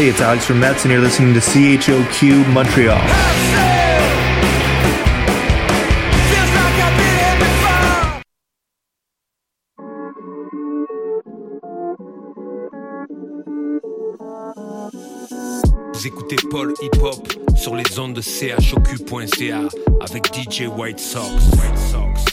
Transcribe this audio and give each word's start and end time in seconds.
Hey, 0.00 0.08
it's 0.08 0.22
Alex 0.22 0.46
from 0.46 0.60
Mets, 0.60 0.86
and 0.86 0.92
you're 0.92 1.02
listening 1.02 1.34
to 1.34 1.40
CHOQ 1.40 2.46
Montreal. 2.54 2.98
Vous 15.92 16.06
écoutez 16.06 16.36
Paul 16.50 16.72
Hip 16.80 17.02
Hop 17.02 17.28
sur 17.54 17.76
les 17.76 17.98
ondes 17.98 18.14
de 18.14 18.22
choq.ca 18.22 19.68
avec 20.00 20.34
DJ 20.34 20.62
White 20.74 20.98
Sox. 20.98 21.26
White 21.26 21.76
Sox, 21.76 22.29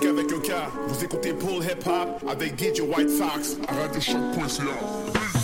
avec 0.00 0.32
un 0.32 0.40
K. 0.40 0.52
Vous 0.88 1.04
écoutez 1.04 1.34
Paul 1.34 1.62
Hip 1.62 1.86
Hop 1.86 2.30
avec 2.30 2.58
DJ 2.58 2.80
White 2.80 3.10
Sox 3.10 3.58
à 3.68 3.74
radiochoc.ca. 3.74 5.41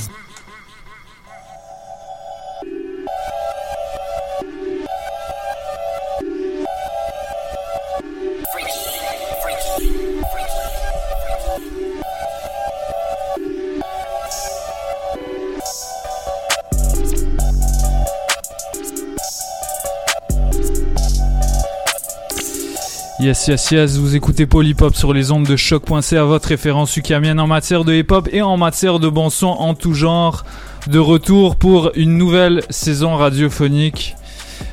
Yes, 23.20 23.48
yes, 23.48 23.72
yes, 23.72 23.96
vous 23.96 24.14
écoutez 24.14 24.46
Polypop 24.46 24.94
sur 24.94 25.12
les 25.12 25.32
ondes 25.32 25.44
de 25.44 25.56
choc.ca, 25.56 26.22
votre 26.22 26.50
référence 26.50 26.96
ukamienne 26.96 27.40
en 27.40 27.48
matière 27.48 27.84
de 27.84 27.92
hip-hop 27.92 28.28
et 28.30 28.42
en 28.42 28.56
matière 28.56 29.00
de 29.00 29.08
bon 29.08 29.28
son 29.28 29.48
en 29.48 29.74
tout 29.74 29.92
genre. 29.92 30.44
De 30.86 31.00
retour 31.00 31.56
pour 31.56 31.90
une 31.96 32.16
nouvelle 32.16 32.62
saison 32.70 33.16
radiophonique. 33.16 34.14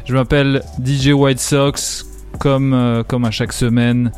Je 0.05 0.13
m'appelle 0.13 0.61
DJ 0.79 1.07
White 1.07 1.39
Sox, 1.39 2.05
comme, 2.37 2.75
euh, 2.75 3.01
comme 3.01 3.25
à 3.25 3.31
chaque 3.31 3.51
semaine. 3.51 4.11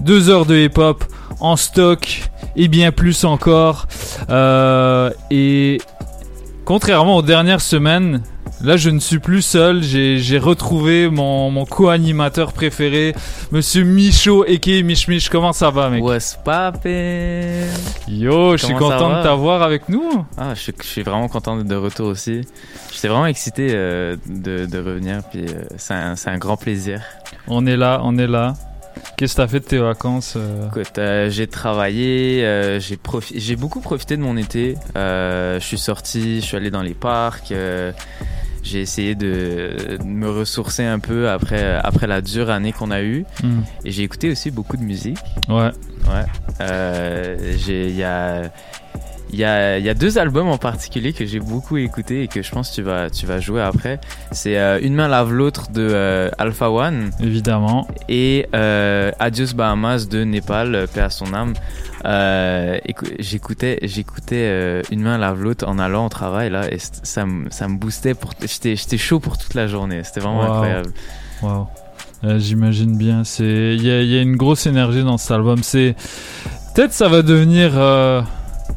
Deux 0.00 0.30
heures 0.30 0.46
de 0.46 0.56
hip-hop 0.56 1.04
en 1.40 1.56
stock 1.56 2.22
et 2.56 2.68
bien 2.68 2.90
plus 2.90 3.22
encore. 3.24 3.86
Euh, 4.30 5.10
et 5.30 5.78
contrairement 6.64 7.16
aux 7.18 7.22
dernières 7.22 7.60
semaines, 7.60 8.22
Là, 8.64 8.78
je 8.78 8.88
ne 8.88 8.98
suis 8.98 9.18
plus 9.18 9.42
seul. 9.42 9.82
J'ai 9.82 10.38
retrouvé 10.38 11.10
mon, 11.10 11.50
mon 11.50 11.66
co-animateur 11.66 12.54
préféré, 12.54 13.14
Monsieur 13.52 13.84
Michaud, 13.84 14.46
et 14.46 14.82
Mich 14.82 15.06
Mich. 15.06 15.28
Comment 15.28 15.52
ça 15.52 15.68
va, 15.68 15.90
mec? 15.90 16.02
What's 16.02 16.38
poppin'? 16.42 17.66
Yo, 18.08 18.56
je 18.56 18.64
suis 18.64 18.74
content 18.74 19.18
de 19.18 19.22
t'avoir 19.22 19.60
avec 19.62 19.90
nous. 19.90 20.24
Ah, 20.38 20.54
je 20.54 20.60
suis, 20.60 20.72
je 20.80 20.86
suis 20.86 21.02
vraiment 21.02 21.28
content 21.28 21.58
d'être 21.58 21.68
de 21.68 21.76
retour 21.76 22.06
aussi. 22.06 22.40
J'étais 22.90 23.08
vraiment 23.08 23.26
excité 23.26 23.68
euh, 23.72 24.16
de, 24.26 24.64
de 24.64 24.78
revenir, 24.78 25.20
puis 25.30 25.44
euh, 25.44 25.64
c'est 25.76 25.92
un, 25.94 26.38
grand 26.38 26.56
plaisir. 26.56 27.02
On 27.46 27.66
est 27.66 27.76
là, 27.76 28.00
on 28.02 28.16
est 28.16 28.26
là. 28.26 28.54
Qu'est-ce 29.18 29.34
que 29.34 29.42
t'as 29.42 29.48
fait 29.48 29.60
de 29.60 29.64
tes 29.66 29.78
vacances 29.78 30.34
euh? 30.38 30.68
Écoute, 30.68 30.96
euh, 30.96 31.28
j'ai 31.28 31.48
travaillé, 31.48 32.42
euh, 32.44 32.80
j'ai 32.80 32.96
profi- 32.96 33.56
beaucoup 33.56 33.80
profité 33.80 34.16
de 34.16 34.22
mon 34.22 34.38
été. 34.38 34.76
Je 34.94 35.58
suis 35.60 35.76
sorti, 35.78 36.40
je 36.40 36.46
suis 36.46 36.56
allé 36.56 36.70
dans 36.70 36.82
les 36.82 36.94
parcs. 36.94 37.52
J'ai 38.64 38.80
essayé 38.80 39.14
de 39.14 39.98
me 40.04 40.28
ressourcer 40.28 40.84
un 40.84 40.98
peu 40.98 41.28
après 41.28 41.74
après 41.82 42.06
la 42.06 42.20
dure 42.20 42.50
année 42.50 42.72
qu'on 42.72 42.90
a 42.90 43.02
eue. 43.02 43.24
Hmm. 43.42 43.60
Et 43.84 43.92
j'ai 43.92 44.02
écouté 44.02 44.30
aussi 44.30 44.50
beaucoup 44.50 44.76
de 44.76 44.82
musique. 44.82 45.18
Ouais. 45.48 45.70
Ouais. 46.06 46.24
Euh, 46.60 47.54
j'ai, 47.58 47.88
il 47.88 47.96
y 47.96 48.02
a, 48.02 48.50
il 49.34 49.40
y 49.40 49.44
a, 49.44 49.78
il 49.78 49.84
y 49.84 49.88
a 49.88 49.94
deux 49.94 50.16
albums 50.18 50.48
en 50.48 50.58
particulier 50.58 51.12
que 51.12 51.26
j'ai 51.26 51.40
beaucoup 51.40 51.76
écouté 51.76 52.22
et 52.22 52.28
que 52.28 52.40
je 52.40 52.50
pense 52.50 52.70
que 52.70 52.74
tu 52.76 52.82
vas, 52.82 53.10
tu 53.10 53.26
vas 53.26 53.40
jouer 53.40 53.60
après. 53.62 54.00
C'est 54.30 54.56
euh, 54.58 54.78
Une 54.80 54.94
main 54.94 55.08
lave 55.08 55.32
l'autre 55.32 55.70
de 55.72 55.86
euh, 55.90 56.30
Alpha 56.38 56.70
One. 56.70 57.10
Évidemment. 57.20 57.88
Et 58.08 58.46
euh, 58.54 59.10
Adios 59.18 59.54
Bahamas 59.54 60.06
de 60.08 60.22
Népal, 60.24 60.86
paix 60.94 61.00
à 61.00 61.10
son 61.10 61.34
âme. 61.34 61.54
Écou- 62.86 63.06
j'écoutais, 63.18 63.78
j'écoutais 63.82 64.82
Une 64.92 65.02
main 65.02 65.18
lave 65.18 65.42
l'autre 65.42 65.66
en 65.66 65.78
allant 65.78 66.06
au 66.06 66.08
travail 66.10 66.50
là 66.50 66.70
et 66.72 66.78
ça 66.78 67.26
me, 67.26 67.50
ça 67.50 67.66
me 67.66 67.76
boostait 67.76 68.14
pour, 68.14 68.32
j'étais, 68.40 68.98
chaud 68.98 69.20
pour 69.20 69.36
toute 69.38 69.54
la 69.54 69.66
journée. 69.66 70.02
C'était 70.04 70.20
vraiment 70.20 70.40
Wow. 70.40 70.52
incroyable. 70.52 70.92
Wow. 71.42 71.66
J'imagine 72.38 72.96
bien. 72.96 73.22
Il 73.40 73.82
y 73.82 73.90
a, 73.90 74.00
y 74.02 74.16
a 74.18 74.22
une 74.22 74.36
grosse 74.36 74.66
énergie 74.66 75.02
dans 75.02 75.18
cet 75.18 75.32
album. 75.32 75.60
Peut-être 75.60 76.92
ça 76.92 77.08
va 77.08 77.22
devenir 77.22 77.72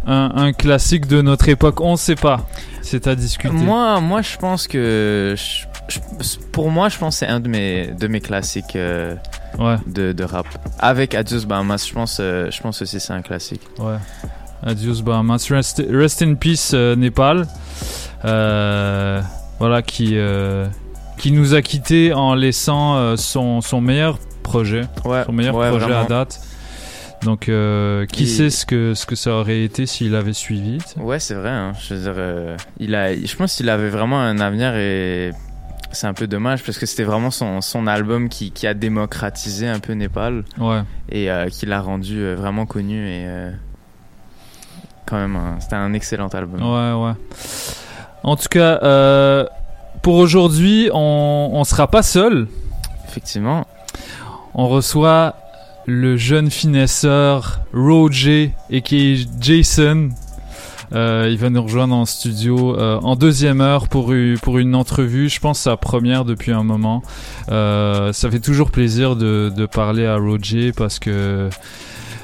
un, 0.05 0.31
un 0.35 0.53
classique 0.53 1.07
de 1.07 1.21
notre 1.21 1.49
époque. 1.49 1.81
On 1.81 1.95
sait 1.95 2.15
pas. 2.15 2.45
C'est 2.81 3.07
à 3.07 3.15
discuter. 3.15 3.53
Moi, 3.53 3.99
moi, 3.99 4.21
je 4.21 4.37
pense 4.37 4.67
que, 4.67 5.35
je- 5.37 5.65
je- 5.89 6.37
pour 6.51 6.69
moi, 6.71 6.87
je 6.89 6.97
pense 6.97 7.15
que 7.15 7.19
c'est 7.25 7.27
un 7.31 7.39
de 7.39 7.49
mes, 7.49 7.87
de 7.87 8.07
mes 8.07 8.21
classiques 8.21 8.75
euh, 8.75 9.15
Ouais. 9.57 9.75
de, 9.87 10.11
de 10.13 10.23
rap. 10.23 10.45
Avec 10.79 11.13
Adios 11.15 11.45
Bahamas, 11.45 11.85
je 11.87 11.93
pense, 11.93 12.17
euh, 12.21 12.49
je 12.51 12.61
pense 12.61 12.81
aussi 12.81 12.99
c'est 12.99 13.13
un 13.13 13.21
classique. 13.21 13.61
Ouais. 13.79 13.95
Adios 14.63 15.01
Bahamas. 15.01 15.47
Rest, 15.51 15.83
rest 15.89 16.21
in 16.21 16.35
peace 16.35 16.71
euh, 16.73 16.95
Népal. 16.95 17.47
Euh, 18.25 19.21
voilà 19.59 19.81
qui 19.81 20.17
qui 21.17 21.31
nous 21.31 21.53
a 21.55 21.61
quittés 21.61 22.13
en 22.13 22.35
laissant 22.35 23.15
son 23.17 23.61
son 23.61 23.81
meilleur 23.81 24.19
projet, 24.43 24.81
Ouais, 25.05 25.23
son 25.25 25.31
meilleur 25.33 25.53
projet 25.55 25.79
vraiment. 25.85 26.01
à 26.01 26.05
date. 26.05 26.39
Donc, 27.23 27.49
euh, 27.49 28.05
qui 28.05 28.27
sait 28.27 28.49
ce 28.49 28.65
que, 28.65 28.93
ce 28.93 29.05
que 29.05 29.15
ça 29.15 29.31
aurait 29.33 29.63
été 29.63 29.85
s'il 29.85 30.15
avait 30.15 30.33
suivi. 30.33 30.77
Ouais, 30.97 31.19
c'est 31.19 31.33
vrai. 31.33 31.49
hein. 31.49 31.73
Je 31.81 31.93
veux 31.95 32.01
dire, 32.01 32.13
euh, 32.17 32.55
il 32.79 32.93
a, 32.95 33.15
je 33.15 33.35
pense 33.35 33.55
qu'il 33.55 33.69
avait 33.69 33.89
vraiment 33.89 34.21
un 34.21 34.39
avenir 34.39 34.75
et 34.75 35.31
c'est 35.91 36.05
un 36.07 36.13
peu 36.13 36.27
dommage 36.27 36.63
parce 36.63 36.77
que 36.77 36.85
c'était 36.85 37.03
vraiment 37.03 37.31
son, 37.31 37.61
son 37.61 37.87
album 37.87 38.29
qui, 38.29 38.51
qui 38.51 38.67
a 38.67 38.73
démocratisé 38.73 39.67
un 39.67 39.79
peu 39.79 39.93
Népal 39.93 40.43
Ouais. 40.59 40.81
et 41.09 41.31
euh, 41.31 41.47
qui 41.49 41.65
l'a 41.65 41.81
rendu 41.81 42.33
vraiment 42.35 42.65
connu 42.65 43.07
et 43.09 43.25
quand 45.05 45.17
même, 45.17 45.35
un- 45.35 45.59
c'était 45.59 45.75
un 45.75 45.93
excellent 45.93 46.27
album. 46.27 46.61
Ouais, 46.61 47.03
ouais. 47.07 47.13
En 48.23 48.35
tout 48.35 48.49
cas, 48.49 48.77
pour 50.03 50.15
aujourd'hui, 50.15 50.89
on, 50.93 51.49
on 51.53 51.63
sera 51.63 51.87
pas 51.89 52.03
seul. 52.03 52.47
Effectivement. 53.07 53.65
On 54.53 54.67
reçoit 54.67 55.35
le 55.87 56.17
jeune 56.17 56.51
finesseur 56.51 57.61
Roger 57.73 58.51
et 58.69 58.81
qui 58.81 59.13
est 59.13 59.27
Jason. 59.41 60.09
Euh, 60.93 61.27
il 61.29 61.37
va 61.37 61.49
nous 61.49 61.61
rejoindre 61.63 61.95
en 61.95 62.05
studio 62.05 62.77
euh, 62.77 62.97
en 63.03 63.15
deuxième 63.17 63.59
heure 63.59 63.87
pour, 63.89 64.13
pour 64.41 64.57
une 64.57 64.75
entrevue. 64.75 65.27
Je 65.29 65.39
pense 65.39 65.59
sa 65.59 65.75
première 65.77 66.23
depuis 66.23 66.51
un 66.51 66.63
moment. 66.63 67.03
Euh, 67.49 68.13
ça 68.13 68.29
fait 68.31 68.39
toujours 68.39 68.71
plaisir 68.71 69.15
de, 69.15 69.51
de 69.55 69.65
parler 69.65 70.05
à 70.05 70.15
Roger 70.17 70.71
parce 70.71 70.99
que 70.99 71.49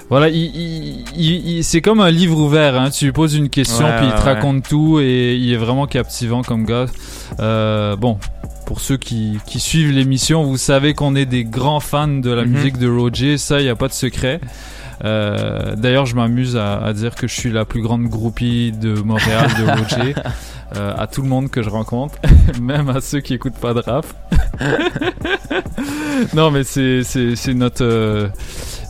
voilà, 0.09 0.29
il, 0.29 0.35
il- 0.55 1.05
il- 1.15 1.47
il- 1.57 1.63
c'est 1.63 1.81
comme 1.81 1.99
un 1.99 2.11
livre 2.11 2.37
ouvert. 2.39 2.79
Hein. 2.79 2.89
Tu 2.89 3.05
lui 3.05 3.11
poses 3.11 3.35
une 3.35 3.49
question 3.49 3.85
Ouais, 3.85 3.97
puis 3.97 4.05
il 4.05 4.11
te 4.11 4.17
ouais. 4.17 4.33
raconte 4.33 4.67
tout 4.67 4.99
et 5.01 5.35
il 5.35 5.51
est 5.51 5.57
vraiment 5.57 5.87
captivant 5.87 6.41
comme 6.41 6.65
gars. 6.65 6.85
Euh, 7.41 7.95
bon, 7.97 8.17
pour 8.65 8.79
ceux 8.81 8.97
qui, 8.97 9.37
qui 9.45 9.59
suivent 9.59 9.91
l'émission, 9.91 10.43
vous 10.43 10.57
savez 10.57 10.93
qu'on 10.93 11.15
est 11.15 11.25
des 11.25 11.43
grands 11.43 11.79
fans 11.79 12.07
de 12.07 12.29
la 12.31 12.43
Mhm. 12.45 12.51
musique 12.51 12.77
de 12.77 12.89
Roger. 12.89 13.37
Ça, 13.37 13.59
il 13.59 13.63
n'y 13.63 13.69
a 13.69 13.75
pas 13.75 13.87
de 13.87 13.93
secret. 13.93 14.39
Euh, 15.03 15.75
D'ailleurs, 15.75 16.05
je 16.05 16.15
m'amuse 16.15 16.55
à, 16.55 16.77
à 16.81 16.93
dire 16.93 17.15
que 17.15 17.27
je 17.27 17.33
suis 17.33 17.51
la 17.51 17.65
plus 17.65 17.81
grande 17.81 18.03
groupie 18.05 18.71
de 18.71 18.93
Montréal 19.01 19.49
de 19.59 19.63
Roger. 19.79 20.15
euh, 20.77 20.93
à 20.97 21.05
tout 21.07 21.21
le 21.21 21.27
monde 21.27 21.49
que 21.51 21.61
je 21.61 21.69
rencontre, 21.69 22.15
même 22.61 22.89
à 22.89 22.99
ceux 23.01 23.19
qui 23.19 23.33
écoutent 23.35 23.59
pas 23.59 23.73
de 23.73 23.79
rap. 23.81 24.05
non, 26.33 26.51
mais 26.51 26.63
c'est 26.63 27.03
notre 27.53 27.83
euh, 27.83 28.27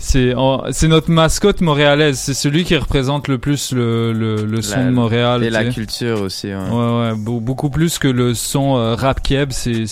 c'est 0.03 0.87
notre 0.89 1.09
mascotte 1.09 1.61
montréalaise. 1.61 2.19
C'est 2.19 2.33
celui 2.33 2.65
qui 2.65 2.75
représente 2.75 3.27
le 3.29 3.37
plus 3.37 3.71
le 3.71 4.11
le, 4.11 4.43
le 4.45 4.61
son 4.61 4.77
La- 4.79 4.85
de 4.85 4.91
Montréal. 4.91 5.43
Et 5.43 5.49
la 5.49 5.63
sais. 5.63 5.69
culture 5.69 6.21
aussi. 6.21 6.47
ouais. 6.47 6.55
Ouais, 6.55 6.99
ouais, 7.11 7.15
beau- 7.15 7.39
beaucoup 7.39 7.69
plus 7.69 7.97
que 7.99 8.07
le 8.09 8.33
son 8.33 8.75
euh, 8.77 8.95
rap 8.95 9.21
keb. 9.23 9.51
C'est, 9.51 9.85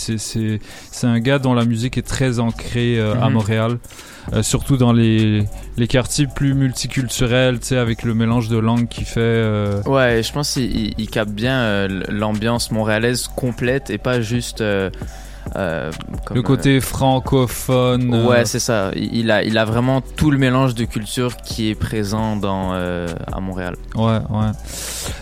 un 1.04 1.20
gars 1.20 1.40
dont 1.40 1.54
la 1.54 1.66
musique 1.66 1.98
est 1.98 2.06
très 2.08 2.40
ancrée 2.40 3.00
euh, 3.00 3.16
à 3.22 3.28
Mhm. 3.30 3.34
Montréal, 3.34 3.78
Euh, 4.34 4.44
surtout 4.44 4.78
dans 4.78 4.94
les, 4.94 5.46
les 5.78 5.88
quartiers 5.88 6.28
plus 6.28 6.54
multiculturels, 6.54 7.60
tu 7.60 7.68
sais, 7.70 7.78
avec 7.78 8.04
le 8.04 8.14
mélange 8.14 8.50
de 8.50 8.58
langues 8.60 8.88
qui 8.88 9.04
fait. 9.04 9.20
euh, 9.20 9.82
Ouais, 9.88 10.22
je 10.24 10.32
pense 10.32 10.54
qu'il 10.54 10.76
il- 10.76 10.94
il 11.00 11.10
capte 11.10 11.32
bien 11.32 11.58
euh, 11.62 12.04
l'ambiance 12.10 12.70
montréalaise 12.72 13.28
complète 13.36 13.90
et 13.90 13.98
pas 13.98 14.22
juste 14.22 14.62
euh, 15.56 15.90
euh, 15.90 15.92
comme, 16.26 16.36
le 16.38 16.42
côté 16.44 16.80
francophone. 16.82 18.14
euh, 18.14 18.18
euh, 18.18 18.28
Ouais, 18.28 18.46
c'est 18.46 18.60
ça. 18.60 18.92
Il 18.96 19.32
a, 19.32 19.44
il 19.44 19.58
a 19.58 19.66
vraiment 19.66 20.02
tout 20.02 20.32
le 20.32 20.38
mélange 20.38 20.76
de 20.76 20.86
culture 20.86 21.36
qui 21.38 21.70
est 21.70 21.76
présent 21.76 22.36
dans, 22.36 22.70
euh, 22.74 23.08
à 23.32 23.40
Montréal. 23.40 23.76
Ouais, 23.96 24.20
ouais. 24.30 24.52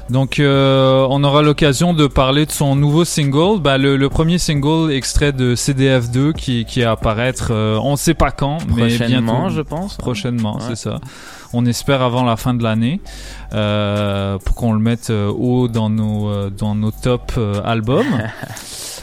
Donc, 0.09 0.39
euh, 0.39 1.05
on 1.09 1.23
aura 1.23 1.41
l'occasion 1.41 1.93
de 1.93 2.07
parler 2.07 2.45
de 2.45 2.51
son 2.51 2.75
nouveau 2.75 3.05
single. 3.05 3.59
Bah, 3.61 3.77
le, 3.77 3.95
le 3.97 4.09
premier 4.09 4.37
single 4.37 4.91
extrait 4.91 5.31
de 5.31 5.55
CDF2 5.55 6.33
qui, 6.33 6.65
qui 6.65 6.81
est 6.81 6.85
à 6.85 6.91
apparaître, 6.91 7.49
euh, 7.51 7.79
on 7.81 7.95
sait 7.95 8.13
pas 8.13 8.31
quand, 8.31 8.57
mais 8.67 8.87
Prochainement, 8.87 9.39
bientôt. 9.41 9.55
je 9.55 9.61
pense. 9.61 9.95
Prochainement, 9.97 10.55
Ouais. 10.57 10.61
c'est 10.69 10.75
ça. 10.75 10.99
On 11.53 11.65
espère 11.65 12.03
avant 12.03 12.23
la 12.23 12.37
fin 12.37 12.53
de 12.53 12.61
l'année 12.61 13.01
euh, 13.53 14.37
pour 14.37 14.55
qu'on 14.55 14.73
le 14.73 14.79
mette 14.79 15.09
euh, 15.09 15.31
haut 15.35 15.67
dans 15.67 15.89
nos 15.89 16.29
euh, 16.29 16.51
dans 16.51 16.75
nos 16.75 16.91
top 16.91 17.31
euh, 17.37 17.59
albums. 17.65 18.05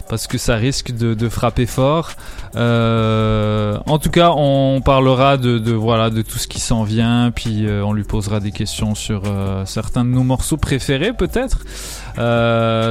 Parce 0.08 0.26
que 0.28 0.38
ça 0.38 0.54
risque 0.56 0.92
de, 0.92 1.28
frapper 1.28 1.66
fort. 1.66 2.12
Euh, 2.54 3.76
en 3.86 3.98
tout 3.98 4.10
cas, 4.10 4.30
on 4.36 4.80
parlera 4.84 5.36
de, 5.36 5.72
voilà 5.72 6.10
de 6.10 6.22
tout 6.22 6.38
ce 6.38 6.46
qui 6.46 6.60
s'en 6.60 6.84
vient, 6.84 7.32
puis 7.34 7.66
euh, 7.66 7.84
on 7.84 7.92
lui 7.92 8.04
posera 8.04 8.38
des 8.38 8.52
questions 8.52 8.94
sur 8.94 9.22
euh, 9.26 9.64
certains 9.66 10.04
de 10.04 10.10
nos 10.10 10.22
morceaux 10.22 10.56
préférés, 10.56 11.12
peut-être. 11.12 11.64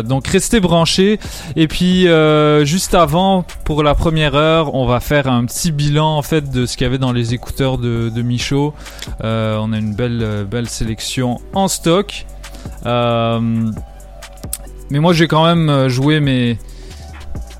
Donc 0.04 0.28
restez 0.28 0.60
branchés. 0.60 1.20
Et 1.56 1.68
puis 1.68 2.08
juste 2.66 2.94
avant, 2.94 3.46
pour 3.64 3.82
la 3.82 3.96
première 3.96 4.36
heure, 4.36 4.76
on 4.76 4.86
va 4.86 5.00
faire 5.00 5.28
un 5.28 5.46
petit 5.46 5.72
bilan 5.72 6.18
en 6.18 6.22
fait 6.22 6.52
de 6.52 6.66
ce 6.66 6.76
qu'il 6.76 6.86
y 6.86 6.88
avait 6.88 6.98
dans 6.98 7.14
les 7.14 7.34
écouteurs 7.34 7.78
de, 7.78 8.12
de 8.14 8.22
Michaud. 8.22 8.74
On 9.22 9.74
a 9.74 9.78
une 9.78 9.96
belle 9.96 10.46
belle 10.50 10.70
sélection 10.70 11.40
en 11.54 11.68
stock. 11.68 12.26
Mais 14.92 15.00
moi 15.00 15.14
j'ai 15.14 15.28
quand 15.28 15.46
même 15.46 15.88
joué 15.88 16.20
mes 16.20 16.60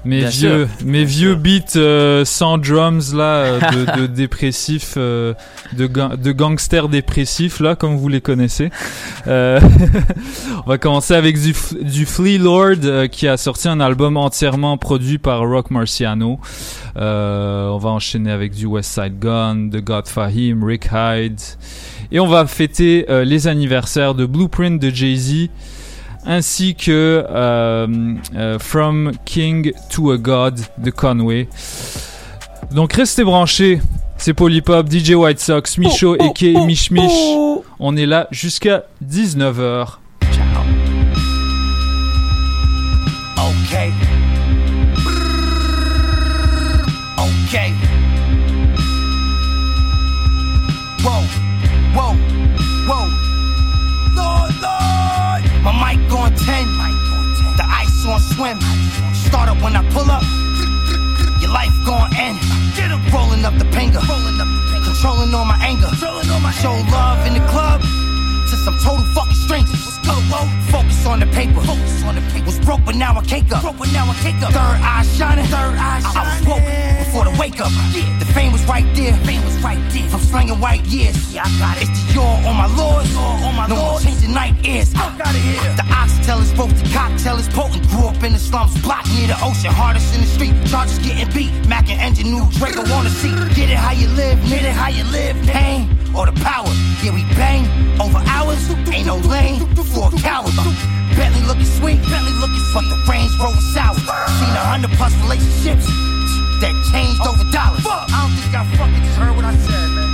mes 0.06 0.20
Bien 0.20 0.30
vieux 0.30 0.68
sûr. 0.68 0.86
mes 0.86 1.04
vieux 1.04 1.36
beats 1.36 1.76
euh, 1.78 2.24
sans 2.26 2.58
drums 2.58 3.14
là 3.14 3.24
euh, 3.24 3.60
de, 3.60 4.02
de 4.02 4.06
dépressifs 4.14 4.94
euh, 4.98 5.34
de, 5.74 5.88
ga- 5.88 6.16
de 6.16 6.32
gangsters 6.32 6.88
dépressifs 6.90 7.60
là 7.60 7.76
comme 7.76 7.96
vous 7.98 8.08
les 8.08 8.22
connaissez. 8.22 8.70
Euh, 9.28 9.60
on 10.66 10.70
va 10.70 10.78
commencer 10.78 11.14
avec 11.16 11.40
du, 11.42 11.54
du 11.82 12.06
Flea 12.06 12.38
Lord 12.38 12.76
euh, 12.84 13.08
qui 13.08 13.28
a 13.28 13.38
sorti 13.38 13.68
un 13.68 13.80
album 13.80 14.18
entièrement 14.18 14.78
produit 14.78 15.18
par 15.18 15.40
Rock 15.42 15.72
Marciano. 15.72 16.40
Euh, 16.98 17.68
on 17.70 17.78
va 17.78 17.90
enchaîner 17.90 18.32
avec 18.32 18.54
du 18.54 18.66
West 18.66 18.94
Side 18.94 19.20
Gun, 19.20 19.56
de 19.68 19.80
God 19.80 20.08
Fahim, 20.08 20.64
Rick 20.64 20.88
Hyde. 20.94 21.40
Et 22.12 22.20
on 22.20 22.28
va 22.28 22.46
fêter 22.46 23.06
euh, 23.10 23.24
les 23.26 23.48
anniversaires 23.48 24.14
de 24.16 24.26
Blueprint 24.26 24.80
de 24.80 24.90
Jay-Z 24.90 25.50
ainsi 26.26 26.76
que 26.76 27.26
euh, 27.30 27.88
euh, 28.36 28.60
From 28.60 29.12
King 29.26 29.74
to 29.90 30.12
a 30.12 30.18
God 30.18 30.60
de 30.78 30.90
Conway. 30.92 31.48
Donc 32.72 32.94
restez 32.94 33.24
branchés. 33.24 33.82
C'est 34.18 34.34
Polypop, 34.34 34.90
DJ 34.90 35.12
White 35.12 35.40
Sox, 35.40 35.78
Micho 35.78 36.16
et 36.16 36.32
K 36.34 36.66
Mich 36.66 36.90
Mich. 36.90 37.12
On 37.80 37.96
est 37.98 38.06
là 38.06 38.28
jusqu'à 38.32 38.86
19h. 39.06 39.98
Start 59.46 59.58
up 59.58 59.64
when 59.64 59.76
I 59.76 59.86
pull 59.94 60.10
up. 60.10 60.24
Your 61.40 61.54
life 61.54 61.70
gon' 61.86 62.10
end. 62.18 62.42
Get 62.74 62.90
up. 62.90 62.98
Rolling 63.14 63.46
up 63.46 63.54
the 63.62 63.66
pinger. 63.70 64.02
Rolling 64.02 64.42
up 64.42 64.50
the 64.50 64.62
pinger. 64.74 64.86
Controlling 64.90 65.36
all 65.36 65.46
my 65.46 65.60
anger. 65.62 65.86
Controlling 65.86 66.30
all 66.32 66.40
my 66.40 66.50
Show 66.50 66.74
love 66.90 67.22
in 67.28 67.36
the 67.36 67.46
club 67.54 67.80
to 67.82 68.56
some 68.66 68.74
total 68.82 69.06
fucking 69.14 69.38
strangers. 69.46 69.86
Let's 69.86 70.02
go, 70.02 70.14
whoa. 70.34 70.50
Focus 70.74 71.06
on 71.06 71.20
the 71.20 71.28
paper. 71.28 71.62
Focus 71.62 72.04
on 72.06 72.16
the 72.16 72.22
paper. 72.34 72.46
Was 72.48 72.58
broke, 72.58 72.84
but 72.86 72.96
now 72.96 73.14
I 73.14 73.24
cake 73.24 73.52
up. 73.52 73.62
Broke, 73.62 73.78
but 73.78 73.94
now 73.94 74.10
I 74.10 74.16
cake 74.26 74.42
up. 74.42 74.50
Third 74.50 74.82
eye 74.82 75.06
shining. 75.14 75.46
Third 75.46 75.78
eye 75.78 76.02
shining. 76.02 76.18
I, 76.18 76.26
I 76.26 76.40
was 76.40 76.48
woke 76.48 76.95
before 77.16 77.32
the 77.32 77.40
wake 77.40 77.60
up. 77.62 77.72
Yeah. 77.96 78.20
The 78.20 78.26
fame 78.26 78.52
was 78.52 78.64
right 78.66 78.86
there. 78.96 79.14
Fame 79.24 79.44
was 79.46 79.56
right 79.64 79.80
there. 79.92 80.10
From 80.10 80.20
slanging 80.20 80.60
white 80.60 80.84
years. 80.86 81.16
Yeah, 81.34 81.48
I 81.48 81.50
got 81.60 81.78
it. 81.78 81.88
It's 81.88 82.04
the 82.08 82.20
yaw 82.20 82.50
on 82.50 82.56
my 82.60 82.68
lords. 82.76 83.08
Yaw 83.14 83.48
on 83.48 83.56
my 83.56 83.68
no 83.68 83.76
more 83.76 84.00
changing 84.00 84.34
night 84.34 84.56
ears. 84.66 84.92
Fuck 84.92 85.20
out 85.24 85.32
of 85.32 85.42
here. 85.42 85.64
The 85.80 85.86
oxtail 85.96 86.40
is 86.40 86.52
broke. 86.54 86.76
The 86.76 86.90
cocktail 86.92 87.38
is 87.38 87.48
potent. 87.50 87.88
Grew 87.88 88.08
up 88.08 88.22
in 88.24 88.34
the 88.34 88.40
slums. 88.40 88.76
Block 88.82 89.08
near 89.16 89.28
the 89.28 89.40
ocean. 89.40 89.72
Hardest 89.72 90.14
in 90.16 90.22
the 90.22 90.28
street. 90.28 90.56
Charges 90.68 91.00
getting 91.00 91.32
beat. 91.32 91.52
Mac 91.68 91.88
and 91.90 92.00
engine 92.02 92.32
new. 92.32 92.44
Draco 92.60 92.84
on 92.92 93.06
the 93.06 93.14
seat. 93.22 93.36
Get 93.56 93.70
it 93.72 93.80
how 93.80 93.96
you 93.96 94.08
live. 94.20 94.36
Get 94.52 94.64
it 94.68 94.76
how 94.76 94.90
you 94.90 95.06
live. 95.06 95.36
Pain 95.48 95.88
or 96.12 96.26
the 96.26 96.36
power. 96.44 96.72
Yeah, 97.00 97.16
we 97.16 97.24
bang 97.40 97.64
over 98.02 98.20
hours. 98.28 98.60
Ain't 98.92 99.08
no 99.08 99.18
lane 99.32 99.64
for 99.96 100.12
a 100.12 100.18
coward. 100.20 100.52
Bentley 101.16 101.48
looking 101.48 101.70
sweet, 101.80 101.96
Bentley 102.12 102.36
looking 102.44 102.60
sweet. 102.76 102.84
But 102.84 102.92
the 102.92 103.00
Range 103.08 103.32
Rover 103.40 103.64
sour. 103.72 103.96
Seen 103.96 104.52
a 104.52 104.66
hundred 104.68 104.92
plus 105.00 105.16
relationships 105.24 105.88
that 106.66 106.74
changed 106.90 107.22
over 107.22 107.46
oh, 107.46 107.54
dollars. 107.54 107.86
Fuck. 107.86 108.10
I 108.10 108.26
don't 108.26 108.34
think 108.34 108.50
y'all 108.50 108.66
fucking 108.74 109.04
just 109.06 109.18
heard 109.22 109.36
what 109.38 109.46
I 109.46 109.54
said, 109.54 109.88
man. 109.94 110.10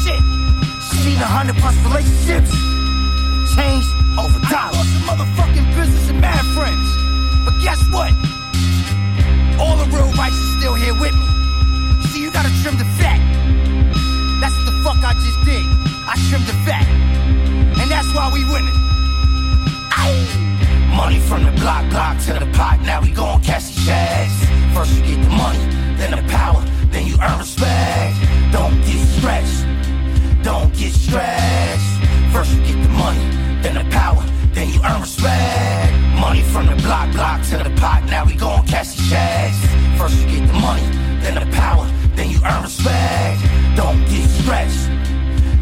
Shit. 0.00 0.22
Seen 1.04 1.20
a 1.20 1.28
hundred 1.28 1.56
plus 1.60 1.76
relationships 1.84 2.48
changed 3.52 3.92
over 4.16 4.40
dollars. 4.48 4.72
I 4.72 4.80
lost 4.80 4.90
some 4.96 5.04
motherfucking 5.04 5.68
business 5.76 6.08
and 6.08 6.20
mad 6.24 6.40
friends. 6.56 6.88
But 7.44 7.54
guess 7.60 7.80
what? 7.92 8.12
All 9.60 9.76
the 9.76 9.88
real 9.92 10.08
rights 10.16 10.40
are 10.40 10.52
still 10.56 10.74
here 10.74 10.96
with 10.96 11.12
me. 11.12 11.28
See, 12.08 12.24
you 12.24 12.32
gotta 12.32 12.52
trim 12.64 12.80
the 12.80 12.88
fat. 12.96 13.20
That's 14.40 14.56
what 14.56 14.66
the 14.72 14.76
fuck 14.80 15.00
I 15.04 15.12
just 15.20 15.40
did. 15.44 15.68
I 16.08 16.16
trimmed 16.32 16.48
the 16.48 16.56
fat. 16.64 16.86
And 17.76 17.90
that's 17.92 18.08
why 18.16 18.32
we 18.32 18.44
winning. 18.48 18.77
Money 20.98 21.20
from 21.20 21.44
the 21.44 21.52
block, 21.52 21.88
block 21.90 22.18
to 22.18 22.32
the 22.32 22.50
pot, 22.58 22.80
now 22.82 23.00
we 23.00 23.12
gon' 23.12 23.40
catch 23.40 23.68
these 23.68 23.84
shags. 23.86 24.34
First 24.74 24.92
you 24.96 25.02
get 25.02 25.22
the 25.22 25.30
money, 25.30 25.64
then 25.96 26.10
the 26.10 26.28
power, 26.28 26.60
then 26.90 27.06
you 27.06 27.16
earn 27.22 27.38
respect. 27.38 28.16
Don't 28.50 28.74
get 28.84 29.06
stretched, 29.06 29.62
don't 30.42 30.74
get 30.74 30.92
stretched. 30.92 31.90
First 32.32 32.50
you 32.52 32.62
get 32.66 32.82
the 32.82 32.88
money, 32.88 33.24
then 33.62 33.74
the 33.76 33.86
power, 33.94 34.24
then 34.54 34.70
you 34.70 34.80
earn 34.84 35.00
respect. 35.00 35.92
Money 36.18 36.42
from 36.42 36.66
the 36.66 36.74
block, 36.82 37.12
block 37.12 37.42
to 37.50 37.58
the 37.58 37.70
pot, 37.80 38.02
now 38.06 38.24
we 38.26 38.34
gon' 38.34 38.66
catch 38.66 38.96
these 38.96 39.06
shags. 39.06 39.58
First 39.96 40.18
you 40.18 40.26
get 40.26 40.48
the 40.48 40.58
money, 40.58 40.82
then 41.22 41.34
the 41.36 41.46
power, 41.54 41.86
then 42.16 42.28
you 42.28 42.40
earn 42.44 42.62
respect. 42.64 43.38
Don't 43.76 44.04
get 44.10 44.28
stretched, 44.40 44.90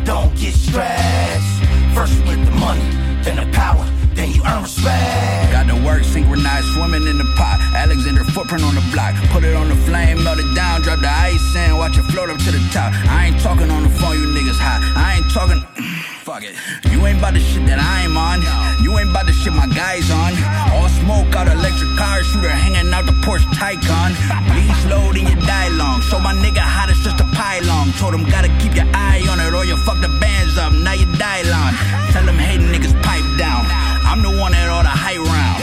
don't 0.03 0.35
get 0.35 0.55
stretched. 0.55 1.55
First 1.95 2.15
you 2.17 2.25
get 2.25 2.43
the 2.47 2.57
money, 2.57 2.89
then 3.23 3.37
the 3.37 3.53
power 3.53 3.87
then 4.17 4.33
you 4.33 4.43
earn 4.45 4.63
respect. 4.63 5.53
Got 5.53 5.67
the 5.69 5.77
work 5.85 6.03
synchronized, 6.03 6.67
swimming 6.75 7.07
in 7.07 7.19
the 7.19 7.29
pot. 7.37 7.61
Alexander 7.77 8.25
footprint 8.25 8.65
on 8.65 8.75
the 8.75 8.85
block. 8.93 9.15
Put 9.31 9.45
it 9.45 9.55
on 9.55 9.69
the 9.69 9.77
flame, 9.85 10.25
melt 10.25 10.39
it 10.39 10.55
down, 10.55 10.81
drop 10.81 11.01
the 11.01 11.09
ice 11.09 11.55
in, 11.55 11.77
watch 11.77 11.99
it 11.99 12.05
float 12.11 12.31
up 12.31 12.39
to 12.39 12.51
the 12.51 12.63
top. 12.73 12.93
I 13.09 13.27
ain't 13.29 13.41
talking 13.41 13.71
on 13.71 13.85
the 13.85 13.91
phone, 13.91 14.17
you 14.17 14.27
niggas 14.33 14.59
hot. 14.59 14.81
I 14.97 15.21
ain't 15.21 15.31
talking. 15.31 15.61
Fuck 16.27 16.43
it. 16.43 16.59
You 16.91 17.07
ain't 17.07 17.23
about 17.23 17.35
the 17.35 17.41
shit 17.41 17.63
that 17.71 17.79
I'm 17.79 18.19
on. 18.19 18.43
You 18.83 18.99
ain't 18.99 19.11
about 19.11 19.27
the 19.27 19.33
shit 19.33 19.53
my 19.53 19.71
guys 19.71 20.11
on. 20.11 20.35
All 20.75 20.89
smoke 20.99 21.31
out 21.39 21.47
electric 21.47 21.95
car 21.95 22.25
shooter 22.25 22.51
hanging 22.51 22.91
out 22.91 23.07
the 23.07 23.15
Porsche 23.23 23.47
Taycan. 23.55 24.11
Bleed 24.51 24.75
slow, 24.83 25.15
then 25.15 25.31
you 25.31 25.39
die 25.47 25.71
long. 25.79 26.03
So 26.11 26.19
my 26.19 26.35
nigga 26.35 26.67
hot 26.67 26.91
as 26.91 26.99
just 27.07 27.23
a 27.23 27.29
pylon. 27.31 27.95
Told 28.03 28.15
him 28.15 28.27
gotta 28.27 28.51
keep 28.59 28.75
your 28.75 28.91
eye 28.91 29.23
on 29.31 29.39
it 29.39 29.55
or 29.55 29.65
you 29.65 29.77
fuck 29.87 30.01
the 30.03 30.11
bands 30.19 30.59
up. 30.59 30.73
Now 30.73 30.99
you 30.99 31.07
die 31.15 31.47
long. 31.47 31.71
Tell 32.11 32.27
them 32.27 32.39
hating 32.43 32.75
niggas 32.75 32.97
pipe 33.07 33.23
down. 33.39 33.76
I'm 34.17 34.23
the 34.23 34.33
one 34.41 34.53
that 34.53 34.71
all 34.73 34.81
the 34.81 34.89
high 34.89 35.21
round. 35.21 35.61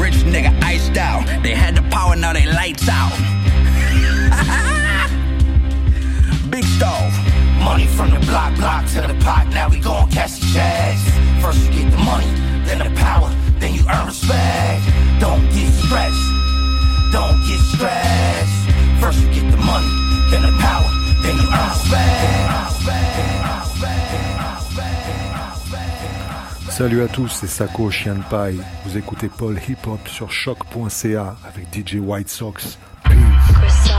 Rich 0.00 0.24
nigga 0.24 0.48
iced 0.64 0.96
out. 0.96 1.28
They 1.42 1.52
had 1.52 1.76
the 1.76 1.82
power, 1.92 2.16
now 2.16 2.32
they 2.32 2.46
lights 2.46 2.88
out. 2.88 3.12
Big 6.48 6.64
stove. 6.64 7.12
Money 7.60 7.86
from 7.86 8.08
the 8.08 8.18
block, 8.24 8.56
block 8.56 8.88
to 8.96 9.04
the 9.04 9.12
pot, 9.20 9.46
now 9.52 9.68
we 9.68 9.78
gon' 9.78 10.10
catch 10.10 10.40
the 10.40 10.46
checks. 10.56 11.04
First 11.44 11.68
you 11.68 11.84
get 11.84 11.92
the 11.92 11.98
money, 11.98 12.32
then 12.64 12.78
the 12.80 12.88
power, 12.96 13.28
then 13.60 13.74
you 13.74 13.84
earn 13.84 14.06
respect. 14.06 14.88
Don't 15.20 15.44
get 15.52 15.68
stretched, 15.84 16.24
don't 17.12 17.44
get 17.44 17.60
stretched. 17.76 18.72
First 19.04 19.20
you 19.20 19.28
get 19.36 19.52
the 19.52 19.60
money, 19.60 19.92
then 20.32 20.40
the 20.40 20.56
power, 20.64 20.88
then 21.20 21.36
you 21.36 21.44
earn 21.44 21.68
respect. 21.68 22.32
Salut 26.72 27.02
à 27.02 27.08
tous, 27.08 27.28
c'est 27.28 27.48
Sako 27.48 27.90
Chien. 27.90 28.16
Vous 28.86 28.96
écoutez 28.96 29.28
Paul 29.28 29.60
Hip 29.68 29.86
Hop 29.86 30.08
sur 30.08 30.32
choc.ca 30.32 31.36
avec 31.46 31.66
DJ 31.70 31.96
White 31.96 32.30
Sox. 32.30 32.78
Peace. 33.04 33.92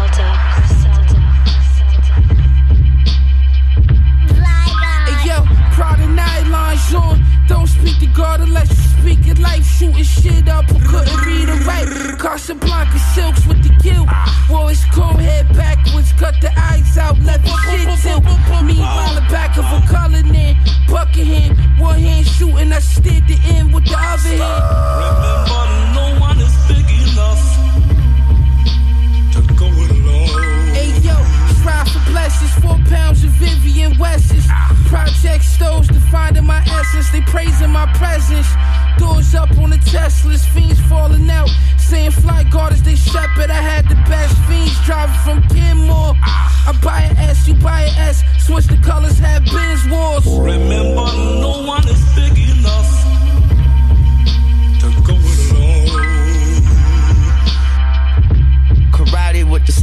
Speak 9.04 9.28
it 9.28 9.40
life. 9.40 9.66
Shooting 9.66 10.04
shit 10.04 10.48
up 10.48 10.66
who 10.72 10.80
couldn't 10.88 11.20
read 11.28 11.50
or 11.50 11.60
write. 11.68 11.88
Casablanca 12.20 13.00
silks 13.14 13.46
with 13.46 13.62
the 13.64 13.74
guilt. 13.84 14.08
Boys 14.48 14.84
comb 14.96 15.20
head 15.20 15.48
backwards, 15.54 16.12
cut 16.14 16.36
the 16.40 16.52
eyes 16.58 16.98
out, 16.98 17.20
let 17.20 17.44
the 17.44 17.54
shit 17.68 17.88
tilt. 18.00 18.24
Meanwhile, 18.64 19.16
the 19.16 19.26
back 19.30 19.58
of 19.58 19.66
a 19.66 19.84
bucket 20.94 21.26
hand, 21.26 21.58
one 21.80 22.00
hand 22.00 22.26
shooting, 22.26 22.72
I 22.72 22.80
steered 22.80 23.28
the 23.28 23.38
end 23.46 23.74
with 23.74 23.86
the 23.86 23.98
other 23.98 24.30
hand. 24.30 24.64
Remember, 25.04 25.64
no 25.98 26.06
one 26.22 26.40
is 26.40 26.54
big 26.70 26.88
enough 27.02 27.44
to 29.34 29.42
go 29.58 29.68
alone. 29.68 30.74
Hey 30.78 30.94
yo, 31.02 31.18
strive 31.60 31.90
for 31.90 32.04
blessings, 32.12 32.54
four 32.62 32.78
pounds 32.88 33.24
of 33.24 33.32
Vivian 33.32 33.98
West's. 33.98 34.48
Project 34.88 35.44
stoves 35.44 35.88
defining 35.88 36.46
my 36.46 36.62
essence, 36.68 37.10
they 37.10 37.22
praising 37.22 37.72
my 37.72 37.92
presence. 37.94 38.48
Doors 39.04 39.36
up 39.36 39.52
on 39.58 39.70
the 39.70 39.76
Teslas, 39.92 40.46
fiends 40.54 40.80
falling 40.88 41.30
out. 41.30 41.50
Saying 41.78 42.12
flight 42.12 42.50
guard 42.50 42.72
as 42.72 42.82
they 42.84 42.96
shepherd. 42.96 43.50
I 43.50 43.62
had 43.72 43.84
the 43.90 43.96
best 44.08 44.34
fiends 44.48 44.80
driving 44.86 45.20
from 45.26 45.40
Kenmore. 45.50 46.16
I 46.24 46.72
buy 46.82 47.02
an 47.02 47.18
S, 47.18 47.46
you 47.46 47.56
buy 47.56 47.82
an 47.82 47.96
S. 47.98 48.24
Switch 48.46 48.66
the 48.68 48.78
colors, 48.78 49.20
have 49.20 49.44
Benz 49.44 49.84
wars. 49.92 50.26
Remember, 50.26 51.08
no 51.46 51.64
one 51.68 51.86
is 51.90 52.02
big 52.16 52.38
enough 52.56 52.92
to 54.80 54.88
go 55.08 55.16
alone. 55.16 55.88
Karate 58.96 59.44
with 59.44 59.66
the 59.66 59.74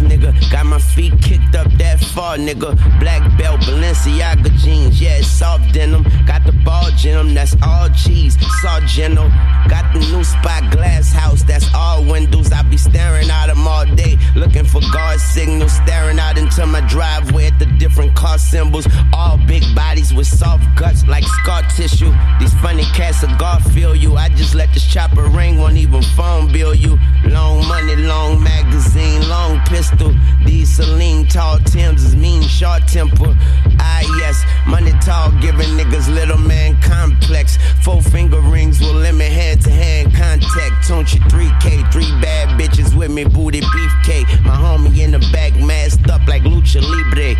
nigga. 0.00 0.32
Got 0.50 0.66
my 0.66 0.78
feet 0.78 1.14
kicked 1.22 1.54
up 1.54 1.70
that 1.78 2.00
far, 2.00 2.36
nigga. 2.36 2.76
Black 3.00 3.22
belt, 3.38 3.60
Balenciaga 3.60 4.50
jeans, 4.58 5.00
yeah, 5.00 5.20
soft 5.20 5.72
denim. 5.72 6.04
Got 6.26 6.44
the 6.44 6.52
ball 6.64 6.90
denim, 7.02 7.34
that's 7.34 7.56
all 7.62 7.88
cheese. 7.90 8.36
Saw 8.60 8.80
Geno. 8.86 9.30
Got 9.68 9.92
the 9.92 10.00
new 10.00 10.24
spot 10.24 10.70
glass 10.72 11.12
house, 11.12 11.42
that's 11.42 11.72
all 11.74 12.04
windows. 12.04 12.52
I 12.52 12.62
be 12.62 12.76
staring 12.76 13.30
at 13.30 13.46
them 13.48 13.66
all 13.66 13.84
day, 13.84 14.18
looking 14.34 14.64
for 14.64 14.80
guard 14.92 15.20
signals. 15.20 15.72
Staring 15.72 16.18
out 16.18 16.38
into 16.38 16.66
my 16.66 16.80
driveway 16.88 17.46
at 17.46 17.58
the 17.58 17.66
different 17.78 18.14
car 18.14 18.38
symbols. 18.38 18.86
All 19.12 19.38
big 19.46 19.62
bodies 19.74 20.12
with 20.14 20.26
soft 20.26 20.64
guts 20.76 21.06
like 21.06 21.24
scar 21.24 21.62
tissue. 21.76 22.12
These 22.40 22.54
funny 22.54 22.84
cats 22.94 23.22
of 23.22 23.38
feel 23.72 23.94
you. 23.94 24.16
I 24.16 24.28
just 24.30 24.54
let 24.54 24.72
this 24.74 24.86
chopper 24.86 25.24
ring, 25.24 25.58
won't 25.58 25.76
even 25.76 26.02
phone 26.02 26.52
bill 26.52 26.74
you. 26.74 26.98
Long 27.24 27.66
money, 27.66 27.96
long 27.96 28.42
magazine, 28.42 29.28
long 29.28 29.60
pistol. 29.66 30.14
These 30.44 30.76
Celine 30.76 31.26
tall 31.26 31.58
Tims 31.58 32.04
is 32.04 32.16
mean, 32.16 32.42
short 32.42 32.86
temper. 32.86 33.36
Ah, 33.80 34.00
yes, 34.18 34.42
money 34.66 34.92
tall, 35.00 35.30
giving 35.40 35.70
niggas 35.76 36.12
little 36.12 36.38
man 36.38 36.80
complex. 36.82 37.58
Four 37.82 38.02
finger 38.02 38.40
rings 38.40 38.80
will 38.80 38.94
limit 38.94 39.30
hand 39.66 40.12
to 40.12 40.18
hand 40.18 40.42
contact. 40.42 40.88
Don't 40.88 41.12
you 41.12 41.20
3K, 41.20 41.92
three 41.92 42.10
bad 42.20 42.58
bitches 42.58 42.96
with 42.96 43.10
me, 43.10 43.24
booty 43.24 43.60
beefcake. 43.60 44.26
My 44.44 44.56
homie 44.56 44.98
in 44.98 45.12
the 45.12 45.18
back, 45.32 45.54
masked 45.56 46.08
up 46.10 46.26
like 46.26 46.42
Lucha 46.42 46.80
Libre. 46.80 47.34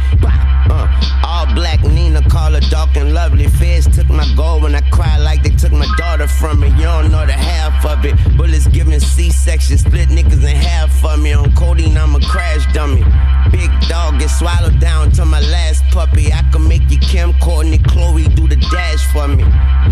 Uh, 0.71 1.23
all 1.25 1.47
black 1.55 1.83
Nina, 1.83 2.23
call 2.29 2.53
her 2.53 2.61
dark 2.61 2.97
and 2.97 3.15
lovely. 3.15 3.47
Feds 3.47 3.87
took 3.95 4.09
my 4.09 4.27
gold 4.37 4.63
when 4.63 4.75
I 4.75 4.81
cried 4.91 5.19
like 5.19 5.43
they 5.43 5.51
took 5.51 5.73
my 5.73 5.89
daughter 5.97 6.29
from 6.29 6.61
me. 6.61 6.69
You 6.71 6.85
don't 6.85 7.11
know 7.11 7.25
the 7.27 7.33
half 7.33 7.85
of 7.85 8.05
it. 8.05 8.15
Bullets 8.37 8.67
giving 8.67 9.01
C 9.01 9.31
section, 9.31 9.79
split 9.79 10.09
niggas 10.09 10.43
in 10.43 10.57
half 10.57 10.93
for 11.01 11.17
me. 11.17 11.33
On 11.33 11.53
codeine, 11.55 11.97
I'm 11.97 12.15
a 12.15 12.21
crash 12.21 12.71
dummy. 12.73 13.05
Big 13.51 13.71
dog 13.89 14.19
get 14.19 14.29
swallowed 14.29 14.79
down 14.81 15.11
to 15.13 15.25
my 15.25 15.41
last 15.41 15.85
puppy. 15.91 16.33
I 16.33 16.43
can 16.53 16.67
make 16.69 16.91
you 16.91 16.99
Kim, 16.99 17.33
Courtney, 17.41 17.79
Chloe 17.79 18.29
do 18.29 18.47
the 18.47 18.57
dash 18.57 19.07
for 19.13 19.29
me. 19.29 19.45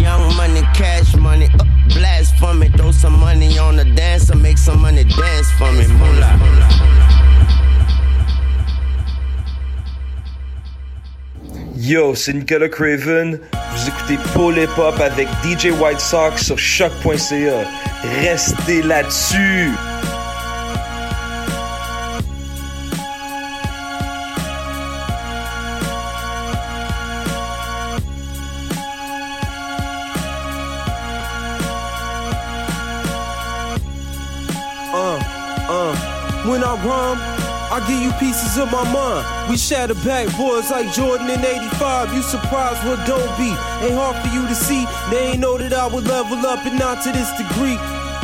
Young 0.02 0.36
money, 0.36 0.62
cash 0.74 1.14
money, 1.16 1.48
up 1.58 1.75
Yo, 11.76 12.14
c'est 12.14 12.32
Nicolas 12.32 12.68
Craven. 12.68 13.38
Vous 13.52 13.88
écoutez 13.88 14.18
Paul 14.34 14.58
Hip 14.58 14.80
avec 15.00 15.28
DJ 15.44 15.66
White 15.78 16.00
Sox 16.00 16.42
sur 16.42 16.58
choc.ca. 16.58 17.68
Restez 18.22 18.82
là-dessus. 18.82 19.70
When 36.56 36.64
I 36.64 36.72
rhyme, 36.88 37.20
I 37.68 37.84
give 37.84 38.00
you 38.00 38.12
pieces 38.16 38.56
of 38.56 38.72
my 38.72 38.80
mind. 38.88 39.50
We 39.50 39.58
shatter 39.58 39.92
backboards 39.92 40.70
like 40.70 40.90
Jordan 40.90 41.28
in 41.28 41.44
85. 41.44 42.14
You 42.14 42.22
surprised 42.22 42.80
what 42.88 43.04
don't 43.06 43.28
be. 43.36 43.52
Ain't 43.84 43.92
hard 43.92 44.16
for 44.24 44.32
you 44.32 44.48
to 44.48 44.54
see. 44.54 44.88
They 45.10 45.36
ain't 45.36 45.40
know 45.40 45.58
that 45.58 45.74
I 45.74 45.86
would 45.86 46.08
level 46.08 46.38
up 46.46 46.64
and 46.64 46.78
not 46.78 47.04
to 47.04 47.12
this 47.12 47.28
degree. 47.36 47.76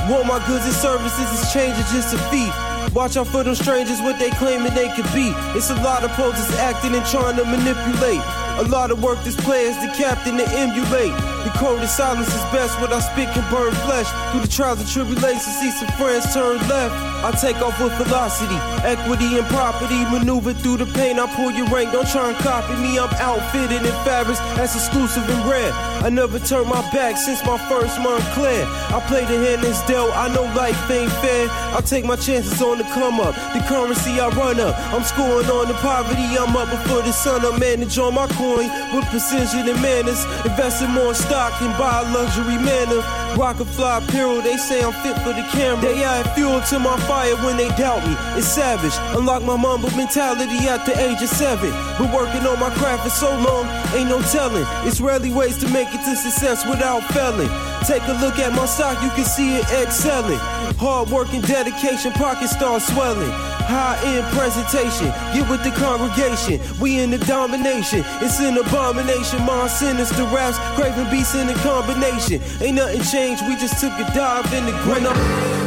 Want 0.08 0.24
my 0.24 0.40
goods 0.48 0.64
and 0.64 0.72
services 0.72 1.28
is 1.28 1.52
changing 1.52 1.84
just 1.92 2.16
a 2.16 2.18
fee. 2.32 2.48
Watch 2.94 3.16
out 3.16 3.26
for 3.28 3.42
them 3.42 3.54
strangers, 3.54 4.02
what 4.02 4.18
they 4.18 4.28
claiming 4.30 4.74
they 4.74 4.88
could 4.94 5.10
be. 5.14 5.32
It's 5.56 5.70
a 5.70 5.74
lot 5.76 6.04
of 6.04 6.10
poses 6.10 6.50
acting 6.58 6.94
and 6.94 7.04
trying 7.06 7.36
to 7.36 7.44
manipulate. 7.44 8.20
A 8.60 8.68
lot 8.68 8.90
of 8.90 9.02
work 9.02 9.16
this 9.24 9.34
players, 9.34 9.76
the 9.76 9.88
captain 9.96 10.36
to 10.36 10.46
emulate. 10.50 11.16
The 11.42 11.50
code 11.56 11.82
of 11.82 11.88
silence 11.88 12.28
is 12.28 12.44
best, 12.52 12.78
what 12.80 12.92
I 12.92 13.00
can 13.00 13.50
burn 13.50 13.72
flesh. 13.88 14.06
Through 14.30 14.42
the 14.42 14.48
trials 14.48 14.80
and 14.80 14.88
tribulations, 14.88 15.56
see 15.56 15.70
some 15.70 15.88
friends 15.96 16.32
turn 16.34 16.58
left. 16.68 16.94
I 17.24 17.30
take 17.40 17.56
off 17.62 17.80
with 17.80 17.92
velocity, 17.96 18.58
equity 18.84 19.38
and 19.38 19.46
property. 19.48 20.04
Maneuver 20.12 20.52
through 20.52 20.78
the 20.78 20.86
pain, 20.86 21.18
I 21.18 21.26
pull 21.34 21.50
your 21.50 21.66
rank. 21.68 21.92
Don't 21.92 22.06
try 22.06 22.28
and 22.28 22.38
copy 22.38 22.74
me, 22.76 22.98
I'm 22.98 23.08
outfitted 23.16 23.80
in 23.80 23.96
fabrics 24.04 24.40
that's 24.54 24.74
exclusive 24.74 25.28
and 25.28 25.48
rare. 25.48 25.72
I 26.04 26.10
never 26.10 26.38
turned 26.38 26.68
my 26.68 26.82
back 26.92 27.16
since 27.16 27.42
my 27.46 27.56
first 27.68 27.98
Montclair. 28.00 28.66
I 28.66 29.02
play 29.08 29.24
the 29.24 29.38
hand 29.38 29.62
that's 29.62 29.82
dealt, 29.86 30.10
I 30.14 30.28
know 30.34 30.44
life 30.54 30.90
ain't 30.90 31.10
fair. 31.24 31.48
I 31.50 31.80
take 31.80 32.04
my 32.04 32.16
chances 32.16 32.60
on 32.60 32.81
the 32.82 32.90
come 32.94 33.20
up, 33.20 33.34
the 33.54 33.60
currency 33.68 34.18
I 34.20 34.28
run 34.28 34.60
up. 34.60 34.74
I'm 34.92 35.02
scoring 35.02 35.48
on 35.48 35.68
the 35.68 35.74
poverty, 35.74 36.36
I'm 36.38 36.56
up 36.56 36.70
before 36.70 37.02
the 37.02 37.12
sun. 37.12 37.44
I 37.44 37.56
manage 37.58 37.98
on 37.98 38.14
my 38.14 38.26
coin 38.38 38.68
with 38.94 39.04
precision 39.06 39.68
and 39.68 39.80
manners. 39.80 40.24
Invest 40.44 40.82
in 40.82 40.90
more 40.90 41.14
stock 41.14 41.60
and 41.62 41.76
buy 41.78 42.02
a 42.02 42.12
luxury 42.12 42.58
manner. 42.58 43.02
Rock 43.38 43.60
a 43.60 43.64
fly 43.64 43.98
apparel, 43.98 44.42
they 44.42 44.56
say 44.56 44.82
I'm 44.82 44.92
fit 45.02 45.16
for 45.22 45.32
the 45.32 45.46
camera. 45.52 45.80
They 45.82 46.04
add 46.04 46.26
fuel 46.34 46.60
to 46.60 46.78
my 46.78 46.98
fire 47.08 47.36
when 47.44 47.56
they 47.56 47.68
doubt 47.76 48.06
me. 48.06 48.14
It's 48.38 48.46
savage. 48.46 48.94
Unlock 49.16 49.42
my 49.42 49.56
mumble 49.56 49.90
mentality 49.96 50.68
at 50.68 50.84
the 50.84 50.98
age 50.98 51.22
of 51.22 51.28
seven. 51.28 51.70
Been 51.98 52.12
working 52.12 52.46
on 52.46 52.58
my 52.58 52.70
craft 52.74 53.04
for 53.04 53.10
so 53.10 53.30
long, 53.38 53.66
ain't 53.94 54.08
no 54.08 54.20
telling. 54.22 54.66
It's 54.86 55.00
rarely 55.00 55.30
ways 55.30 55.56
to 55.58 55.68
make 55.68 55.88
it 55.88 56.04
to 56.04 56.16
success 56.16 56.66
without 56.66 57.02
failing. 57.12 57.50
Take 57.86 58.02
a 58.06 58.14
look 58.22 58.38
at 58.38 58.52
my 58.52 58.66
stock, 58.66 59.02
you 59.02 59.10
can 59.10 59.24
see 59.24 59.56
it 59.56 59.66
excelling. 59.72 60.38
Hard 60.82 61.14
work 61.14 61.30
and 61.30 61.46
dedication, 61.46 62.10
pockets 62.10 62.58
start 62.58 62.82
swelling. 62.82 63.30
High 63.70 64.02
end 64.02 64.26
presentation, 64.34 65.14
get 65.30 65.46
with 65.46 65.62
the 65.62 65.70
congregation. 65.78 66.58
We 66.82 66.98
in 66.98 67.14
the 67.14 67.22
domination, 67.22 68.02
it's 68.18 68.42
an 68.42 68.58
abomination. 68.58 69.46
My 69.46 69.70
sinister 69.70 70.26
raps, 70.34 70.58
craving 70.74 71.06
beats 71.06 71.38
in 71.38 71.46
a 71.46 71.54
combination. 71.62 72.42
Ain't 72.58 72.82
nothing 72.82 72.98
changed, 73.06 73.46
we 73.46 73.54
just 73.62 73.78
took 73.78 73.94
a 73.94 74.10
dive 74.10 74.50
in 74.50 74.66
the 74.66 74.74
ground. 74.82 75.14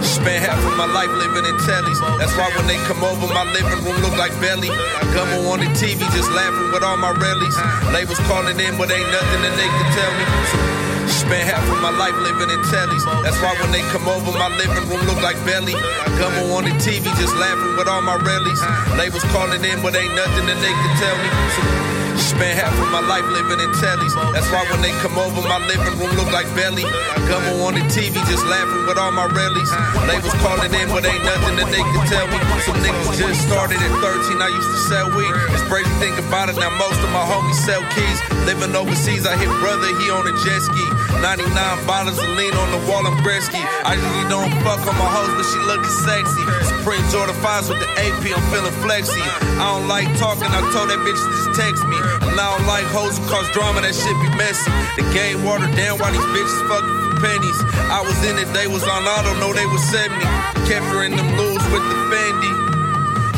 Spent 0.04 0.44
half 0.44 0.60
of 0.60 0.76
my 0.76 0.84
life 0.92 1.08
living 1.16 1.48
in 1.48 1.56
tellies. 1.64 1.96
That's 2.20 2.36
why 2.36 2.52
when 2.60 2.68
they 2.68 2.76
come 2.84 3.00
over, 3.00 3.24
my 3.32 3.48
living 3.56 3.88
room 3.88 3.96
look 4.04 4.20
like 4.20 4.36
belly. 4.44 4.68
Gummo 5.16 5.48
on 5.48 5.64
the 5.64 5.72
TV, 5.80 6.04
just 6.12 6.28
laughing 6.36 6.76
with 6.76 6.84
all 6.84 7.00
my 7.00 7.16
rallies. 7.16 7.56
Labels 7.96 8.20
calling 8.28 8.60
in, 8.60 8.76
but 8.76 8.92
ain't 8.92 9.08
nothing 9.16 9.42
that 9.48 9.56
they 9.56 9.70
can 9.72 9.88
tell 9.96 10.12
me. 10.20 10.85
Spent 11.08 11.46
half 11.46 11.64
of 11.70 11.80
my 11.82 11.94
life 11.96 12.16
living 12.18 12.50
in 12.50 12.62
tellies. 12.70 13.06
That's 13.24 13.40
why 13.42 13.54
when 13.62 13.72
they 13.72 13.82
come 13.94 14.08
over, 14.08 14.32
my 14.38 14.50
living 14.58 14.90
room 14.90 15.02
look 15.08 15.22
like 15.22 15.38
belly. 15.46 15.74
Gummo 16.18 16.58
on 16.58 16.66
the 16.66 16.76
TV, 16.82 17.06
just 17.18 17.36
laughing 17.36 17.78
with 17.78 17.88
all 17.88 18.02
my 18.02 18.16
rallies. 18.16 18.62
Labels 18.98 19.24
calling 19.32 19.64
in, 19.64 19.82
but 19.82 19.96
ain't 19.96 20.16
nothing 20.16 20.46
that 20.48 20.60
they 20.62 20.74
can 20.74 20.92
tell 20.98 21.18
me. 21.22 21.95
Spent 22.18 22.56
half 22.56 22.74
of 22.76 22.90
my 22.92 23.04
life 23.04 23.26
living 23.28 23.60
in 23.60 23.72
tellies. 23.80 24.16
That's 24.34 24.48
why 24.52 24.64
when 24.72 24.82
they 24.82 24.92
come 25.04 25.20
over, 25.20 25.42
my 25.48 25.60
living 25.68 25.96
room 26.00 26.12
look 26.16 26.32
like 26.32 26.48
belly. 26.56 26.84
Gummo 27.28 27.68
on 27.68 27.76
the 27.76 27.84
TV, 27.92 28.16
just 28.30 28.46
laughing 28.46 28.86
with 28.88 28.98
all 28.98 29.12
my 29.12 29.28
rallies. 29.28 29.72
Labels 30.08 30.36
calling 30.40 30.72
in, 30.72 30.88
but 30.94 31.04
ain't 31.04 31.24
nothing 31.26 31.56
that 31.60 31.70
they 31.74 31.84
can 31.84 32.04
tell 32.08 32.28
me. 32.30 32.38
Some 32.64 32.80
niggas 32.80 33.18
just 33.18 33.42
started 33.48 33.82
at 33.82 33.94
13, 34.00 34.40
I 34.40 34.50
used 34.50 34.72
to 34.72 34.80
sell 34.88 35.08
weed. 35.12 35.34
It's 35.52 35.66
crazy 35.68 35.90
think 36.00 36.16
about 36.22 36.50
it, 36.50 36.56
now 36.56 36.72
most 36.78 37.00
of 37.02 37.10
my 37.12 37.26
homies 37.26 37.60
sell 37.66 37.84
keys. 37.92 38.20
Living 38.46 38.76
overseas, 38.78 39.26
I 39.26 39.34
hit 39.36 39.50
brother, 39.60 39.90
he 39.98 40.12
on 40.14 40.28
a 40.30 40.34
jet 40.46 40.62
ski. 40.62 40.86
99 41.20 41.50
bottles 41.90 42.22
of 42.22 42.30
lean 42.38 42.54
on 42.54 42.70
the 42.72 42.82
wall, 42.86 43.02
I'm 43.06 43.18
Gretzky. 43.26 43.60
I 43.84 43.98
usually 43.98 44.30
don't 44.30 44.54
fuck 44.62 44.86
on 44.86 44.96
my 45.02 45.10
hoes, 45.10 45.34
but 45.34 45.46
she 45.50 45.60
looking 45.66 45.96
sexy. 46.06 46.44
Supreme 46.70 47.02
Jordan 47.10 47.36
5s 47.42 47.74
with 47.74 47.82
the 47.82 47.90
AP, 47.98 48.24
I'm 48.30 48.44
feeling 48.54 48.76
flexy. 48.86 49.22
I 49.58 49.74
don't 49.74 49.88
like 49.90 50.06
talking, 50.22 50.46
I 50.46 50.62
told 50.70 50.94
that 50.94 51.02
bitch 51.02 51.18
to 51.18 51.30
just 51.34 51.58
text 51.58 51.82
me. 51.90 51.98
And 52.28 52.36
I 52.40 52.46
don't 52.58 52.68
like 52.68 52.86
hoes 52.92 53.18
who 53.18 53.24
cause 53.28 53.48
drama, 53.52 53.82
that 53.82 53.96
shit 53.96 54.16
be 54.22 54.30
messy. 54.38 54.72
The 55.00 55.06
game 55.14 55.44
watered 55.44 55.74
down 55.76 56.00
while 56.00 56.12
these 56.12 56.30
bitches 56.34 56.62
fucking 56.68 56.96
for 57.02 57.16
pennies. 57.24 57.60
I 57.92 58.02
was 58.04 58.18
in 58.28 58.38
it, 58.38 58.50
they 58.54 58.68
was 58.68 58.84
on 58.84 59.04
auto, 59.04 59.34
know 59.40 59.54
they 59.54 59.66
was 59.68 59.84
70. 59.90 60.20
Kept 60.68 60.86
her 60.92 61.04
in 61.04 61.16
them 61.16 61.30
loose 61.38 61.66
with 61.72 61.86
the 61.88 61.98
Fendi. 62.12 62.52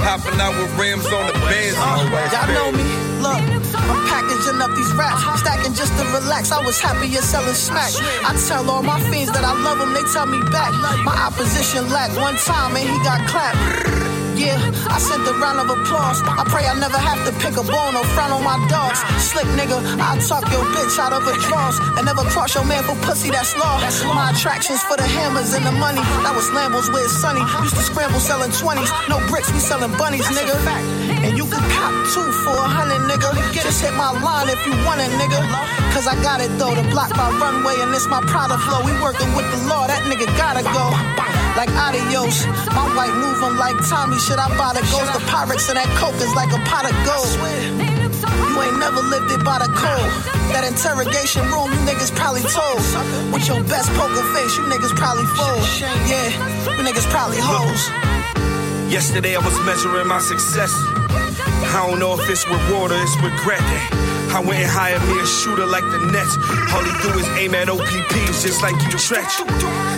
Hopping 0.02 0.40
out 0.40 0.56
with 0.56 0.72
rims 0.80 1.06
on 1.08 1.26
the 1.28 1.36
Benz. 1.50 1.76
Uh, 1.76 2.08
y'all 2.32 2.48
know 2.54 2.70
me. 2.72 2.86
Look, 3.18 3.42
I'm 3.74 4.02
packaging 4.08 4.62
up 4.62 4.72
these 4.78 4.94
raps, 4.94 5.26
stacking 5.42 5.74
just 5.74 5.92
to 5.98 6.06
relax. 6.14 6.52
I 6.52 6.64
was 6.64 6.80
happier 6.80 7.22
selling 7.22 7.56
smack. 7.56 7.92
I 8.24 8.38
tell 8.48 8.70
all 8.70 8.84
my 8.84 9.02
fiends 9.10 9.32
that 9.34 9.44
I 9.44 9.58
love 9.58 9.80
them, 9.80 9.94
they 9.94 10.06
tell 10.14 10.28
me 10.28 10.40
back. 10.52 10.72
My 11.04 11.18
opposition 11.18 11.90
lacked 11.90 12.16
one 12.16 12.38
time 12.38 12.76
and 12.78 12.88
he 12.88 12.98
got 13.04 13.28
clapped. 13.28 14.07
Yeah, 14.38 14.54
I 14.86 15.02
sent 15.02 15.26
a 15.26 15.34
round 15.42 15.58
of 15.58 15.74
applause. 15.74 16.22
I 16.22 16.46
pray 16.46 16.70
I 16.70 16.78
never 16.78 17.02
have 17.02 17.18
to 17.26 17.34
pick 17.42 17.58
a 17.58 17.66
bone 17.66 17.98
or 17.98 18.06
frown 18.14 18.30
on 18.30 18.46
my 18.46 18.62
dogs. 18.70 19.02
Slick 19.18 19.50
nigga, 19.58 19.82
I'll 19.98 20.22
talk 20.22 20.46
your 20.54 20.62
bitch 20.78 20.94
out 21.02 21.10
of 21.10 21.26
a 21.26 21.34
draws. 21.50 21.82
And 21.98 22.06
never 22.06 22.22
cross 22.30 22.54
your 22.54 22.66
man 22.66 22.86
for 22.86 22.94
pussy, 23.02 23.34
that's 23.34 23.58
law. 23.58 23.82
My 24.14 24.30
attractions 24.30 24.86
for 24.86 24.96
the 24.96 25.10
hammers 25.10 25.58
and 25.58 25.66
the 25.66 25.74
money. 25.74 26.06
That 26.22 26.38
was 26.38 26.54
Lambos 26.54 26.94
where 26.94 27.02
it's 27.02 27.18
sunny. 27.18 27.42
Used 27.66 27.82
to 27.82 27.82
scramble 27.82 28.22
selling 28.22 28.54
20s. 28.54 28.94
No 29.10 29.18
bricks, 29.26 29.50
we 29.50 29.58
selling 29.58 29.90
bunnies, 29.98 30.30
nigga. 30.30 30.54
And 31.26 31.34
you 31.34 31.50
can 31.50 31.64
cop 31.74 31.94
two 32.14 32.30
for 32.46 32.54
a 32.54 32.70
hundred, 32.70 33.10
nigga. 33.10 33.34
Just 33.58 33.82
hit 33.82 33.94
my 33.98 34.14
line 34.22 34.54
if 34.54 34.62
you 34.70 34.74
want 34.86 35.02
it, 35.02 35.10
nigga. 35.18 35.42
Cause 35.98 36.06
I 36.06 36.14
got 36.22 36.46
it 36.46 36.54
though, 36.62 36.78
to 36.78 36.86
block 36.94 37.10
my 37.18 37.34
runway 37.42 37.74
and 37.82 37.90
it's 37.90 38.06
my 38.06 38.22
Prada 38.30 38.58
flow. 38.70 38.86
We 38.86 38.94
working 39.02 39.34
with 39.34 39.50
the 39.50 39.66
law, 39.66 39.88
that 39.90 40.06
nigga 40.06 40.30
gotta 40.38 40.62
go. 40.62 41.27
Like 41.58 41.74
adios, 41.74 42.46
my 42.70 42.86
white 42.94 43.18
moving 43.18 43.58
like 43.58 43.74
Tommy. 43.90 44.20
Should 44.22 44.38
I 44.38 44.46
buy 44.62 44.78
the 44.78 44.86
ghost? 44.94 45.10
The 45.18 45.26
pirates 45.26 45.66
and 45.74 45.78
that 45.82 45.90
coke 45.98 46.14
is 46.22 46.30
like 46.38 46.54
a 46.54 46.62
pot 46.70 46.86
of 46.86 46.94
gold. 47.02 47.34
You 47.34 48.62
ain't 48.62 48.78
never 48.78 49.02
lived 49.02 49.34
it 49.34 49.42
by 49.42 49.58
the 49.58 49.70
code. 49.74 50.14
That 50.54 50.70
interrogation 50.70 51.42
room, 51.50 51.74
you 51.74 51.82
niggas 51.82 52.14
probably 52.14 52.46
told. 52.46 52.78
With 53.34 53.50
your 53.50 53.66
best 53.66 53.90
poker 53.98 54.22
face, 54.38 54.54
you 54.54 54.70
niggas 54.70 54.94
probably 54.94 55.26
fold. 55.34 55.66
Yeah, 56.06 56.30
you 56.78 56.86
niggas 56.86 57.10
probably 57.10 57.42
hoes. 57.42 57.90
Yesterday 58.94 59.34
I 59.34 59.42
was 59.42 59.58
measuring 59.66 60.06
my 60.06 60.22
success. 60.22 60.70
I 61.74 61.90
don't 61.90 61.98
know 61.98 62.14
if 62.14 62.30
it's 62.30 62.46
reward 62.46 62.94
or 62.94 63.02
it's 63.02 63.18
regret. 63.18 63.66
I 64.34 64.40
went 64.40 64.60
and 64.60 64.70
hired 64.70 65.02
me 65.08 65.20
a 65.20 65.26
shooter 65.26 65.66
like 65.66 65.84
the 65.84 66.00
Nets. 66.12 66.38
All 66.74 66.84
he 66.84 66.94
do 67.02 67.12
is 67.20 67.28
aim 67.40 67.56
at 67.56 67.68
OPPs 67.68 68.44
just 68.44 68.62
like 68.62 68.76
you 68.92 68.98
stretch. 68.98 69.40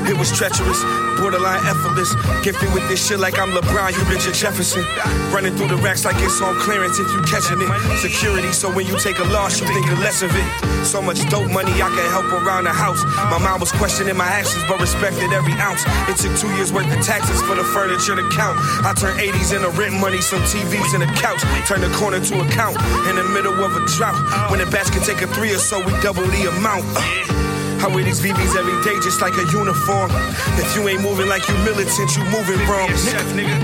It 0.08 0.18
was 0.18 0.32
treacherous, 0.32 0.80
borderline 1.20 1.65
effortless. 1.65 2.13
Gifted 2.44 2.72
with 2.74 2.88
this 2.88 3.02
shit 3.06 3.20
like 3.20 3.38
I'm 3.38 3.52
LeBron, 3.52 3.92
you 3.94 4.04
Richard 4.10 4.34
Jefferson. 4.34 4.86
Running 5.34 5.56
through 5.56 5.70
the 5.70 5.78
racks 5.78 6.06
like 6.06 6.15
it's 6.20 6.42
on 6.42 6.56
clearance 6.60 7.00
if 7.00 7.10
you 7.12 7.22
catching 7.24 7.60
it. 7.62 7.70
Security, 8.00 8.52
so 8.54 8.72
when 8.72 8.88
you 8.88 8.98
take 9.00 9.20
a 9.20 9.28
loss, 9.36 9.60
you 9.60 9.68
think 9.68 9.86
less 10.00 10.22
of 10.22 10.32
it. 10.34 10.86
So 10.86 11.02
much 11.02 11.20
dope 11.30 11.52
money, 11.52 11.74
I 11.82 11.89
can 11.89 12.08
help 12.10 12.32
around 12.32 12.63
the 12.63 12.74
house. 12.74 13.04
My 13.30 13.38
mom 13.38 13.60
was 13.60 13.72
questioning 13.72 14.15
my 14.15 14.28
actions, 14.28 14.63
but 14.68 14.80
respected 14.80 15.34
every 15.34 15.54
ounce. 15.60 15.84
It 16.08 16.18
took 16.18 16.36
two 16.39 16.50
years 16.56 16.72
worth 16.72 16.88
of 16.88 17.04
taxes 17.06 17.42
for 17.44 17.56
the 17.56 17.63
furniture 17.63 18.15
to 18.15 18.26
count. 18.32 18.58
I 18.86 18.94
turned 18.94 19.20
80s 19.20 19.56
into 19.56 19.70
rent 19.76 20.00
money, 20.00 20.22
some 20.22 20.42
TVs 20.48 20.94
and 20.96 21.04
a 21.04 21.12
couch. 21.20 21.42
Turn 21.68 21.82
the 21.82 21.92
corner 21.98 22.20
to 22.20 22.42
account 22.42 22.78
in 23.10 23.15
the 23.15 23.28
middle 23.36 23.54
of 23.54 23.76
a 23.76 23.86
drought. 23.98 24.18
When 24.51 24.62
a 24.62 24.69
batch 24.69 24.91
can 24.91 25.01
take 25.03 25.21
a 25.21 25.27
three 25.27 25.51
or 25.53 25.58
so, 25.58 25.79
we 25.79 25.91
double 26.01 26.25
the 26.25 26.49
amount. 26.58 26.86
Uh, 26.95 27.86
I 27.86 27.88
wear 27.88 28.03
these 28.03 28.19
VVs 28.19 28.55
every 28.58 28.75
day 28.84 28.99
just 28.99 29.21
like 29.21 29.34
a 29.34 29.45
uniform. 29.51 30.12
If 30.60 30.75
you 30.75 30.88
ain't 30.89 31.01
moving 31.01 31.27
like 31.27 31.47
you 31.47 31.55
militant, 31.60 32.15
you 32.15 32.23
moving 32.25 32.60
wrong. 32.67 32.89
Chef, 32.89 33.23
nigga. 33.34 33.55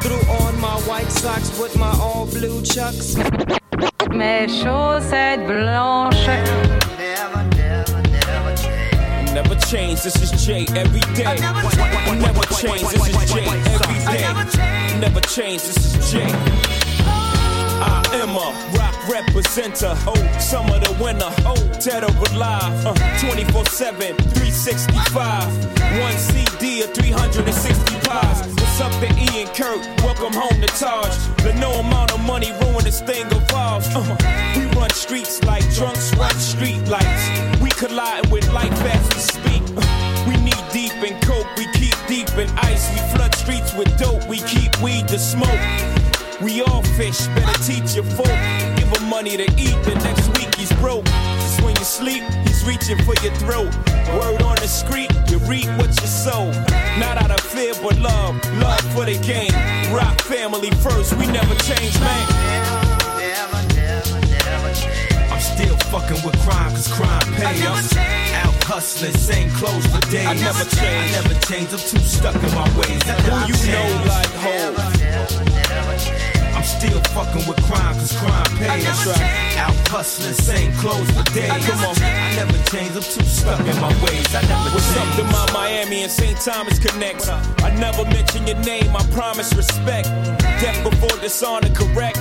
Threw 0.00 0.20
on 0.32 0.60
my 0.60 0.76
white 0.86 1.10
socks 1.10 1.58
with 1.58 1.76
my 1.76 1.90
all 1.98 2.26
blue 2.26 2.62
chucks. 2.62 3.16
Mes 4.10 4.46
chaussettes 4.62 5.46
blanches. 5.46 6.93
Change, 9.74 10.02
this 10.02 10.22
is 10.22 10.46
Jay 10.46 10.66
every 10.76 11.00
day. 11.16 11.24
I 11.26 11.34
Never 12.14 12.44
change, 12.54 12.82
this 12.82 13.08
is 13.08 13.32
Jay 13.32 13.42
every 13.42 14.46
day. 14.54 15.00
Never 15.00 15.20
change, 15.22 15.62
this 15.62 15.96
is 15.96 16.12
Jay. 16.12 16.28
I 17.02 18.06
am 18.12 18.30
a 18.38 18.54
rock 18.78 18.94
representer. 19.10 19.98
Oh, 20.06 20.38
summer 20.38 20.78
the 20.78 20.96
winter. 21.02 21.26
Oh, 21.44 21.58
dead 21.82 22.04
or 22.04 22.14
alive. 22.30 22.86
Uh, 22.86 22.94
24 23.18 23.66
7, 23.66 24.14
365. 24.14 25.74
One 25.98 26.18
CD 26.18 26.82
of 26.82 26.94
360 26.94 27.98
pies. 28.08 28.46
What's 28.54 28.80
up 28.80 28.92
to 29.02 29.08
Ian 29.34 29.48
Kirk? 29.48 29.82
Welcome 30.04 30.34
home 30.34 30.60
to 30.60 30.68
Taj. 30.78 31.10
The 31.42 31.52
no 31.54 31.72
amount 31.80 32.14
of 32.14 32.24
money 32.24 32.52
ruin 32.62 32.84
this 32.84 33.00
thing 33.00 33.26
of 33.26 33.52
ours. 33.52 33.88
Uh, 33.92 34.06
we 34.56 34.66
run 34.78 34.90
streets 34.90 35.42
like 35.42 35.68
drunks 35.74 36.14
run 36.14 36.32
street 36.38 36.86
lights. 36.86 37.60
We 37.60 37.70
collide 37.70 38.30
with 38.30 38.48
life 38.52 38.70
as 38.84 39.33
in 41.14 41.20
coke, 41.20 41.46
we 41.56 41.66
keep 41.72 41.94
deep 42.06 42.30
in 42.38 42.48
ice. 42.58 42.90
We 42.90 42.98
flood 43.16 43.34
streets 43.34 43.74
with 43.74 43.96
dope, 43.98 44.26
we 44.28 44.38
keep 44.38 44.80
weed 44.80 45.08
to 45.08 45.18
smoke. 45.18 45.60
We 46.40 46.62
all 46.62 46.82
fish, 46.82 47.26
better 47.28 47.62
teach 47.62 47.94
your 47.94 48.04
folk. 48.04 48.36
Give 48.76 48.88
him 48.88 49.08
money 49.08 49.36
to 49.36 49.44
eat, 49.56 49.76
the 49.84 49.94
next 50.02 50.26
week 50.38 50.54
he's 50.56 50.72
broke. 50.74 51.04
Just 51.04 51.62
when 51.62 51.76
you 51.76 51.84
sleep, 51.84 52.22
he's 52.44 52.64
reaching 52.64 52.98
for 53.04 53.14
your 53.22 53.34
throat. 53.34 53.72
Word 54.18 54.42
on 54.42 54.56
the 54.56 54.68
street, 54.68 55.10
you 55.28 55.38
reap 55.38 55.68
what 55.78 55.88
you 56.00 56.06
sow. 56.06 56.50
Not 56.98 57.18
out 57.22 57.30
of 57.30 57.40
fear, 57.40 57.72
but 57.82 57.98
love, 57.98 58.34
love 58.58 58.80
for 58.92 59.04
the 59.04 59.18
game. 59.18 59.52
Rock 59.94 60.20
family 60.22 60.70
first, 60.82 61.14
we 61.16 61.26
never 61.26 61.54
change, 61.56 61.98
man. 62.00 62.83
I'm 65.54 65.60
still 65.62 65.76
fucking 65.94 66.18
with 66.26 66.34
crime, 66.42 66.70
cause 66.70 66.90
crime 66.90 67.32
pay 67.34 67.62
us. 67.66 67.96
Out 68.42 68.54
hustling, 68.64 69.12
same 69.14 69.48
clothes 69.50 69.86
for 69.86 70.00
days. 70.10 70.26
I 70.26 70.34
never 70.34 70.64
change, 70.64 71.14
I 71.14 71.22
never 71.22 71.34
change. 71.46 71.70
I'm 71.70 71.78
too 71.78 72.02
stuck 72.02 72.34
in 72.34 72.50
my 72.58 72.66
ways. 72.74 72.98
I 73.06 73.14
Who 73.22 73.54
you 73.54 73.58
know 73.70 73.86
like 74.02 74.34
hoes? 74.42 74.74
I'm 76.58 76.64
still 76.64 76.98
fucking 77.14 77.46
with 77.46 77.62
crime, 77.70 77.94
cause 77.94 78.16
crime 78.18 78.50
pays. 78.58 78.82
That's 78.82 79.06
right. 79.06 79.56
Out 79.62 79.88
hustling, 79.94 80.34
same 80.34 80.72
clothes 80.82 81.08
for 81.14 81.22
days. 81.30 81.46
Come 81.70 81.86
on, 81.86 81.94
I 82.02 82.34
never 82.34 82.58
change. 82.74 82.96
I'm 82.98 83.06
too 83.06 83.22
stuck 83.22 83.60
in 83.60 83.78
my 83.78 83.94
ways. 84.02 84.34
I 84.34 84.42
never 84.50 84.74
What's 84.74 84.90
change. 84.90 85.06
up 85.06 85.16
to 85.18 85.24
my 85.30 85.46
Miami 85.52 86.02
and 86.02 86.10
St. 86.10 86.36
Thomas 86.40 86.80
connects? 86.80 87.28
I 87.28 87.70
never 87.78 88.02
mention 88.10 88.44
your 88.48 88.58
name, 88.66 88.90
I 88.90 89.06
promise 89.14 89.54
respect. 89.54 90.08
Death 90.58 90.82
before 90.82 91.16
dishonor, 91.20 91.70
correct? 91.70 92.18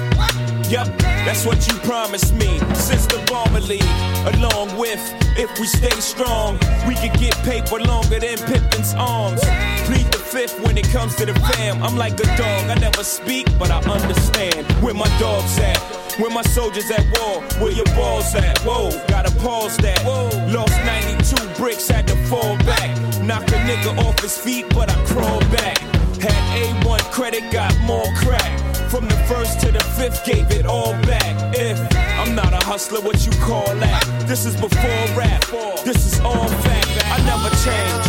Yup, 0.73 0.87
that's 0.97 1.45
what 1.45 1.67
you 1.67 1.75
promised 1.81 2.33
me. 2.33 2.57
Since 2.73 3.05
the 3.05 3.23
Bomber 3.27 3.59
League, 3.59 3.85
along 4.33 4.75
with, 4.75 4.99
if 5.37 5.59
we 5.59 5.67
stay 5.67 5.93
strong, 5.99 6.55
we 6.87 6.95
could 6.95 7.13
get 7.19 7.35
paper 7.45 7.77
longer 7.77 8.19
than 8.19 8.39
Pippin's 8.39 8.95
arms. 8.95 9.39
Plead 9.85 10.07
the 10.11 10.17
fifth 10.17 10.59
when 10.65 10.75
it 10.75 10.89
comes 10.89 11.15
to 11.17 11.27
the 11.27 11.35
fam. 11.35 11.83
I'm 11.83 11.95
like 11.95 12.13
a 12.13 12.25
dog, 12.37 12.71
I 12.71 12.73
never 12.79 13.03
speak, 13.03 13.45
but 13.59 13.69
I 13.69 13.81
understand 13.81 14.65
where 14.81 14.95
my 14.95 15.05
dogs 15.19 15.59
at. 15.59 15.77
Where 16.17 16.31
my 16.31 16.41
soldiers 16.41 16.89
at 16.89 17.05
war, 17.19 17.43
where 17.61 17.71
your 17.71 17.85
balls 17.93 18.33
at? 18.33 18.57
Whoa, 18.61 18.89
gotta 19.07 19.29
pause 19.41 19.77
that. 19.77 19.99
Whoa. 19.99 20.25
Lost 20.51 20.73
92 20.85 21.53
bricks, 21.53 21.87
had 21.87 22.07
to 22.07 22.15
fall 22.25 22.57
back. 22.65 22.89
Knock 23.21 23.43
a 23.43 23.59
nigga 23.69 23.95
off 23.99 24.19
his 24.21 24.35
feet, 24.35 24.65
but 24.73 24.89
I 24.89 25.05
crawled 25.05 25.47
back. 25.51 25.77
Had 26.17 26.83
A1 26.83 27.11
credit, 27.11 27.51
got 27.51 27.79
more 27.81 28.07
crack. 28.15 28.72
From 28.93 29.07
the 29.07 29.17
first 29.25 29.59
to 29.61 29.71
the 29.71 29.83
fifth, 29.97 30.23
gave 30.23 30.51
it 30.51 30.67
all 30.67 30.91
back. 31.09 31.57
If 31.57 31.79
I'm 31.97 32.35
not 32.35 32.53
a 32.53 32.63
hustler, 32.63 33.01
what 33.01 33.25
you 33.25 33.31
call 33.41 33.65
that? 33.81 34.05
This 34.27 34.45
is 34.45 34.53
before 34.53 35.17
rap, 35.17 35.41
this 35.83 36.05
is 36.05 36.19
all 36.19 36.47
fact. 36.61 37.01
I 37.09 37.17
never 37.25 37.49
change. 37.65 38.05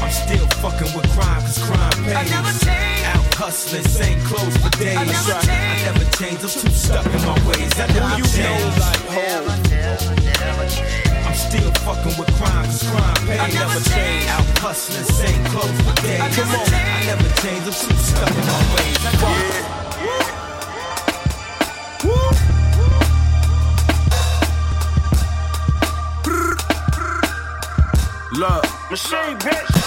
I'm 0.00 0.10
still 0.10 0.46
fucking 0.64 0.96
with 0.96 1.06
crime, 1.10 1.42
cause 1.42 1.58
crime 1.58 1.92
pays. 2.02 2.16
I 2.16 2.24
never 2.32 2.52
change. 2.64 3.04
Out 3.12 3.34
hustling, 3.34 3.84
same 3.84 4.18
clothes 4.24 4.56
for 4.56 4.70
days. 4.78 4.96
That's 4.96 5.28
right. 5.28 5.46
I 5.46 5.92
never 5.92 6.08
change, 6.16 6.40
I'm 6.40 6.48
too 6.48 6.72
stuck 6.72 7.04
in 7.04 7.20
my 7.20 7.36
ways. 7.46 7.78
I 7.78 7.86
never 7.88 8.08
Who 8.08 8.16
you 8.16 8.24
change. 8.24 8.64
Know 8.64 8.80
like 8.80 9.04
hoes. 11.04 11.09
I'm 11.30 11.36
still 11.36 11.70
fucking 11.86 12.18
with 12.18 12.26
crime, 12.38 12.64
cause 12.64 12.82
crime 12.90 13.14
pays. 13.24 13.38
I 13.38 13.46
never 13.50 13.78
change. 13.88 14.26
Out 14.26 14.58
hustling, 14.58 15.04
same 15.04 15.44
clothes 15.44 15.80
for 15.82 15.94
days. 16.02 16.34
Come 16.34 16.48
on, 16.48 16.74
I 16.74 17.06
never 17.06 17.28
change, 17.40 17.62
I'm 17.66 17.72
too 17.72 17.94
stuck 18.02 18.30
in 18.34 18.46
my 18.50 18.58
ways. 18.74 18.98
Yeah. 18.98 19.70
Look, 28.32 28.64
machine 28.90 29.38
bitch. 29.38 29.79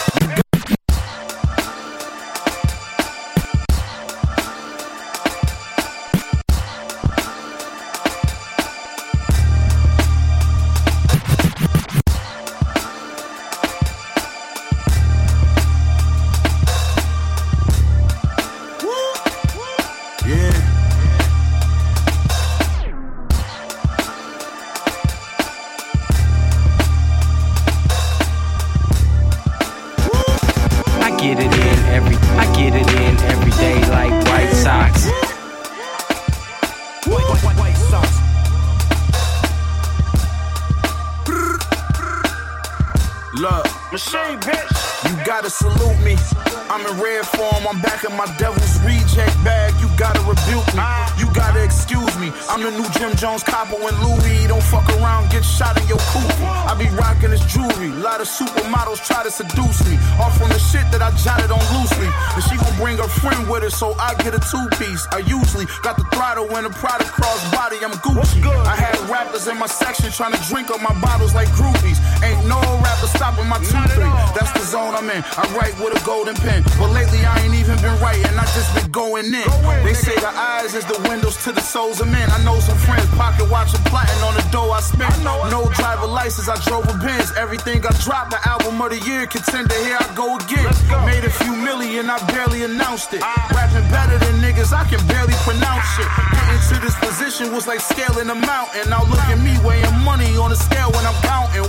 My 48.17 48.27
devil's 48.37 48.79
reject 48.81 49.35
bag. 49.43 49.73
You 49.81 49.89
gotta 49.97 50.21
rebuke 50.21 50.67
me. 50.75 50.83
You 51.17 51.27
gotta 51.33 51.63
excuse 51.63 52.17
me. 52.19 52.31
I'm 52.49 52.61
the 52.61 52.71
new 52.71 52.87
Jim 52.97 53.15
Jones 53.15 53.43
copper 53.43 53.75
and 53.75 53.97
Louis 54.03 54.47
don't 54.47 54.63
fuck 54.63 54.87
around, 55.03 55.29
get 55.29 55.43
shot 55.43 55.75
in 55.79 55.85
your 55.87 55.99
coupe. 56.15 56.31
I 56.39 56.73
be 56.79 56.87
rocking 56.95 57.29
this 57.29 57.43
jewelry. 57.51 57.91
lot 57.99 58.21
of 58.21 58.27
supermodels 58.27 59.03
try 59.03 59.21
to 59.23 59.31
seduce 59.31 59.83
me. 59.83 59.99
Off 60.23 60.37
from 60.39 60.49
the 60.49 60.59
shit 60.59 60.87
that 60.95 61.03
I 61.03 61.11
jotted 61.19 61.51
on 61.51 61.59
loosely. 61.75 62.07
And 62.07 62.43
she 62.47 62.55
gon' 62.55 62.75
bring 62.79 62.97
her 62.97 63.11
friend 63.19 63.47
with 63.51 63.63
her, 63.63 63.69
so 63.69 63.93
I 63.99 64.15
get 64.23 64.33
a 64.33 64.39
two 64.39 64.65
piece. 64.79 65.05
I 65.11 65.19
usually 65.27 65.67
got 65.83 65.99
the 65.99 66.07
throttle 66.15 66.47
when 66.47 66.63
the 66.63 66.71
product 66.71 67.11
cross 67.11 67.43
body, 67.51 67.77
I'm 67.83 67.91
Gucci. 67.99 68.41
I 68.63 68.75
had 68.75 68.95
rappers 69.11 69.47
in 69.47 69.59
my 69.59 69.67
section 69.67 70.09
trying 70.11 70.33
to 70.33 70.41
drink 70.47 70.71
up 70.71 70.81
my 70.81 70.95
bottles 71.01 71.35
like 71.35 71.49
groupies. 71.59 71.99
Ain't 72.23 72.47
no 72.47 72.59
rapper 72.79 73.11
stopping 73.11 73.47
my 73.47 73.59
two 73.59 73.83
three. 73.91 74.07
That's 74.31 74.51
the 74.55 74.63
zone 74.63 74.95
I'm 74.95 75.09
in. 75.11 75.21
I 75.35 75.43
write 75.53 75.75
with 75.83 75.91
a 75.91 76.01
golden 76.05 76.35
pen. 76.35 76.63
But 76.79 76.95
lately 76.95 77.19
I 77.25 77.43
ain't 77.43 77.55
even 77.55 77.75
been 77.83 77.99
writing, 77.99 78.31
I 78.39 78.45
just 78.55 78.71
been 78.75 78.89
going 78.91 79.27
in. 79.27 79.49
They 79.83 79.93
say 79.93 80.15
the 80.15 80.31
eyes 80.31 80.73
is 80.73 80.85
the 80.85 80.99
windows 81.09 81.35
to 81.43 81.51
the 81.51 81.61
souls 81.61 81.99
of 81.99 82.07
men. 82.07 82.29
I 82.31 82.43
know 82.43 82.59
some 82.59 82.77
friends 82.77 83.07
pocket 83.19 83.49
watching 83.49 83.83
plotting 83.91 84.23
on 84.23 84.33
the 84.35 84.45
dough 84.51 84.71
I 84.71 84.79
spent. 84.93 85.23
No 85.23 85.69
driver 85.73 86.07
license, 86.07 86.47
I 86.47 86.57
drove 86.63 86.85
a 86.89 86.97
Benz. 86.97 87.33
Everything 87.37 87.85
I 87.85 87.91
dropped, 88.05 88.31
the 88.31 88.39
album 88.47 88.81
of 88.81 88.89
the 88.91 88.99
year 89.09 89.25
contender. 89.25 89.75
Here 89.83 89.97
I 89.99 90.07
go 90.15 90.37
again. 90.37 90.69
Made 91.05 91.25
a 91.25 91.29
few 91.29 91.55
million, 91.55 92.09
I 92.09 92.17
barely 92.29 92.63
announced 92.63 93.13
it. 93.13 93.21
Rapping 93.21 93.87
better 93.89 94.17
than 94.17 94.41
niggas, 94.41 94.71
I 94.73 94.85
can 94.85 95.01
barely 95.07 95.33
pronounce 95.43 95.89
it. 95.99 96.07
Getting 96.37 96.61
to 96.69 96.75
this 96.85 96.97
position 97.01 97.51
was 97.51 97.67
like 97.67 97.81
scaling 97.81 98.29
a 98.29 98.35
mountain. 98.35 98.89
Now 98.89 99.03
look 99.09 99.25
at 99.33 99.39
me 99.41 99.57
weighing 99.65 99.99
money 100.05 100.37
on 100.37 100.49
the 100.49 100.57
scale 100.57 100.91
when 100.91 101.05
I'm 101.05 101.17
counting. 101.25 101.65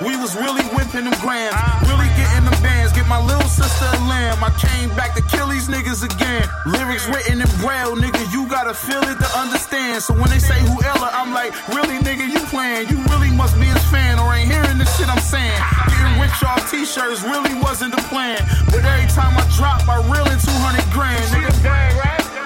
We 0.00 0.16
was 0.16 0.34
really 0.34 0.64
whipping 0.72 1.04
them 1.04 1.16
grams, 1.20 1.54
really 1.84 2.08
getting 2.16 2.48
them 2.48 2.56
bands. 2.64 2.79
My 3.10 3.18
little 3.18 3.50
sister 3.50 3.90
a 3.90 3.98
lamb. 4.06 4.38
I 4.38 4.54
came 4.54 4.88
back 4.94 5.18
to 5.18 5.22
kill 5.34 5.48
these 5.48 5.66
niggas 5.66 6.06
again. 6.06 6.46
Lyrics 6.64 7.08
written 7.10 7.42
in 7.42 7.50
braille, 7.58 7.98
nigga. 7.98 8.22
You 8.32 8.46
gotta 8.46 8.72
feel 8.72 9.02
it 9.02 9.18
to 9.18 9.28
understand. 9.34 10.00
So 10.00 10.14
when 10.14 10.30
they 10.30 10.38
say 10.38 10.54
who 10.62 10.78
Ella, 10.78 11.10
I'm 11.10 11.34
like, 11.34 11.50
really, 11.74 11.98
nigga, 12.06 12.30
you 12.30 12.38
playing? 12.54 12.86
You 12.86 13.02
really 13.10 13.34
must 13.34 13.58
be 13.58 13.66
his 13.66 13.82
fan 13.90 14.20
or 14.20 14.32
ain't 14.32 14.46
hearing 14.46 14.78
the 14.78 14.86
shit 14.94 15.10
I'm 15.10 15.18
saying. 15.18 15.58
Getting 15.90 16.22
rich 16.22 16.38
off 16.46 16.62
t-shirts 16.70 17.26
really 17.26 17.50
wasn't 17.58 17.98
the 17.98 18.02
plan. 18.06 18.38
But 18.70 18.86
every 18.86 19.10
time 19.10 19.34
I 19.34 19.42
drop, 19.58 19.82
I 19.90 19.98
reel 20.06 20.30
in 20.30 20.38
200 20.38 20.78
grand, 20.94 21.18
nigga. 21.34 21.50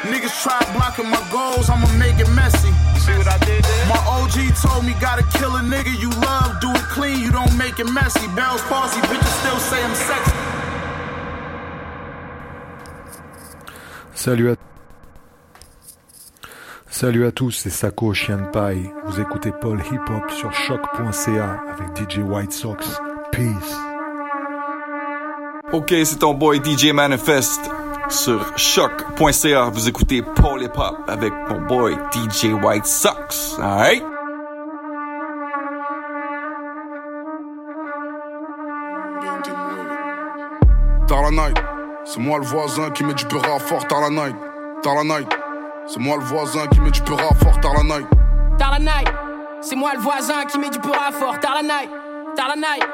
Niggas 0.08 0.32
try 0.40 0.56
blocking 0.72 1.10
my 1.12 1.20
goals, 1.28 1.68
I'ma 1.68 1.92
make 2.00 2.16
it 2.24 2.30
messy. 2.32 2.72
See 3.04 3.12
what 3.20 3.28
I 3.28 3.36
did 3.44 3.64
there? 3.64 3.86
My 3.92 4.00
OG 4.08 4.56
told 4.64 4.86
me 4.88 4.96
gotta 4.96 5.28
kill 5.36 5.56
a 5.56 5.60
nigga 5.60 5.92
you 5.92 6.08
love, 6.24 6.58
do 6.60 6.72
it 6.72 6.88
clean, 6.88 7.20
you 7.20 7.30
don't 7.30 7.52
make 7.58 7.78
it 7.80 7.90
messy. 7.92 8.26
Bell's 8.32 8.62
palsy, 8.62 9.00
bitches 9.12 9.36
still 9.44 9.60
say 9.60 9.84
I'm 9.84 9.94
sexy. 9.94 10.53
Salut 14.14 14.50
à 14.50 14.54
Salut 16.88 17.26
à 17.26 17.32
tous, 17.32 17.50
c'est 17.50 17.70
Sako 17.70 18.14
Chien 18.14 18.36
de 18.36 18.46
Paille. 18.50 18.90
Vous 19.06 19.20
écoutez 19.20 19.50
Paul 19.60 19.80
Hip 19.80 20.10
Hop 20.10 20.30
sur 20.30 20.52
choc.ca 20.52 21.60
avec 21.72 22.10
DJ 22.10 22.18
White 22.18 22.52
Sox. 22.52 23.00
Peace. 23.32 23.76
Ok, 25.72 25.92
c'est 26.04 26.20
ton 26.20 26.34
boy 26.34 26.60
DJ 26.64 26.92
Manifest 26.92 27.68
sur 28.08 28.56
choc.ca. 28.56 29.70
Vous 29.70 29.88
écoutez 29.88 30.22
Paul 30.22 30.62
Hip 30.62 30.76
Hop 30.76 30.98
avec 31.08 31.32
mon 31.50 31.62
boy 31.62 31.96
DJ 32.12 32.52
White 32.62 32.86
Sox. 32.86 33.58
Alright? 33.58 34.04
La 41.24 41.30
night, 41.30 41.56
c'est 42.04 42.20
moi 42.20 42.38
le 42.38 42.44
voisin 42.44 42.90
qui 42.90 43.02
met 43.04 43.14
du 43.14 43.24
peur 43.24 43.42
à 43.44 43.58
fort 43.58 43.86
tard 43.88 44.02
la 44.02 44.10
night. 44.10 44.36
La 44.84 45.02
night, 45.02 45.28
c'est 45.86 45.98
moi 45.98 46.16
le 46.18 46.24
voisin 46.24 46.66
qui 46.66 46.80
met 46.80 46.90
du 46.90 47.00
peur 47.00 47.18
à 47.20 47.34
fort 47.34 47.58
tard 47.60 47.72
la 47.74 47.82
night. 47.82 48.06
La 48.60 48.78
night, 48.78 49.08
c'est 49.62 49.76
moi 49.76 49.92
le 49.94 50.00
voisin 50.00 50.44
qui 50.44 50.58
met 50.58 50.68
du 50.68 50.78
peur 50.78 51.00
à 51.08 51.10
fort. 51.10 51.40
Tard 51.40 51.54
la 51.54 51.62
night, 51.62 51.90
la 52.36 52.56
night, 52.56 52.86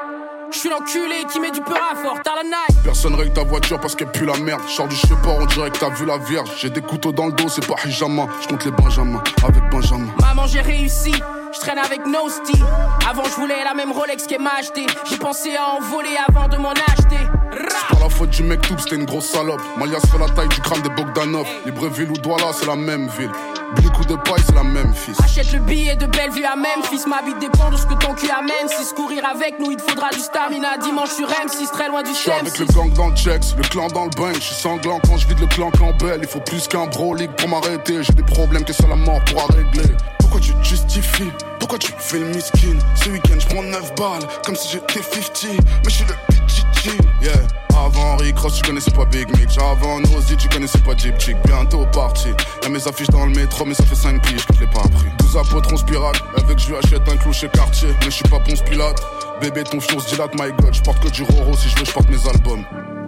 je 0.51 0.57
suis 0.57 0.69
l'enculé 0.69 1.25
qui 1.29 1.41
met 1.41 1.51
du 1.51 1.59
peur 1.61 1.81
à 1.91 1.95
fort. 1.95 2.21
Tard 2.23 2.35
la 2.37 2.43
night. 2.43 2.83
Personne 2.83 3.15
règle 3.15 3.33
ta 3.33 3.43
voiture 3.43 3.79
parce 3.79 3.95
qu'elle 3.95 4.11
pue 4.11 4.25
la 4.25 4.37
merde. 4.37 4.61
Sors 4.67 4.87
du 4.87 4.95
support, 4.95 5.37
on 5.41 5.45
dirait 5.45 5.71
que 5.71 5.79
t'as 5.79 5.89
vu 5.89 6.05
la 6.05 6.17
vierge. 6.17 6.49
J'ai 6.57 6.69
des 6.69 6.81
couteaux 6.81 7.11
dans 7.11 7.25
le 7.27 7.33
dos, 7.33 7.49
c'est 7.49 7.67
pas 7.67 7.75
hijama. 7.85 8.27
Je 8.41 8.47
compte 8.47 8.63
les 8.63 8.71
Benjamin 8.71 9.21
avec 9.43 9.69
Benjamin. 9.69 10.07
Maman, 10.21 10.47
j'ai 10.47 10.61
réussi. 10.61 11.13
Je 11.53 11.59
traîne 11.59 11.79
avec 11.79 12.05
Nosti. 12.05 12.63
Avant, 13.09 13.25
je 13.25 13.35
voulais 13.35 13.61
la 13.65 13.73
même 13.73 13.91
Rolex 13.91 14.25
qu'elle 14.25 14.41
m'a 14.41 14.51
acheté. 14.57 14.85
J'ai 15.09 15.17
pensé 15.17 15.55
à 15.57 15.75
en 15.75 15.81
voler 15.81 16.15
avant 16.29 16.47
de 16.47 16.55
m'en 16.57 16.71
acheter. 16.71 17.17
Pas 17.51 17.99
la 17.99 18.09
faute 18.09 18.29
du 18.29 18.43
mec 18.43 18.61
tout, 18.61 18.75
c'était 18.77 18.95
une 18.95 19.05
grosse 19.05 19.25
salope. 19.29 19.61
Malia 19.77 19.99
fait 19.99 20.17
la 20.17 20.29
taille 20.29 20.47
du 20.47 20.61
crâne 20.61 20.81
des 20.81 20.89
Bogdanov. 20.89 21.45
Libreville 21.65 22.09
ou 22.09 22.17
Douala, 22.17 22.51
c'est 22.53 22.65
la 22.65 22.75
même 22.75 23.09
ville. 23.17 23.31
Blic 23.75 23.99
ou 23.99 24.05
de 24.05 24.15
paille, 24.15 24.41
c'est 24.45 24.55
la 24.55 24.63
même 24.63 24.93
fils. 24.93 25.17
Achète 25.23 25.51
le 25.53 25.59
billet 25.59 25.95
de 25.95 26.05
Bellevue 26.05 26.43
à 26.45 26.55
Memphis. 26.55 27.03
Ma 27.07 27.21
vie 27.21 27.37
dépend 27.39 27.69
de 27.69 27.77
ce 27.77 27.85
que 27.85 27.93
ton 27.93 28.13
cul 28.13 28.29
amène. 28.29 28.67
Si 28.67 28.93
courir 28.93 29.23
avec 29.25 29.59
nous, 29.59 29.71
il 29.71 29.77
te 29.77 29.83
faudra 29.83 30.09
du 30.09 30.19
stamina. 30.19 30.77
Dimanche 30.77 31.09
sur 31.11 31.27
M6, 31.27 31.71
très 31.71 31.87
loin 31.87 32.03
du 32.03 32.09
Je 32.11 32.15
suis 32.15 32.31
avec 32.31 32.57
le 32.57 32.65
CM6. 32.65 32.73
gang 32.73 32.93
dans 32.93 33.09
le 33.09 33.15
checks, 33.15 33.55
le 33.57 33.63
clan 33.63 33.87
dans 33.87 34.05
le 34.05 34.11
bain. 34.11 34.33
Je 34.33 34.39
suis 34.39 34.55
sanglant 34.55 34.99
quand 35.05 35.17
je 35.17 35.27
vide 35.27 35.39
le 35.39 35.47
clan 35.47 35.71
Campbell. 35.71 36.19
Il 36.21 36.27
faut 36.27 36.41
plus 36.41 36.67
qu'un 36.67 36.87
bro 36.87 37.15
league 37.15 37.31
pour 37.37 37.49
m'arrêter. 37.49 38.03
J'ai 38.03 38.13
des 38.13 38.23
problèmes 38.23 38.63
que 38.65 38.73
seule 38.73 38.89
la 38.89 38.95
mort 38.95 39.19
pourra 39.25 39.45
régler. 39.47 39.95
Pourquoi 40.19 40.39
tu 40.39 40.53
te 40.53 40.63
justifies? 40.63 41.31
Pourquoi 41.61 41.77
tu 41.77 41.93
fais 41.95 42.17
le 42.17 42.25
miskin? 42.25 42.79
Ce 42.95 43.07
week-end, 43.07 43.39
je 43.39 43.45
prends 43.45 43.61
9 43.61 43.93
balles, 43.95 44.27
comme 44.43 44.55
si 44.55 44.67
j'étais 44.67 45.03
50. 45.03 45.45
Mais 45.53 45.61
je 45.85 45.89
suis 45.91 46.05
le 46.05 46.15
pichichi, 46.27 46.97
yeah. 47.21 47.33
Avant 47.69 48.13
Henry 48.15 48.33
Cross, 48.33 48.55
tu 48.55 48.63
connaissais 48.63 48.89
pas 48.89 49.05
Big 49.05 49.29
Mick. 49.37 49.55
Avant 49.59 49.99
Nosy, 49.99 50.35
tu 50.37 50.49
connaissais 50.49 50.79
pas 50.79 50.97
Jeep 50.97 51.19
Chick. 51.19 51.37
Bientôt 51.45 51.85
parti. 51.93 52.29
Y'a 52.63 52.69
mes 52.69 52.85
affiches 52.87 53.09
dans 53.09 53.27
le 53.27 53.31
métro, 53.33 53.63
mais 53.63 53.75
ça 53.75 53.85
fait 53.85 53.93
5 53.93 54.23
piges 54.23 54.43
que 54.47 54.55
je 54.55 54.61
l'ai 54.61 54.67
pas 54.71 54.79
appris. 54.79 55.05
12 55.19 55.37
apôtres, 55.37 55.69
on 55.71 55.77
spirale. 55.77 56.15
Avec 56.35 56.57
je 56.57 56.69
lui 56.69 56.77
achète 56.77 57.07
un 57.07 57.17
clou 57.17 57.31
chez 57.31 57.47
Cartier. 57.49 57.89
Mais 57.99 58.05
je 58.05 58.09
suis 58.09 58.27
pas 58.27 58.39
Ponce 58.39 58.63
Pilate. 58.63 58.99
Bébé, 59.39 59.63
ton 59.63 59.79
fion 59.79 59.99
se 59.99 60.09
dilate, 60.09 60.33
my 60.33 60.51
god. 60.59 60.73
Je 60.73 60.81
porte 60.81 60.99
que 60.99 61.09
du 61.09 61.21
Roro, 61.21 61.55
si 61.55 61.69
je 61.69 61.77
veux, 61.77 61.85
je 61.85 61.91
porte 61.91 62.09
mes 62.09 62.27
albums. 62.27 62.65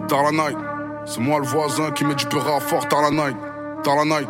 Tard 0.08 0.22
la 0.22 0.30
night, 0.30 0.58
c'est 1.06 1.20
moi 1.20 1.40
le 1.40 1.46
voisin 1.46 1.90
qui 1.90 2.04
met 2.04 2.14
du 2.14 2.26
peur 2.26 2.62
fort. 2.62 2.86
Tard 2.88 3.02
la 3.02 3.10
night, 3.10 3.36
tard 3.82 3.96
la 3.96 4.04
night. 4.04 4.28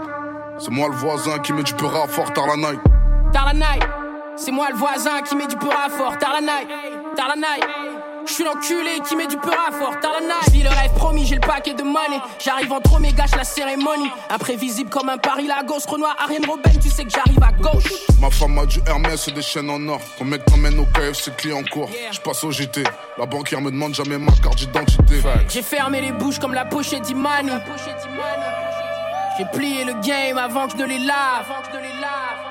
C'est 0.59 0.71
moi 0.71 0.89
le 0.89 0.97
voisin 0.97 1.39
qui 1.41 1.53
met 1.53 1.63
du 1.63 1.75
peur 1.75 2.09
fort. 2.09 2.33
Tard 2.33 2.47
la 2.47 2.57
night. 2.57 2.81
Tard 3.33 3.47
la 3.47 3.53
night, 3.53 3.83
c'est 4.37 4.51
moi 4.51 4.69
le 4.71 4.77
voisin 4.77 5.23
qui 5.23 5.37
met 5.37 5.47
du 5.47 5.57
peur 5.57 5.79
à 5.85 5.89
fort. 5.89 6.19
Tard 6.19 6.35
la 6.35 6.41
night, 6.41 6.69
tard 7.17 7.29
la 7.29 7.37
night. 7.37 7.65
Je 8.27 8.33
suis 8.33 8.45
l'enculé 8.45 9.01
qui 9.07 9.17
met 9.17 9.27
du 9.27 9.37
peur 9.37 9.57
à 9.69 9.73
fort. 9.73 9.99
Tard 10.01 10.13
la 10.15 10.27
night. 10.27 10.51
J'vis 10.51 10.63
le 10.63 10.71
rêve 10.71 10.93
promis, 10.95 11.27
j'ai 11.27 11.37
le 11.37 11.41
paquet 11.41 11.75
de 11.75 11.83
money. 11.83 12.21
J'arrive 12.43 12.73
en 12.73 12.81
trop, 12.81 12.99
mais 12.99 13.13
gâche 13.13 13.35
la 13.37 13.45
cérémonie. 13.45 14.11
Imprévisible 14.31 14.91
comme 14.91 15.09
un 15.09 15.19
Paris 15.19 15.47
Lagos. 15.47 15.87
Renoir, 15.87 16.17
Ariane 16.19 16.45
Robin, 16.47 16.71
tu 16.83 16.89
sais 16.89 17.05
que 17.05 17.11
j'arrive 17.11 17.43
à 17.43 17.53
gauche. 17.53 17.93
Ma 18.21 18.31
femme 18.31 18.59
a 18.59 18.67
du 18.67 18.81
Hermès 18.87 19.29
et 19.29 19.33
des 19.33 19.43
chaînes 19.43 19.71
en 19.71 19.89
or. 19.89 20.01
Ton 20.19 20.25
mec 20.25 20.45
t'emmène 20.47 20.79
au 20.79 20.87
KFC 20.87 21.31
client 21.37 21.59
en 21.59 21.65
cours. 21.65 21.91
Je 22.11 22.21
passe 22.21 22.43
au 22.45 22.51
JT. 22.51 22.85
La 23.19 23.27
banquière 23.27 23.61
me 23.61 23.71
demande 23.71 23.95
jamais 23.95 24.19
ma 24.19 24.33
carte 24.33 24.57
d'identité. 24.57 25.21
J'ai 25.49 25.63
fermé 25.63 26.01
les 26.01 26.13
bouches 26.13 26.39
comme 26.39 26.55
la 26.55 26.65
pochette 26.65 27.03
d'Imani. 27.03 27.53
J'ai 29.37 29.45
plié 29.47 29.85
le 29.85 29.95
game 29.95 30.39
avant 30.39 30.67
que 30.67 30.73
je 30.73 30.83
ne 30.83 30.87
les 30.87 30.99
lave. 30.99 32.44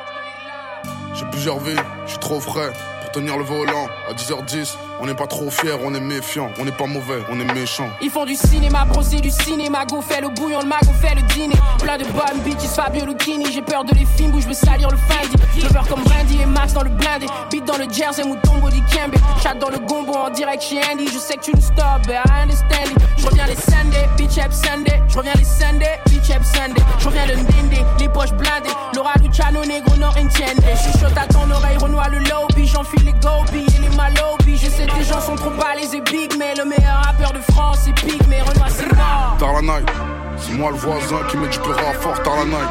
J'ai 1.14 1.26
plusieurs 1.26 1.60
vies, 1.60 1.76
je 2.06 2.12
suis 2.12 2.20
trop 2.20 2.40
frais 2.40 2.72
pour 3.02 3.12
tenir 3.12 3.38
le 3.38 3.44
volant. 3.44 3.88
À 4.10 4.14
10h10, 4.14 4.76
on 5.04 5.06
n'est 5.06 5.14
pas 5.14 5.28
trop 5.28 5.50
fiers, 5.50 5.76
on 5.84 5.94
est 5.94 6.00
méfiant. 6.00 6.50
On 6.58 6.64
n'est 6.64 6.72
pas 6.72 6.86
mauvais, 6.86 7.22
on 7.30 7.38
est 7.38 7.54
méchant. 7.54 7.90
Ils 8.02 8.10
font 8.10 8.24
du 8.24 8.36
cinéma, 8.36 8.86
bro, 8.86 9.02
du 9.04 9.30
cinéma. 9.30 9.84
Go 9.86 10.02
fait 10.02 10.22
le 10.22 10.30
bouillon, 10.30 10.62
le 10.62 10.66
mago 10.66 10.94
fait 11.02 11.14
le 11.14 11.22
dîner. 11.34 11.58
Plein 11.78 11.98
de 11.98 12.06
bonnes 12.06 12.42
bitches, 12.46 12.70
Fabio 12.74 13.06
Lucchini. 13.06 13.52
J'ai 13.52 13.62
peur 13.62 13.84
de 13.84 13.94
les 13.94 14.06
films 14.06 14.34
où 14.34 14.40
je 14.40 14.48
veux 14.48 14.54
salir 14.54 14.90
le 14.90 14.96
Fendi. 14.96 15.36
Je 15.58 15.68
peur 15.68 15.86
comme 15.90 16.04
Brandy 16.04 16.42
et 16.42 16.46
Max 16.46 16.72
dans 16.72 16.84
le 16.84 16.90
blindé. 16.90 17.26
Beat 17.52 17.66
dans 17.66 17.78
le 17.78 17.84
jersey, 17.92 18.24
mouton 18.24 18.60
body 18.60 18.82
Kembe. 18.94 19.16
Chat 19.44 19.56
dans 19.56 19.70
le 19.70 19.80
gombo 19.80 20.14
en 20.14 20.30
direct 20.30 20.64
chez 20.64 20.80
Andy. 20.90 21.10
Je 21.10 21.20
sais 21.20 21.36
que 21.36 21.42
tu 21.42 21.52
nous 21.54 21.62
stop, 21.62 22.04
but 22.08 22.16
I 22.26 22.44
understand 22.44 22.96
it. 22.96 22.98
Je 23.18 23.28
reviens 23.28 23.48
les 23.48 23.56
Sunday, 23.56 24.08
bitch 24.16 24.38
up 24.38 24.54
Sunday. 24.54 25.02
Je 25.10 25.18
reviens 25.18 25.34
les 25.36 25.44
Sunday, 25.44 26.00
bitch 26.06 26.30
up 26.30 26.44
Sunday. 26.46 26.82
Je 27.00 27.06
reviens 27.08 27.26
le 27.26 27.36
Ndende, 27.36 27.86
les 28.00 28.08
poches 28.08 28.32
blindées. 28.32 28.72
Laura 28.96 29.12
Luciano, 29.22 29.66
negro, 29.66 29.98
non 29.98 30.08
entiende. 30.08 30.64
Je 30.64 30.94
chuchote 30.94 31.18
à 31.18 31.28
ton 31.28 31.52
oreille, 31.52 31.78
Renoir 31.78 32.10
le 32.10 32.20
lobby. 32.20 32.66
J'enfile 32.66 33.04
les 33.04 33.12
gobies 33.12 33.66
et 33.76 33.82
les 33.82 33.96
malobies. 33.98 34.58
Je 34.58 34.70
sais 34.70 34.86
que 34.86 34.93
les 34.98 35.04
gens 35.04 35.22
sont 35.22 35.36
trop 35.36 35.50
balèzes 35.52 35.94
et 35.94 36.02
big, 36.02 36.34
mais 36.38 36.54
le 36.56 36.66
meilleur 36.66 37.04
rappeur 37.04 37.32
de 37.34 37.40
France 37.52 37.80
c'est 37.86 37.94
Pig, 37.94 38.22
mais 38.30 38.42
Renoir 38.42 38.70
c'est 38.70 38.92
mort. 38.94 39.38
La 39.40 39.62
night, 39.62 39.90
c'est 40.38 40.54
moi 40.54 40.72
le 40.72 40.78
voisin 40.78 41.20
qui 41.30 41.38
met 41.38 41.48
du 41.48 41.60
peur 41.60 41.78
fort. 42.00 42.22
Tard 42.24 42.36
la 42.38 42.46
night, 42.46 42.70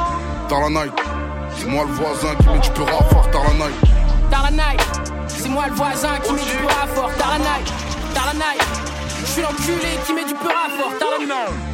la 0.51 0.71
night. 0.71 0.93
C'est 1.57 1.67
moi 1.67 1.85
le 1.85 1.93
voisin 1.93 2.35
qui 2.41 2.49
met 2.49 2.59
du 2.59 2.71
peur 2.71 3.09
fort. 3.11 3.31
Tard 3.31 3.45
la 3.45 3.67
night. 3.67 3.75
La 4.31 4.51
night, 4.51 4.81
c'est 5.29 5.49
moi 5.49 5.67
le 5.69 5.75
voisin 5.75 6.19
qui 6.25 6.33
met 6.33 6.43
du 6.43 6.57
peur 6.57 6.79
à 6.83 6.87
fort. 6.87 7.11
Tard 7.19 7.33
la 7.33 7.39
night, 7.39 7.73
la 8.15 8.33
night. 8.35 8.63
Je 9.21 9.27
suis 9.27 9.43
l'enculé 9.43 9.99
qui 10.07 10.13
met 10.15 10.25
du 10.25 10.35
peur 10.35 10.53
à 10.67 10.71
fort. 10.71 10.93
La 11.01 11.19
night. 11.19 11.72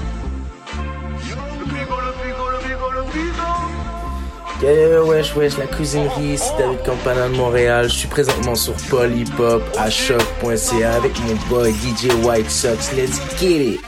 Yo, 4.61 5.07
wesh 5.07 5.37
wesh, 5.37 5.57
la 5.57 5.68
cuisinerie, 5.68 6.37
c'est 6.37 6.57
David 6.59 6.83
Campana 6.85 7.29
de 7.29 7.37
Montréal. 7.37 7.88
Je 7.88 7.94
suis 7.94 8.09
présentement 8.09 8.57
sur 8.57 8.75
Hop 8.92 9.62
à 9.79 9.88
choc.ca 9.88 10.94
avec 10.94 11.12
mon 11.21 11.35
boy 11.49 11.73
DJ 11.73 12.12
White 12.25 12.51
Sox. 12.51 12.92
Let's 12.97 13.21
get 13.38 13.75
it! 13.75 13.81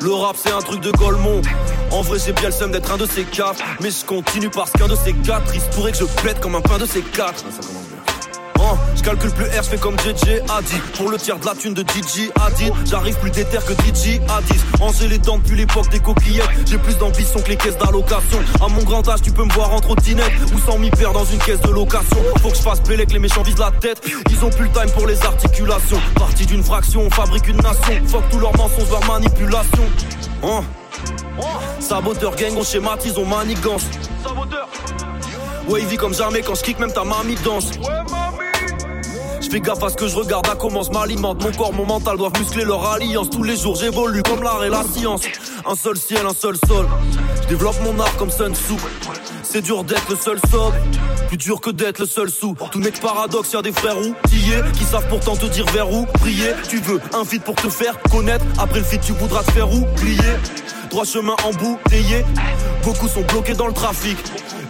Le 0.00 0.12
rap 0.12 0.36
c'est 0.36 0.50
un 0.50 0.58
truc 0.58 0.80
de 0.80 0.90
Golemont 0.90 1.40
En 1.90 2.02
vrai 2.02 2.18
j'ai 2.18 2.32
bien 2.32 2.48
le 2.48 2.52
seum 2.52 2.72
d'être 2.72 2.92
un 2.92 2.98
de 2.98 3.06
ces 3.06 3.22
quatre 3.22 3.62
Mais 3.80 3.90
je 3.90 4.04
continue 4.04 4.50
parce 4.50 4.70
qu'un 4.72 4.88
de 4.88 4.96
ces 4.96 5.14
quatre 5.14 5.54
Il 5.54 5.60
se 5.62 5.68
pourrait 5.68 5.92
que 5.92 5.98
je 5.98 6.04
pète 6.22 6.40
comme 6.40 6.56
un 6.56 6.60
pain 6.60 6.76
de 6.76 6.84
ces 6.84 7.00
quatre 7.00 7.42
Hein, 8.74 8.78
je 8.96 9.02
calcule 9.02 9.30
plus 9.30 9.44
R, 9.46 9.62
je 9.62 9.70
fais 9.70 9.76
comme 9.76 9.98
JJ 9.98 10.40
a 10.48 10.62
dit 10.62 10.80
Pour 10.96 11.10
le 11.10 11.16
tiers 11.16 11.38
de 11.38 11.46
la 11.46 11.54
thune 11.54 11.74
de 11.74 11.82
DJ 11.82 12.30
Hadid. 12.40 12.72
J'arrive 12.86 13.16
plus 13.18 13.30
déter 13.30 13.58
que 13.58 13.72
DJ 13.72 14.20
Hadid. 14.28 14.60
Ranger 14.80 15.08
les 15.08 15.18
dents 15.18 15.38
depuis 15.38 15.56
l'époque 15.56 15.88
des 15.90 16.00
coquillettes. 16.00 16.48
J'ai 16.66 16.78
plus 16.78 16.96
d'ambition 16.98 17.40
que 17.40 17.48
les 17.48 17.56
caisses 17.56 17.78
d'allocation. 17.78 18.38
À 18.60 18.68
mon 18.68 18.82
grand 18.82 19.06
âge 19.08 19.22
tu 19.22 19.30
peux 19.30 19.44
me 19.44 19.52
voir 19.52 19.72
en 19.72 19.80
trottinette 19.80 20.32
Ou 20.54 20.58
sans 20.58 20.78
m'y 20.78 20.90
perdre 20.90 21.20
dans 21.20 21.24
une 21.24 21.38
caisse 21.38 21.60
de 21.60 21.70
location. 21.70 22.16
Faut 22.42 22.50
que 22.50 22.56
je 22.56 22.62
fasse 22.62 22.80
que 22.80 22.92
les 22.92 23.18
méchants 23.18 23.42
visent 23.42 23.58
la 23.58 23.70
tête. 23.70 24.00
Ils 24.30 24.44
ont 24.44 24.50
plus 24.50 24.64
le 24.64 24.70
time 24.70 24.90
pour 24.92 25.06
les 25.06 25.22
articulations. 25.24 26.00
Partie 26.16 26.46
d'une 26.46 26.62
fraction, 26.62 27.02
on 27.02 27.10
fabrique 27.10 27.46
une 27.48 27.56
nation. 27.56 28.06
Fuck 28.06 28.28
tous 28.30 28.38
leurs 28.38 28.56
mensonges, 28.56 28.90
leurs 28.90 29.06
manipulations. 29.06 29.88
Hein? 30.42 30.62
Saboteur 31.80 32.34
gang, 32.36 32.54
on 32.56 32.64
schématise, 32.64 33.18
on 33.18 33.26
manigance. 33.26 33.84
Saboteur 34.26 34.68
Wavy 35.68 35.96
comme 35.96 36.14
jamais 36.14 36.42
quand 36.42 36.54
je 36.54 36.62
kick, 36.62 36.78
même 36.78 36.92
ta 36.92 37.04
mamie 37.04 37.36
danse 37.42 37.70
je 39.44 39.50
fais 39.50 39.60
gaffe 39.60 39.82
à 39.82 39.90
ce 39.90 39.96
que 39.96 40.08
je 40.08 40.16
regarde, 40.16 40.46
à 40.48 40.54
comment 40.54 40.82
je 40.82 40.90
m'alimente. 40.90 41.42
Mon 41.42 41.52
corps, 41.52 41.72
mon 41.72 41.86
mental 41.86 42.16
doivent 42.16 42.38
muscler 42.38 42.64
leur 42.64 42.84
alliance. 42.90 43.28
Tous 43.30 43.42
les 43.42 43.56
jours 43.56 43.76
j'évolue 43.76 44.22
comme 44.22 44.42
l'art 44.42 44.64
et 44.64 44.70
la 44.70 44.82
science. 44.82 45.22
Un 45.66 45.74
seul 45.74 45.96
ciel, 45.96 46.24
un 46.26 46.34
seul 46.34 46.56
sol. 46.66 46.86
Je 47.42 47.48
développe 47.48 47.76
mon 47.82 47.98
art 48.00 48.16
comme 48.16 48.30
Sun 48.30 48.54
Tzu. 48.54 48.74
C'est 49.42 49.62
dur 49.62 49.84
d'être 49.84 50.08
le 50.08 50.16
seul 50.16 50.38
sobre. 50.50 50.74
Plus 51.28 51.36
dur 51.36 51.60
que 51.60 51.70
d'être 51.70 51.98
le 51.98 52.06
seul 52.06 52.30
sou. 52.30 52.56
Tout 52.72 52.80
n'est 52.80 52.90
que 52.90 53.00
paradoxe, 53.00 53.52
y 53.52 53.56
a 53.56 53.62
des 53.62 53.72
frères 53.72 53.98
outillés 53.98 54.62
qui 54.72 54.84
savent 54.84 55.06
pourtant 55.08 55.36
te 55.36 55.46
dire 55.46 55.66
vers 55.66 55.92
où 55.92 56.06
prier. 56.06 56.52
Tu 56.68 56.78
veux 56.78 57.00
un 57.12 57.24
feat 57.24 57.42
pour 57.42 57.54
te 57.54 57.68
faire 57.68 57.98
connaître. 58.10 58.44
Après 58.58 58.78
le 58.78 58.84
feat, 58.84 59.00
tu 59.00 59.12
voudras 59.12 59.42
te 59.42 59.52
faire 59.52 59.72
oublier. 59.72 60.18
Droit 60.94 61.06
chemin 61.06 61.34
embouteillé. 61.42 62.24
Beaucoup 62.84 63.08
sont 63.08 63.22
bloqués 63.22 63.54
dans 63.54 63.66
le 63.66 63.72
trafic. 63.72 64.16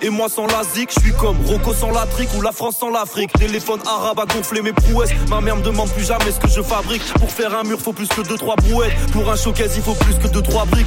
Et 0.01 0.09
moi 0.09 0.31
sans 0.31 0.47
la 0.47 0.65
zik, 0.65 0.89
je 0.97 1.01
suis 1.01 1.13
comme 1.13 1.37
Rocco 1.45 1.75
sans 1.75 1.91
la 1.91 2.07
trique 2.07 2.31
ou 2.35 2.41
la 2.41 2.51
France 2.51 2.79
sans 2.79 2.89
l'Afrique. 2.89 3.31
Téléphone 3.35 3.81
arabe 3.87 4.19
à 4.19 4.25
gonfler 4.25 4.63
mes 4.63 4.73
prouesses. 4.73 5.11
Ma 5.29 5.43
mère 5.43 5.57
me 5.57 5.63
demande 5.63 5.91
plus 5.91 6.07
jamais 6.07 6.33
ce 6.33 6.41
que 6.41 6.49
je 6.49 6.63
fabrique. 6.63 7.03
Pour 7.21 7.31
faire 7.31 7.55
un 7.55 7.63
mur, 7.65 7.79
faut 7.79 7.93
plus 7.93 8.09
que 8.09 8.23
2-3 8.23 8.57
brouettes. 8.67 8.95
Pour 9.13 9.31
un 9.31 9.37
showcase, 9.37 9.77
il 9.77 9.83
faut 9.83 9.93
plus 9.93 10.15
que 10.15 10.29
2-3 10.29 10.67
briques. 10.67 10.87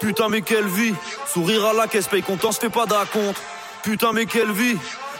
Putain, 0.00 0.28
mais 0.28 0.42
quelle 0.42 0.66
vie. 0.66 0.94
Sourire 1.32 1.64
à 1.64 1.74
la 1.74 1.86
caisse, 1.86 2.08
paye 2.08 2.22
content, 2.22 2.50
je 2.50 2.58
fais 2.58 2.68
pas 2.68 2.86
d'acompte. 2.86 3.40
Putain, 3.84 4.10
mais 4.12 4.26
quelle 4.26 4.50
vie. 4.50 4.76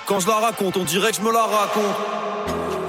Quand 0.07 0.18
je 0.18 0.27
la 0.27 0.40
raconte, 0.40 0.77
on 0.77 0.83
dirait 0.83 1.12
que 1.12 1.18
je 1.18 1.22
me 1.22 1.33
la 1.33 1.44
raconte. 1.44 2.82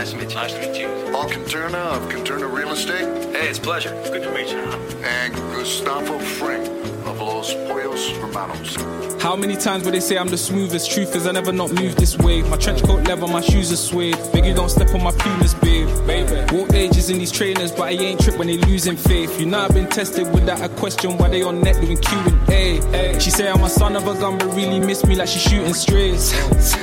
Nice 0.00 0.12
to 0.12 0.16
meet 0.16 0.30
you. 0.30 0.36
Nice 0.36 0.52
to 0.54 0.60
meet 0.60 0.80
you. 0.80 1.12
Paul 1.12 1.28
Conterna 1.28 1.74
of 1.74 2.08
Conterna 2.08 2.50
Real 2.50 2.70
Estate. 2.70 3.04
Hey, 3.34 3.50
it's 3.50 3.58
a 3.58 3.62
pleasure. 3.62 3.90
Good 4.04 4.22
to 4.22 4.32
meet 4.32 4.48
you. 4.48 4.62
And 5.04 5.34
Gustavo 5.34 6.14
of 6.14 6.89
Los 7.20 7.54
Pollos 7.54 8.12
Hermanos. 8.20 8.76
How 9.20 9.36
many 9.36 9.54
times 9.54 9.84
would 9.84 9.92
they 9.92 10.00
say 10.00 10.16
I'm 10.16 10.28
the 10.28 10.38
smoothest? 10.38 10.90
Truth 10.90 11.14
is, 11.14 11.26
I 11.26 11.32
never 11.32 11.52
not 11.52 11.70
moved 11.70 11.98
this 11.98 12.16
way. 12.16 12.40
My 12.42 12.56
trench 12.56 12.82
coat 12.82 13.06
leather, 13.06 13.26
my 13.26 13.42
shoes 13.42 13.70
are 13.70 13.76
suede. 13.76 14.16
Beg 14.32 14.46
you 14.46 14.54
don't 14.54 14.70
step 14.70 14.94
on 14.94 15.02
my 15.02 15.10
pumas, 15.10 15.52
babe. 15.54 15.88
baby. 16.06 16.56
Walk 16.56 16.72
ages 16.72 17.10
in 17.10 17.18
these 17.18 17.30
trainers, 17.30 17.70
but 17.70 17.88
I 17.88 17.90
ain't 17.90 18.20
trip 18.22 18.38
when 18.38 18.48
they 18.48 18.56
losing 18.56 18.96
faith. 18.96 19.38
You 19.38 19.44
know 19.44 19.60
I've 19.60 19.74
been 19.74 19.88
tested 19.88 20.32
without 20.32 20.62
a 20.62 20.70
question. 20.70 21.18
Why 21.18 21.28
they 21.28 21.42
on 21.42 21.60
net 21.60 21.78
doing 21.82 21.98
Q 21.98 22.18
and 22.18 22.48
A? 22.48 23.20
She 23.20 23.30
say 23.30 23.50
I'm 23.50 23.62
a 23.62 23.68
son 23.68 23.96
of 23.96 24.08
a 24.08 24.14
gun, 24.14 24.38
but 24.38 24.54
really 24.56 24.80
miss 24.80 25.04
me 25.04 25.14
like 25.14 25.28
she 25.28 25.38
shooting 25.38 25.74
strays. 25.74 26.32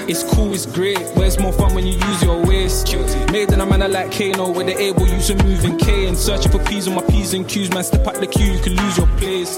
It's 0.07 0.21
cool, 0.21 0.53
it's 0.53 0.67
great, 0.67 0.99
but 1.15 1.25
it's 1.25 1.39
more 1.39 1.53
fun 1.53 1.73
when 1.73 1.87
you 1.87 1.93
use 1.93 2.21
your 2.21 2.45
waist. 2.45 2.95
Made 3.31 3.51
in 3.51 3.61
a 3.61 3.65
manner 3.65 3.87
like 3.87 4.11
Kano, 4.11 4.51
where 4.51 4.65
they 4.65 4.75
able 4.75 5.07
use 5.07 5.31
a 5.31 5.35
moving 5.43 5.77
K 5.79 6.05
and 6.07 6.15
searching 6.15 6.51
for 6.51 6.63
P's 6.65 6.87
on 6.87 6.93
my 6.93 7.01
P's 7.01 7.33
and 7.33 7.47
Q's. 7.49 7.71
Man, 7.71 7.83
step 7.83 8.05
up 8.05 8.19
the 8.19 8.27
queue, 8.27 8.53
you 8.53 8.59
can 8.61 8.75
lose 8.75 8.97
your 8.97 9.07
place. 9.17 9.57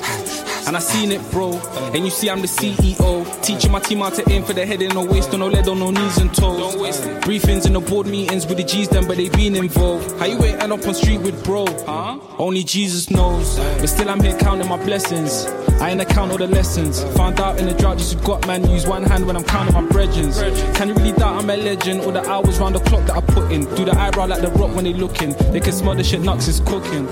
And 0.67 0.75
I 0.75 0.79
seen 0.79 1.11
it, 1.11 1.21
bro. 1.31 1.53
And 1.93 2.05
you 2.05 2.11
see, 2.11 2.29
I'm 2.29 2.41
the 2.41 2.47
CEO. 2.47 3.41
Teaching 3.43 3.71
my 3.71 3.79
team 3.79 3.99
how 3.99 4.09
to 4.09 4.29
aim 4.31 4.43
for 4.43 4.53
the 4.53 4.65
head 4.65 4.81
and 4.81 4.93
no 4.93 5.05
waist, 5.05 5.33
on 5.33 5.39
no 5.39 5.47
lead, 5.47 5.67
on 5.67 5.79
no 5.79 5.91
knees 5.91 6.17
and 6.17 6.33
toes. 6.33 6.59
Don't 6.59 6.81
waste 6.81 7.05
it. 7.05 7.21
Briefings 7.23 7.65
in 7.65 7.73
the 7.73 7.79
board 7.79 8.07
meetings 8.07 8.45
with 8.45 8.57
the 8.57 8.63
G's, 8.63 8.89
them, 8.89 9.07
but 9.07 9.17
they 9.17 9.29
been 9.29 9.55
involved. 9.55 10.19
How 10.19 10.25
you 10.25 10.43
ain't 10.43 10.61
end 10.61 10.71
up 10.71 10.85
on 10.85 10.93
street 10.93 11.21
with 11.21 11.43
bro? 11.43 11.65
Huh? 11.85 12.19
Only 12.37 12.63
Jesus 12.63 13.09
knows. 13.09 13.57
But 13.57 13.87
still, 13.87 14.09
I'm 14.09 14.21
here 14.21 14.37
counting 14.37 14.67
my 14.67 14.77
blessings. 14.83 15.45
I 15.81 15.91
ain't 15.91 16.01
account 16.01 16.31
all 16.31 16.37
the 16.37 16.47
lessons. 16.47 17.03
Found 17.15 17.39
out 17.39 17.57
in 17.57 17.65
the 17.65 17.73
drought, 17.73 17.97
just 17.97 18.21
got 18.23 18.45
man, 18.45 18.69
use 18.69 18.85
one 18.85 19.03
hand 19.03 19.25
when 19.25 19.35
I'm 19.37 19.43
counting 19.43 19.73
my 19.73 19.81
brethrens. 19.89 20.39
Can 20.75 20.89
you 20.89 20.93
really 20.95 21.13
doubt 21.13 21.41
I'm 21.41 21.49
a 21.49 21.55
legend? 21.55 22.01
All 22.01 22.11
the 22.11 22.27
hours 22.29 22.59
round 22.59 22.75
the 22.75 22.79
clock 22.81 23.05
that 23.07 23.15
I 23.15 23.21
put 23.21 23.51
in. 23.51 23.63
Do 23.75 23.85
the 23.85 23.97
eyebrow 23.97 24.27
like 24.27 24.41
the 24.41 24.51
rock 24.51 24.75
when 24.75 24.83
they 24.83 24.93
looking. 24.93 25.31
They 25.51 25.61
can 25.61 25.73
smell 25.73 25.95
the 25.95 26.03
shit 26.03 26.21
Nux 26.21 26.47
is 26.47 26.59
cooking. 26.59 27.07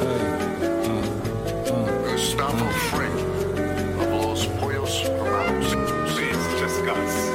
Gustavo 2.04 2.66
Fring 2.66 2.97
of 2.97 2.97
Gus. 6.88 7.30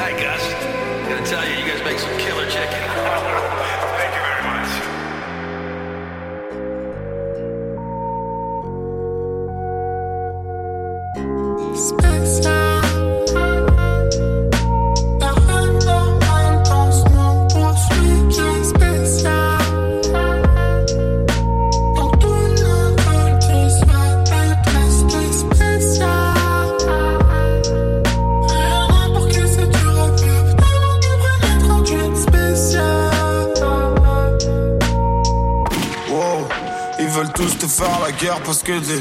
Hi, 0.00 0.10
Gus. 0.20 0.42
Gotta 1.08 1.30
tell 1.30 1.48
you, 1.48 1.64
you 1.64 1.70
guys 1.70 1.80
make 1.84 1.96
some 1.96 2.18
killer 2.18 2.50
chicken. 2.50 3.52
que 38.66 38.80
des. 38.80 39.00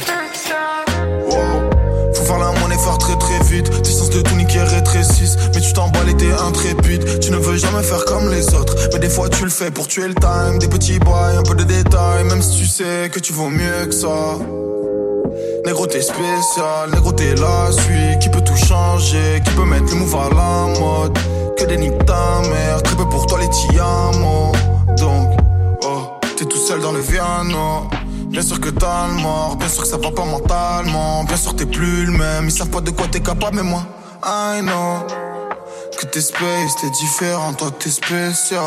Wow, 1.26 2.14
faut 2.14 2.24
faire 2.24 2.38
la 2.38 2.52
monnaie 2.60 2.78
faire 2.78 3.00
très 3.00 3.18
très 3.18 3.40
vite. 3.46 3.82
Tes 3.82 3.90
sens 3.90 4.12
de 4.12 4.22
tout 4.22 4.36
niquer 4.36 4.62
rétrécissent. 4.62 5.38
Mais 5.56 5.62
tu 5.62 5.74
t'emballes 5.74 6.10
et 6.10 6.16
t'es 6.16 6.32
intrépide. 6.32 7.20
Tu 7.20 7.32
ne 7.32 7.38
veux 7.38 7.58
jamais 7.58 7.82
faire 7.82 8.06
comme 8.06 8.30
les 8.30 8.54
autres. 8.54 8.76
Mais 8.94 9.00
des 9.00 9.10
fois 9.10 9.28
tu 9.28 9.44
le 9.44 9.50
fais 9.50 9.72
pour 9.72 9.88
tuer 9.88 10.08
le 10.08 10.14
time. 10.14 10.60
Des 10.60 10.68
petits 10.68 11.00
boys, 11.00 11.38
un 11.40 11.42
peu 11.42 11.56
de 11.56 11.64
détails. 11.64 12.26
Même 12.26 12.44
si 12.44 12.60
tu 12.60 12.68
sais 12.68 13.10
que 13.12 13.20
tu 13.20 13.34
vaux 13.34 13.50
mieux 13.50 13.88
que 13.88 13.94
ça. 13.94 14.38
Négro 15.66 15.88
t'es 15.88 16.02
spécial, 16.02 16.92
négro 16.94 17.12
t'es 17.12 17.34
la 17.34 17.72
suite 17.72 18.20
Qui 18.20 18.30
peut 18.30 18.42
tout 18.42 18.56
changer, 18.56 19.42
qui 19.44 19.52
peut 19.56 19.66
mettre 19.66 19.86
le 19.90 19.96
move 19.96 20.16
à 20.16 20.30
la 20.30 20.80
mode? 20.80 21.18
Que 21.58 21.66
des 21.66 21.78
niques 21.78 22.06
ta 22.06 22.48
mère, 22.48 22.84
très 22.84 22.96
peu 22.96 23.10
pour 23.10 23.26
toi 23.26 23.40
les 23.40 23.50
tiamos 23.50 24.52
Donc, 25.00 25.32
oh, 25.84 26.20
t'es 26.38 26.46
tout 26.46 26.60
seul 26.68 26.82
dans 26.82 26.92
le 26.92 27.02
piano 27.02 27.90
Bien 28.36 28.44
sûr 28.44 28.60
que 28.60 28.68
t'as 28.68 29.08
le 29.08 29.14
mort, 29.14 29.56
bien 29.56 29.70
sûr 29.70 29.84
que 29.84 29.88
ça 29.88 29.96
va 29.96 30.12
pas 30.12 30.26
mentalement. 30.26 31.24
Bien 31.24 31.38
sûr 31.38 31.56
t'es 31.56 31.66
plus 31.66 32.06
le 32.06 32.12
même, 32.12 32.44
ils 32.44 32.52
savent 32.52 32.70
pas 32.70 32.82
de 32.82 32.92
quoi 32.92 33.08
t'es 33.08 33.22
capable 33.22 33.56
mais 33.56 33.64
moi 33.64 33.84
I 34.26 34.60
know 34.62 35.08
Que 35.98 36.06
t'es 36.06 36.20
space, 36.20 36.76
t'es 36.82 36.90
différent, 36.90 37.54
toi 37.54 37.72
t'es 37.80 37.90
spécial. 37.90 38.60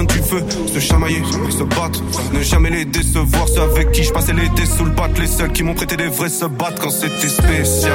Coin 0.00 0.04
du. 0.04 0.20
Se 0.72 0.80
chamailler, 0.80 1.22
se 1.50 1.62
battre. 1.64 2.02
Ne 2.32 2.42
jamais 2.42 2.70
les 2.70 2.84
décevoir. 2.84 3.48
Ceux 3.48 3.62
avec 3.62 3.92
qui 3.92 4.04
je 4.04 4.12
passais 4.12 4.32
l'été 4.32 4.66
sous 4.66 4.84
le 4.84 4.90
bat. 4.90 5.08
Les 5.18 5.26
seuls 5.26 5.52
qui 5.52 5.62
m'ont 5.62 5.74
prêté 5.74 5.96
des 5.96 6.08
vrais 6.08 6.28
se 6.28 6.44
battent 6.44 6.80
quand 6.80 6.90
c'était 6.90 7.28
spécial. 7.28 7.90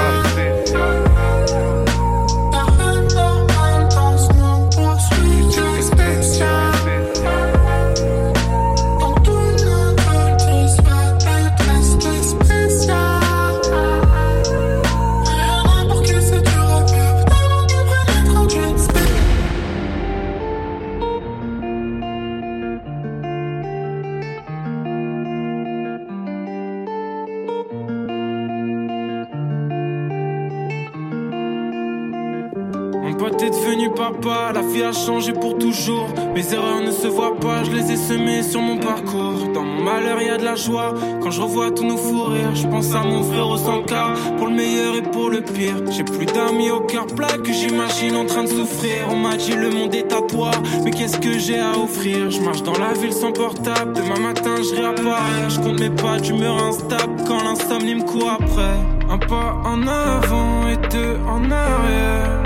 J'ai 51.46 51.60
à 51.60 51.78
offrir 51.78 52.32
Je 52.32 52.40
marche 52.42 52.64
dans 52.64 52.78
la 52.78 52.94
ville 52.94 53.14
sans 53.14 53.32
portable. 53.32 53.94
Demain 53.94 54.20
matin, 54.20 54.56
je 54.58 54.76
réapparais. 54.76 55.50
Je 55.50 55.60
compte 55.60 55.80
mes 55.80 55.90
pas 55.90 56.20
d'humeur 56.20 56.64
instable 56.64 57.24
quand 57.28 57.44
l'insomnie 57.44 57.96
me 57.96 58.04
court 58.04 58.32
après. 58.32 58.78
Un 59.10 59.18
pas 59.18 59.62
en 59.64 59.82
avant 59.88 60.68
et 60.68 60.78
deux 60.90 61.18
en 61.28 61.52
arrière. 61.52 62.44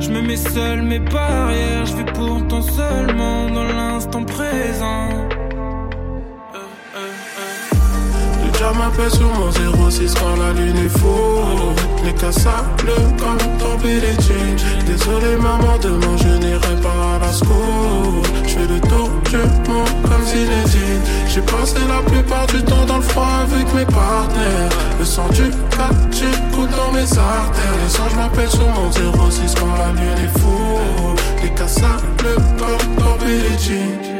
Je 0.00 0.10
me 0.10 0.20
mets 0.20 0.36
seul 0.36 0.82
mes 0.82 0.98
barrières, 0.98 1.86
je 1.86 1.96
vais 1.96 2.12
pourtant 2.12 2.62
seulement 2.62 3.50
dans 3.50 3.64
l'instant 3.64 4.24
présent. 4.24 5.33
Le 8.64 8.70
diable 8.70 8.78
m'appelle 8.78 9.10
sur 9.10 9.28
mon 9.28 9.90
06 9.90 10.14
quand 10.14 10.36
la 10.36 10.52
lune 10.54 10.76
est 10.78 10.98
faux. 10.98 11.74
Les 12.02 12.14
cassables 12.14 12.94
comme 13.18 13.38
tomber 13.58 14.00
les 14.00 14.14
jeans. 14.22 14.56
Désolé 14.86 15.36
maman, 15.36 15.76
demain 15.82 16.16
je 16.16 16.28
n'irai 16.28 16.76
pas 16.80 17.16
à 17.16 17.18
la 17.18 17.32
school. 17.32 18.22
Je 18.46 18.48
fais 18.48 18.66
le 18.66 18.80
tour 18.80 19.10
du 19.28 19.36
monde 19.70 20.02
comme 20.04 20.24
Zinedine. 20.24 21.02
J'ai 21.28 21.42
passé 21.42 21.76
la 21.88 22.00
plupart 22.10 22.46
du 22.46 22.62
temps 22.62 22.86
dans 22.86 22.96
le 22.96 23.02
froid 23.02 23.28
avec 23.42 23.74
mes 23.74 23.84
partenaires. 23.84 24.70
Le 24.98 25.04
sang 25.04 25.28
du 25.28 25.50
4 25.70 25.94
j'écoute 26.10 26.70
dans 26.70 26.92
mes 26.92 27.18
artères. 27.18 27.76
Les 27.84 27.90
songes 27.90 28.16
m'appellent 28.16 28.48
sur 28.48 28.68
mon 28.68 28.90
06 28.90 29.54
quand 29.60 29.76
la 29.76 29.92
nuit 29.92 30.24
est 30.24 30.38
fou. 30.38 31.14
Les 31.42 31.50
cassins, 31.50 31.98
le 32.22 32.34
pop, 32.56 32.82
dans 32.98 33.24
Billie 33.24 34.13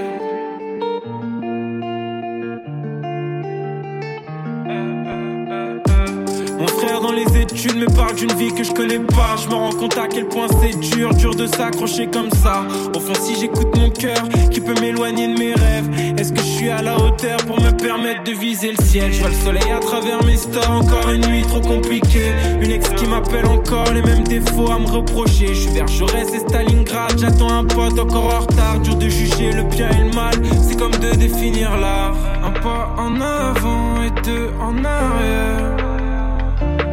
Jean. 7.53 7.65
Tu 7.65 7.75
me 7.77 7.87
parles 7.87 8.15
d'une 8.15 8.33
vie 8.35 8.53
que 8.55 8.65
je 8.65 8.73
connais 8.73 8.99
pas. 8.99 9.37
Je 9.43 9.49
me 9.49 9.55
rends 9.55 9.73
compte 9.73 9.97
à 9.99 10.07
quel 10.07 10.27
point 10.27 10.47
c'est 10.61 10.79
dur, 10.79 11.15
dur 11.15 11.35
de 11.35 11.47
s'accrocher 11.47 12.07
comme 12.07 12.31
ça. 12.31 12.65
Au 12.95 13.01
fond, 13.01 13.15
si 13.21 13.41
j'écoute 13.41 13.77
mon 13.77 13.91
cœur, 13.91 14.29
qui 14.51 14.61
peut 14.61 14.75
m'éloigner 14.81 15.29
de 15.29 15.39
mes 15.39 15.55
rêves, 15.55 15.91
est-ce 16.19 16.33
que 16.33 16.41
je 16.41 16.45
suis 16.45 16.71
à 16.71 16.83
la 16.83 16.97
hauteur 16.97 17.37
pour 17.47 17.61
me 17.61 17.71
permettre 17.71 18.25
de 18.25 18.33
viser 18.33 18.73
le 18.77 18.85
ciel? 18.85 19.13
Je 19.13 19.21
vois 19.21 19.29
le 19.29 19.35
soleil 19.35 19.73
à 19.73 19.81
travers 19.81 20.23
mes 20.25 20.37
stores, 20.37 20.71
encore 20.71 21.11
une 21.11 21.27
nuit 21.27 21.43
trop 21.43 21.61
compliquée. 21.61 22.33
Une 22.61 22.71
ex 22.71 22.89
qui 22.91 23.07
m'appelle 23.07 23.47
encore, 23.47 23.93
les 23.93 24.03
mêmes 24.03 24.25
défauts 24.25 24.71
à 24.71 24.79
me 24.79 24.87
reprocher. 24.87 25.49
Je 25.49 25.61
suis 25.61 25.73
vers 25.73 25.89
Jaurès 25.89 26.33
et 26.33 26.39
Stalingrad, 26.39 27.19
j'attends 27.19 27.53
un 27.53 27.65
pote 27.65 27.99
encore 27.99 28.35
en 28.35 28.41
retard. 28.41 28.81
Dur 28.81 28.97
de 28.97 29.09
juger 29.09 29.53
le 29.53 29.63
bien 29.65 29.89
et 29.91 30.05
le 30.05 30.15
mal, 30.15 30.35
c'est 30.63 30.79
comme 30.79 30.93
de 30.93 31.15
définir 31.17 31.77
l'art. 31.79 32.15
Un 32.45 32.53
pas 32.61 32.95
en 32.99 33.21
avant 33.21 34.03
et 34.03 34.11
deux 34.23 34.51
en 34.61 34.85
arrière. 34.85 35.74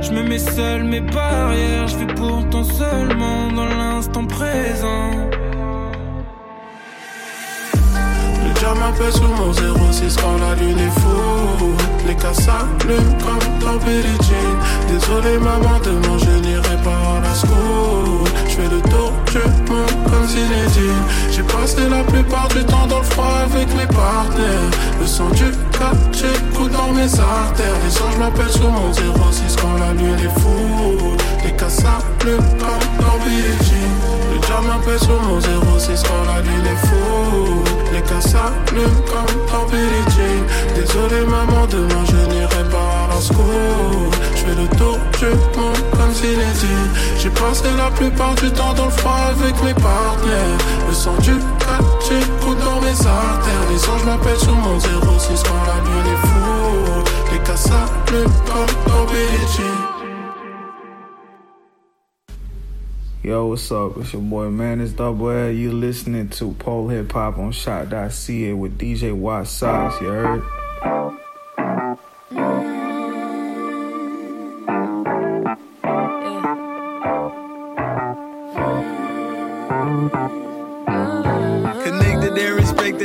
Je 0.01 0.11
me 0.11 0.23
mets 0.23 0.39
seul 0.39 0.83
mes 0.83 1.01
barrières, 1.01 1.87
je 1.87 1.97
vis 1.97 2.13
pourtant 2.15 2.63
seulement 2.63 3.51
dans 3.51 3.65
l'instant 3.65 4.25
présent. 4.25 5.11
Le 8.71 8.77
diable 8.77 8.91
m'appelle 8.91 9.13
sur 9.13 9.27
mon 9.27 9.51
06 9.91 10.15
quand 10.15 10.37
la 10.39 10.55
lune 10.55 10.79
est 10.79 10.99
fou. 10.99 11.75
Les 12.07 12.15
cas 12.15 12.33
s'allument 12.33 13.17
comme 13.19 13.59
dans 13.59 13.85
Billie 13.85 14.17
Jean. 14.21 14.55
Désolé 14.87 15.37
maman, 15.39 15.79
demain 15.83 16.17
je 16.17 16.39
n'irai 16.39 16.77
pas 16.83 17.17
à 17.17 17.21
la 17.21 17.33
school. 17.35 18.29
Je 18.47 18.55
fais 18.55 18.69
le 18.69 18.81
tour 18.89 19.11
du 19.27 19.71
monde 19.71 20.09
comme 20.09 20.25
Zinedine. 20.25 21.03
J'ai 21.31 21.43
passé 21.43 21.89
la 21.89 22.03
plupart 22.03 22.47
du 22.49 22.63
temps 22.63 22.87
dans 22.87 22.99
le 22.99 23.03
froid 23.03 23.33
avec 23.43 23.67
mes 23.75 23.87
partenaires. 23.87 24.71
Le 24.99 25.07
sang 25.07 25.29
du 25.31 25.51
j'écoute 26.13 26.71
dans 26.71 26.93
mes 26.93 27.11
artères. 27.19 27.77
Les 27.85 28.01
anges 28.01 28.17
m'appellent 28.19 28.49
sur 28.49 28.69
mon 28.69 28.93
06 28.93 29.55
quand 29.61 29.73
la 29.79 29.91
lune 29.93 30.15
est 30.15 30.39
fou. 30.39 31.17
Les 31.43 31.51
cas 31.51 31.69
s'allument 31.69 32.57
comme 32.59 33.05
dans 33.05 33.25
Billie. 33.25 34.10
Le 34.51 34.57
diable 34.57 34.67
m'appelle 34.67 34.99
sur 34.99 35.21
mon 35.21 35.39
06 35.39 36.03
quand 36.03 36.25
la 36.27 36.41
lune 36.41 36.65
est 36.65 36.87
fou. 36.87 37.63
Les 37.93 38.01
cas 38.01 38.19
s'allument 38.19 39.01
comme 39.07 39.45
dans. 39.47 40.43
Désolé 40.75 41.25
maman, 41.25 41.65
demain 41.67 42.03
je 42.05 42.33
n'irai 42.33 42.63
pas 42.69 43.05
à 43.05 43.15
la 43.15 43.21
school. 43.21 44.11
Je 44.35 44.41
fais 44.41 44.61
le 44.61 44.67
tour 44.77 44.97
du 45.19 45.25
monde 45.57 45.77
comme 45.91 46.13
Zinedine. 46.13 46.89
J'ai 47.17 47.29
passé 47.29 47.63
la 47.77 47.89
plupart 47.91 48.35
du 48.35 48.51
temps 48.51 48.73
dans 48.73 48.85
le 48.85 48.91
froid 48.91 49.19
avec 49.29 49.55
mes 49.63 49.73
partenaires. 49.73 50.57
Le 50.87 50.93
sang 50.93 51.15
du 51.21 51.33
j'écoute 52.01 52.59
dans 52.59 52.81
mes 52.81 53.07
artères. 53.07 53.65
Les 53.69 53.89
anges 53.89 54.05
m'appellent 54.05 54.39
sur 54.39 54.55
mon 54.55 54.79
06 54.79 55.43
quand 55.43 55.63
la 55.65 55.79
lune 55.85 56.13
est 56.13 56.27
fou. 56.27 57.03
Les 57.31 57.39
cas 57.39 57.55
s'allument 57.55 58.29
comme 58.45 58.93
dans. 58.93 60.00
Yo, 63.23 63.45
what's 63.45 63.71
up? 63.71 63.95
It's 63.97 64.13
your 64.13 64.21
boy 64.23 64.49
Man, 64.49 64.81
it's 64.81 64.93
Double 64.93 65.29
L. 65.29 65.51
You 65.51 65.71
listening 65.71 66.29
to 66.29 66.53
Pole 66.53 66.87
Hip 66.87 67.11
Hop 67.11 67.37
on 67.37 67.51
Shot.ca 67.51 68.53
with 68.53 68.79
DJ 68.79 69.13
Watt 69.15 69.47
Sauce, 69.47 70.01
you 70.01 70.07
heard? 70.07 70.43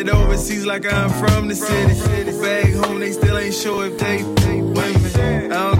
Overseas 0.09 0.67
like 0.67 0.91
I'm 0.93 1.11
from 1.11 1.49
the 1.49 1.55
city. 1.55 2.41
Back 2.41 2.73
home, 2.75 3.01
they 3.01 3.13
still 3.13 3.37
ain't 3.39 3.55
sure 3.55 3.87
if 3.87 3.99
they 3.99 4.23
women. 4.23 5.53
I 5.53 5.76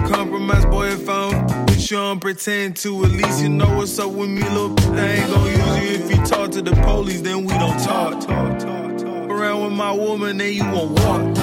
you, 1.91 1.97
don't 1.97 2.19
pretend 2.19 2.75
to. 2.77 3.05
At 3.05 3.11
least 3.11 3.41
you 3.41 3.49
know 3.49 3.77
what's 3.77 3.97
up 3.99 4.11
with 4.11 4.29
me, 4.29 4.43
little. 4.49 4.73
I 4.95 5.07
ain't 5.07 5.29
gon' 5.31 5.45
use 5.45 5.57
you 5.57 6.05
if 6.05 6.11
you 6.11 6.25
talk 6.25 6.51
to 6.51 6.61
the 6.61 6.71
police, 6.81 7.21
then 7.21 7.45
we 7.45 7.53
don't 7.53 7.79
talk. 7.79 8.29
Around 8.29 9.63
with 9.63 9.73
my 9.73 9.91
woman, 9.91 10.37
then 10.37 10.53
you 10.53 10.63
won't 10.63 10.99
walk. 10.99 11.37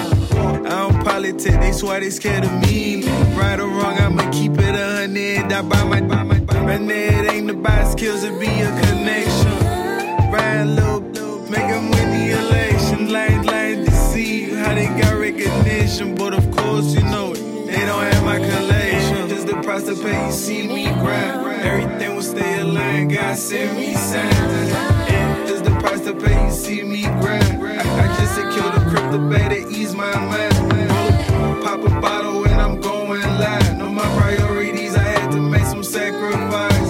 I 0.67 0.89
don't 0.89 1.05
politic, 1.05 1.61
they 1.61 1.73
swear 1.73 2.01
they 2.01 2.11
scared 2.11 2.45
of 2.45 2.53
me. 2.63 3.05
Right 3.37 3.59
or 3.61 3.69
wrong, 3.69 3.99
I'ma 3.99 4.31
keep 4.31 4.53
it 4.53 4.75
a 4.75 4.97
hundred. 4.99 5.53
I 5.53 5.63
buy 5.63 5.85
my, 5.85 6.01
buy 6.01 6.23
my, 6.23 6.39
buy 6.41 6.61
my. 6.63 6.75
It 6.75 7.33
ain't 7.33 7.51
about 7.51 7.93
skills, 7.93 8.23
to 8.25 8.39
be 8.39 8.47
a 8.47 8.69
connection. 8.81 9.64
Price 19.75 19.97
to 19.99 20.05
pay, 20.05 20.27
you 20.27 20.33
see 20.33 20.69
me 20.69 20.85
grind. 20.85 21.65
Everything 21.67 22.15
will 22.15 22.23
stay 22.23 22.61
aligned, 22.61 23.13
God 23.13 23.37
send 23.37 23.77
me 23.77 23.95
signs. 23.95 24.71
Yeah, 25.11 25.47
just 25.49 25.65
the 25.65 25.73
price 25.81 26.01
to 26.03 26.15
pay, 26.15 26.47
you 26.47 26.53
see 26.53 26.83
me 26.85 27.03
grind. 27.03 27.61
I, 27.61 27.83
I 27.83 28.07
just 28.19 28.35
secured 28.37 28.75
a 28.75 28.89
crypto 28.89 29.29
bag 29.29 29.51
to 29.51 29.69
ease 29.69 29.93
my 29.93 30.15
mind. 30.15 30.55
Pop 31.65 31.81
a 31.83 32.01
bottle 32.01 32.45
and 32.45 32.55
I'm 32.55 32.81
going 32.81 33.23
live. 33.23 33.77
Know 33.77 33.91
my 33.91 34.09
priorities, 34.17 34.95
I 34.95 35.03
had 35.03 35.33
to 35.33 35.41
make 35.41 35.65
some 35.65 35.83
sacrifice. 35.83 36.89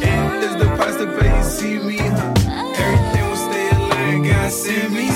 Yeah, 0.00 0.40
just 0.40 0.58
the 0.60 0.66
price 0.76 0.96
to 0.98 1.06
pay, 1.18 1.36
you 1.36 1.44
see 1.44 1.78
me? 1.80 1.98
Everything 1.98 3.24
will 3.28 3.42
stay 3.48 3.70
aligned, 3.70 4.24
God 4.26 4.52
send 4.52 4.94
me 4.94 5.09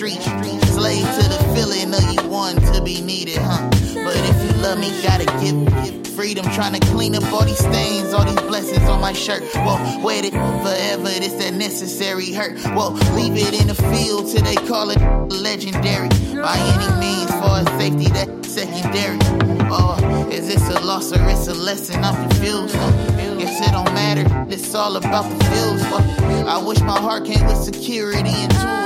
street. 0.00 0.22
Slave 0.72 1.04
to 1.04 1.28
the 1.28 1.52
feeling 1.54 1.92
of 1.92 2.02
you 2.10 2.26
want 2.30 2.58
to 2.72 2.82
be 2.82 3.02
needed, 3.02 3.36
huh? 3.36 3.68
But 3.68 4.16
if 4.16 4.36
you 4.42 4.62
love 4.62 4.78
me, 4.78 4.88
gotta 5.02 5.26
give 5.44 5.60
give 5.84 6.06
freedom. 6.14 6.46
Trying 6.52 6.80
to 6.80 6.86
clean 6.86 7.14
up 7.14 7.24
all 7.30 7.44
these 7.44 7.58
stains, 7.58 8.14
all 8.14 8.24
these 8.24 8.40
blessings 8.48 8.82
on 8.88 9.02
my 9.02 9.12
shirt. 9.12 9.42
Whoa, 9.54 10.02
wear 10.02 10.24
it 10.24 10.32
forever. 10.32 11.10
It's 11.20 11.34
that 11.34 11.52
necessary 11.52 12.32
hurt. 12.32 12.58
Whoa, 12.72 12.92
leave 13.14 13.36
it 13.36 13.60
in 13.60 13.68
the 13.68 13.74
field 13.74 14.30
till 14.32 14.42
they 14.42 14.54
call 14.54 14.88
it 14.88 15.00
legendary. 15.28 16.08
By 16.40 16.56
any 16.56 16.88
means, 16.98 17.30
for 17.36 17.60
safety, 17.78 18.08
that's 18.08 18.54
secondary. 18.54 19.18
Oh, 19.70 20.28
is 20.32 20.46
this 20.48 20.66
a 20.70 20.80
loss 20.80 21.12
or 21.12 21.28
it's 21.28 21.46
a 21.48 21.54
lesson? 21.54 22.02
I'm 22.02 22.16
confused. 22.30 22.74
Uh, 22.74 23.34
guess 23.36 23.68
it 23.68 23.72
don't 23.72 23.92
matter. 23.92 24.24
It's 24.48 24.74
all 24.74 24.96
about 24.96 25.28
the 25.28 25.44
feels. 25.44 25.82
I 26.48 26.56
wish 26.56 26.80
my 26.80 26.98
heart 26.98 27.26
came 27.26 27.44
with 27.46 27.58
security 27.58 28.30
and 28.30 28.50
tools 28.52 28.79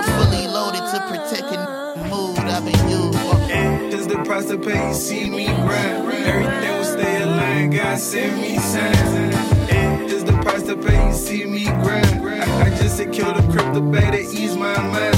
to 0.95 1.01
protect 1.09 1.51
the 1.51 2.07
mood 2.09 2.38
I've 2.38 2.64
been 2.64 2.88
used. 2.88 3.90
Just 3.90 4.09
the 4.09 4.22
price 4.24 4.47
to 4.47 4.59
pay, 4.59 4.88
you 4.88 4.95
see 4.95 5.28
me 5.28 5.47
grind. 5.47 6.09
Everything 6.09 6.76
will 6.76 6.84
stay 6.84 7.22
aligned, 7.22 7.74
God 7.74 7.99
send 7.99 8.40
me 8.40 8.59
signs. 8.59 10.11
Just 10.11 10.26
the 10.26 10.32
price 10.42 10.62
to 10.62 10.76
pay, 10.76 11.09
you 11.09 11.14
see 11.14 11.45
me 11.47 11.64
grind. 11.64 12.07
I, 12.07 12.66
I 12.66 12.70
just 12.70 12.97
secured 12.97 13.36
a 13.36 13.42
crypto 13.51 13.80
bag 13.80 14.12
to 14.12 14.20
ease 14.20 14.57
my 14.57 14.76
mind. 14.78 15.16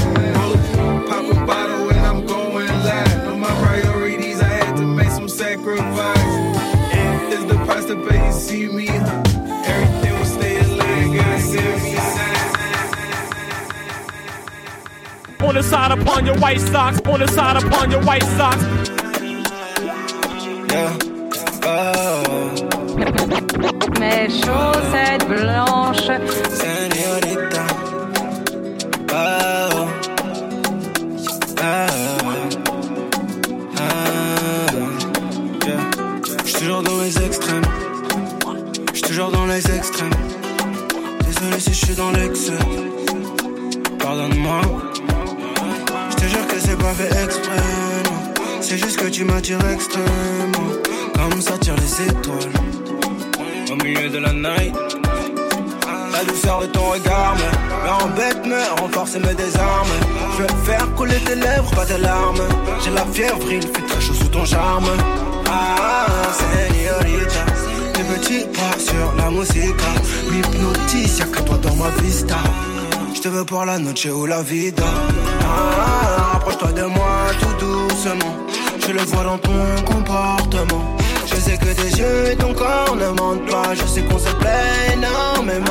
Pop 1.07 1.25
a 1.25 1.45
bottle 1.45 1.89
and 1.89 1.99
I'm 1.99 2.25
going 2.25 2.67
live. 2.67 3.25
Know 3.25 3.37
my 3.37 3.53
priorities, 3.61 4.41
I 4.41 4.47
had 4.47 4.77
to 4.77 4.83
make 4.85 5.09
some 5.09 5.29
sacrifice. 5.29 6.23
Just 7.31 7.47
the 7.49 7.55
price 7.65 7.85
to 7.85 7.95
pay, 8.07 8.25
you 8.25 8.33
see 8.33 8.67
me, 8.67 8.87
huh? 8.87 9.26
the 15.57 15.63
side 15.63 15.91
upon 15.91 16.23
your 16.23 16.35
white 16.35 16.61
socks, 16.61 17.01
on 17.07 17.19
the 17.19 17.27
side 17.29 17.57
upon 17.57 17.89
your 17.89 18.01
white 18.03 18.23
socks. 18.37 18.63
Yeah. 20.71 20.97
Oh. 21.63 22.53
Mes 23.99 24.29
chaussettes 24.39 25.25
blanches. 25.25 26.11
Señorita. 26.59 27.65
Oh. 29.11 29.15
oh. 29.15 29.89
Ah. 31.59 31.87
Ah. 33.79 34.67
J'suis 36.45 36.59
toujours 36.59 36.83
dans 36.83 36.99
les 37.01 37.25
extrêmes. 37.25 37.69
J'suis 38.93 39.01
toujours 39.01 39.31
dans 39.31 39.47
les 39.47 39.65
extrêmes. 39.75 40.19
Désolé 41.25 41.59
si 41.59 41.73
je 41.73 41.85
suis 41.85 41.95
dans 41.95 42.11
l'excès. 42.11 42.59
Pardonne-moi 43.97 44.86
que 46.57 46.63
c'est 46.63 46.77
pas 46.77 46.93
fait 46.93 47.23
exprès. 47.23 47.63
C'est 48.61 48.77
juste 48.77 48.97
que 48.97 49.07
tu 49.07 49.23
m'attires 49.23 49.65
extrêmement. 49.71 50.71
Comme 51.13 51.41
ça 51.41 51.57
tire 51.57 51.75
les 51.75 52.05
étoiles. 52.09 52.53
Au 53.71 53.75
milieu 53.83 54.09
de 54.09 54.17
la 54.17 54.33
night. 54.33 54.75
La 56.11 56.23
douceur 56.23 56.61
de 56.61 56.67
ton 56.67 56.89
regard 56.89 57.35
me 57.35 58.03
embête, 58.03 58.45
me 58.45 58.81
renforce 58.81 59.15
et 59.15 59.19
me 59.19 59.33
désarme. 59.33 59.87
Je 60.37 60.43
veux 60.43 60.63
faire 60.63 60.93
couler 60.95 61.19
tes 61.25 61.35
lèvres, 61.35 61.69
pas 61.75 61.85
tes 61.85 61.97
larmes. 61.97 62.41
J'ai 62.83 62.91
la 62.91 63.05
fièvre, 63.05 63.51
il 63.51 63.61
fait 63.61 63.85
très 63.87 64.01
chaud 64.01 64.13
sous 64.13 64.29
ton 64.29 64.45
charme. 64.45 64.89
Ah, 65.49 66.07
señorita, 66.39 67.45
tes 67.93 68.03
petits 68.03 68.45
pas 68.57 68.79
sur 68.79 69.13
la 69.17 69.29
musique 69.29 69.81
m'hypnotise, 70.31 71.19
y'a 71.19 71.25
que 71.25 71.41
toi 71.41 71.57
dans 71.57 71.75
ma 71.75 71.89
vista. 72.01 72.37
Je 73.13 73.21
te 73.21 73.27
veux 73.27 73.45
pour 73.45 73.63
la 73.65 73.77
noche 73.77 74.05
ou 74.05 74.25
la 74.25 74.41
vida. 74.41 74.83
Ah, 75.43 76.06
approche-toi 76.47 76.71
de 76.71 76.83
moi 76.83 77.27
tout 77.39 77.65
doucement. 77.65 78.35
Je 78.79 78.91
le 78.91 79.01
vois 79.01 79.23
dans 79.23 79.37
ton 79.37 79.51
comportement. 79.85 80.95
Je 81.25 81.35
sais 81.35 81.57
que 81.57 81.73
tes 81.73 81.89
yeux 81.99 82.31
et 82.31 82.35
ton 82.35 82.53
corps 82.53 82.95
ne 82.95 83.07
mentent 83.09 83.45
pas. 83.49 83.73
Je 83.73 83.85
sais 83.85 84.01
qu'on 84.01 84.17
se 84.17 84.33
plaît 84.35 84.93
énormément. 84.93 85.65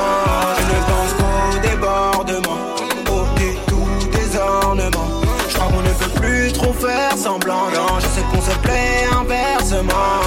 Je 0.59 0.67
ne 0.75 0.81
pense 0.91 1.13
qu'au 1.17 1.59
débordement, 1.69 2.75
au 3.11 3.25
tout 3.67 4.09
des 4.11 4.39
ornements. 4.39 5.23
Je 5.49 5.55
crois 5.55 5.69
qu'on 5.69 5.83
ne 5.83 5.95
peut 5.95 6.21
plus 6.21 6.53
trop 6.53 6.73
faire 6.73 7.17
semblant. 7.17 7.71
Non, 7.75 7.99
je 8.01 8.07
sais 8.07 8.25
qu'on 8.31 8.43
se 8.43 8.57
plaît 8.59 9.07
inversement. 9.13 10.21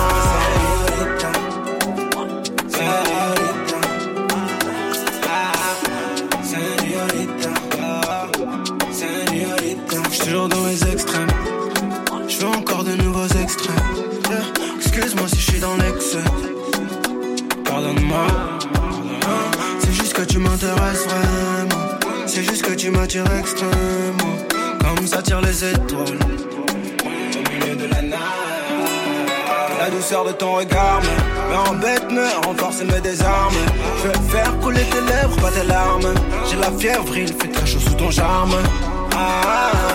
Dans 10.48 10.66
les 10.66 10.88
extrêmes. 10.88 11.28
Je 12.28 12.38
veux 12.38 12.48
encore 12.48 12.84
de 12.84 12.92
nouveaux 12.92 13.28
extrêmes. 13.28 13.76
Excuse-moi 14.78 15.28
si 15.28 15.38
je 15.38 15.52
suis 15.52 15.60
dans 15.60 15.76
l'excès. 15.76 16.24
Pardonne-moi. 17.66 18.28
C'est 19.80 19.92
juste 19.92 20.14
que 20.14 20.22
tu 20.22 20.38
m'intéresses 20.38 21.06
vraiment. 21.06 22.00
C'est 22.26 22.44
juste 22.44 22.62
que 22.62 22.74
tu 22.74 22.90
m'attires 22.90 23.26
extrêmement. 23.38 24.38
Comme 24.80 25.08
ça 25.08 25.22
tire 25.22 25.42
les 25.42 25.66
étoiles. 25.66 26.20
Au 27.06 27.52
milieu 27.52 27.76
de 27.76 27.86
la 27.94 28.02
night. 28.02 28.14
La 29.80 29.90
douceur 29.90 30.26
de 30.26 30.32
ton 30.32 30.56
regard 30.56 31.02
me, 31.02 31.52
me 31.52 31.70
embête, 31.70 32.12
me 32.12 32.48
renforce 32.48 32.82
et 32.82 32.86
me 32.86 33.00
désarme. 33.02 33.56
Je 33.98 34.08
veux 34.08 34.30
faire 34.30 34.58
couler 34.60 34.84
tes 34.84 35.02
lèvres, 35.02 35.36
pas 35.42 35.52
tes 35.52 35.68
larmes. 35.68 36.14
J'ai 36.50 36.58
la 36.58 36.72
fièvre, 36.72 37.18
il 37.18 37.28
fait 37.28 37.52
très 37.52 37.66
chaud 37.66 37.80
sous 37.80 37.96
ton 37.96 38.12
charme. 38.12 38.56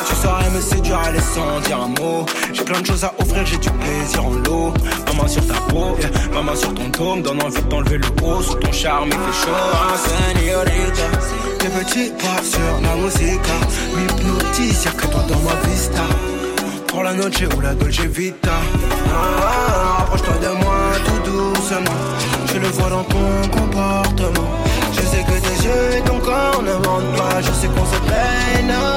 Tu 0.09 0.15
saurais 0.17 0.51
me 0.51 0.61
séduire, 0.61 0.99
aller 0.99 1.21
sans 1.21 1.61
dire 1.61 1.81
un 1.81 1.89
mot. 1.89 2.27
J'ai 2.53 2.65
plein 2.65 2.81
de 2.81 2.87
choses 2.87 3.05
à 3.05 3.13
offrir, 3.19 3.45
j'ai 3.47 3.57
du 3.57 3.71
plaisir 3.71 4.25
en 4.25 4.31
lot. 4.31 4.75
Maman 5.07 5.29
sur 5.29 5.47
ta 5.47 5.55
peau, 5.69 5.97
maman 6.33 6.57
sur 6.57 6.75
ton 6.75 6.89
dos, 6.89 7.17
me 7.17 7.23
donne 7.23 7.43
envie 7.43 7.63
de 7.63 7.69
t'enlever 7.69 7.99
le 7.99 8.09
haut. 8.23 8.43
Sous 8.43 8.55
ton 8.55 8.73
charme, 8.73 9.09
il 9.09 9.13
fait 9.13 9.47
chaud. 9.47 9.57
Ah, 9.73 9.95
tes 11.59 11.69
petits 11.69 12.13
pas 12.19 12.43
sur 12.43 12.81
la 12.83 12.95
musique 12.97 13.41
m'hypnotise, 13.97 14.85
y'a 14.85 14.91
que 14.91 15.07
toi 15.07 15.23
dans 15.29 15.41
ma 15.41 15.55
vista. 15.69 16.03
Pour 16.87 17.03
la 17.03 17.15
noche 17.15 17.43
ou 17.57 17.61
la 17.61 17.75
dolce 17.75 18.01
vita. 18.01 18.53
Ah, 19.15 20.03
approche-toi 20.03 20.35
de 20.35 20.49
moi 20.63 20.77
tout 21.05 21.31
doucement. 21.31 22.01
Je 22.53 22.59
le 22.59 22.69
vois 22.69 22.91
dans 22.91 23.05
ton 23.05 23.49
comportement. 23.51 24.64
Que 25.35 25.41
tes 25.41 25.65
yeux 25.65 25.99
et 25.99 26.03
ton 26.03 26.21
corps 26.21 26.63
ne 26.63 26.75
mentent 26.75 27.17
pas. 27.17 27.41
Je 27.41 27.51
sais 27.51 27.67
qu'on 27.67 27.85
se 27.85 28.01
plaît 28.07 28.61
énormément. 28.61 28.95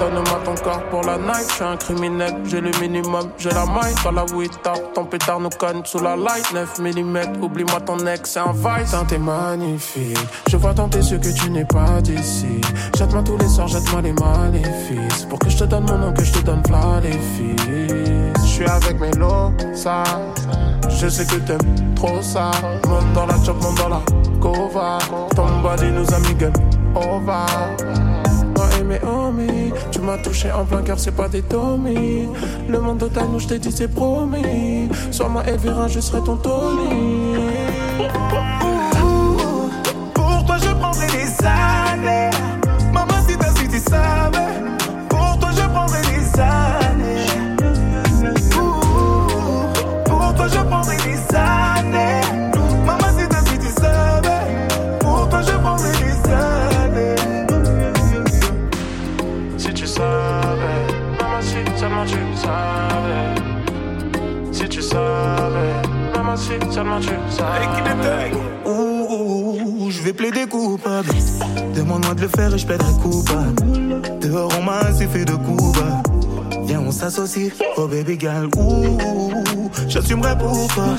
Donne-moi 0.00 0.40
ton 0.44 0.54
corps 0.54 0.82
pour 0.90 1.02
la 1.02 1.18
night. 1.18 1.46
Je 1.48 1.54
suis 1.54 1.64
un 1.64 1.76
criminel, 1.76 2.34
j'ai 2.46 2.60
le 2.60 2.70
minimum, 2.80 3.30
j'ai 3.36 3.50
la 3.50 3.66
maille. 3.66 3.94
Dans 4.02 4.12
la 4.12 4.24
Wita, 4.24 4.72
ton 4.94 5.04
pétard 5.04 5.40
nous 5.40 5.50
conne 5.50 5.84
sous 5.84 6.00
la 6.00 6.16
light. 6.16 6.52
9 6.52 6.78
mm, 6.78 7.42
oublie-moi 7.42 7.80
ton 7.80 7.98
ex, 8.06 8.30
c'est 8.30 8.40
un 8.40 8.52
vice. 8.52 8.94
T'es 9.08 9.18
magnifique. 9.18 10.18
Je 10.48 10.56
vois 10.56 10.72
dans 10.72 10.88
tes 10.88 10.98
yeux 10.98 11.18
que 11.18 11.28
tu 11.28 11.50
n'es 11.50 11.64
pas 11.64 12.00
d'ici. 12.00 12.60
Jette-moi 12.96 13.22
tous 13.22 13.38
les 13.38 13.48
soirs, 13.48 13.68
jette-moi 13.68 14.02
les 14.02 14.12
maléfices. 14.12 15.26
Pour 15.26 15.38
que 15.38 15.50
je 15.50 15.58
te 15.58 15.64
donne 15.64 15.84
mon 15.84 15.98
nom, 15.98 16.12
que 16.12 16.24
je 16.24 16.32
te 16.32 16.40
donne 16.40 16.62
plein 16.62 17.00
les 17.00 17.12
filles. 17.12 18.32
Je 18.42 18.48
suis 18.48 18.66
avec 18.66 18.98
mes 19.00 19.12
lots, 19.12 19.52
ça. 19.74 20.02
Je 21.00 21.08
sais 21.08 21.24
que 21.24 21.36
t'aimes 21.36 21.94
trop 21.94 22.20
ça. 22.20 22.50
Monte 22.88 23.12
dans 23.14 23.26
la 23.26 23.34
chop, 23.44 23.62
monte 23.62 23.78
dans 23.78 23.88
la 23.88 24.02
cova. 24.40 24.98
Ton 25.34 25.60
body 25.62 25.92
nous 25.92 26.12
a 26.12 26.18
mis 26.18 26.34
game 26.34 26.52
over. 26.96 27.46
Moi 28.56 28.66
et 28.80 28.82
mes 28.82 29.00
homies, 29.04 29.72
tu 29.92 30.00
m'as 30.00 30.18
touché 30.18 30.50
en 30.50 30.64
plein 30.64 30.82
cœur, 30.82 30.98
c'est 30.98 31.14
pas 31.14 31.28
des 31.28 31.42
Tommy. 31.42 32.28
Le 32.68 32.80
monde 32.80 32.98
total, 32.98 33.28
nous, 33.30 33.38
je 33.38 33.46
t'ai 33.46 33.60
dit, 33.60 33.70
c'est 33.70 33.86
promis. 33.86 34.88
Sois 35.12 35.28
ma 35.28 35.44
Elvira, 35.44 35.86
je 35.86 36.00
serai 36.00 36.20
ton 36.24 36.36
Tony. 36.36 37.36
Pour 40.14 40.44
toi, 40.46 40.56
je 40.60 40.70
prendrai 40.74 41.06
des 41.06 41.46
années. 41.46 41.87
Je 69.90 70.02
vais 70.02 70.12
plaider 70.12 70.46
coupable. 70.46 71.08
Demande-moi 71.74 72.14
de 72.14 72.22
le 72.22 72.28
faire 72.28 72.54
et 72.54 72.58
je 72.58 72.66
plaiderai 72.66 72.92
coupable. 73.02 73.54
Dehors, 74.20 74.52
on 74.58 74.62
m'a 74.62 74.78
assez 74.78 75.06
fait 75.06 75.24
de 75.24 75.32
coups. 75.32 75.78
Viens, 76.64 76.80
on 76.80 76.90
s'associe, 76.90 77.52
oh 77.76 77.86
baby 77.86 78.18
girl. 78.18 78.48
Ouh, 78.58 78.98
j'assumerai 79.88 80.36
pour 80.38 80.66
toi. 80.68 80.96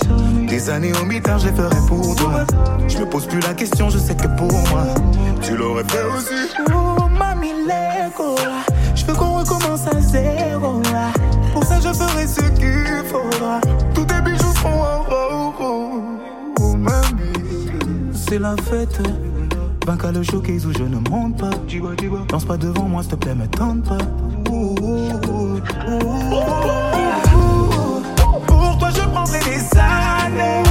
Des 0.48 0.70
années 0.70 0.92
au 1.02 1.06
mitard, 1.06 1.40
je 1.40 1.48
les 1.48 1.54
ferai 1.54 1.78
pour 1.88 2.16
toi. 2.16 2.46
Je 2.88 2.98
me 2.98 3.06
pose 3.06 3.26
plus 3.28 3.40
la 3.42 3.54
question, 3.54 3.90
je 3.90 3.98
sais 3.98 4.16
que 4.16 4.28
pour 4.38 4.52
moi, 4.70 4.86
tu 5.42 5.56
l'aurais 5.56 5.84
fait 5.88 6.04
aussi. 6.04 6.50
Oh, 6.74 7.08
mamie, 7.08 7.54
Lego. 7.68 8.36
Je 8.96 9.06
veux 9.06 9.14
qu'on 9.14 9.40
recommence 9.40 9.88
à 9.88 10.02
zéro. 10.02 10.82
Pour 11.54 11.64
ça, 11.64 11.80
je 11.80 11.90
ferai 11.94 12.28
ce 12.28 12.42
qu'il 12.42 13.04
faudra. 13.06 13.62
Tous 13.94 14.06
tes 14.06 14.22
C'est 18.30 18.38
la 18.38 18.56
fête. 18.70 19.02
Vainque 19.88 20.06
à 20.06 20.12
le 20.12 20.22
showcase 20.22 20.64
où 20.68 20.72
je 20.72 20.84
ne 20.84 20.98
monte 21.10 21.38
pas. 21.38 21.50
Danse 22.28 22.46
pas 22.46 22.58
devant 22.58 22.84
moi, 22.84 23.02
s'il 23.02 23.14
te 23.14 23.16
plaît, 23.16 23.34
me 23.34 23.48
tente 23.48 23.86
pas. 23.86 23.98
Pour 28.46 28.78
toi, 28.78 28.90
je 28.94 29.02
prendrai 29.10 29.40
des 29.40 29.80
années. 29.80 30.64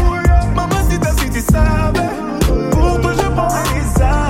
Maman, 0.54 0.76
si 0.88 1.00
t'as 1.00 1.16
su, 1.16 1.28
tu 1.30 1.40
savais. 1.40 2.08
Pour 2.70 3.00
toi, 3.00 3.12
je 3.12 3.28
prendrai 3.28 3.62
des 3.74 4.02
années. 4.02 4.27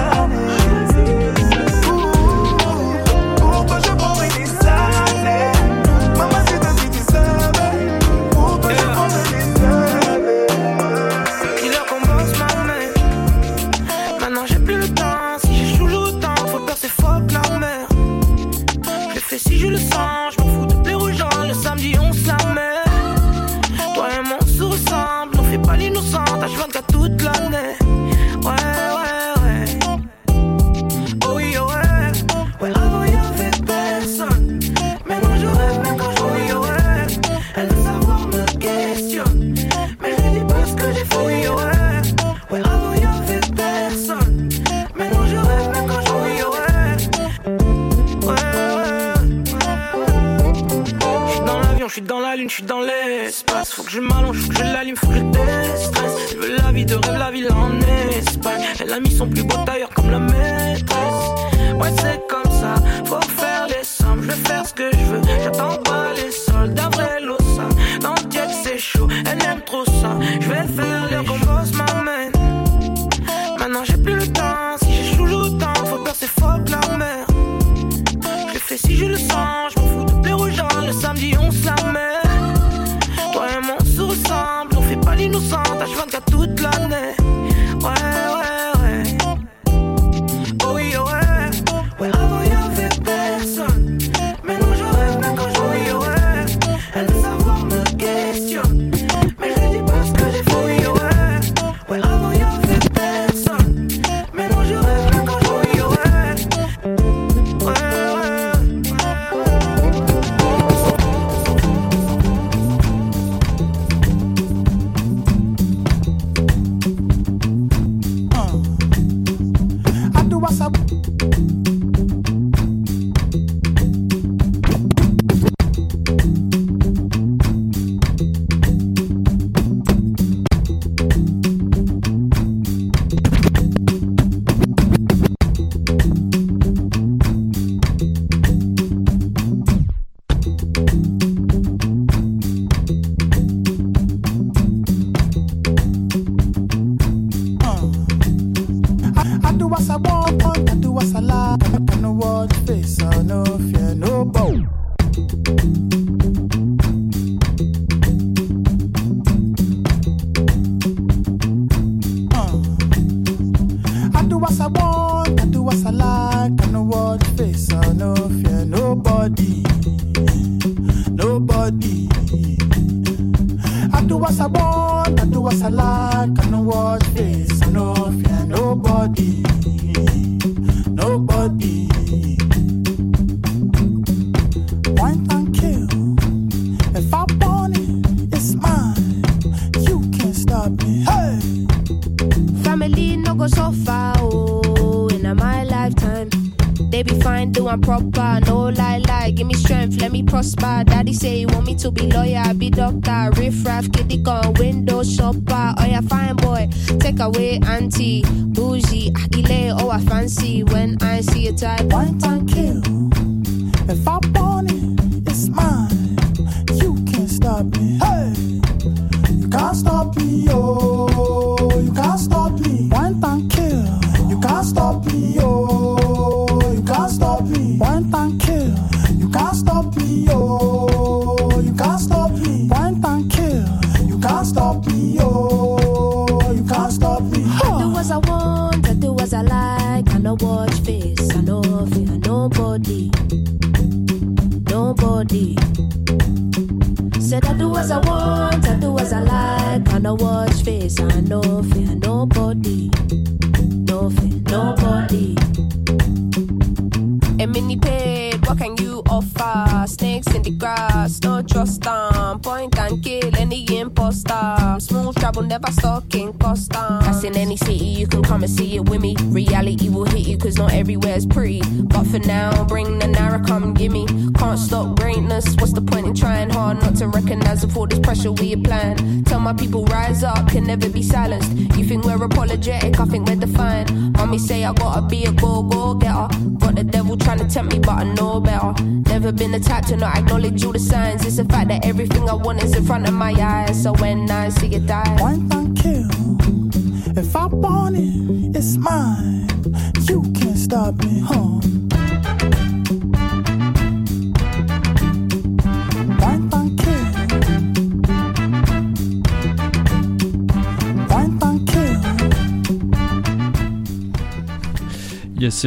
Son 59.18 59.28
plus 59.28 59.42
beau 59.42 59.56
tailleur 59.64 59.77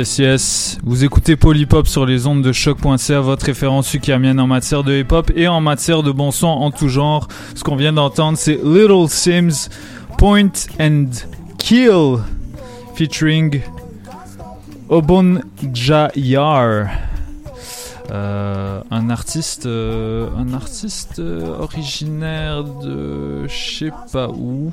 yes, 0.01 0.17
yes. 0.17 0.77
Vous 0.83 1.03
écoutez 1.03 1.35
Polypop 1.35 1.85
sur 1.85 2.07
les 2.07 2.25
ondes 2.25 2.41
de 2.41 2.51
choc.ca, 2.51 3.19
votre 3.19 3.45
référence 3.45 3.93
ukamienne 3.93 4.39
en 4.39 4.47
matière 4.47 4.83
de 4.83 4.97
hip-hop 4.97 5.31
et 5.35 5.47
en 5.47 5.61
matière 5.61 6.01
de 6.01 6.11
bon 6.11 6.31
son 6.31 6.47
en 6.47 6.71
tout 6.71 6.87
genre. 6.87 7.27
Ce 7.53 7.63
qu'on 7.63 7.75
vient 7.75 7.93
d'entendre, 7.93 8.35
c'est 8.35 8.59
Little 8.63 9.07
Sims 9.07 9.69
Point 10.17 10.53
and 10.79 11.09
Kill 11.59 12.17
featuring 12.95 13.61
Obon 14.89 15.41
Jayar. 15.71 16.87
Euh, 18.09 18.81
un 18.89 19.09
artiste, 19.11 19.67
euh, 19.67 20.29
un 20.35 20.53
artiste 20.55 21.19
euh, 21.19 21.59
originaire 21.59 22.63
de 22.63 23.47
je 23.47 23.77
sais 23.77 23.91
pas 24.11 24.29
où. 24.29 24.71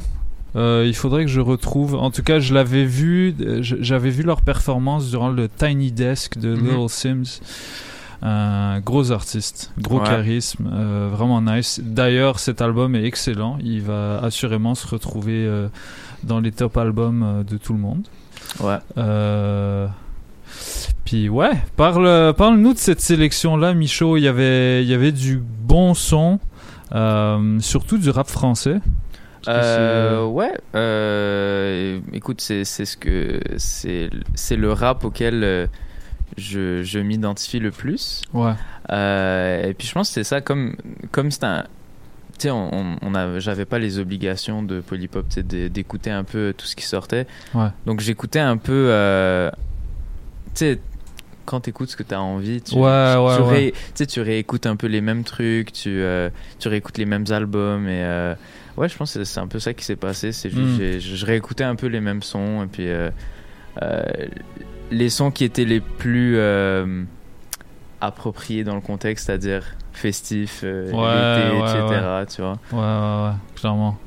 Euh, 0.57 0.85
il 0.87 0.95
faudrait 0.95 1.25
que 1.25 1.31
je 1.31 1.41
retrouve. 1.41 1.95
En 1.95 2.11
tout 2.11 2.23
cas, 2.23 2.41
je 2.41 2.55
l'avais 2.55 2.85
vu. 2.85 3.35
Euh, 3.41 3.59
j'avais 3.63 4.11
vu 4.11 4.23
leur 4.23 4.43
performance 4.43 5.11
durant 5.11 5.29
le 5.29 5.49
Tiny 5.49 5.93
Desk 5.93 6.39
de. 6.39 6.55
Mhm. 6.55 6.65
Little 6.65 6.89
Sims. 6.89 7.41
Euh, 8.25 8.81
gros 8.81 9.13
artiste, 9.13 9.71
gros 9.79 10.01
charisme, 10.01 10.69
euh, 10.73 11.09
vraiment 11.09 11.41
nice. 11.41 11.81
D'ailleurs, 11.85 12.41
cet 12.41 12.61
album 12.61 12.97
est 12.97 13.05
excellent. 13.05 13.59
Il 13.63 13.83
va 13.83 14.19
assurément 14.19 14.75
se 14.75 14.89
retrouver 14.89 15.49
dans 16.25 16.41
les 16.41 16.51
top 16.51 16.79
albums 16.79 17.45
de 17.49 17.57
tout 17.57 17.73
le 17.73 17.79
monde. 17.79 18.09
Ouais. 18.59 18.79
Puis 21.05 21.29
ouais, 21.29 21.53
parle-nous 21.77 22.75
de 22.75 22.79
cette 22.79 23.01
sélection-là, 23.01 23.73
Michaud. 23.75 24.17
Il 24.17 24.25
y 24.25 24.29
avait 24.29 25.13
du 25.13 25.41
bon 25.41 25.95
son, 25.95 26.41
surtout 27.61 27.99
du 27.99 28.11
rap 28.11 28.29
français. 28.29 28.81
Euh, 29.47 30.25
ouais, 30.27 30.53
euh, 30.75 32.01
écoute, 32.13 32.41
c'est 32.41 32.65
ce 32.65 32.97
que 32.97 33.41
c'est 33.57 34.57
le 34.57 34.73
rap 34.73 35.05
auquel 35.05 35.45
euh, 35.45 35.67
je, 36.37 36.83
je 36.83 36.99
m'identifie 36.99 37.61
le 37.61 37.71
plus. 37.71 38.23
Ouais. 38.35 38.53
Euh, 38.91 39.69
et 39.69 39.75
puis 39.75 39.87
je 39.87 39.93
pense 39.93 40.09
que 40.09 40.15
c'est 40.15 40.25
ça 40.25 40.41
comme 40.41 40.75
comme 41.13 41.31
c'est 41.31 41.45
un 41.45 41.65
tu 42.39 42.45
sais 42.45 42.51
on, 42.51 42.97
on- 43.03 43.39
j'avais 43.41 43.65
pas 43.65 43.79
les 43.79 43.99
obligations 43.99 44.63
de 44.63 44.81
Polypop 44.81 45.27
tu 45.29 45.43
d'écouter 45.43 46.11
un 46.11 46.25
peu 46.25 46.55
tout 46.57 46.67
ce 46.67 46.75
qui 46.77 46.85
sortait. 46.87 47.27
Ouais. 47.55 47.69
Donc 47.87 48.01
j'écoutais 48.01 48.39
un 48.41 48.57
peu 48.57 48.91
tu 50.55 50.59
sais 50.59 50.81
quand 51.45 51.61
t'écoutes 51.61 51.89
ce 51.89 51.97
que 51.97 52.03
t'as 52.03 52.19
envie, 52.19 52.61
tu, 52.61 52.75
Ouais, 52.75 53.15
tu, 53.15 53.21
ouais, 53.21 53.37
tu 53.37 53.43
ré- 53.43 53.75
tu 53.95 54.07
tu 54.07 54.21
réécoutes 54.21 54.67
un 54.67 54.77
peu 54.77 54.87
les 54.87 55.01
mêmes 55.01 55.25
trucs, 55.25 55.73
tu, 55.73 55.89
euh, 55.89 56.29
tu 56.59 56.69
réécoutes 56.69 56.99
les 56.99 57.07
mêmes 57.07 57.25
albums 57.31 57.89
et 57.89 58.03
euh, 58.05 58.35
ouais, 58.79 58.89
je 58.89 58.97
pense 58.97 59.15
que 59.15 59.25
c'est 59.25 59.41
un 59.41 59.47
peu 59.47 59.59
ça 59.59 59.75
qui 59.75 59.85
s'est 59.85 59.97
passé. 59.97 60.33
C'est 60.33 60.49
juste, 60.51 60.61
Mm. 60.63 60.77
j'ai- 60.79 61.01
je 61.01 61.27
réécoutais 61.27 61.65
un 61.65 61.75
peu 61.75 61.87
les 61.89 62.01
mêmes 62.01 62.23
sons 62.23 62.63
et 62.63 62.67
puis 62.67 62.89
euh, 62.89 63.11
euh, 63.83 64.03
les 64.91 65.11
sons 65.11 65.31
qui 65.31 65.45
étaient 65.45 65.65
les 65.67 65.81
plus 65.81 66.35
euh, 66.39 67.03
appropriés 68.01 68.65
dans 68.65 68.75
le 68.75 68.81
contexte, 68.81 69.27
c'est-à-dire 69.27 69.63
festif, 69.93 70.63
Ouais, 70.63 70.69
etc. 70.79 71.87
ouais. 71.91 72.27
Tu 72.27 72.41
vois. 72.43 72.59
Ouais, 72.73 72.79
ouais, 72.79 73.29
ouais, 73.31 73.37
clairement. 73.57 73.99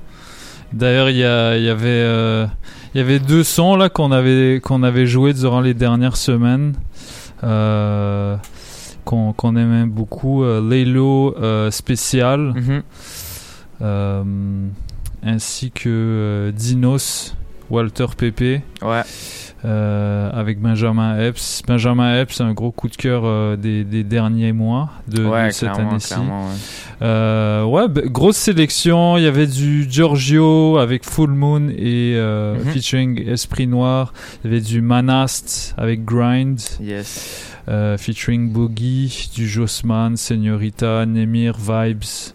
D'ailleurs, 0.73 1.09
il 1.09 1.17
y, 1.17 1.19
y 1.19 1.23
avait, 1.25 2.47
il 2.93 2.97
y 2.97 3.01
avait 3.01 3.19
deux 3.19 3.43
sons 3.43 3.75
là 3.75 3.89
qu'on 3.89 4.11
avait 4.13 4.61
qu'on 4.63 4.83
avait 4.83 5.05
joué 5.05 5.33
durant 5.33 5.59
les 5.59 5.73
dernières 5.73 6.15
semaines, 6.15 6.75
qu'on 9.05 9.55
aimait 9.57 9.85
beaucoup. 9.85 10.43
Laylo 10.45 11.35
spécial, 11.71 12.39
Mhm. 12.55 12.69
euh, 12.69 12.81
ainsi 15.23 15.71
que 15.71 15.89
euh, 15.89 16.51
Dinos, 16.51 17.35
Walter 17.69 18.07
Pepe. 18.17 18.61
Ouais. 18.81 19.01
euh, 19.63 20.29
avec 20.33 20.59
Benjamin 20.59 21.19
Epps. 21.19 21.61
Benjamin 21.67 22.19
Epps, 22.19 22.33
c'est 22.35 22.43
un 22.43 22.53
gros 22.53 22.71
coup 22.71 22.89
de 22.89 22.95
cœur 22.95 23.21
euh, 23.25 23.55
des, 23.55 23.83
des 23.83 24.03
derniers 24.03 24.53
mois 24.53 24.89
de, 25.07 25.23
Ouais, 25.23 25.47
de 25.49 25.51
cette 25.53 25.69
année-ci. 25.69 26.15
ouais. 26.15 26.25
Euh, 27.03 27.63
ouais, 27.65 27.87
bah, 27.87 28.01
grosse 28.05 28.37
sélection. 28.37 29.17
Il 29.17 29.23
y 29.23 29.27
avait 29.27 29.45
du 29.47 29.87
Giorgio 29.89 30.77
avec 30.79 31.05
Full 31.05 31.29
Moon 31.31 31.69
et 31.69 32.13
euh, 32.15 32.55
Mhm. 32.55 32.71
featuring 32.71 33.27
Esprit 33.29 33.67
Noir. 33.67 34.13
Il 34.43 34.49
y 34.51 34.53
avait 34.53 34.63
du 34.63 34.81
Manast 34.81 35.75
avec 35.77 36.03
Grind. 36.05 36.59
Yes. 36.81 37.45
Euh, 37.69 37.97
featuring 37.99 38.49
Boogie, 38.51 39.29
du 39.35 39.47
Jossman, 39.47 40.17
Señorita, 40.17 41.05
Nemir, 41.05 41.55
Vibes. 41.59 42.33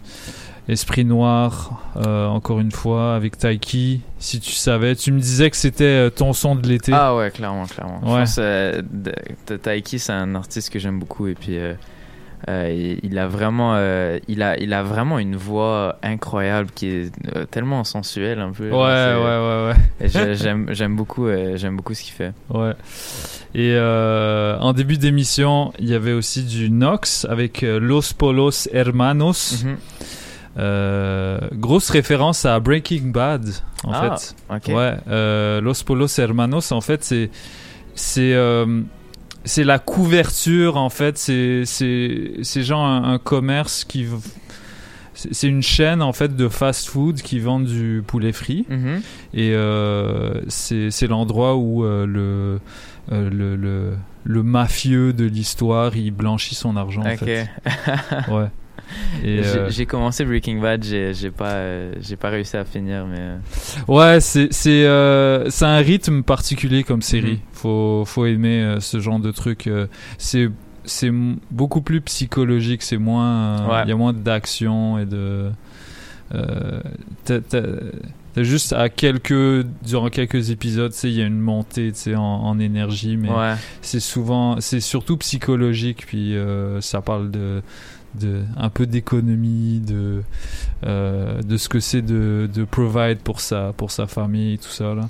Esprit 0.69 1.05
Noir, 1.05 1.81
euh, 1.95 2.27
encore 2.27 2.59
une 2.59 2.71
fois, 2.71 3.15
avec 3.15 3.37
Taiki. 3.37 4.01
Si 4.19 4.39
tu 4.41 4.51
savais, 4.51 4.95
tu 4.95 5.11
me 5.13 5.19
disais 5.19 5.49
que 5.49 5.55
c'était 5.57 5.83
euh, 5.85 6.09
ton 6.09 6.33
son 6.33 6.55
de 6.55 6.67
l'été. 6.67 6.91
Ah 6.93 7.15
ouais, 7.15 7.31
clairement, 7.31 7.65
clairement. 7.65 8.01
Je 8.03 8.07
Ouais. 8.09 8.19
pense, 8.19 8.35
euh, 8.39 8.81
de- 8.91 9.13
de- 9.47 9.55
Taiki, 9.57 9.97
c'est 9.99 10.11
un 10.13 10.35
artiste 10.35 10.69
que 10.71 10.79
j'aime 10.79 10.99
beaucoup 10.99 11.27
et 11.27 11.35
puis 11.35 11.57
euh, 11.57 11.73
il- 12.49 12.99
il 13.01 13.17
a 13.17 13.27
vraiment, 13.27 13.75
il 14.27 14.43
a, 14.43 14.57
il 14.59 14.73
a 14.73 14.83
vraiment 14.83 15.19
une 15.19 15.35
voix 15.37 15.97
incroyable 16.03 16.69
qui 16.75 16.87
est 16.87 17.11
tellement 17.49 17.83
sensuelle 17.83 18.39
un 18.39 18.51
peu. 18.51 18.69
Ouais, 18.69 18.75
ouais, 18.77 19.23
ouais, 19.23 19.73
ouais. 20.11 20.35
j'aime, 20.35 20.67
j'aime 20.71 20.95
beaucoup, 20.95 21.27
j'aime 21.55 21.77
beaucoup 21.77 21.93
ce 21.93 22.03
qu'il 22.03 22.13
fait. 22.13 22.33
Ouais. 22.49 22.73
Et 23.55 23.71
euh, 23.73 24.57
en 24.59 24.73
début 24.73 24.97
d'émission, 24.97 25.71
il 25.79 25.89
y 25.89 25.95
avait 25.95 26.13
aussi 26.13 26.43
du 26.43 26.69
Nox 26.69 27.25
avec 27.29 27.61
Los 27.63 28.13
Polos 28.17 28.67
Hermanos. 28.71 29.63
Mhm. 29.63 29.77
Euh, 30.57 31.39
grosse 31.53 31.89
référence 31.89 32.45
à 32.45 32.59
Breaking 32.59 33.09
Bad, 33.11 33.47
en 33.83 33.91
Ah, 33.93 34.15
fait. 34.17 34.35
ok. 34.49 34.75
Ouais. 34.75 34.95
euh, 35.07 35.61
Los 35.61 35.83
Polos 35.85 36.17
Hermanos, 36.17 36.71
en 36.71 36.81
fait, 36.81 37.03
c'est 37.03 37.29
c'est 37.93 38.33
euh, 38.33 38.81
c'est 39.43 39.63
la 39.63 39.77
couverture, 39.79 40.77
en 40.77 40.89
fait. 40.89 41.17
C'est 41.17 41.63
c'est 41.65 42.63
genre 42.63 42.83
un, 42.85 43.13
un 43.13 43.17
commerce 43.19 43.83
qui 43.85 44.07
c'est 45.13 45.47
une 45.47 45.63
chaîne 45.63 46.03
en 46.03 46.13
fait 46.13 46.35
de 46.35 46.47
fast-food 46.47 47.21
qui 47.23 47.39
vend 47.39 47.59
du 47.59 48.03
poulet 48.05 48.31
frit 48.31 48.65
Mhm. 48.69 49.01
et 49.33 49.53
c'est 50.47 51.07
l'endroit 51.07 51.55
où 51.55 51.83
le, 51.83 52.59
le 53.09 53.55
le 53.55 53.93
le 54.23 54.43
mafieux 54.43 55.13
de 55.13 55.25
l'histoire 55.25 55.95
il 55.95 56.11
blanchit 56.11 56.53
son 56.55 56.75
argent 56.77 57.01
en 57.01 57.15
fait. 57.17 57.47
Ouais. 58.29 58.47
Euh, 59.25 59.69
j'ai 59.69 59.85
commencé 59.85 60.23
Breaking 60.25 60.59
Bad, 60.61 60.83
j'ai, 60.83 61.13
pas, 61.31 61.51
euh, 61.53 61.93
j'ai 62.01 62.15
pas 62.15 62.29
réussi 62.29 62.57
à 62.57 62.65
finir, 62.65 63.05
mais. 63.07 63.17
euh, 63.19 63.37
Ouais, 63.87 64.19
c'est 64.19 64.47
c'est 64.51 64.85
euh, 64.85 65.49
un 65.61 65.77
rythme 65.77 66.23
particulier 66.23 66.83
comme 66.83 67.01
série. 67.01 67.33
Mhm. 67.33 67.39
Faut 67.53 68.03
faut 68.05 68.25
aimer 68.25 68.77
ce 68.79 68.99
genre 68.99 69.19
de 69.19 69.31
truc. 69.31 69.69
c'est 70.17 70.49
c'est 70.85 71.11
beaucoup 71.51 71.81
plus 71.81 71.99
psychologique. 72.01 72.81
C'est 72.81 72.97
moins 72.97 73.65
il 73.65 73.71
Ouais. 73.71 73.87
y 73.89 73.91
a 73.91 73.95
moins 73.95 74.13
d'action 74.13 74.97
et 74.99 75.05
de 75.05 75.51
t'as- 77.25 77.39
juste 78.43 78.73
à 78.73 78.89
quelques 78.89 79.65
durant 79.83 80.09
quelques 80.09 80.51
épisodes, 80.51 80.93
il 81.03 81.09
y 81.11 81.21
a 81.21 81.25
une 81.25 81.39
montée, 81.39 81.91
en, 82.15 82.21
en 82.21 82.59
énergie, 82.59 83.17
mais 83.17 83.29
Ouais. 83.29 83.55
c'est 83.81 83.99
souvent 83.99 84.59
c'est 84.61 84.79
surtout 84.79 85.17
psychologique. 85.17 86.05
Puis 86.07 86.35
ça 86.81 87.01
parle 87.01 87.31
de 87.31 87.61
de 88.19 88.41
un 88.57 88.69
peu 88.69 88.85
d'économie, 88.85 89.79
de 89.79 90.21
euh, 90.85 91.41
de 91.41 91.57
ce 91.57 91.69
que 91.69 91.79
c'est 91.79 92.01
de, 92.01 92.49
de 92.53 92.63
provide 92.65 93.19
pour 93.19 93.39
sa 93.41 93.73
pour 93.75 93.91
sa 93.91 94.07
famille, 94.07 94.57
tout 94.57 94.69
ça 94.69 94.93
là. 94.95 95.07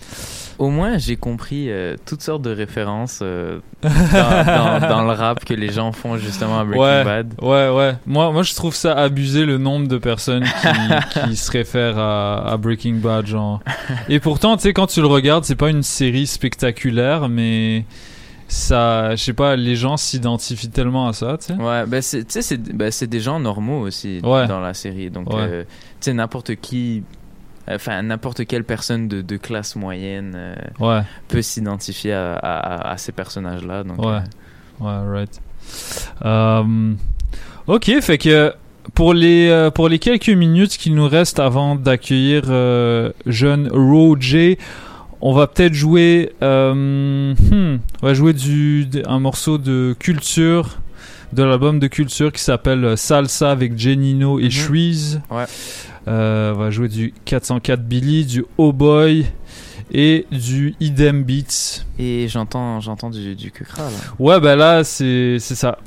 Au 0.59 0.69
moins, 0.69 0.97
j'ai 0.97 1.17
compris 1.17 1.69
euh, 1.69 1.95
toutes 2.05 2.21
sortes 2.23 2.41
de 2.41 2.49
références 2.49 3.19
euh, 3.21 3.59
dans, 3.83 3.89
dans- 3.89 4.89
dans 4.89 5.03
le 5.03 5.11
rap 5.11 5.45
que 5.45 5.53
les 5.53 5.71
gens 5.71 5.91
font 5.91 6.17
justement 6.17 6.59
à 6.59 6.63
Breaking 6.63 6.81
ouais, 6.83 7.03
Bad. 7.03 7.33
ouais, 7.41 7.69
ouais. 7.69 7.95
Moi, 8.07 8.31
moi, 8.31 8.41
je 8.43 8.55
trouve 8.55 8.73
ça 8.73 8.93
abusé 8.93 9.45
le 9.45 9.57
nombre 9.59 9.87
de 9.87 9.97
personnes 9.99 10.43
qui, 10.45 11.19
qui 11.29 11.35
se 11.35 11.51
réfèrent 11.51 11.99
à, 11.99 12.51
à 12.51 12.57
Breaking 12.57 12.95
Bad, 12.95 13.27
genre. 13.27 13.59
Et 14.09 14.19
pourtant, 14.19 14.57
tu 14.57 14.63
sais, 14.63 14.73
quand 14.73 14.87
tu 14.87 14.99
le 15.01 15.07
regardes, 15.07 15.43
c'est 15.43 15.55
pas 15.55 15.69
une 15.69 15.83
série 15.83 16.25
spectaculaire, 16.25 17.29
mais 17.29 17.85
ça, 18.47 19.15
je 19.15 19.23
sais 19.23 19.33
pas, 19.33 19.55
les 19.55 19.75
gens 19.75 19.97
s'identifient 19.97 20.69
tellement 20.69 21.07
à 21.09 21.13
ça, 21.13 21.37
tu 21.37 21.47
sais. 21.47 21.53
Ouais, 21.53 21.85
ben 21.85 22.01
c'est, 22.01 22.23
tu 22.25 22.31
sais, 22.33 22.41
c'est, 22.41 22.57
ben 22.57 22.91
c'est 22.91 23.07
des 23.07 23.19
gens 23.19 23.39
normaux 23.39 23.81
aussi 23.81 24.19
Ouais. 24.23 24.47
dans 24.47 24.59
la 24.61 24.73
série. 24.73 25.09
Donc, 25.09 25.29
Ouais. 25.33 25.39
euh, 25.41 25.63
tu 25.63 25.69
sais, 26.01 26.13
n'importe 26.13 26.55
qui, 26.55 27.03
enfin, 27.69 28.01
n'importe 28.03 28.45
quelle 28.45 28.63
personne 28.63 29.07
de, 29.09 29.21
de 29.21 29.37
classe 29.37 29.75
moyenne 29.75 30.33
euh, 30.35 30.55
Ouais. 30.79 31.01
peut 31.27 31.41
s'identifier 31.41 32.13
à, 32.13 32.35
à- 32.35 32.91
à 32.91 32.97
ces 32.97 33.11
personnages-là. 33.11 33.83
Donc, 33.83 33.99
Ouais, 33.99 34.19
euh, 34.81 35.03
ouais, 35.11 35.19
right. 35.19 35.41
Euh, 36.25 36.93
ok, 37.67 37.91
fait 38.01 38.17
que 38.17 38.53
pour 38.93 39.13
les 39.13 39.49
euh, 39.49 39.69
pour 39.69 39.89
les 39.89 39.99
quelques 39.99 40.29
minutes 40.29 40.77
qu'il 40.77 40.95
nous 40.95 41.09
reste 41.09 41.39
avant 41.39 41.75
d'accueillir 41.75 42.43
euh, 42.47 43.11
jeune 43.25 43.67
Roger, 43.73 44.57
on 45.22 45.34
va 45.34 45.47
peut-être 45.47 45.74
jouer 45.74 46.34
euh, 46.43 47.34
hmm, 47.34 47.80
on 48.01 48.05
va 48.07 48.13
jouer 48.13 48.34
du 48.34 48.88
un 49.05 49.20
morceau 49.20 49.57
de 49.57 49.95
culture 49.99 50.80
de 51.34 51.43
l'album 51.43 51.80
de 51.80 51.88
culture 51.88 52.32
qui 52.32 52.41
s'appelle 52.41 52.97
Salsa 52.97 53.51
avec 53.51 53.78
Genino 53.78 54.39
et 54.39 54.43
Mhm. 54.45 54.49
Shreeze. 54.51 55.22
Ouais. 55.30 55.43
Euh, 56.07 56.53
on 56.53 56.57
va 56.57 56.70
jouer 56.70 56.88
du 56.88 57.13
404 57.26 57.84
Billy, 57.84 58.26
du 58.26 58.45
Oh 58.57 58.72
Boy 58.72 59.26
et 59.91 60.26
du 60.32 60.74
Idem 60.80 61.24
Beats. 61.24 61.84
Et 61.99 62.28
j'entends, 62.30 62.80
j'entends 62.80 63.09
du, 63.09 63.36
du 63.36 63.51
Kukra, 63.51 63.84
là. 63.84 63.97
Ouais, 64.20 64.39
bah 64.39 64.55
là, 64.55 64.86
c'est 64.86 65.38
c'est 65.39 65.55
ça. 65.55 65.80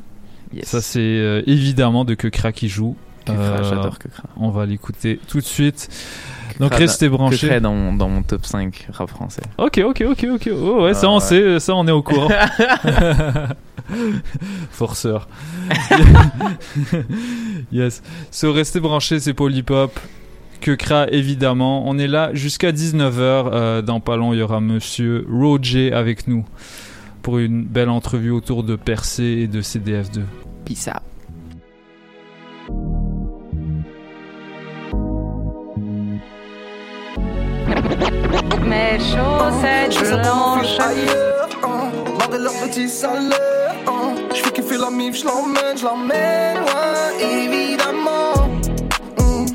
Yes. 0.53 0.65
Ça, 0.65 0.81
c'est 0.81 0.99
euh, 0.99 1.41
évidemment 1.47 2.05
de 2.05 2.13
Kekra 2.13 2.51
qui 2.51 2.67
joue. 2.69 2.95
Euh, 3.29 3.33
Kekra, 3.55 3.63
j'adore 3.63 3.97
Kekra. 3.97 4.23
On 4.37 4.49
va 4.51 4.65
l'écouter 4.67 5.19
tout 5.27 5.39
de 5.39 5.45
suite. 5.45 5.89
Donc, 6.61 6.73
restez 6.75 7.09
dans- 7.09 7.15
branchés. 7.17 7.37
Kukra 7.39 7.55
est 7.57 7.61
dans 7.61 7.73
mon, 7.73 7.93
dans 7.93 8.07
mon 8.09 8.21
top 8.23 8.45
5 8.45 8.87
rap 8.93 9.09
français. 9.09 9.41
Ok, 9.57 9.81
ok, 9.85 10.03
ok, 10.11 10.27
ok. 10.35 10.49
Oh, 10.53 10.83
ouais, 10.83 10.93
ça, 10.93 11.07
Ah, 11.07 11.11
on 11.11 11.15
ouais. 11.15 11.19
sait, 11.21 11.59
ça, 11.59 11.75
on 11.75 11.87
est 11.87 11.91
au 11.91 12.03
courant. 12.03 12.29
Forceur. 14.71 15.27
yes. 17.71 18.01
So, 18.31 18.53
restez 18.53 18.79
branchés, 18.79 19.19
c'est 19.19 19.33
Polypop. 19.33 19.99
Kekra, 20.61 21.07
évidemment. 21.09 21.87
On 21.89 21.97
est 21.97 22.07
là 22.07 22.29
jusqu'à 22.33 22.71
19h. 22.71 23.49
Euh, 23.51 23.81
dans 23.81 23.99
pas 23.99 24.15
long, 24.15 24.33
il 24.33 24.39
y 24.39 24.43
aura 24.43 24.61
monsieur 24.61 25.25
Roger 25.29 25.91
avec 25.91 26.27
nous 26.27 26.45
pour 27.23 27.39
une 27.39 27.63
belle 27.63 27.89
entrevue 27.89 28.31
autour 28.31 28.63
de 28.63 28.75
Percé 28.75 29.23
et 29.23 29.47
de 29.47 29.61
CDF2. 29.61 30.21
Peace 30.65 30.87
out. 30.87 31.01
Mes 38.65 38.99
chaussettes 38.99 39.99
blanches. 40.09 40.79
ailleurs, 40.79 41.49
hein. 41.63 41.91
Malgré 42.19 42.39
leur 42.39 42.53
petit 42.53 42.87
salaire, 42.87 43.75
hein. 43.87 44.15
je 44.33 44.41
fais 44.41 44.51
kiffer 44.51 44.77
la 44.77 44.89
mif, 44.89 45.19
je 45.19 45.25
l'emmène, 45.25 45.77
je 45.77 45.83
l'emmène 45.83 46.59
loin, 46.59 47.19
évidemment. 47.19 48.33
Hum. 49.19 49.45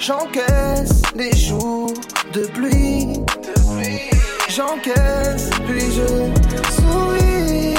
J'encaisse 0.00 1.02
les 1.14 1.34
jours 1.36 1.92
de 2.32 2.46
pluie, 2.48 3.20
j'encaisse, 4.48 5.50
puis 5.66 5.92
je 5.92 6.06
souris. 6.74 7.74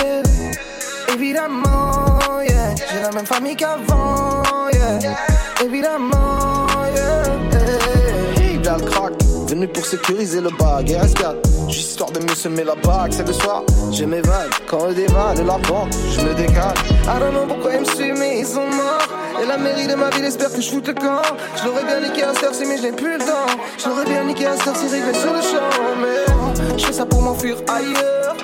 Évidemment, 1.14 2.20
yeah. 2.48 2.74
j'ai 2.92 3.02
la 3.02 3.12
même 3.12 3.26
famille 3.26 3.56
qu'avant, 3.56 4.42
yeah. 4.74 5.00
évidemment. 5.64 6.68
Yeah. 6.96 7.22
Venu 9.52 9.68
pour 9.68 9.86
sécuriser 9.86 10.40
le 10.40 10.50
bag 10.50 10.90
et 10.92 10.96
S4. 10.96 11.36
Juste 11.68 11.92
histoire 11.92 12.12
de 12.12 12.20
mieux 12.20 12.36
semer 12.36 12.64
la 12.64 12.76
bague, 12.76 13.12
c'est 13.12 13.28
le 13.28 13.34
soir. 13.34 13.64
J'ai 13.92 14.06
mes 14.06 14.22
vagues, 14.22 14.52
quand 14.70 14.88
eux 14.88 14.94
dévalent 14.94 15.44
la 15.46 15.60
porte, 15.68 15.94
je 16.16 16.22
me 16.22 16.34
décale. 16.34 16.74
I 17.04 17.20
don't 17.20 17.32
know 17.32 17.46
pourquoi 17.48 17.74
ils 17.74 17.82
me 17.82 17.86
suivent, 17.86 18.18
mais 18.18 18.40
ils 18.40 18.46
sont 18.46 18.68
morts. 18.68 19.08
Et 19.42 19.46
la 19.46 19.58
mairie 19.58 19.88
de 19.88 19.96
ma 19.96 20.10
ville 20.10 20.26
espère 20.26 20.54
que 20.54 20.62
je 20.62 20.70
foute 20.70 20.88
le 20.88 20.94
camp. 20.94 21.22
Je 21.58 21.66
l'aurais 21.66 21.84
bien 21.84 22.00
niqué 22.00 22.24
à 22.24 22.30
heure-ci, 22.30 22.66
mais 22.66 22.78
je 22.78 22.84
n'ai 22.84 22.92
plus 22.92 23.14
le 23.14 23.20
temps. 23.20 23.52
Je 23.78 23.90
l'aurais 23.90 24.06
bien 24.06 24.24
niqué 24.24 24.46
à 24.46 24.52
heure-ci, 24.52 24.88
réglé 24.88 25.14
sur 25.14 25.34
le 25.34 25.42
champ. 25.42 25.70
Mais 26.02 26.78
je 26.78 26.86
fais 26.86 26.94
ça 26.94 27.06
pour 27.06 27.22
m'enfuir 27.22 27.58
ailleurs. 27.68 28.36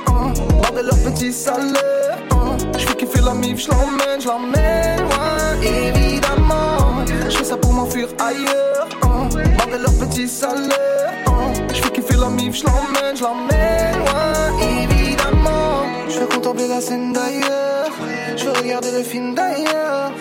Malgré 0.62 0.84
leur 0.84 0.98
petit 1.14 1.32
salaire. 1.32 2.18
Oh, 2.32 2.58
je 2.78 2.86
fais 2.86 2.96
kiffer 2.96 3.22
la 3.22 3.34
mif, 3.34 3.64
je 3.64 3.70
l'emmène, 3.70 4.20
je 4.20 4.28
l'emmène 4.28 5.00
loin, 5.02 5.62
évidemment. 5.62 7.06
Je 7.30 7.38
fais 7.38 7.46
ça 7.46 7.58
pour 7.58 7.72
m'enfuir 7.74 8.10
ailleurs. 8.20 8.88
Oh, 9.04 9.07
malgré 9.34 9.80
leur 9.80 9.94
petit 9.94 10.28
salaire. 10.28 11.14
Oh, 11.28 11.32
je 11.74 11.82
fais 11.82 11.92
kiffer 11.92 12.18
la 12.18 12.30
mif, 12.30 12.56
je 12.56 12.66
l'emmène, 12.66 13.16
je 13.16 13.24
l'emmène 13.24 13.98
loin, 14.00 14.60
évidemment. 14.62 15.86
Je 16.10 16.20
veux 16.20 16.28
contempler 16.28 16.68
la 16.68 16.82
scène 16.82 17.14
d'ailleurs. 17.14 17.92
Je 18.36 18.46
veux 18.46 18.52
regarder 18.52 18.92
le 18.92 19.04
film 19.04 19.34
d'ailleurs. 19.36 20.12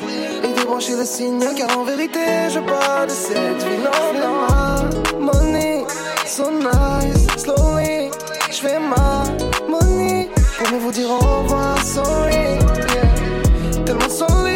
Et 0.45 0.53
débrancher 0.59 0.97
le 0.97 1.05
signal 1.05 1.55
car 1.55 1.77
en 1.79 1.85
vérité 1.85 2.21
je 2.53 2.61
parle 2.61 3.07
de 3.09 3.13
cette 3.13 3.65
non, 3.85 4.13
non. 4.21 5.21
Money, 5.21 5.85
so 6.27 6.51
nice, 6.51 7.27
slowly. 7.37 8.11
Je 8.51 8.57
fais 8.57 8.79
ma 8.79 9.25
money 9.69 10.31
pour 10.59 10.79
vous 10.79 10.91
dire 10.91 11.11
au 11.11 11.19
revoir, 11.19 11.77
sorry. 11.85 12.59
Yeah. 12.95 13.85
Tellement 13.85 14.09
solide, 14.09 14.56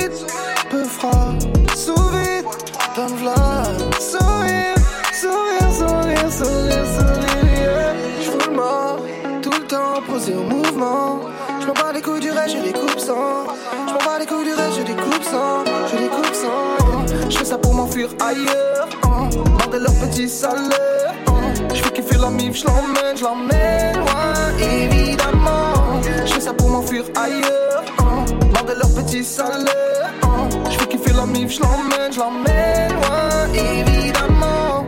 je 12.51 12.63
les 12.63 12.73
coupe 12.73 12.99
sans. 12.99 13.47
Je 13.87 13.93
m'en 13.93 13.99
bats 13.99 14.19
les 14.19 14.27
couilles 14.27 14.45
du 14.45 14.55
reste, 14.55 14.79
je 14.79 14.83
les 14.83 14.95
coupe 14.95 15.23
sans. 15.23 15.65
Je 15.91 15.97
les 15.97 16.09
coupe 16.09 16.35
sans. 16.35 17.31
Je 17.31 17.39
fais 17.39 17.45
ça 17.45 17.59
pour 17.59 17.75
m'enfuir 17.75 18.09
ailleurs. 18.21 18.89
Hein. 19.05 19.29
Leur 19.73 19.95
petit 19.95 20.29
salaire. 20.29 21.15
Hein. 21.29 21.55
Je 21.73 21.83
fais 21.83 21.91
kiffer 21.91 22.19
la 22.19 22.31
mif, 22.31 22.57
je 22.57 22.67
l'emmène, 22.67 23.17
je 23.17 23.23
l'emmène 23.23 23.99
loin, 23.99 24.35
évidemment. 24.59 26.03
Je 26.27 26.33
fais 26.33 26.41
ça 26.41 26.53
pour 26.53 26.69
m'enfuir 26.69 27.05
ailleurs. 27.17 27.85
Hein. 28.01 28.25
Leur 28.67 28.95
petit 28.95 29.25
salaire. 29.25 30.11
Hein. 30.23 30.49
Je 30.71 30.79
fais 30.79 30.87
kiffer 30.87 31.13
la 31.13 31.27
mif, 31.27 31.53
je 31.53 31.61
l'emmène, 31.61 32.13
je 32.13 32.19
l'emmène 32.19 32.93
loin, 32.93 33.53
évidemment. 33.55 34.87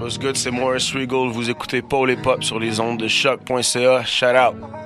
What's 0.00 0.18
good, 0.18 0.36
c'est 0.36 0.50
Morris 0.50 0.92
Regal. 0.94 1.28
Vous 1.28 1.50
écoutez 1.50 1.82
Paul 1.82 2.10
et 2.10 2.16
Pop 2.16 2.42
sur 2.42 2.58
les 2.58 2.80
ondes 2.80 2.98
de 2.98 3.08
choc.ca. 3.08 4.04
Shout 4.04 4.26
out. 4.26 4.83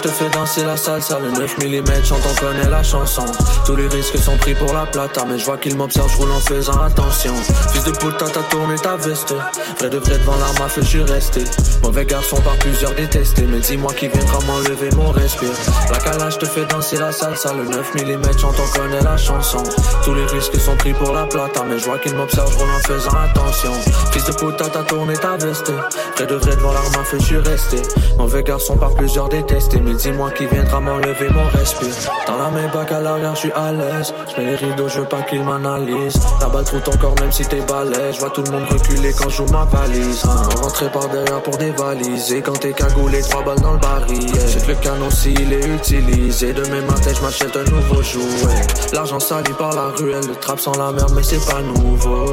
Calage 0.00 0.16
te 0.16 0.24
fait 0.24 0.30
danser 0.30 0.64
la 0.64 0.76
salsa, 0.76 1.18
le 1.18 1.30
9 1.30 1.58
mm 1.58 2.04
chante, 2.04 2.20
on 2.42 2.70
la 2.70 2.82
chanson. 2.82 3.24
Tous 3.66 3.76
les 3.76 3.88
risques 3.88 4.16
sont 4.16 4.36
pris 4.38 4.54
pour 4.54 4.72
la 4.72 4.86
plata, 4.86 5.24
mais 5.28 5.38
je 5.38 5.44
vois 5.44 5.58
qu'il 5.58 5.76
m'observe, 5.76 6.10
je 6.10 6.16
roule 6.16 6.30
en 6.32 6.40
faisant 6.40 6.80
attention. 6.80 7.34
Fils 7.72 7.84
de 7.84 7.90
puta, 7.90 8.26
t'as 8.32 8.42
tourné 8.44 8.76
ta 8.76 8.96
veste. 8.96 9.34
Vrai 9.78 9.90
de 9.90 9.98
vrai 9.98 10.18
devant 10.18 10.36
l'arme 10.36 10.62
à 10.64 10.68
feu, 10.68 10.80
je 10.82 10.86
suis 10.86 11.02
resté. 11.02 11.44
Mauvais 11.82 12.06
garçon 12.06 12.36
par 12.40 12.56
plusieurs 12.56 12.94
détestés, 12.94 13.46
mais 13.46 13.60
dis-moi 13.60 13.92
qui 13.92 14.08
viendra 14.08 14.38
m'enlever 14.46 14.90
mon 14.96 15.10
respire. 15.10 15.52
La 15.90 15.98
calage 15.98 16.38
te 16.38 16.46
fait 16.46 16.64
danser 16.66 16.96
la 16.96 17.12
salsa, 17.12 17.52
le 17.52 17.64
9 17.64 17.94
mm 17.94 18.38
chante, 18.38 18.56
on 18.58 18.78
connaît 18.78 19.02
la 19.02 19.16
chanson. 19.16 19.62
Tous 20.04 20.14
les 20.14 20.26
risques 20.26 20.58
sont 20.60 20.76
pris 20.76 20.94
pour 20.94 21.12
la 21.12 21.26
plata, 21.26 21.64
mais 21.68 21.78
je 21.78 21.84
vois 21.84 21.98
qu'il 21.98 22.14
m'observe, 22.14 22.50
je 22.52 22.58
roule 22.58 22.70
en 22.70 22.80
faisant 22.80 23.18
attention. 23.18 23.72
Fils 24.12 24.24
de 24.24 24.32
puta, 24.32 24.64
t'as 24.72 24.82
tourné 24.84 25.14
ta 25.14 25.36
veste. 25.36 25.70
Vrai 26.16 26.26
de 26.26 26.34
vrai 26.36 26.56
devant 26.56 26.72
l'arme 26.72 26.94
à 27.00 27.04
feu, 27.04 27.18
je 27.20 27.26
suis 27.26 27.38
resté. 27.38 27.82
Mauvais 28.18 28.42
garçon 28.42 28.76
par 28.76 28.94
plusieurs 28.94 29.28
détestés, 29.28 29.80
mais 29.80 29.89
dis-moi 29.94 30.30
qui 30.32 30.46
viendra 30.46 30.80
m'enlever 30.80 31.28
mon 31.30 31.46
respire. 31.48 31.94
Dans 32.26 32.36
la 32.36 32.50
Maybach 32.50 32.92
à 32.92 33.00
l'arrière, 33.00 33.34
je 33.34 33.40
suis 33.40 33.52
à 33.52 33.72
l'aise. 33.72 34.14
Je 34.28 34.40
mets 34.40 34.50
les 34.50 34.56
rideaux, 34.56 34.88
je 34.88 35.00
veux 35.00 35.06
pas 35.06 35.22
qu'ils 35.22 35.42
m'analysent. 35.42 36.20
La 36.40 36.48
balle 36.48 36.64
trouve 36.64 36.80
ton 36.82 36.96
corps 36.96 37.14
même 37.20 37.32
si 37.32 37.44
t'es 37.44 37.60
balèze. 37.60 38.14
Je 38.14 38.20
vois 38.20 38.30
tout 38.30 38.42
le 38.42 38.50
monde 38.50 38.64
reculer 38.70 39.12
quand 39.12 39.28
je 39.28 39.42
ma 39.44 39.64
valise. 39.64 40.24
Hein. 40.24 40.48
On 40.56 40.62
rentrait 40.62 40.90
par 40.90 41.08
derrière 41.08 41.42
pour 41.42 41.56
dévaliser. 41.56 42.42
Quand 42.42 42.58
t'es 42.58 42.72
cagoulé, 42.72 43.20
trois 43.22 43.42
balles 43.42 43.60
dans 43.60 43.72
le 43.72 43.78
baril. 43.78 44.32
Que 44.32 44.68
le 44.68 44.74
canon 44.76 45.10
s'il 45.10 45.52
est 45.52 45.66
utilisé. 45.66 46.52
Demain 46.52 46.82
matin, 46.82 47.10
je 47.14 47.22
m'achète 47.22 47.56
un 47.56 47.64
nouveau 47.64 48.02
jouet. 48.02 48.66
L'argent 48.92 49.20
sali 49.20 49.52
par 49.58 49.74
la 49.74 49.88
ruelle, 49.88 50.26
le 50.26 50.34
trap 50.34 50.60
sans 50.60 50.76
la 50.76 50.92
merde, 50.92 51.12
mais 51.14 51.22
c'est 51.22 51.44
pas 51.46 51.60
nouveau. 51.62 52.32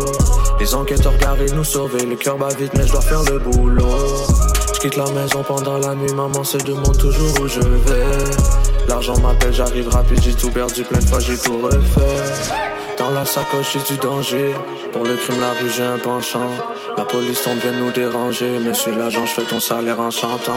Les 0.59 0.73
enquêteurs 0.73 1.13
regardent 1.13 1.51
nous 1.53 1.63
sauver. 1.63 2.05
Le 2.05 2.15
cœur 2.15 2.37
bat 2.37 2.49
vite, 2.57 2.73
mais 2.75 2.85
je 2.85 2.91
dois 2.91 3.01
faire 3.01 3.23
le 3.23 3.39
boulot. 3.39 3.85
Quitte 4.87 4.95
la 4.95 5.11
maison 5.11 5.43
pendant 5.43 5.77
la 5.79 5.95
nuit, 5.95 6.13
maman 6.13 6.45
se 6.45 6.57
demande 6.59 6.97
toujours 6.97 7.41
où 7.41 7.47
je 7.49 7.59
vais. 7.59 8.87
L'argent 8.87 9.19
m'appelle, 9.19 9.53
j'arrive 9.53 9.89
rapide, 9.89 10.21
j'ai 10.23 10.33
tout 10.33 10.49
perdu 10.49 10.83
plein 10.83 10.99
de 10.99 11.03
fois, 11.03 11.19
j'ai 11.19 11.37
tout 11.37 11.57
refait. 11.57 12.23
Dans 12.97 13.09
la 13.09 13.25
sacoche, 13.25 13.73
j'ai 13.73 13.93
du 13.93 13.99
danger. 13.99 14.55
Pour 14.93 15.03
le 15.03 15.17
crime, 15.17 15.41
la 15.41 15.51
rue, 15.59 15.69
j'ai 15.75 15.83
un 15.83 15.97
penchant. 15.97 16.51
La 16.95 17.03
police 17.03 17.43
tombe 17.43 17.57
vient 17.57 17.73
nous 17.73 17.91
déranger. 17.91 18.59
Monsieur 18.59 18.95
l'agent, 18.95 19.25
je 19.25 19.33
fais 19.33 19.41
ton 19.41 19.59
salaire 19.59 19.99
en 19.99 20.09
chantant. 20.09 20.53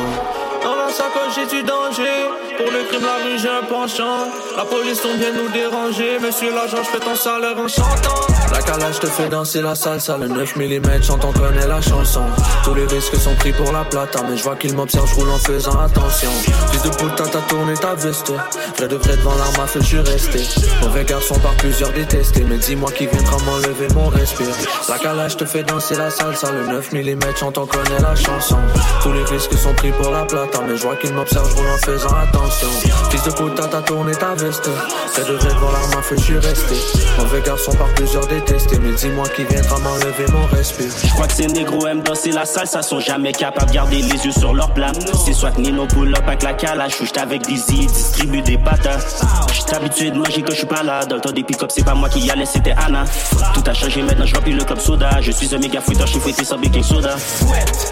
Sacoche, 0.91 1.35
j'ai 1.37 1.47
du 1.47 1.63
danger. 1.63 2.29
Pour 2.57 2.71
le 2.71 2.85
crime, 2.85 3.03
la 3.03 3.25
rue, 3.25 3.39
j'ai 3.39 3.49
un 3.49 3.63
penchant. 3.63 4.29
La 4.57 4.65
police 4.65 5.01
tombe 5.01 5.17
vient 5.19 5.33
nous 5.33 5.49
déranger. 5.49 6.19
Monsieur 6.21 6.53
l'agent, 6.53 6.83
je 6.83 6.91
fais 6.91 6.99
ton 6.99 7.15
salaire 7.15 7.57
en 7.57 7.69
chantant. 7.69 8.21
La 8.53 8.61
calage 8.63 8.99
te 8.99 9.07
fait 9.07 9.29
danser 9.29 9.63
la 9.63 9.75
salsa, 9.75 10.19
le 10.19 10.27
9 10.27 10.57
mm 10.57 11.03
chante, 11.03 11.25
on 11.25 11.33
connaît 11.33 11.69
la 11.69 11.81
chanson. 11.81 12.23
Tous 12.65 12.75
les 12.75 12.85
risques 12.87 13.15
sont 13.17 13.35
pris 13.37 13.53
pour 13.53 13.71
la 13.73 13.85
plata, 13.85 14.21
mais 14.29 14.37
je 14.37 14.43
vois 14.43 14.57
qu'il 14.57 14.75
m'observe, 14.75 15.09
je 15.09 15.15
roule 15.15 15.31
en 15.31 15.39
faisant 15.39 15.79
attention. 15.79 16.31
Fils 16.73 16.83
de 16.83 16.89
putain, 16.89 17.25
t'as 17.31 17.41
tourné 17.49 17.75
ta 17.75 17.95
veste. 17.95 18.33
Vrai 18.77 18.89
de 18.89 18.97
vrai 18.97 19.17
devant 19.17 19.37
l'arme 19.37 19.61
à 19.63 19.67
feu, 19.67 19.81
je 19.81 19.87
suis 19.87 20.01
resté. 20.01 20.41
Mauvais 20.83 21.05
garçon 21.05 21.39
par 21.39 21.53
plusieurs 21.55 21.93
détestés, 21.93 22.45
mais 22.49 22.59
dis-moi 22.59 22.91
qui 22.91 23.07
viendra 23.07 23.37
m'enlever 23.45 23.89
mon 23.95 24.09
respire. 24.09 24.55
La 24.89 24.99
calage 24.99 25.37
te 25.37 25.45
fait 25.45 25.63
danser 25.63 25.95
la 25.95 26.11
salsa, 26.11 26.51
le 26.51 26.67
9 26.67 26.93
mm 26.93 27.37
chante, 27.39 27.57
on 27.57 27.67
connaît 27.67 28.01
la 28.01 28.17
chanson. 28.17 28.59
Tous 29.03 29.13
les 29.13 29.25
risques 29.25 29.55
sont 29.55 29.75
pris 29.75 29.93
pour 29.93 30.11
la 30.11 30.25
plata, 30.25 30.59
mais 30.67 30.77
je 30.81 30.87
vois 30.87 30.97
qu'il 30.97 31.13
m'observe, 31.13 31.47
je 31.55 31.63
en 31.63 31.79
faisant 31.79 32.15
attention. 32.15 32.69
Fils 33.11 33.23
de 33.25 33.31
putain, 33.31 33.69
t'as 33.69 33.83
tourné 33.83 34.13
ta 34.13 34.35
veste. 34.35 34.67
Vrai 35.15 35.25
de 35.31 35.37
vrai 35.37 35.55
devant 35.55 35.73
l'arme 35.73 35.93
à 35.99 36.03
feu, 36.03 36.17
je 36.17 36.23
suis 36.23 36.39
resté. 36.39 36.75
Mauvais 37.19 37.43
garçon 37.43 37.73
par 37.73 37.89
plusieurs 37.89 38.27
détestés, 38.27 38.79
mais 38.79 38.93
dis-moi 38.93 39.29
qui 39.29 39.45
viendra 39.45 39.79
m'enlever 39.81 40.27
mon 40.33 40.47
respire. 40.57 40.91
Je 41.05 41.13
crois 41.13 41.27
que 41.27 41.35
ces 41.35 41.49
négros 41.49 41.87
aiment 41.87 42.03
danser 42.03 42.33
la 42.33 42.47
salsa, 42.47 42.81
sont 42.81 43.01
jamais 43.01 43.33
capables 43.33 43.69
de 43.69 43.75
garder 43.75 43.97
les 43.97 44.25
yeux 44.25 44.33
sur 44.33 44.55
leur 44.55 44.73
plat. 44.73 44.93
C'est 45.23 45.35
soit 45.35 45.57
Nino 45.59 45.87
pull 45.87 46.15
up 46.15 46.23
avec 46.27 46.43
la 46.43 46.55
calage, 46.55 46.97
j'suis 46.99 47.19
avec 47.19 47.43
Dizzy, 47.43 47.87
distribue 47.87 48.41
des 48.41 48.57
patates. 48.57 49.23
J'suis 49.53 49.75
habitué 49.75 50.11
de 50.11 50.17
manger 50.17 50.43
quand 50.43 50.55
j'suis 50.55 50.67
pas 50.67 50.83
là. 50.83 51.05
Dans 51.05 51.17
le 51.17 51.21
temps 51.21 51.33
des 51.33 51.43
pick-up, 51.43 51.71
c'est 51.75 51.85
pas 51.85 51.95
moi 51.95 52.09
qui 52.09 52.21
y 52.21 52.31
allais, 52.31 52.47
c'était 52.47 52.75
Anna. 52.87 53.05
Tout 53.53 53.63
a 53.67 53.75
changé 53.75 54.01
maintenant, 54.03 54.25
je 54.25 54.35
remplis 54.35 54.55
le 54.55 54.65
club 54.65 54.81
soda. 54.81 55.21
Je 55.21 55.31
suis 55.31 55.55
un 55.55 55.59
méga 55.59 55.83
fouetteur, 55.83 56.07
j'suis 56.07 56.21
fouetté 56.21 56.45
sans 56.45 56.57
baking 56.57 56.83
soda. 56.83 57.17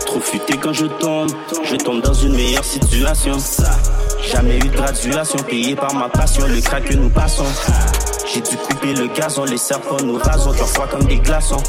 Trop 0.07 0.20
futé 0.20 0.57
quand 0.57 0.72
je 0.72 0.86
tombe, 0.86 1.30
je 1.64 1.76
tombe 1.76 2.01
dans 2.01 2.14
une 2.14 2.32
meilleure 2.32 2.64
situation. 2.64 2.78
Jamais 4.31 4.57
eu 4.57 4.68
de 4.68 4.76
graduation, 4.76 5.39
payé 5.49 5.74
par 5.74 5.95
ma 5.95 6.09
passion, 6.09 6.47
le 6.47 6.61
crack 6.61 6.85
que 6.85 6.95
nous 6.95 7.09
passons. 7.09 7.45
J'ai 8.33 8.41
dû 8.41 8.57
couper 8.57 8.93
le 8.95 9.07
gazon, 9.09 9.45
les 9.45 9.57
serpents 9.57 9.97
nous 10.05 10.18
rasons, 10.18 10.53
trois 10.53 10.66
fois 10.66 10.87
comme 10.87 11.05
des 11.05 11.16
glaçons. 11.16 11.62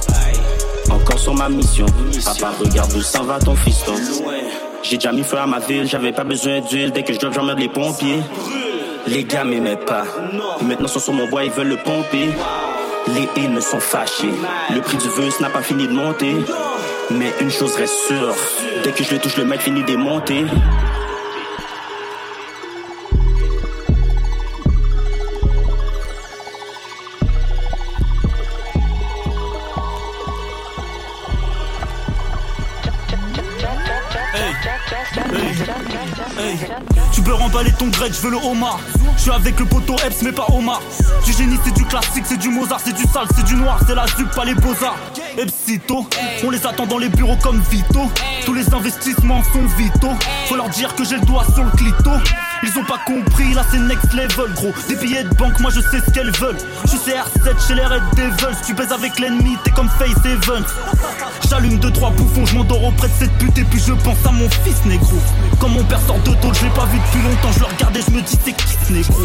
Encore 0.90 1.20
sur 1.20 1.34
ma 1.34 1.48
mission, 1.50 1.86
papa 2.26 2.54
regarde 2.60 2.94
où 2.96 3.02
s'en 3.02 3.24
va 3.24 3.40
ton 3.40 3.56
fiston. 3.56 3.94
J'ai 4.84 4.98
déjà 4.98 5.12
mis 5.12 5.24
feu 5.24 5.38
à 5.38 5.46
ma 5.46 5.60
ville, 5.60 5.88
j'avais 5.88 6.12
pas 6.12 6.24
besoin 6.24 6.60
d'huile, 6.62 6.92
dès 6.92 7.04
que 7.04 7.14
je 7.14 7.20
dois 7.20 7.32
j'emmerde 7.32 7.60
les 7.60 7.70
pompiers. 7.70 8.22
Les 9.08 9.24
gars 9.24 9.44
m'aimaient 9.44 9.78
pas, 9.78 10.04
maintenant 10.62 10.88
sont 10.88 11.00
sur 11.00 11.14
mon 11.14 11.28
bois, 11.28 11.44
ils 11.44 11.52
veulent 11.52 11.70
le 11.70 11.78
pomper. 11.78 12.30
Les 13.08 13.30
haines 13.42 13.62
sont 13.62 13.80
fâchés, 13.80 14.34
le 14.74 14.82
prix 14.82 14.98
du 14.98 15.08
vœu 15.08 15.30
n'a 15.40 15.50
pas 15.50 15.62
fini 15.62 15.88
de 15.88 15.94
monter. 15.94 16.36
Mais 17.12 17.34
une 17.42 17.50
chose 17.50 17.76
reste 17.76 18.08
sûre, 18.08 18.36
dès 18.84 18.92
que 18.92 19.04
je 19.04 19.12
le 19.14 19.20
touche, 19.20 19.38
le 19.38 19.46
mec 19.46 19.62
finit 19.62 19.84
démonté. 19.84 20.46
Tu 37.12 37.22
peux 37.22 37.34
remballer 37.34 37.72
ton 37.74 37.88
grec, 37.88 38.14
je 38.14 38.22
veux 38.22 38.32
le 38.32 38.38
homard. 38.38 38.80
Je 39.18 39.22
suis 39.24 39.32
avec 39.32 39.60
le 39.60 39.66
poteau 39.66 39.96
Epps, 40.06 40.22
mais 40.22 40.32
pas 40.32 40.46
Omar. 40.54 40.82
Du 41.26 41.34
génie, 41.34 41.58
c'est 41.66 41.74
du 41.74 41.86
classique, 41.86 42.24
c'est 42.26 42.38
du 42.38 42.50
Mozart, 42.50 42.80
c'est 42.84 42.96
du 42.96 43.04
sale, 43.04 43.28
c'est 43.36 43.46
du 43.46 43.56
noir, 43.56 43.80
c'est 43.86 43.96
la 43.96 44.08
zup, 44.08 44.34
pas 44.34 44.46
les 44.46 44.54
beaux-arts. 44.56 44.98
Epsito, 45.38 46.08
on 46.44 46.50
les 46.50 46.66
attend 46.66 46.86
dans 46.86 46.98
les 46.98 47.10
bureaux 47.10 47.38
comme 47.42 47.60
Vito. 47.70 48.10
Tous 48.46 48.54
les 48.54 48.74
investissements 48.74 49.44
sont 49.44 49.66
vitaux. 49.78 50.14
Faut 50.48 50.56
leur 50.56 50.70
dire 50.70 50.96
que 50.96 51.04
j'ai 51.04 51.16
le 51.16 51.26
doigt 51.26 51.46
sur 51.54 51.64
le 51.64 51.72
clito. 51.72 52.12
Ils 52.64 52.78
ont 52.78 52.86
pas 52.86 53.00
compris, 53.06 53.54
là 53.54 53.64
c'est 53.72 53.80
next 53.80 54.14
level, 54.14 54.54
gros. 54.54 54.72
Des 54.88 54.96
billets 54.96 55.24
de 55.24 55.34
banque, 55.36 55.60
moi 55.60 55.72
je 55.72 55.82
sais 55.82 56.00
ce 56.06 56.12
qu'elles 56.12 56.32
veulent. 56.32 56.58
Je 56.84 56.90
suis 56.90 57.00
CR7 57.00 57.68
chez 57.68 57.76
les 57.76 57.86
Red 57.86 58.04
Devils. 58.16 58.58
Tu 58.66 58.74
baises 58.74 58.92
avec 58.92 59.20
l'ennemi, 59.20 59.58
t'es 59.64 59.72
comme 59.72 59.90
Face 59.90 60.26
Evans. 60.26 60.66
J'allume 61.50 61.80
deux 61.80 61.92
trois 61.92 62.12
bouffons, 62.12 62.46
je 62.46 62.56
m'endors 62.56 62.84
auprès 62.84 63.08
de 63.08 63.14
cette 63.20 63.32
pute 63.40 63.58
et 63.58 63.64
puis 63.64 63.80
je 63.80 63.94
pense 63.94 64.24
à 64.26 64.32
mon 64.32 64.48
fils 64.50 64.86
négro. 64.86 65.18
Quand 65.60 65.70
mon 65.70 65.84
père 65.84 66.00
sort 66.06 66.20
de 66.20 66.34
tôle, 66.36 66.54
je 66.54 66.64
l'ai 66.66 66.70
pas 66.72 66.86
vu 66.86 67.00
depuis 67.00 67.22
longtemps, 67.28 67.52
je 67.54 67.60
le 67.60 67.66
regarde 67.66 67.98
et 67.98 68.02
je 68.02 68.12
me 68.12 68.22
dis 68.22 68.38
c'est 68.46 68.54
qui 68.54 68.66
ce 68.86 68.94
négro? 68.94 69.22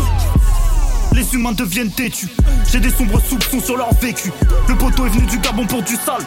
Les 1.12 1.34
humains 1.34 1.52
deviennent 1.52 1.92
têtus. 1.92 2.28
J'ai 2.72 2.80
des 2.80 2.90
sombres 2.90 3.20
soupçons 3.20 3.60
sur 3.60 3.76
leur 3.76 3.94
vécu. 4.00 4.32
Le 4.68 4.74
poteau 4.74 5.06
est 5.06 5.10
venu 5.10 5.26
du 5.26 5.38
Gabon 5.38 5.64
pour 5.64 5.82
du 5.82 5.94
sale. 5.94 6.24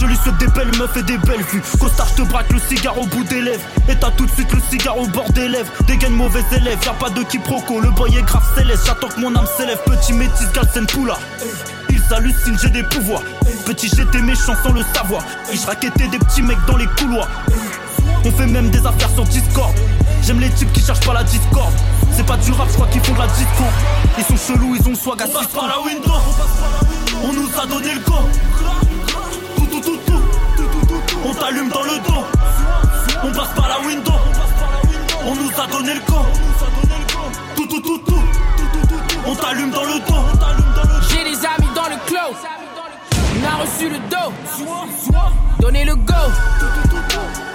Je 0.00 0.06
lui 0.06 0.16
souhaite 0.16 0.38
des 0.38 0.46
belles 0.46 0.74
meufs 0.78 0.96
et 0.96 1.02
des 1.02 1.18
belles 1.18 1.42
vues. 1.42 1.62
Costard, 1.78 2.08
je 2.16 2.22
te 2.22 2.28
braque 2.28 2.50
le 2.50 2.58
cigare 2.58 2.98
au 2.98 3.04
bout 3.04 3.24
des 3.24 3.42
lèvres. 3.42 3.60
Et 3.88 3.96
t'as 3.96 4.10
tout 4.12 4.24
de 4.24 4.30
suite 4.30 4.50
le 4.52 4.60
cigare 4.70 4.98
au 4.98 5.06
bord 5.08 5.30
des 5.32 5.46
lèvres. 5.46 5.70
Dégaine 5.86 6.14
mauvais 6.14 6.44
élève, 6.52 6.78
y'a 6.86 6.92
pas 6.92 7.10
de 7.10 7.22
quiproquo. 7.22 7.80
Le 7.80 7.90
boy 7.90 8.16
est 8.16 8.22
grave 8.22 8.46
céleste, 8.56 8.84
j'attends 8.86 9.08
que 9.08 9.20
mon 9.20 9.34
âme 9.36 9.46
s'élève. 9.58 9.78
Petit 9.84 10.14
métis, 10.14 10.50
Galsen 10.54 10.86
Poula. 10.86 11.18
Ils 12.10 12.14
hallucinent, 12.14 12.58
j'ai 12.60 12.70
des 12.70 12.82
pouvoirs. 12.82 13.22
Petit, 13.64 13.88
j'étais 13.88 14.20
méchant 14.20 14.54
sans 14.64 14.72
le 14.72 14.82
savoir. 14.94 15.22
Et 15.52 15.56
je 15.56 15.64
raquettais 15.64 16.08
des 16.08 16.18
petits 16.18 16.42
mecs 16.42 16.58
dans 16.66 16.76
les 16.76 16.86
couloirs. 16.98 17.28
On 18.24 18.30
fait 18.32 18.46
même 18.46 18.68
des 18.70 18.84
affaires 18.84 19.10
sur 19.10 19.24
Discord. 19.24 19.72
J'aime 20.22 20.40
les 20.40 20.50
types 20.50 20.72
qui 20.72 20.80
cherchent 20.80 21.06
pas 21.06 21.14
la 21.14 21.22
discorde. 21.22 21.72
C'est 22.12 22.26
pas 22.26 22.36
du 22.36 22.50
rap, 22.52 22.68
je 22.68 22.74
crois 22.74 22.88
qu'ils 22.88 23.02
font 23.02 23.14
de 23.14 23.18
la 23.18 23.26
disco. 23.28 23.64
Ils 24.18 24.24
sont 24.24 24.36
chelous, 24.36 24.76
ils 24.78 24.88
ont 24.88 24.94
swag 24.94 25.22
à 25.22 25.26
On 25.26 25.32
passe 25.32 25.46
par 25.48 25.68
la 25.68 25.80
window. 25.80 26.14
On 27.22 27.32
nous 27.32 27.48
a 27.56 27.66
donné 27.66 27.94
le 27.94 28.00
go. 28.00 28.14
Tout, 29.56 29.66
tout, 29.66 29.80
tout, 29.80 29.98
tout. 30.06 30.22
On 31.24 31.34
t'allume 31.34 31.68
dans 31.68 31.82
le 31.82 32.08
dos. 32.08 32.24
On 33.22 33.32
passe 33.32 33.54
par 33.54 33.68
la 33.68 33.86
window. 33.86 34.12
On 35.26 35.34
nous 35.36 35.50
a 35.62 35.66
donné 35.68 35.94
le 35.94 36.00
go. 36.00 36.26
Tout, 37.54 37.66
tout, 37.66 37.80
tout, 37.80 37.98
tout. 37.98 38.22
On 39.26 39.34
t'allume 39.36 39.70
dans 39.70 39.84
le 39.84 40.00
dos. 40.08 40.24
J'ai 41.08 41.24
des 41.24 41.46
amis 41.46 41.69
On 42.08 43.44
a 43.44 43.62
reçu 43.62 43.88
le 43.88 43.98
dos. 43.98 44.32
Donnez 45.60 45.84
le 45.84 45.94
go. 45.94 46.14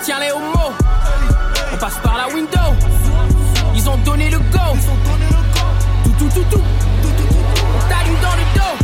Tiens-les 0.04 0.32
mot. 0.32 0.72
On 1.74 1.78
passe 1.78 1.98
par 2.04 2.18
la 2.18 2.28
window. 2.34 2.74
Ils 3.76 3.90
ont 3.90 3.98
donné 3.98 4.30
le 4.30 4.40
go. 4.40 4.60
Tout, 6.04 6.12
tout, 6.18 6.30
tout, 6.30 6.46
tout. 6.50 6.62
On 6.62 7.90
t'allume 7.90 8.22
dans 8.22 8.36
le 8.36 8.60
dos. 8.60 8.76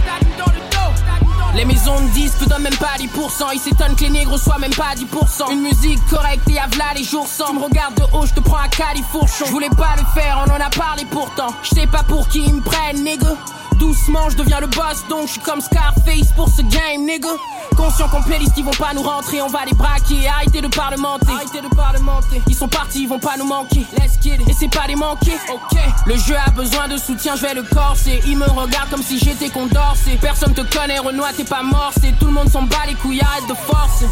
Les 1.55 1.66
maisons 1.66 1.99
de 1.99 2.07
disques 2.14 2.47
donnent 2.47 2.64
même 2.64 2.78
pas 2.78 2.97
10%. 2.97 3.07
Ils 3.53 3.59
s'étonnent 3.59 3.95
que 3.95 4.03
les 4.03 4.09
négros 4.09 4.38
soient 4.38 4.57
même 4.57 4.74
pas 4.74 4.95
10%. 4.95 5.51
Une 5.51 5.62
musique 5.62 5.99
correcte 6.09 6.49
et 6.49 6.59
à 6.59 6.68
v'là 6.68 6.93
les 6.95 7.03
jours 7.03 7.28
sans. 7.28 7.47
Tu 7.47 7.55
me 7.55 7.64
regardes 7.64 7.95
de 7.95 8.03
haut, 8.14 8.26
je 8.26 8.34
te 8.34 8.39
prends 8.39 8.57
un 8.57 8.68
califourchon. 8.68 9.45
Je 9.45 9.51
voulais 9.51 9.70
pas 9.70 9.95
le 9.97 10.05
faire, 10.20 10.43
on 10.45 10.49
en 10.49 10.55
a 10.55 10.70
parlé 10.70 11.05
pourtant. 11.05 11.53
Je 11.62 11.70
sais 11.70 11.88
pas 11.88 12.03
pour 12.03 12.28
qui 12.30 12.43
ils 12.45 12.55
me 12.55 12.62
prennent, 12.62 13.03
nigga. 13.03 13.36
Doucement, 13.82 14.30
je 14.30 14.38
deviens 14.38 14.60
le 14.60 14.68
boss, 14.68 15.04
donc 15.10 15.26
je 15.26 15.32
suis 15.32 15.42
comme 15.42 15.60
Scarface 15.60 16.32
pour 16.36 16.48
ce 16.48 16.62
game, 16.62 17.04
nigga. 17.04 17.30
Conscient 17.76 18.08
qu'on 18.10 18.22
playlist, 18.22 18.54
ils 18.56 18.64
vont 18.64 18.70
pas 18.70 18.94
nous 18.94 19.02
rentrer, 19.02 19.42
on 19.42 19.48
va 19.48 19.66
les 19.66 19.74
braquer. 19.74 20.28
Arrêtez 20.28 20.62
de 20.62 20.68
parlementer, 20.68 21.32
arrêtez 21.34 21.68
de 21.68 21.76
parlementer. 21.76 22.44
Ils 22.48 22.56
sont 22.56 22.68
partis, 22.68 23.02
ils 23.02 23.10
vont 23.10 23.18
pas 23.18 23.38
nous 23.40 23.48
manquer. 23.48 23.84
Let's 23.98 24.22
get 24.22 24.36
it. 24.36 24.48
Et 24.48 24.54
c'est 24.54 24.68
pas 24.68 24.86
des 24.86 24.96
manquer, 24.96 25.34
ok. 25.52 25.80
Le 26.06 26.16
jeu 26.16 26.36
a 26.46 26.52
besoin 26.52 26.90
de 26.90 26.98
soutien, 26.98 27.36
je 27.36 27.42
vais 27.42 27.56
le 27.56 27.64
corser. 27.64 28.22
Ils 28.28 28.38
me 28.38 28.46
regardent 28.46 28.92
comme 28.92 29.02
si 29.02 29.18
j'étais 29.18 29.50
Condorcet. 29.50 30.20
Personne 30.22 30.54
te 30.54 30.62
connaît, 30.62 31.00
Renoir, 31.00 31.32
t'es 31.36 31.44
pas 31.44 31.64
mort, 31.64 31.92
c'est 32.00 32.12
tout 32.20 32.28
le 32.28 32.34
monde 32.34 32.50
s'en 32.50 32.62
bat 32.62 32.86
les 32.86 32.94
couilles, 32.94 33.22
arrête 33.22 33.48
de 33.50 33.56
forcer. 33.56 34.06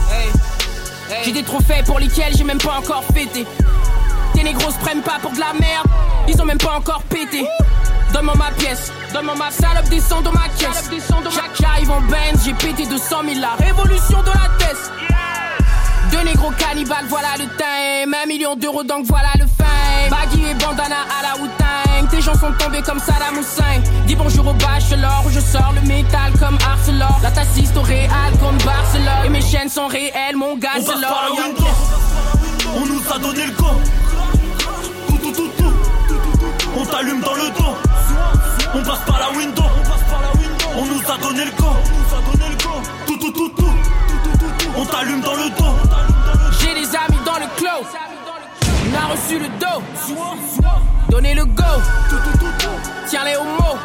J'ai 1.23 1.31
des 1.31 1.43
trophées 1.43 1.83
pour 1.85 1.99
lesquels 1.99 2.35
j'ai 2.35 2.43
même 2.43 2.57
pas 2.57 2.79
encore 2.79 3.03
pété. 3.13 3.45
Tes 4.33 4.41
négros 4.41 4.71
se 4.71 4.79
prennent 4.79 5.03
pas 5.03 5.19
pour 5.21 5.31
de 5.31 5.39
la 5.39 5.53
merde, 5.53 5.85
ils 6.27 6.41
ont 6.41 6.45
même 6.45 6.57
pas 6.57 6.75
encore 6.75 7.03
pété. 7.03 7.45
Donne-moi 8.13 8.35
ma 8.35 8.51
pièce, 8.51 8.91
donne-moi 9.13 9.35
ma 9.35 9.51
salope, 9.51 9.87
descend 9.89 10.23
dans 10.23 10.31
ma 10.31 10.47
caisse. 10.57 10.89
Chaque 11.31 11.55
j'arrive 11.59 11.91
en 11.91 12.01
Benz, 12.01 12.43
j'ai 12.43 12.53
pété 12.53 12.85
200 12.85 13.03
000 13.25 13.39
la 13.39 13.53
révolution 13.63 14.21
de 14.21 14.27
la 14.27 14.49
tête. 14.57 14.91
Deux 16.11 16.21
négros 16.23 16.51
cannibales, 16.57 17.05
voilà 17.07 17.29
le 17.37 17.45
time. 17.45 18.15
Un 18.23 18.25
million 18.27 18.55
d'euros, 18.55 18.83
donc 18.83 19.05
voilà 19.05 19.29
le 19.37 19.45
fame. 19.45 20.09
Baggy 20.09 20.43
et 20.49 20.53
bandana 20.55 21.05
à 21.19 21.21
la 21.23 21.41
Wu-Tang. 21.41 22.09
Tes 22.09 22.21
gens 22.21 22.33
sont 22.33 22.51
tombés 22.53 22.81
comme 22.81 22.99
Saddam 22.99 23.35
Hussein. 23.39 23.81
Dis 24.07 24.15
bonjour 24.15 24.47
au 24.47 24.53
bachelor, 24.53 25.23
où 25.27 25.29
je 25.29 25.39
sors 25.39 25.71
le 25.75 25.87
métal 25.87 26.31
comme 26.39 26.57
Arcelor. 26.65 27.19
La 27.21 27.29
t'assiste 27.29 27.77
au 27.77 27.81
Real 27.81 28.31
contre 28.41 28.65
Barcelone. 28.65 29.25
Et 29.25 29.29
mes 29.29 29.41
chaînes 29.41 29.69
sont 29.69 29.85
réelles, 29.87 30.35
mon 30.35 30.57
gars, 30.57 30.69
On 30.79 30.81
c'est 30.81 30.99
l'or. 30.99 31.37
On 32.75 32.85
nous 32.85 33.01
a 33.13 33.19
donné 33.19 33.45
le 33.45 33.51
go. 33.51 33.67
Tout, 35.07 35.17
tout, 35.17 35.31
tout, 35.31 35.49
tout. 35.57 35.73
On 36.75 36.85
t'allume 36.85 37.21
dans 37.21 37.35
le 37.35 37.49
dos. 37.57 37.88
On 38.71 38.83
passe 38.83 38.99
par 38.99 39.19
la 39.19 39.37
window. 39.37 39.63
On 40.77 40.85
nous 40.85 41.01
a 41.11 41.17
donné 41.17 41.45
le 41.45 41.51
go. 41.51 41.69
Tout, 43.07 43.17
tout, 43.17 43.31
tout, 43.31 43.49
tout. 43.49 43.73
On 44.77 44.85
t'allume 44.85 45.21
dans 45.21 45.33
le 45.33 45.49
dos. 45.49 45.75
J'ai 46.59 46.75
des 46.75 46.95
amis 46.95 47.19
dans 47.25 47.39
le 47.39 47.47
clos. 47.57 47.87
On 48.85 48.95
a 48.95 49.11
reçu 49.11 49.39
le 49.39 49.47
dos. 49.59 49.81
Donnez 51.09 51.33
le 51.33 51.45
go. 51.45 51.63
Tiens-les 53.07 53.37
au 53.37 53.43
mot. 53.43 53.77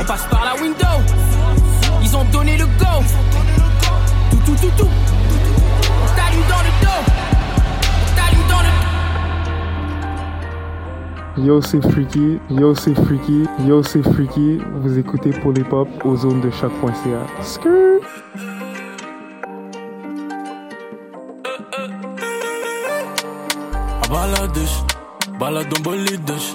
On 0.00 0.04
passe 0.04 0.26
par 0.30 0.44
la 0.44 0.54
window. 0.60 0.86
Ils 2.02 2.16
ont 2.16 2.24
donné 2.24 2.56
le 2.56 2.66
go. 2.66 3.04
Tout, 4.30 4.38
tout, 4.46 4.56
tout, 4.56 4.72
tout. 4.78 4.88
On 4.88 6.16
t'allume 6.16 6.46
dans 6.48 6.62
le 6.62 6.70
dos. 6.86 7.31
Yo 11.38 11.62
c'est 11.62 11.80
Freaky, 11.80 12.38
yo 12.50 12.74
c'est 12.74 12.94
Freaky, 12.94 13.48
yo 13.66 13.82
c'est 13.82 14.02
Freaky. 14.02 14.58
Vous 14.82 14.98
écoutez 14.98 15.30
pour 15.30 15.52
les 15.52 15.64
pop 15.64 15.88
aux 16.04 16.14
zones 16.14 16.42
de 16.42 16.50
choc.ca. 16.50 16.92
Skrrr. 17.42 18.00
À 24.02 24.08
baladèche, 24.08 24.84
balade 25.38 25.72
en 25.78 25.80
bolidèche. 25.80 26.52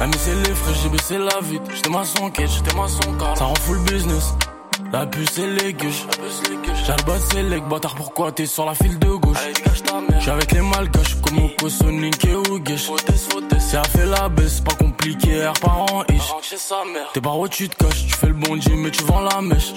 Elle 0.00 0.14
c'est 0.16 0.34
les 0.46 0.54
frais, 0.54 0.74
j'ai 0.80 0.88
baissé 0.90 1.18
la 1.18 1.40
vitre. 1.42 1.64
J'étais 1.74 1.90
maçon 1.90 2.30
quête, 2.30 2.50
j'étais 2.50 2.76
maçon 2.76 3.12
car 3.18 3.36
ça 3.36 3.46
rend 3.46 3.54
fou 3.56 3.74
le 3.74 3.80
business. 3.80 4.32
La 4.92 5.06
puce 5.06 5.38
et 5.38 5.46
les 5.48 5.74
gueuches. 5.74 6.06
Bas 7.04 7.18
c'est 7.18 7.42
les 7.42 7.60
bâtard, 7.60 7.96
pourquoi 7.96 8.30
t'es 8.30 8.46
sur 8.46 8.64
la 8.64 8.74
file 8.74 8.98
de? 8.98 9.17
J'suis 10.18 10.30
avec 10.30 10.52
les 10.52 10.60
malgaches, 10.60 11.16
comme 11.22 11.38
Oko, 11.44 11.68
Sonic 11.68 12.24
et 12.24 12.34
Ougesh. 12.34 12.90
Si 13.58 13.76
elle 13.76 13.84
fait 13.86 14.06
la 14.06 14.28
baisse, 14.28 14.60
pas 14.60 14.74
compliqué, 14.74 15.30
air 15.36 15.52
parent 15.54 16.02
ish. 16.10 16.32
T'es 17.12 17.20
par 17.20 17.38
où 17.38 17.48
tu 17.48 17.68
te 17.68 17.84
caches, 17.84 18.06
tu 18.06 18.14
fais 18.14 18.28
le 18.28 18.34
bon 18.34 18.56
Dieu, 18.56 18.74
mais 18.76 18.90
tu 18.90 19.02
vends 19.04 19.20
la 19.20 19.40
mèche. 19.40 19.72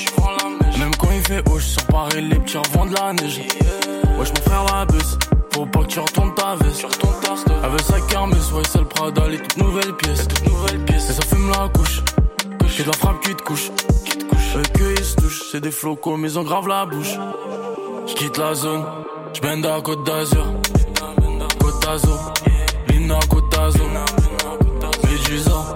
Même 0.79 0.95
quand 0.95 1.09
il 1.11 1.21
fait 1.21 1.43
hoche, 1.49 1.65
sur 1.65 1.85
Paris, 1.85 2.21
les 2.21 2.39
petits 2.39 2.57
revendent 2.57 2.93
la 2.97 3.13
neige. 3.13 3.41
Wesh, 4.17 4.29
mon 4.29 4.41
frère 4.43 4.65
la 4.73 4.85
baisse, 4.85 5.17
faut 5.53 5.65
pas 5.65 5.79
que 5.79 5.87
tu 5.87 5.99
retournes 5.99 6.33
ta 6.33 6.55
veste. 6.55 6.85
Veut 7.63 7.79
sa 7.79 7.99
kermesse, 8.01 8.51
ouais, 8.51 8.63
c'est 8.69 8.79
le 8.79 8.85
Prada, 8.85 9.27
les 9.27 9.37
toutes 9.37 9.57
nouvelles 9.57 9.95
pièces. 9.95 10.27
Et 10.87 11.13
ça 11.13 11.21
fume 11.23 11.49
la 11.49 11.69
couche, 11.69 12.01
j'ai 12.67 12.83
de 12.83 12.87
la 12.87 12.97
frappe 12.97 13.21
qui 13.21 13.35
te 13.35 13.43
couche. 13.43 13.69
Eux 14.55 14.63
que 14.73 14.99
ils 14.99 15.03
se 15.03 15.15
touchent, 15.15 15.43
c'est 15.51 15.61
des 15.61 15.71
flocos, 15.71 16.17
mais 16.17 16.29
ils 16.29 16.39
ont 16.39 16.43
grave 16.43 16.67
la 16.67 16.85
bouche. 16.85 17.17
J'quitte 18.07 18.37
la 18.37 18.53
zone, 18.53 18.83
j'bende 19.33 19.65
à 19.65 19.81
Côte 19.81 20.03
d'Azur. 20.05 20.45
Côte 21.59 21.81
d'Azur, 21.83 22.33
Lina 22.89 23.19
Côte 23.29 23.51
d'Azur. 23.51 23.89
Médusa, 25.31 25.75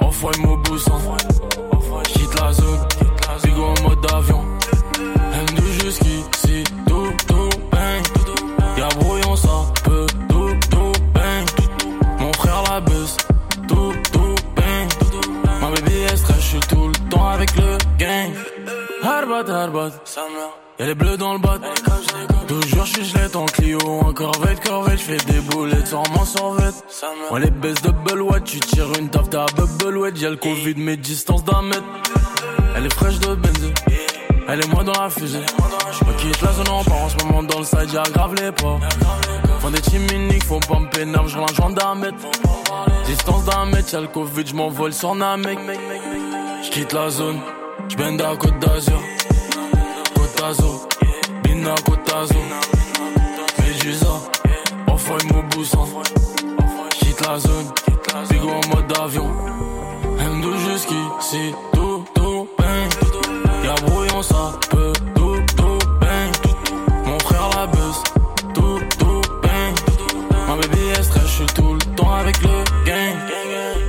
Off-White 0.00 0.38
Mobusan. 0.38 0.98
J'quitte 2.08 2.40
la 2.40 2.52
zone, 2.52 2.80
Bigo 3.42 3.64
en 3.64 3.82
mode 3.82 4.12
avion. 4.12 4.44
M 5.32 5.46
de 5.56 5.62
jusqu'ici, 5.82 6.64
tout, 6.86 7.12
tout, 7.26 7.48
bang. 7.70 8.02
Y'a 8.76 8.88
brouillon, 8.98 9.36
ça 9.36 9.48
peut, 9.84 10.06
tout, 10.28 10.54
tout, 10.70 10.92
bang. 11.14 11.46
Mon 12.18 12.32
frère 12.32 12.62
la 12.70 12.80
baisse, 12.80 13.16
tout, 13.68 13.92
tout, 14.12 14.34
bang. 14.56 14.88
Ma 15.60 15.70
baby 15.70 15.96
est 16.00 16.16
stress, 16.16 16.40
j'suis 16.40 16.60
tout 16.60 16.88
le 16.88 17.08
temps 17.08 17.28
avec 17.28 17.54
le 17.56 17.78
gang. 17.98 18.32
Harbat, 19.02 19.48
harbat, 19.50 19.90
y'a 20.78 20.86
les 20.86 20.94
bleus 20.94 21.16
dans 21.16 21.34
le 21.34 21.40
bas. 22.50 22.84
fichelet 22.86 23.36
en 23.36 23.46
Clio, 23.46 23.78
en 23.84 24.12
corvette, 24.12 24.60
corvette, 24.60 24.98
j'fais 24.98 25.16
des 25.16 25.40
boulettes 25.40 25.86
sur 25.86 26.02
mon 26.10 26.24
survette. 26.24 26.74
On 27.30 27.36
les 27.36 27.50
baisse 27.50 27.80
double 27.82 28.22
what, 28.22 28.40
tu 28.40 28.60
tires 28.60 28.90
une 28.98 29.08
taf 29.08 29.30
ta 29.30 29.46
bubble 29.56 29.98
wet, 29.98 30.12
y'a 30.16 30.30
le 30.30 30.36
Covid, 30.36 30.74
mes 30.76 30.96
distances 30.96 31.44
d'un 31.44 31.62
mètre. 31.62 31.84
Elle 32.76 32.86
est 32.86 32.94
fraîche 32.94 33.18
de 33.18 33.34
benzine, 33.34 33.74
elle 34.48 34.60
est 34.60 34.68
moi 34.68 34.84
dans 34.84 35.00
la 35.00 35.10
fusée. 35.10 35.40
Je 35.92 36.22
quitte 36.22 36.42
la 36.42 36.52
zone 36.52 36.68
en 36.68 36.84
part 36.84 37.02
en 37.02 37.08
ce 37.08 37.24
moment 37.24 37.42
dans 37.42 37.58
le 37.58 37.64
side, 37.64 37.92
y'a 37.92 38.02
grave 38.02 38.34
les 38.34 38.52
pas. 38.52 38.78
Font 39.60 39.70
des 39.70 39.82
chiminiques, 39.82 40.44
faut 40.44 40.60
pas 40.60 40.78
me 40.78 40.88
pénal, 40.88 41.22
je 41.26 41.38
rejoins 41.38 41.70
d'un 41.70 41.94
mètre. 41.94 42.16
Distance 43.04 43.44
d'un 43.44 43.66
mètre, 43.66 43.92
y'a 43.92 44.00
le 44.00 44.08
Covid, 44.08 44.46
j'm'envole 44.46 44.92
sur 44.92 45.14
Namek. 45.14 45.58
J'quitte 46.62 46.92
la 46.92 47.10
zone, 47.10 47.38
j'bende 47.88 48.20
à 48.22 48.36
Côte 48.36 48.58
d'Azur. 48.58 49.00
Côte 50.14 50.38
d'Azur, 50.38 50.88
D'Azur. 51.62 52.40
Médusa, 53.58 54.06
Off-Roy 54.86 55.18
Mauboussan. 55.32 55.86
J'quitte 56.94 57.20
la 57.26 57.38
zone, 57.38 57.66
en 58.42 58.74
mode 58.74 58.98
avion. 58.98 59.30
M2 60.18 60.56
jusqu'ici, 60.66 61.54
tout, 61.72 62.04
tout, 62.14 62.48
bang. 62.58 62.88
Y'a 63.64 63.74
brouillon, 63.86 64.22
ça 64.22 64.52
peut, 64.70 64.92
tout, 65.14 65.36
tout, 65.56 65.78
bang. 66.00 66.32
Mon 67.04 67.18
frère 67.18 67.50
la 67.56 67.66
buzz, 67.66 68.02
tout, 68.54 68.80
tout, 68.98 69.20
bang. 69.42 69.74
Ma 70.48 70.56
baby 70.56 70.88
est 70.88 71.02
stress, 71.02 71.42
tout 71.54 71.74
le 71.74 71.94
temps 71.94 72.14
avec 72.14 72.40
le 72.42 72.64
gang. 72.86 73.16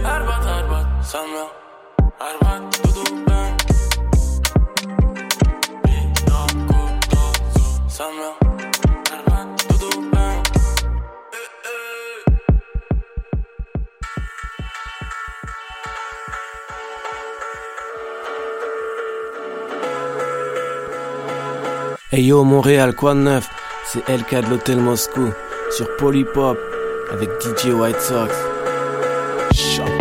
Arbat, 0.04 0.42
arbat, 0.46 0.86
sa 1.02 1.20
mère. 1.20 1.52
Arbat, 2.20 2.62
Hey 22.14 22.26
yo 22.26 22.44
Montréal, 22.44 22.94
quoi 22.94 23.14
de 23.14 23.22
neuf? 23.22 23.48
C'est 23.86 24.10
LK 24.10 24.44
de 24.44 24.50
l'Hôtel 24.50 24.82
Moscou 24.82 25.32
sur 25.70 25.96
Polypop 25.96 26.58
avec 27.10 27.30
DJ 27.42 27.68
White 27.68 28.02
Sox. 28.02 28.36
Choc. 29.54 30.01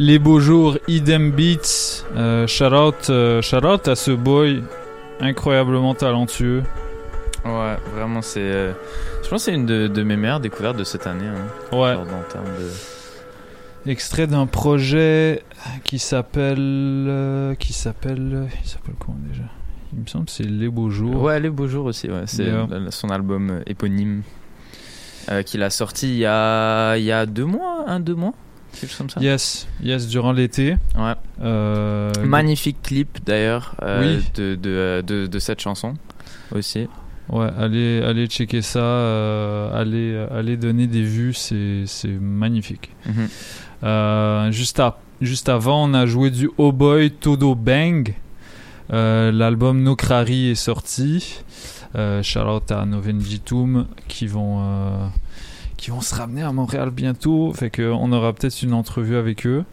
Les 0.00 0.18
beaux 0.18 0.40
jours, 0.40 0.78
idem 0.88 1.30
beats. 1.30 2.04
Euh, 2.16 2.46
shout 2.46 2.64
out, 2.74 3.10
euh, 3.10 3.42
shout 3.42 3.64
out 3.66 3.86
à 3.86 3.94
ce 3.94 4.10
boy 4.10 4.62
incroyablement 5.20 5.94
talentueux. 5.94 6.62
Ouais, 7.44 7.76
vraiment, 7.94 8.22
c'est. 8.22 8.40
euh, 8.40 8.72
je 9.22 9.28
pense 9.28 9.44
que 9.44 9.50
c'est 9.50 9.54
une 9.54 9.66
de, 9.66 9.86
de 9.88 10.02
mes 10.02 10.16
meilleures 10.16 10.40
découvertes 10.40 10.76
de 10.78 10.84
cette 10.84 11.06
année. 11.06 11.26
hein. 11.26 11.76
Ouais. 11.76 11.92
Genre 11.94 12.00
en 12.02 12.32
termes 12.32 12.46
de. 12.58 13.90
Extrait 13.90 14.26
d'un 14.26 14.46
projet 14.46 15.42
qui 15.84 15.98
s'appelle, 15.98 16.58
euh, 17.08 17.54
qui 17.54 17.72
s'appelle, 17.72 18.48
il 18.62 18.68
s'appelle 18.68 18.94
comment 18.98 19.18
déjà? 19.28 19.42
Il 19.94 20.00
me 20.00 20.06
semble 20.06 20.26
que 20.26 20.30
c'est 20.32 20.44
les 20.44 20.68
beaux 20.68 20.88
jours. 20.90 21.20
Ouais, 21.22 21.40
Les 21.40 21.50
Beaux 21.50 21.66
Jours 21.66 21.86
aussi, 21.86 22.08
ouais. 22.08 22.22
C'est 22.26 22.44
Yeah. 22.44 22.66
son 22.90 23.08
album 23.10 23.60
éponyme 23.66 24.22
qu'il 25.46 25.62
a 25.62 25.70
sorti 25.70 26.08
il 26.10 26.18
y 26.18 26.26
a, 26.26 26.96
il 26.96 27.04
y 27.04 27.12
a 27.12 27.24
deux 27.26 27.44
mois, 27.44 27.84
un, 27.88 28.00
deux 28.00 28.14
mois, 28.14 28.32
quelque 28.72 28.88
chose 28.90 28.98
comme 28.98 29.10
ça. 29.10 29.20
Yes, 29.20 29.66
yes, 29.82 30.06
durant 30.08 30.32
l'été. 30.32 30.76
Ouais. 30.96 31.14
Euh, 31.42 32.12
Magnifique 32.24 32.82
clip 32.82 33.18
d'ailleurs 33.24 33.74
euh, 33.82 34.18
Oui. 34.18 34.24
de, 34.34 34.54
de, 34.54 35.02
de, 35.06 35.26
de 35.26 35.38
cette 35.38 35.60
chanson 35.60 35.94
aussi. 36.54 36.86
Ouais, 37.28 37.48
allez, 37.58 38.02
allez 38.02 38.26
checker 38.26 38.60
ça, 38.62 38.80
euh, 38.80 39.80
allez, 39.80 40.26
allez 40.36 40.56
donner 40.56 40.86
des 40.88 41.02
vues, 41.02 41.32
c'est, 41.34 41.84
magnifique. 42.20 42.90
Mhm. 43.06 44.50
Juste, 44.52 44.80
à- 44.80 44.98
juste 45.20 45.48
avant, 45.48 45.88
on 45.88 45.94
a 45.94 46.06
joué 46.06 46.30
du 46.30 46.50
Oh 46.58 46.72
Boy 46.72 47.10
Todo 47.12 47.54
Bang. 47.54 48.14
L'album 48.90 49.82
Nokrari 49.82 50.48
est 50.50 50.54
sorti. 50.56 51.42
Euh, 51.96 52.22
shout 52.22 52.40
out 52.40 52.70
à 52.70 52.84
Noven 52.84 53.20
Jitum 53.20 53.86
qui 54.08 54.26
vont, 54.26 55.10
qui 55.80 55.90
vont 55.90 56.00
se 56.02 56.14
ramener 56.14 56.42
à 56.42 56.52
Montréal 56.52 56.90
bientôt. 56.90 57.52
Fait 57.54 57.70
qu'on 57.70 58.12
aura 58.12 58.32
peut-être 58.32 58.62
une 58.62 58.74
entrevue 58.74 59.16
avec 59.16 59.46
eux. 59.46 59.64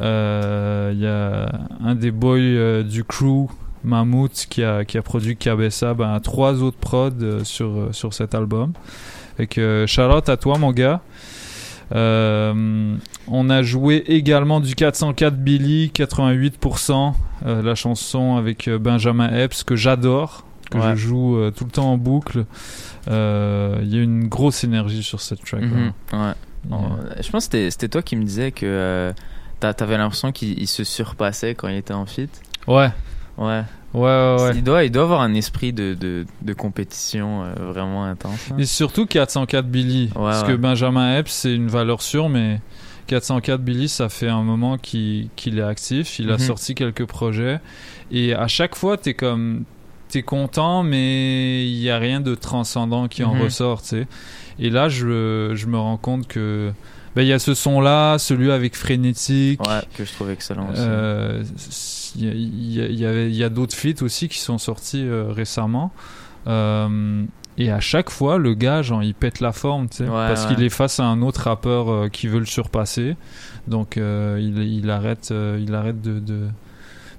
Euh, 0.00 0.90
Il 0.94 1.00
y 1.00 1.06
a 1.06 1.50
un 1.84 1.94
des 1.94 2.10
boys 2.10 2.38
euh, 2.38 2.82
du 2.82 3.02
crew, 3.04 3.48
Mammouth, 3.84 4.46
qui 4.48 4.62
a, 4.62 4.84
qui 4.84 4.98
a 4.98 5.02
produit 5.02 5.36
Cabessa, 5.36 5.94
ben, 5.94 6.18
trois 6.20 6.62
autres 6.62 6.78
prods 6.78 7.10
euh, 7.22 7.44
sur, 7.44 7.66
euh, 7.68 7.88
sur 7.92 8.14
cet 8.14 8.34
album. 8.34 8.72
Fait 9.36 9.46
que 9.46 9.84
shout 9.88 10.02
out 10.02 10.28
à 10.28 10.36
toi, 10.36 10.58
mon 10.58 10.72
gars. 10.72 11.00
Euh, 11.94 12.96
on 13.28 13.50
a 13.50 13.62
joué 13.62 13.96
également 14.08 14.60
du 14.60 14.74
404 14.74 15.36
Billy, 15.36 15.90
88%, 15.94 17.14
euh, 17.46 17.62
la 17.62 17.74
chanson 17.74 18.36
avec 18.36 18.68
Benjamin 18.68 19.28
Epps 19.32 19.62
que 19.62 19.76
j'adore, 19.76 20.44
que 20.70 20.78
Ouais. 20.78 20.90
je 20.92 20.96
joue 20.96 21.36
euh, 21.36 21.50
tout 21.52 21.64
le 21.64 21.70
temps 21.70 21.92
en 21.92 21.96
boucle. 21.96 22.44
Euh, 23.08 23.78
Il 23.82 23.94
y 23.94 23.98
a 23.98 24.02
une 24.02 24.28
grosse 24.28 24.64
énergie 24.64 25.02
sur 25.02 25.20
cette 25.20 25.44
track. 25.44 25.62
Mhm, 25.62 25.92
ouais. 26.12 26.32
Oh, 26.70 26.76
Je 27.20 27.30
pense 27.30 27.48
que 27.48 27.70
c'était- 27.70 27.88
toi 27.88 28.02
qui 28.02 28.16
me 28.16 28.24
disais 28.24 28.50
que 28.52 28.66
euh, 28.66 29.12
T'avais 29.60 29.96
l'impression 29.96 30.32
qu'il 30.32 30.58
il 30.60 30.66
se 30.66 30.84
surpassait 30.84 31.54
quand 31.54 31.68
il 31.68 31.76
était 31.76 31.94
en 31.94 32.04
fit. 32.06 32.28
Ouais. 32.66 32.90
Ouais. 33.38 33.62
Ouais, 33.94 34.02
ouais, 34.02 34.36
ouais. 34.42 34.50
Il 34.54 34.62
doit, 34.62 34.84
il 34.84 34.90
doit 34.90 35.04
avoir 35.04 35.22
un 35.22 35.32
esprit 35.34 35.72
de, 35.72 35.94
de, 35.94 36.26
de 36.42 36.52
compétition 36.52 37.42
euh, 37.44 37.54
vraiment 37.72 38.04
intense. 38.04 38.50
hein. 38.52 38.56
Et 38.58 38.66
surtout 38.66 39.06
404 39.06 39.66
Billy. 39.66 40.10
parce 40.14 40.42
que 40.42 40.52
Benjamin 40.52 41.16
Epps, 41.18 41.32
c'est 41.32 41.54
une 41.54 41.68
valeur 41.68 42.02
sûre, 42.02 42.28
mais 42.28 42.60
404 43.06 43.62
Billy, 43.62 43.88
ça 43.88 44.08
fait 44.10 44.28
un 44.28 44.42
moment 44.42 44.76
qu'il 44.76 45.28
qu'il 45.36 45.58
est 45.58 45.62
actif. 45.62 46.18
Il 46.18 46.28
a 46.30 46.34
Mhm. 46.34 46.38
sorti 46.40 46.74
quelques 46.74 47.06
projets. 47.06 47.58
Et 48.10 48.34
à 48.34 48.48
chaque 48.48 48.74
fois, 48.74 48.98
t'es 48.98 49.14
comme. 49.14 49.64
T'es 50.08 50.22
content, 50.22 50.82
mais 50.82 51.66
il 51.68 51.80
n'y 51.80 51.90
a 51.90 51.98
rien 51.98 52.20
de 52.20 52.34
transcendant 52.34 53.08
qui 53.08 53.24
en 53.24 53.34
Mhm. 53.34 53.42
ressort, 53.42 53.82
tu 53.82 53.88
sais. 53.88 54.06
Et 54.58 54.70
là, 54.70 54.88
je, 54.88 55.52
je 55.54 55.66
me 55.66 55.78
rends 55.78 55.96
compte 55.98 56.26
que. 56.28 56.72
Ben, 57.16 57.22
il 57.22 57.28
y 57.28 57.32
a 57.32 57.38
ce 57.38 57.54
son-là, 57.54 58.18
celui 58.18 58.52
avec 58.52 58.76
Frénétique. 58.76 59.60
Ouais, 59.66 59.80
que 59.96 60.04
je 60.04 60.12
trouve 60.12 60.30
excellent 60.30 60.68
aussi. 60.70 60.82
Il 62.18 62.24
y, 62.24 62.80
a- 62.80 62.84
y 62.84 63.32
y 63.34 63.44
y 63.44 63.50
d'autres 63.50 63.74
feats 63.74 64.02
aussi 64.02 64.28
qui 64.28 64.38
sont 64.38 64.58
sortis 64.58 65.02
euh, 65.02 65.28
récemment. 65.32 65.92
Euh, 66.46 67.24
et 67.58 67.70
à 67.70 67.80
chaque 67.80 68.10
fois, 68.10 68.38
le 68.38 68.54
gars, 68.54 68.82
genre, 68.82 69.02
il 69.02 69.14
pète 69.14 69.40
la 69.40 69.52
forme, 69.52 69.88
tu 69.88 69.96
sais, 69.98 70.02
Ouais, 70.04 70.10
parce 70.10 70.46
ouais. 70.46 70.54
qu'il 70.54 70.64
est 70.64 70.68
face 70.70 71.00
à 71.00 71.04
un 71.06 71.22
autre 71.22 71.42
rappeur 71.42 71.90
euh, 71.90 72.08
qui 72.08 72.26
veut 72.28 72.38
le 72.38 72.44
surpasser. 72.46 73.16
Donc, 73.66 73.96
il, 73.96 74.58
il 74.58 74.90
arrête, 74.90 75.32
il 75.58 75.74
arrête 75.74 76.00
de, 76.02 76.20
de, 76.20 76.42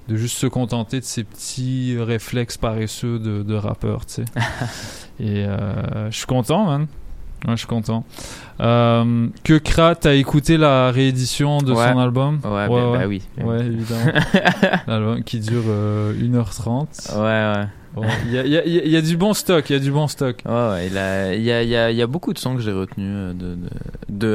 de 0.08 0.16
juste 0.16 0.38
se 0.38 0.46
contenter 0.46 1.00
de 1.00 1.04
ses 1.04 1.22
petits 1.24 1.96
réflexes 1.98 2.56
paresseux 2.56 3.18
de, 3.18 3.42
de 3.42 3.54
rappeur, 3.54 4.06
tu 4.06 4.14
sais. 4.14 4.24
et 5.20 5.44
euh, 5.44 6.10
je 6.10 6.16
suis 6.16 6.26
content, 6.26 6.64
man. 6.66 6.86
Ouais, 7.46 7.52
je 7.52 7.58
suis 7.58 7.66
content. 7.68 8.04
Euh, 8.60 9.28
que 9.44 9.58
Kra, 9.58 9.94
t'as 9.94 10.14
écouté 10.14 10.56
la 10.56 10.90
réédition 10.90 11.58
de 11.58 11.72
Ouais. 11.72 11.92
son 11.92 11.98
album? 11.98 12.40
Ouais, 12.42 12.66
bah- 12.68 12.98
bah 12.98 13.06
oui. 13.06 13.22
Ouais, 13.40 13.64
évidemment. 13.64 14.12
L'album 14.88 15.22
qui 15.22 15.38
dure 15.38 15.62
euh, 15.68 16.12
1h30. 16.14 17.14
Ouais, 17.14 17.20
ouais. 17.60 17.66
Il 18.26 18.32
y, 18.32 18.38
a, 18.38 18.44
il 18.44 18.50
y 18.52 18.56
a- 18.58 18.64
il 18.64 18.90
y 18.90 18.96
a 18.96 19.00
du 19.02 19.16
bon 19.16 19.34
stock, 19.34 19.68
il 19.70 19.72
y 19.72 19.76
a 19.76 19.78
du 19.80 19.90
bon 19.90 20.06
stock. 20.08 20.36
Ouais, 20.46 20.52
ouais, 20.52 20.86
il, 21.36 21.42
y, 21.42 21.50
a, 21.52 21.90
y, 21.90 22.06
beaucoup 22.06 22.32
de 22.32 22.38
sons 22.38 22.54
que 22.54 22.60
j'ai 22.62 22.72
retenus 22.72 23.08
euh, 23.10 23.32
de, 23.32 23.56
de, 23.56 23.68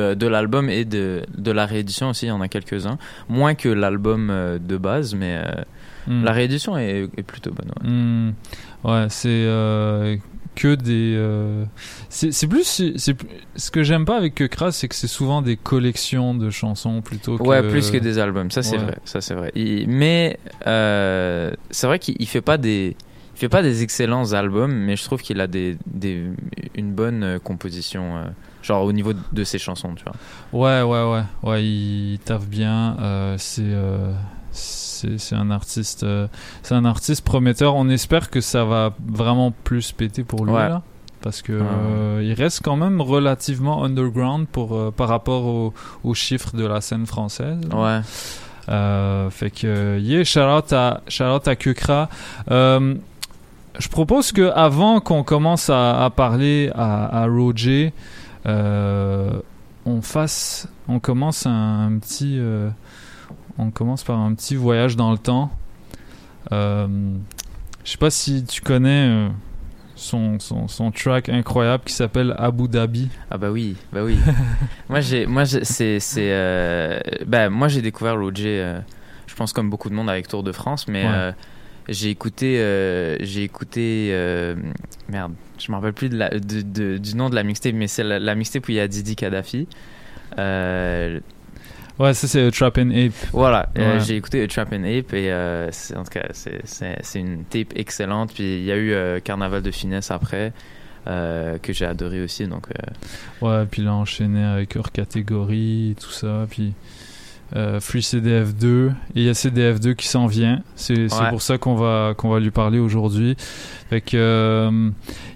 de, 0.10 0.14
de 0.16 0.28
l'album 0.28 0.70
et 0.70 0.86
de, 0.86 1.22
de 1.38 1.52
la 1.52 1.66
réédition 1.66 2.10
aussi, 2.10 2.26
il 2.26 2.30
y 2.30 2.32
en 2.32 2.42
a 2.42 2.48
quelques-uns. 2.48 2.98
Moins 3.30 3.56
que 3.56 3.70
l'album 3.70 4.30
euh, 4.32 4.58
de 4.60 4.78
base, 4.78 5.16
mais 5.16 5.38
euh, 5.46 5.62
Mm. 6.06 6.26
la 6.26 6.32
réédition 6.34 6.78
est, 6.78 7.08
est 7.16 7.24
plutôt 7.24 7.52
bonne. 7.54 7.72
Ouais. 7.82 7.90
Hmm. 7.90 8.34
Ouais, 8.84 9.06
c'est 9.08 9.30
euh, 9.30 10.18
que 10.54 10.76
des. 10.76 11.14
euh, 11.16 11.64
c'est 12.10 12.46
plus. 12.48 12.66
c'est 12.98 13.16
Ce 13.56 13.72
que 13.72 13.84
j'aime 13.84 14.04
pas 14.04 14.18
avec 14.18 14.36
Que 14.36 14.44
Kra, 14.44 14.74
c'est 14.74 14.90
que 14.90 14.96
c'est 14.96 15.08
souvent 15.08 15.42
des 15.42 15.56
collections 15.56 16.36
de 16.36 16.50
chansons 16.50 17.00
plutôt 17.02 17.38
que. 17.38 17.44
Ouais, 17.44 17.64
plus 17.70 17.90
que 17.90 17.98
des 17.98 18.20
albums, 18.20 18.52
ça 18.52 18.64
c'est 18.64 18.76
vrai, 18.76 18.98
ça 19.06 19.22
c'est 19.22 19.34
vrai. 19.34 19.54
Il- 19.56 19.88
mais 19.88 20.38
c'est 20.66 21.88
vrai 21.88 22.00
qu'il 22.00 22.16
il 22.20 22.28
fait 22.28 22.42
pas 22.42 22.58
des, 22.58 22.98
il 23.36 23.40
fait 23.40 23.50
pas 23.50 23.62
des 23.62 23.84
excellents 23.84 24.34
albums, 24.34 24.74
mais 24.74 24.96
je 24.96 25.04
trouve 25.04 25.22
qu'il 25.22 25.42
a 25.42 25.48
des, 25.48 25.78
des, 25.88 26.24
une 26.76 26.92
bonne 26.94 27.24
euh, 27.24 27.40
composition, 27.40 28.18
euh, 28.18 28.24
genre 28.62 28.84
au 28.86 28.92
niveau 28.94 29.14
de 29.32 29.44
ses 29.44 29.58
chansons, 29.60 29.94
tu 29.96 30.04
vois. 30.04 30.14
Ouais, 30.54 30.82
ouais, 30.84 31.12
ouais. 31.12 31.24
Ouais, 31.50 31.64
il 31.66 32.20
taffe 32.24 32.48
bien. 32.48 32.96
euh, 33.00 33.36
c'est. 33.38 33.62
euh, 33.66 34.14
c'est 34.52 35.18
c'est 35.18 35.36
un 35.36 35.50
artiste 35.52 36.06
c'est 36.62 36.76
un 36.76 36.86
artiste 36.86 37.26
prometteur 37.26 37.76
on 37.76 37.90
espère 37.90 38.30
que 38.30 38.40
ça 38.40 38.64
va 38.66 38.94
vraiment 39.06 39.52
plus 39.52 39.92
péter 39.92 40.24
pour 40.24 40.46
lui 40.46 40.54
Ouais. 40.54 40.70
là 40.70 40.82
parce 41.22 41.42
que 41.42 41.52
euh, 41.54 42.22
il 42.24 42.32
reste 42.34 42.62
quand 42.64 42.76
même 42.78 43.02
relativement 43.02 43.84
underground 43.84 44.48
pour 44.48 44.76
euh, 44.78 44.92
par 44.92 45.10
rapport 45.10 45.46
au- 45.46 45.74
aux 46.04 46.14
chiffres 46.14 46.56
de 46.56 46.66
la 46.66 46.80
scène 46.82 47.06
française 47.08 47.58
Ouais. 47.74 48.00
Euh, 48.70 49.30
fait 49.32 49.50
que 49.50 50.00
yeah 50.00 50.24
shout 50.24 50.40
out 50.40 50.72
à 50.72 51.02
shout 51.10 51.24
out 51.26 51.48
à 51.48 51.56
Kukra 51.58 52.08
je 53.80 53.88
propose 53.88 54.32
que 54.32 54.52
avant 54.52 55.00
qu'on 55.00 55.24
commence 55.24 55.70
à, 55.70 56.04
à 56.06 56.10
parler 56.10 56.72
à, 56.76 57.24
à 57.24 57.26
Roger 57.28 57.94
euh, 58.46 59.32
on 59.86 60.02
fasse 60.02 60.68
on 60.88 61.00
commence 61.00 61.46
un, 61.46 61.88
un 61.88 61.98
petit 62.00 62.38
euh, 62.40 62.70
on 63.58 63.72
commence 63.72 64.04
par 64.04 64.20
un 64.20 64.34
petit 64.36 64.56
voyage 64.56 64.96
dans 64.96 65.12
le 65.12 65.18
temps 65.18 65.50
euh, 66.52 66.88
je 67.84 67.92
sais 67.92 67.98
pas 67.98 68.10
si 68.12 68.44
tu 68.44 68.62
connais 68.62 69.08
euh, 69.10 69.30
son, 69.96 70.40
son, 70.40 70.68
son 70.68 70.92
track 70.92 71.30
incroyable 71.30 71.84
qui 71.86 71.94
s'appelle 71.94 72.36
Abu 72.38 72.68
Dhabi 72.68 73.10
Ah 73.32 73.38
bah 73.38 73.52
oui, 73.52 73.76
bah 73.92 74.04
oui. 74.04 74.18
moi 74.90 75.00
j'ai, 75.00 75.26
moi 75.26 75.46
c'est, 75.46 76.00
c'est, 76.00 77.14
bah 77.26 77.50
moi 77.50 77.68
j'ai 77.70 77.82
découvert 77.82 78.18
Roger, 78.20 78.80
je 79.28 79.36
pense 79.36 79.54
comme 79.54 79.70
beaucoup 79.70 79.90
de 79.90 79.94
monde 79.96 80.10
avec 80.10 80.28
Tour 80.28 80.44
de 80.44 80.52
France, 80.52 80.88
mais 80.88 81.06
Ouais. 81.06 81.34
J'ai 81.90 82.10
écouté, 82.10 82.60
euh, 82.60 83.18
j'ai 83.22 83.44
écouté, 83.44 84.10
euh, 84.12 84.56
merde, 85.10 85.34
je 85.60 85.72
me 85.72 85.76
rappelle 85.78 85.94
plus 85.94 86.10
de 86.10 86.18
la, 86.18 86.30
de, 86.30 86.62
de- 86.62 86.98
du 86.98 87.16
nom 87.16 87.30
de 87.30 87.36
la 87.36 87.44
mixtape, 87.44 87.74
mais 87.76 87.88
c'est 87.88 88.04
la, 88.04 88.20
la 88.20 88.36
mixtape 88.36 88.68
où 88.68 88.72
il 88.72 88.76
y 88.76 88.80
a 88.80 88.88
Didi 88.88 89.16
Kadhafi. 89.16 89.68
Euh, 90.40 91.20
ouais 92.00 92.14
ça 92.16 92.28
c'est 92.28 92.50
Trap 92.52 92.80
and 92.80 92.90
Ape 92.90 93.14
voilà, 93.34 93.70
Ouais. 93.78 94.00
j'ai 94.00 94.16
écouté 94.16 94.48
Trap 94.48 94.74
and 94.74 94.84
Ape 94.84 95.14
et 95.14 95.32
en 95.32 96.04
tout 96.04 96.10
cas 96.12 96.28
c'est, 96.34 97.20
une 97.20 97.44
tape 97.46 97.74
excellente. 97.76 98.34
Puis 98.34 98.58
il 98.58 98.64
y 98.64 98.72
a 98.72 98.78
eu 98.78 99.22
Carnaval 99.22 99.62
de 99.62 99.72
finesse 99.72 100.10
après 100.12 100.54
euh, 101.06 101.58
que 101.60 101.74
j'ai 101.74 101.86
adoré 101.86 102.22
aussi, 102.24 102.48
donc. 102.48 102.68
euh, 102.72 103.46
Ouais, 103.46 103.66
puis 103.70 103.82
il 103.82 103.88
a 103.90 103.94
enchaîné 103.94 104.42
avec 104.44 104.76
hors 104.78 104.92
catégorie 104.92 105.96
tout 106.02 106.12
ça. 106.12 106.48
Puis 106.50 106.74
euh, 107.56 107.80
Free 107.80 108.02
CDF 108.02 108.54
2. 108.56 108.90
Et 109.16 109.22
il 109.22 109.24
y 109.24 109.30
a 109.30 109.34
CDF 109.34 109.80
2 109.80 109.94
qui 109.94 110.08
s'en 110.08 110.28
vient. 110.28 110.62
C'est 110.76 111.10
c'est 111.10 111.20
Ouais. 111.22 111.30
pour 111.30 111.42
ça 111.42 111.58
qu'on 111.58 111.76
va, 111.76 112.14
qu'on 112.18 112.30
va 112.30 112.40
lui 112.40 112.52
parler 112.52 112.80
aujourd'hui. 112.80 113.36
Fait 113.90 114.02
que, 114.02 114.18
euh, 114.18 114.90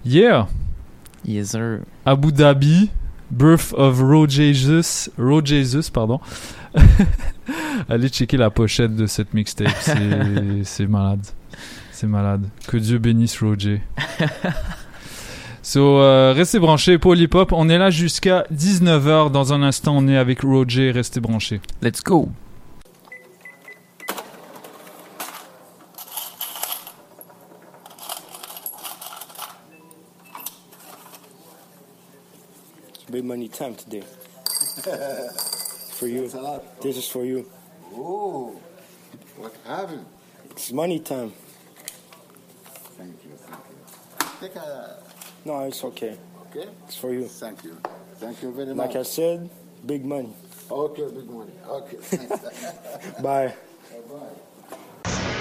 yeah! 0.05 0.47
Yes, 1.25 1.49
sir. 1.51 1.79
Abu 2.05 2.31
Dhabi, 2.31 2.89
Birth 3.31 3.73
of 3.77 3.99
Rojesus. 4.01 5.09
Rojesus, 5.17 5.89
pardon. 5.91 6.19
Allez 7.89 8.09
checker 8.09 8.37
la 8.37 8.49
pochette 8.49 8.95
de 8.95 9.05
cette 9.07 9.33
mixtape. 9.33 9.69
C'est- 9.79 9.93
C'est 10.63 10.87
malade. 10.87 11.25
C'est 11.91 12.07
malade. 12.07 12.47
Que 12.67 12.77
Dieu 12.77 12.97
bénisse 12.99 13.41
Roger. 13.41 13.81
So, 15.67 15.99
euh, 15.99 16.31
restez 16.31 16.59
branchés, 16.59 16.97
Polypop. 16.97 17.51
On 17.51 17.67
est 17.67 17.77
là 17.77 17.89
jusqu'à 17.89 18.45
19h. 18.53 19.31
Dans 19.31 19.51
un 19.51 19.61
instant, 19.63 19.97
on 19.97 20.07
est 20.07 20.15
avec 20.15 20.39
Roger. 20.39 20.91
Restez 20.91 21.19
branchés. 21.19 21.59
Let's 21.81 22.01
go. 22.01 22.29
Big 33.11 33.25
money 33.25 33.49
time 33.49 33.75
today. 33.75 34.03
for 35.91 36.07
you. 36.07 36.29
This 36.81 36.95
is 36.95 37.09
for 37.09 37.25
you. 37.25 37.45
Oh, 37.93 38.55
what 39.37 39.51
happened? 39.67 40.05
It's 40.51 40.71
money 40.71 41.01
time. 41.01 41.33
Thank 42.97 43.15
you, 43.25 43.31
thank 43.35 43.59
you. 43.67 44.47
Take 44.47 44.55
a. 44.55 45.06
No, 45.47 45.61
it's 45.63 45.81
okay. 45.85 46.17
Okay? 46.49 46.67
It's 46.85 46.97
for 46.97 47.13
you. 47.13 47.25
Thank 47.29 47.63
you. 47.63 47.77
Thank 48.19 48.43
you 48.43 48.51
very 48.51 48.73
Like 48.73 48.95
I 48.95 48.99
much. 48.99 49.07
said, 49.07 49.49
big 49.85 50.03
money. 50.03 50.33
Okay, 50.69 51.03
big 51.07 51.29
money. 51.29 51.53
Okay, 51.69 51.97
thanks. 52.01 53.21
Bye. 53.21 53.53
Bye. 54.09 55.37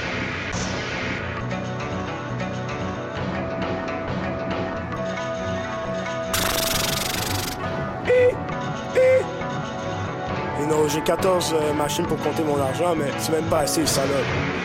You 10.61 10.66
know, 10.66 10.89
j'ai 10.89 11.01
14 11.03 11.53
euh, 11.55 11.73
machines 11.74 12.07
pour 12.07 12.19
compter 12.19 12.43
mon 12.43 12.59
argent, 12.61 12.95
mais 12.97 13.11
c'est 13.19 13.33
même 13.33 13.45
pas 13.45 13.61
assez, 13.61 13.85
salope. 13.87 14.24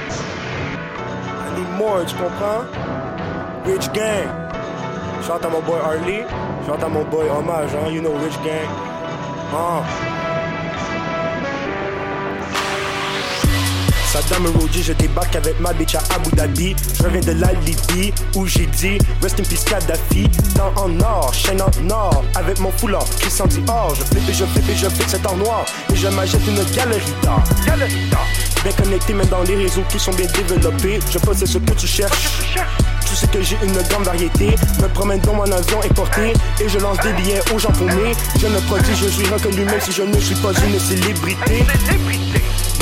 I 0.10 1.60
need 1.60 1.70
more, 1.78 2.06
tu 2.06 2.16
comprends? 2.16 2.64
Rich 3.66 3.92
Gang. 3.94 4.51
Chante 5.26 5.46
à 5.46 5.50
mon 5.50 5.62
boy 5.62 5.80
Harley. 5.80 6.26
Chante 6.66 6.84
à 6.84 6.88
mon 6.88 7.04
boy 7.04 7.28
Hommage, 7.30 7.70
hein? 7.76 7.90
You 7.92 8.02
know, 8.02 8.14
Rich 8.24 8.38
Gang. 8.44 8.68
Saddam 14.12 14.46
Roger, 14.60 14.84
je 14.84 14.94
débarque 14.94 15.36
avec 15.36 15.60
ma 15.60 15.72
bitch 15.74 15.96
à 15.96 16.00
Abu 16.16 16.32
Dhabi. 16.36 16.76
Je 16.98 17.04
reviens 17.04 17.22
de 17.22 17.32
la 17.40 17.54
Libye 17.54 18.14
où 18.36 18.46
j'ai 18.46 18.66
dit 18.66 18.98
Rest 19.22 19.40
in 19.40 19.44
peace 19.44 19.64
Kadhafi. 19.64 20.28
Dans 20.56 20.74
en 20.82 21.00
or, 21.00 21.34
chaîne 21.34 21.62
en 21.62 21.90
or, 21.90 22.24
avec 22.36 22.60
mon 22.60 22.72
foulard. 22.72 23.06
Christian 23.20 23.46
Dior, 23.48 23.94
je 23.96 24.04
flippe 24.04 24.34
je 24.34 24.46
flippe 24.46 24.76
je 24.76 24.90
flippe 24.90 25.08
c'est 25.08 25.26
en 25.28 25.38
noir. 25.38 25.66
Et 25.94 25.96
je 25.96 26.08
m'achète 26.10 26.42
une. 26.48 26.62
Galerie 26.76 27.14
d'art. 27.22 27.44
Bien 28.64 28.72
connecté, 28.74 29.14
même 29.14 29.28
dans 29.28 29.44
les 29.44 29.56
réseaux 29.56 29.84
qui 29.90 30.00
sont 30.00 30.12
bien 30.14 30.28
développés. 30.28 31.00
Je 31.10 31.20
possède 31.20 31.48
ce 31.48 31.58
que 31.60 31.74
tu 31.74 31.88
cherches. 31.88 32.30
Sais 33.22 33.28
que 33.28 33.42
j'ai 33.44 33.58
une 33.62 33.74
grande 33.74 34.06
variété. 34.06 34.56
Me 34.82 34.88
promène 34.88 35.20
dans 35.20 35.36
mon 35.36 35.44
avion 35.44 35.80
importé. 35.80 36.34
Et 36.60 36.68
je 36.68 36.80
lance 36.80 36.98
des 37.02 37.14
billets 37.14 37.42
aux 37.54 37.60
gens 37.60 37.72
paumés. 37.72 38.14
Je 38.40 38.48
me 38.48 38.60
produis, 38.62 38.96
je 38.96 39.08
suis 39.10 39.28
reconnu 39.28 39.64
même 39.64 39.80
si 39.80 39.92
je 39.92 40.02
ne 40.02 40.20
suis 40.20 40.34
pas 40.36 40.52
une 40.54 40.80
célébrité. 40.80 41.64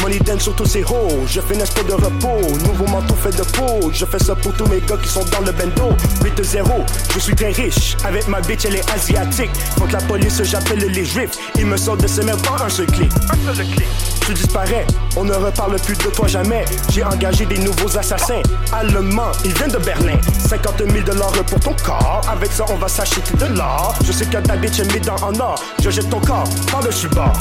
Money 0.02 0.20
dance 0.20 0.44
sur 0.44 0.56
tous 0.56 0.66
ces 0.66 0.84
hoes. 0.84 1.26
Je 1.28 1.42
fais 1.42 1.54
une 1.54 1.62
espèce 1.62 1.86
de 1.86 1.94
repos, 1.94 2.58
nouveau 2.66 2.86
manteau 2.88 3.16
fait 3.16 3.36
de 3.36 3.44
peau. 3.44 3.92
Je 3.92 4.06
fais 4.06 4.20
ça 4.20 4.36
pour 4.36 4.54
tous 4.54 4.68
mes 4.68 4.82
gars 4.82 4.98
qui 5.02 5.10
sont 5.10 5.24
dans 5.26 5.42
le 5.46 5.52
bendo. 5.52 5.94
8-0, 6.24 6.66
je 7.14 7.20
suis 7.20 7.36
très 7.36 7.52
riche. 7.52 7.96
Avec 8.04 8.28
ma 8.28 8.42
bitch, 8.42 8.66
elle 8.66 8.76
est 8.76 8.92
asiatique. 8.92 9.52
Contre 9.78 9.94
la 9.94 10.02
police, 10.02 10.42
j'appelle 10.44 10.80
les 10.80 11.06
juifs. 11.06 11.32
Ils 11.58 11.66
me 11.66 11.78
sortent 11.78 12.02
de 12.02 12.08
ces 12.08 12.24
merdes 12.24 12.42
par 12.44 12.64
un 12.64 12.70
seul 12.70 12.88
clic. 12.88 13.12
Un 13.32 13.54
seul 13.54 13.66
clic. 13.68 13.88
Tu 14.26 14.34
disparais, 14.34 14.86
on 15.16 15.24
ne 15.24 15.34
reparle 15.34 15.76
plus 15.80 15.98
de 15.98 16.04
toi 16.04 16.28
jamais. 16.28 16.66
J'ai 16.92 17.04
engagé 17.04 17.46
des 17.46 17.58
nouveaux 17.58 17.98
assassins. 17.98 18.42
Allemands, 18.72 19.32
ils 19.44 19.54
viennent 19.54 19.72
de 19.72 19.80
Berlin. 19.80 20.20
50 20.48 20.78
000 20.78 21.06
dollars 21.06 21.32
pour 21.32 21.60
ton 21.60 21.74
corps. 21.84 22.22
Avec 22.32 22.52
ça, 22.52 22.66
on 22.70 22.76
va 22.76 22.88
s'acheter 22.88 23.36
de 23.38 23.46
l'or. 23.56 23.96
Je 24.06 24.12
sais 24.12 24.26
que 24.26 24.38
ta 24.38 24.56
bitch 24.56 24.80
est 24.80 24.94
mis 24.94 25.00
dans 25.00 25.16
en 25.16 25.40
or. 25.40 25.62
Je 25.82 25.90
jette 25.90 26.10
ton 26.10 26.20
corps 26.20 26.48
par-dessus 26.72 27.08
bord. 27.10 27.38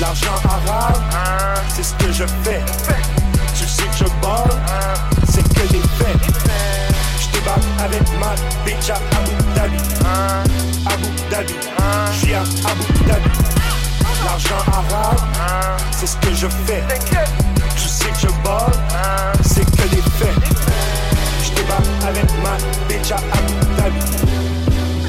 L'argent 0.00 0.34
arabe, 0.44 1.02
c'est 1.74 1.82
ce 1.82 1.94
que 1.94 2.12
je 2.12 2.24
fais. 2.44 2.62
Tu 3.58 3.66
sais 3.66 3.82
que 3.84 3.96
je 3.96 4.04
borde, 4.20 4.52
c'est 5.28 5.42
que 5.42 5.72
des 5.72 5.80
faits. 5.98 6.18
Je 7.18 7.38
débarque 7.38 7.62
avec 7.82 8.02
ma 8.20 8.34
bitch 8.64 8.90
à 8.90 8.96
Abu 9.16 9.32
Dhabi. 9.54 9.78
Abu 10.86 11.08
Dhabi, 11.30 11.54
je 12.22 12.34
à 12.34 12.40
Abu 12.70 12.84
Dhabi. 13.06 13.30
L'argent 14.24 14.62
arabe, 14.70 15.18
c'est 15.92 16.06
ce 16.06 16.16
que 16.16 16.34
je 16.34 16.46
fais. 16.66 16.82
Tu 17.76 17.88
sais 17.88 18.10
que 18.10 18.20
je 18.20 18.42
borde, 18.44 18.76
c'est 19.44 19.64
que 19.64 19.88
des 19.88 20.02
faits. 20.18 20.36
Je 21.42 21.50
débarque 21.54 21.86
avec 22.06 22.26
ma 22.42 22.56
bitch 22.86 23.12
à 23.12 23.16
Abu 23.16 23.54
Dhabi. 23.78 24.00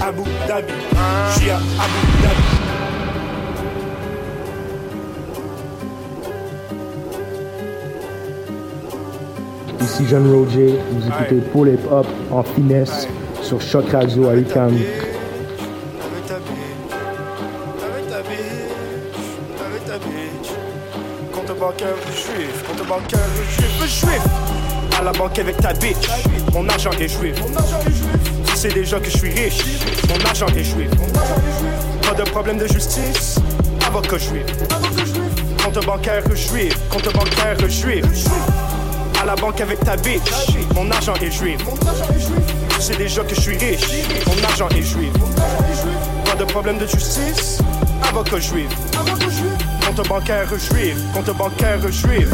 Abu 0.02 0.24
Dhabi, 0.48 0.74
je 1.42 1.50
à 1.50 1.56
Abu 1.58 2.24
Dhabi. 2.24 2.47
Ici 9.98 10.06
John 10.11 10.32
Roger, 10.32 10.78
vous 10.91 11.07
écoutez 11.07 11.41
Pull 11.52 11.69
Hip 11.69 11.80
Hop 11.91 12.06
en 12.30 12.44
finesse 12.44 13.07
sur 13.41 13.60
Choc 13.60 13.90
Radio 13.91 14.30
à 14.30 14.36
UQAM. 14.36 14.68
Avec 14.68 14.78
ta 16.28 16.36
bitch, 16.36 17.02
avec 17.90 18.07
ta 18.07 18.19
bitch, 18.19 19.18
avec 19.65 19.86
ta 19.88 19.98
bitch. 19.98 20.49
Compte 21.34 21.60
bancaire 21.60 21.95
juif, 22.14 22.64
compte 22.68 22.88
bancaire 22.88 23.28
juif, 23.57 23.88
juif. 23.88 24.22
À 24.99 25.03
la 25.03 25.11
banque 25.14 25.40
avec 25.40 25.57
ta 25.57 25.74
bitch, 25.74 26.07
mon 26.53 26.69
argent 26.69 26.91
est 26.91 27.07
juif. 27.07 27.41
Tu 28.45 28.56
sais 28.56 28.69
déjà 28.69 28.99
que 28.99 29.10
je 29.10 29.18
suis 29.18 29.32
riche, 29.32 29.64
mon 30.10 30.24
argent 30.28 30.45
est 30.56 30.64
juif. 30.64 30.91
Pas 32.07 32.14
de 32.14 32.30
problème 32.30 32.60
de 32.60 32.68
justice, 32.68 33.40
avocat 33.88 34.19
juif. 34.19 34.45
Compte 35.64 35.84
bancaire 35.88 36.24
juif, 36.36 36.78
compte 36.88 37.11
bancaire 37.15 37.57
juif. 37.68 38.06
La 39.28 39.36
banque 39.36 39.60
avec 39.60 39.82
ta 39.82 39.98
bitch, 39.98 40.56
mon 40.74 40.90
argent 40.90 41.14
est 41.16 41.30
juif. 41.30 41.60
Sais 42.80 42.95
déjà 42.95 43.24
que 43.24 43.36
je 43.36 43.41
suis 43.41 43.58
riche, 43.58 44.06
mon 44.26 44.41
argent 44.41 44.70
est 44.70 44.82
juif. 44.82 45.12
Pas 46.24 46.36
de 46.36 46.45
problème 46.45 46.78
de 46.78 46.88
justice, 46.88 47.58
avocat 48.08 48.40
juif. 48.40 48.70
Compte 49.86 50.08
bancaire 50.08 50.48
juif, 50.58 50.95
compte 51.14 51.36
bancaire 51.36 51.91
juif. 51.91 52.30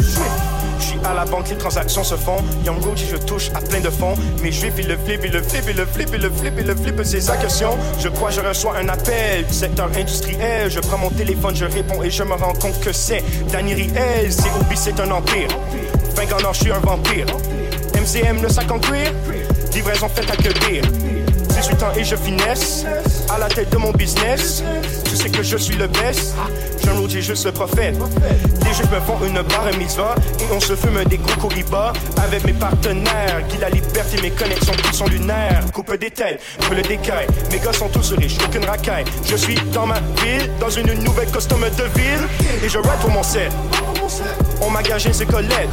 Je 0.78 0.84
suis 0.84 0.98
à 1.04 1.14
la 1.14 1.24
banque, 1.24 1.48
les 1.50 1.56
transactions 1.56 2.04
se 2.04 2.14
font. 2.14 2.36
Young 2.64 2.78
Gucci, 2.80 3.06
je 3.10 3.16
touche 3.16 3.50
à 3.56 3.60
plein 3.60 3.80
de 3.80 3.90
fonds. 3.90 4.14
Mais 4.40 4.52
juifs, 4.52 4.74
ils 4.78 4.86
le 4.86 4.96
flip, 4.96 5.20
ils 5.24 5.32
le 5.32 5.42
flip, 5.42 5.64
ils 5.68 5.76
le 5.76 5.86
flip, 5.86 6.10
ils 6.12 6.20
le 6.20 6.30
flip, 6.30 6.54
ils 6.58 6.66
le 6.66 6.76
flip, 6.76 7.02
ses 7.02 7.28
actions. 7.28 7.76
Je 7.98 8.08
crois, 8.08 8.30
je 8.30 8.40
reçois 8.40 8.76
un 8.76 8.88
appel 8.88 9.44
du 9.48 9.52
secteur 9.52 9.90
industriel. 9.96 10.70
Je 10.70 10.78
prends 10.78 10.98
mon 10.98 11.10
téléphone, 11.10 11.56
je 11.56 11.64
réponds 11.64 12.04
et 12.04 12.10
je 12.10 12.22
me 12.22 12.34
rends 12.34 12.52
compte 12.52 12.78
que 12.78 12.92
c'est 12.92 13.24
Danny 13.50 13.74
Riel. 13.74 14.30
C'est 14.30 14.50
Obi, 14.60 14.76
c'est 14.76 15.00
un 15.00 15.10
empire. 15.10 15.48
20 16.14 16.32
ans, 16.44 16.52
je 16.52 16.60
suis 16.60 16.72
un 16.72 16.78
vampire. 16.78 17.26
MCM, 17.94 18.42
le 18.42 18.48
sac 18.48 18.70
en 18.70 18.78
cuir. 18.78 19.12
Livraison 19.72 20.08
faite 20.08 20.30
à 20.30 20.36
dire. 20.36 20.82
18 21.48 21.82
ans 21.82 21.92
et 21.96 22.04
je 22.04 22.16
finesse. 22.16 22.84
À 23.28 23.38
la 23.38 23.48
tête 23.48 23.70
de 23.70 23.76
mon 23.76 23.90
business. 23.92 24.62
Tu 25.04 25.16
sais 25.16 25.28
que 25.28 25.42
je 25.42 25.56
suis 25.56 25.76
le 25.76 25.88
best. 25.88 26.34
Jean 26.84 27.00
Roger, 27.00 27.22
juste 27.22 27.46
le 27.46 27.52
prophète. 27.52 27.96
Les 28.64 28.74
juifs 28.74 28.90
me 28.90 29.00
font 29.00 29.18
une 29.24 29.42
barre 29.42 29.76
mitzvah. 29.78 30.14
Et 30.40 30.52
on 30.52 30.60
se 30.60 30.76
fume 30.76 31.02
des 31.04 31.18
gros 31.18 31.40
corribas. 31.40 31.92
Avec 32.22 32.44
mes 32.44 32.52
partenaires. 32.52 33.42
Qui 33.48 33.58
la 33.58 33.70
liberté, 33.70 34.20
mes 34.22 34.30
connexions 34.30 34.74
qui 34.74 34.96
sont 34.96 35.06
lunaires. 35.06 35.64
Coupe 35.72 35.94
des 35.98 36.10
têtes, 36.10 36.40
je 36.68 36.74
le 36.74 36.82
décaille. 36.82 37.26
Mes 37.50 37.58
gars 37.58 37.72
sont 37.72 37.88
tous 37.88 38.12
riches, 38.12 38.36
aucune 38.44 38.64
racaille. 38.64 39.04
Je 39.24 39.36
suis 39.36 39.56
dans 39.72 39.86
ma 39.86 40.00
ville. 40.22 40.50
Dans 40.60 40.70
une 40.70 40.92
nouvelle 41.02 41.30
costume 41.30 41.64
de 41.76 42.00
ville. 42.00 42.28
Et 42.64 42.68
je 42.68 42.78
rap 42.78 43.00
pour 43.00 43.10
mon 43.10 43.22
set. 43.22 43.50
On 44.60 44.70
m'a 44.70 44.82
gagé 44.82 45.12
ses 45.12 45.26
collègues. 45.26 45.70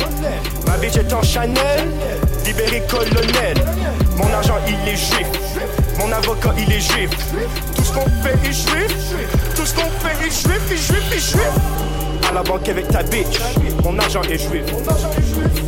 Ma 0.66 0.78
bitch 0.78 0.98
est 0.98 1.14
en 1.14 1.22
Chanel, 1.22 1.88
libéré 2.46 2.82
colonel. 2.90 3.58
Mon 4.16 4.32
argent 4.34 4.56
il 4.68 4.90
est 4.90 4.96
juif, 4.96 5.28
mon 6.00 6.12
avocat 6.12 6.54
il 6.58 6.72
est 6.72 6.80
juif. 6.80 7.10
Tout 7.76 7.84
ce 7.84 7.92
qu'on 7.92 8.06
fait 8.24 8.48
est 8.48 8.54
juif, 8.54 8.96
tout 9.56 9.66
ce 9.66 9.74
qu'on 9.74 9.90
fait 10.00 10.26
est 10.26 10.32
juif, 10.32 10.72
est 10.72 10.78
juif, 10.78 11.12
est 11.14 11.20
juif. 11.20 11.50
À 12.30 12.34
la 12.34 12.44
banque 12.44 12.70
avec 12.70 12.88
ta 12.88 13.04
bitch, 13.04 13.40
mon 13.84 13.98
argent 14.00 14.22
est 14.24 14.38
juif. 14.38 14.64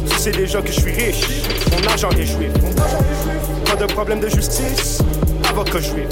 Tu 0.09 0.17
sais 0.17 0.31
déjà 0.31 0.61
que 0.61 0.71
je 0.71 0.79
suis 0.79 0.91
riche, 0.91 1.25
mon 1.71 1.87
argent 1.89 2.09
est 2.11 2.25
juif. 2.25 2.51
Pas 3.65 3.75
de 3.75 3.85
problème 3.91 4.19
de 4.19 4.29
justice, 4.29 4.99
avocat 5.49 5.79
juif. 5.79 6.07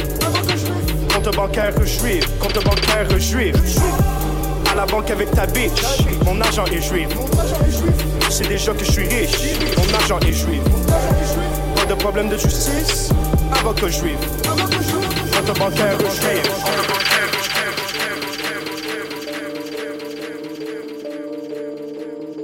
Compte 1.14 1.36
bancaire 1.36 1.86
juif, 1.86 2.28
compte 2.40 2.64
bancaire 2.64 3.20
juif 3.20 3.56
à 4.72 4.76
la 4.76 4.86
banque 4.86 5.10
avec 5.12 5.32
ta 5.32 5.46
bitch. 5.46 5.82
Mon 6.26 6.40
argent 6.40 6.66
est 6.66 6.82
juif. 6.82 7.10
Sais 8.30 8.46
déjà 8.46 8.74
que 8.74 8.86
je 8.86 8.92
suis 8.92 9.08
riche. 9.08 9.56
Mon 9.78 9.94
argent 9.94 10.20
est 10.20 10.32
juif. 10.32 10.62
Pas 11.76 11.86
de 11.86 11.94
problème 11.96 12.30
de 12.30 12.38
justice. 12.38 13.10
Avocat 13.54 13.90
juif. 13.90 14.18
Compte 14.46 15.60
bancaire 15.60 15.98
juif. 16.00 16.82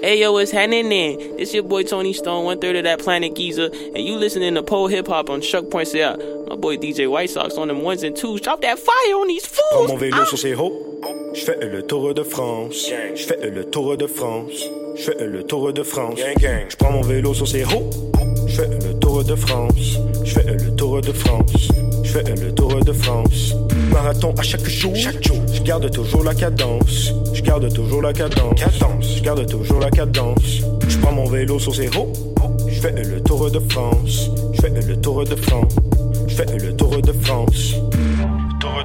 Hey 0.04 0.22
yo, 0.22 0.32
what's 0.32 0.52
happening 0.52 0.88
then? 0.90 1.20
It's 1.38 1.54
your 1.54 1.64
boy 1.64 1.84
Tony 1.84 2.14
Stone, 2.14 2.46
one 2.46 2.60
third 2.60 2.78
of 2.78 2.84
that 2.84 3.00
planet 3.00 3.36
Giza, 3.36 3.70
and 3.74 3.98
you 3.98 4.16
listening 4.16 4.54
to 4.56 4.64
pole 4.64 4.88
hip 4.88 5.08
hop 5.08 5.30
on 5.30 5.42
Chuck 5.42 5.70
Points 5.70 5.94
Out. 5.96 6.20
My 6.48 6.56
boy 6.56 6.78
DJ 6.78 7.10
White 7.10 7.30
Sox 7.30 7.58
on 7.58 7.68
them 7.68 7.82
ones 7.82 8.04
and 8.04 8.16
twos. 8.16 8.40
Drop 8.40 8.62
that 8.62 8.80
fire 8.80 9.16
on 9.16 9.28
these 9.28 9.46
fools. 9.46 9.90
mon 9.90 9.98
vélo 9.98 10.24
sur 10.26 10.36
ah! 10.36 10.38
ses 10.38 10.54
hauts. 10.54 10.87
Je 11.38 11.44
fais 11.46 11.68
le 11.68 11.84
tour 11.84 12.16
de 12.16 12.24
France. 12.24 12.90
Je 13.16 13.22
fais 13.22 13.50
le 13.52 13.64
tour 13.64 13.96
de 13.96 14.08
France. 14.08 14.72
Je 14.96 15.04
fais 15.04 15.24
le 15.24 15.44
tour 15.44 15.72
de 15.72 15.84
France. 15.84 16.18
Je 16.18 16.76
prends 16.78 16.92
mon 16.92 17.02
vélo 17.02 17.32
sur 17.36 17.48
ses 17.48 17.64
hauts. 17.64 17.92
Je 18.48 18.56
fais 18.56 18.68
le 18.68 18.98
tour 19.00 19.24
de 19.24 19.36
France. 19.36 20.00
Je 20.24 20.34
fais 20.34 20.52
le 20.52 20.76
tour 20.76 21.00
de 21.00 21.12
France. 21.12 21.70
Je 22.04 22.12
fais 22.12 22.24
le 22.24 22.52
tour 22.56 22.84
de 22.84 22.92
France. 22.92 23.54
Marathon 23.92 24.34
à 24.36 24.42
chaque 24.42 24.68
jour. 24.68 24.96
Chaque 24.96 25.24
jour. 25.24 25.38
Je 25.54 25.62
garde 25.62 25.92
toujours 25.92 26.24
la 26.24 26.34
cadence. 26.34 27.14
Je 27.32 27.42
garde 27.44 27.72
toujours 27.72 28.02
la 28.02 28.14
cadence. 28.14 28.60
Cadence. 28.60 29.16
Je 29.18 29.22
garde 29.22 29.46
toujours 29.46 29.80
la 29.80 29.92
cadence. 29.92 30.62
Je 30.88 30.98
prends 30.98 31.12
mon 31.12 31.26
vélo 31.26 31.60
sur 31.60 31.76
ses 31.76 31.90
hauts. 31.90 32.12
Je 32.68 32.82
fais 32.82 33.04
le 33.04 33.22
tour 33.22 33.52
de 33.52 33.60
France. 33.70 34.32
Je 34.54 34.62
fais 34.62 34.70
le 34.70 35.00
tour 35.00 35.24
de 35.24 35.36
France. 35.36 35.76
Je 36.28 36.34
fais 36.34 36.58
le 36.58 36.76
tour 36.76 37.00
de 37.00 37.12
France. 37.12 37.76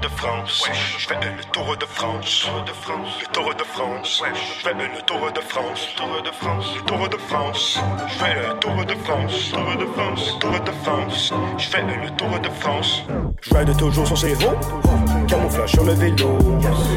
Tour 0.03 0.11
de 0.11 0.17
France, 0.17 0.65
je 0.99 1.07
fais 1.07 1.15
le 1.15 1.45
tour 1.53 1.77
de 1.77 1.85
France, 1.85 2.45
tour 2.45 2.65
de 2.65 2.73
France, 2.73 3.09
le 3.21 3.27
tour 3.33 3.55
de 3.55 3.63
France, 3.63 4.23
je 4.35 4.65
fais 4.65 4.75
le 4.75 5.03
tour 5.07 5.33
de 5.33 5.41
France, 5.41 5.89
tour 5.97 6.23
de 6.25 6.31
France, 6.33 6.75
le 6.75 6.83
tour 6.83 7.09
de 7.09 7.17
France, 7.17 7.81
je 8.09 8.15
fais 8.15 8.35
le 8.35 8.59
tour 8.59 8.85
de 8.85 8.95
France, 9.05 9.53
tour 9.53 9.77
de 9.79 9.87
France, 9.95 10.39
tour 10.41 10.51
de 10.51 10.73
France, 10.83 11.33
je 11.57 11.69
fais 11.69 11.83
le 11.83 12.11
tour 12.17 12.41
de 12.41 12.49
France. 12.49 13.05
Je 13.43 13.55
ride 13.55 13.77
toujours 13.77 14.07
sur 14.07 14.19
ses 14.19 14.35
roues, 14.35 14.57
camouflage 15.29 15.71
sur 15.71 15.85
le 15.85 15.93
vélo, 15.93 16.39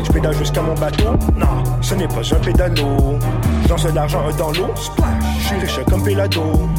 je 0.04 0.12
pédale 0.12 0.36
jusqu'à 0.36 0.64
mon 0.64 0.74
bateau, 0.74 1.12
non, 1.36 1.64
ce 1.82 1.94
n'est 1.94 2.08
pas 2.08 2.22
un 2.34 2.40
pédalo, 2.40 3.20
je 3.64 3.70
lance 3.70 3.86
l'argent 3.94 4.24
dans 4.36 4.52
l'eau, 4.52 4.74
je 5.40 5.46
suis 5.46 5.58
riche 5.58 5.80
comme 5.88 6.04
Pelado, 6.04 6.70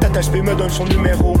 Tata 0.00 0.20
SP 0.22 0.42
me 0.42 0.54
donne 0.56 0.70
son 0.70 0.86
numéro, 0.86 1.36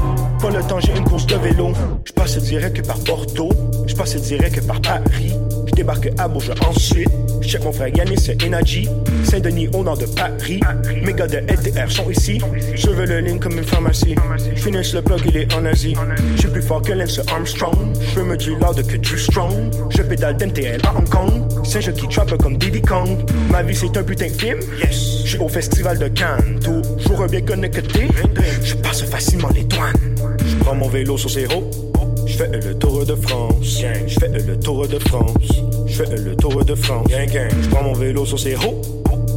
temps 0.66 0.80
j'ai 0.80 0.96
une 0.96 1.04
course 1.04 1.26
de 1.26 1.36
vélo, 1.36 1.72
je 2.04 2.12
passe 2.12 2.38
direct 2.38 2.86
par 2.86 2.98
Bordeaux, 2.98 3.52
je 3.86 3.94
passe 3.94 4.16
direct 4.16 4.66
par 4.66 4.80
Paris. 4.80 5.32
Je 5.66 5.72
débarque 5.72 6.08
à 6.18 6.28
Bourges 6.28 6.52
ensuite. 6.66 7.10
Je 7.40 7.48
check 7.48 7.64
mon 7.64 7.72
frère 7.72 7.94
Yannis 7.94 8.18
c'est 8.18 8.42
Energy. 8.42 8.88
Saint-Denis 9.24 9.68
au 9.74 9.84
nord 9.84 9.98
de 9.98 10.06
Paris. 10.06 10.60
Mes 11.02 11.12
gars 11.12 11.26
de 11.26 11.38
LTR 11.38 11.90
sont 11.90 12.10
ici. 12.10 12.40
Je 12.74 12.90
veux 12.90 13.06
le 13.06 13.20
ligne 13.20 13.38
comme 13.38 13.58
une 13.58 13.64
pharmacie. 13.64 14.14
Je 14.54 14.60
finis 14.60 14.78
le 14.94 15.02
plug, 15.02 15.20
il 15.26 15.36
est 15.36 15.54
en 15.54 15.64
Asie. 15.64 15.94
Je 16.34 16.40
suis 16.40 16.48
plus 16.48 16.62
fort 16.62 16.82
que 16.82 16.92
Lance 16.92 17.20
Armstrong. 17.28 17.76
Je 18.14 18.20
me 18.20 18.36
dis 18.36 18.50
loud 18.50 18.86
que 18.86 18.96
du 18.96 19.18
strong. 19.18 19.52
Je 19.90 20.02
pédale 20.02 20.36
d'NTL 20.36 20.80
à 20.86 20.96
Hong 20.96 21.08
Kong. 21.08 21.64
C'est 21.64 21.82
je 21.82 21.90
qui 21.90 22.08
trappe 22.08 22.36
comme 22.38 22.56
Diddy 22.56 22.82
Kong. 22.82 23.18
Ma 23.50 23.62
vie 23.62 23.74
c'est 23.74 23.96
un 23.96 24.02
putain 24.02 24.28
de 24.28 24.32
film. 24.32 24.60
Yes. 24.82 25.22
Je 25.24 25.30
suis 25.30 25.38
au 25.38 25.48
festival 25.48 25.98
de 25.98 26.08
Cannes. 26.08 26.58
Toujours 26.62 27.26
bien 27.26 27.42
connecté. 27.42 28.08
Je 28.62 28.74
passe 28.74 29.02
facilement 29.02 29.50
les 29.54 29.64
douanes. 29.64 30.15
Je 30.46 30.56
prends 30.56 30.74
mon 30.74 30.88
vélo 30.88 31.16
sur 31.16 31.30
ses 31.30 31.46
roues. 31.46 31.64
Je 32.26 32.36
fais 32.36 32.48
le 32.48 32.74
tour 32.78 33.04
de 33.04 33.14
France. 33.14 33.82
Je 34.06 34.18
fais 34.18 34.28
le 34.28 34.58
tour 34.58 34.86
de 34.86 34.98
France. 34.98 35.28
Je 35.86 35.94
fais 35.94 36.16
le 36.16 36.36
tour 36.36 36.64
de 36.64 36.74
France. 36.74 37.06
Je 37.10 37.68
prends 37.70 37.82
mon 37.82 37.92
vélo 37.92 38.24
sur 38.24 38.38
ses 38.38 38.54
roues. 38.54 38.80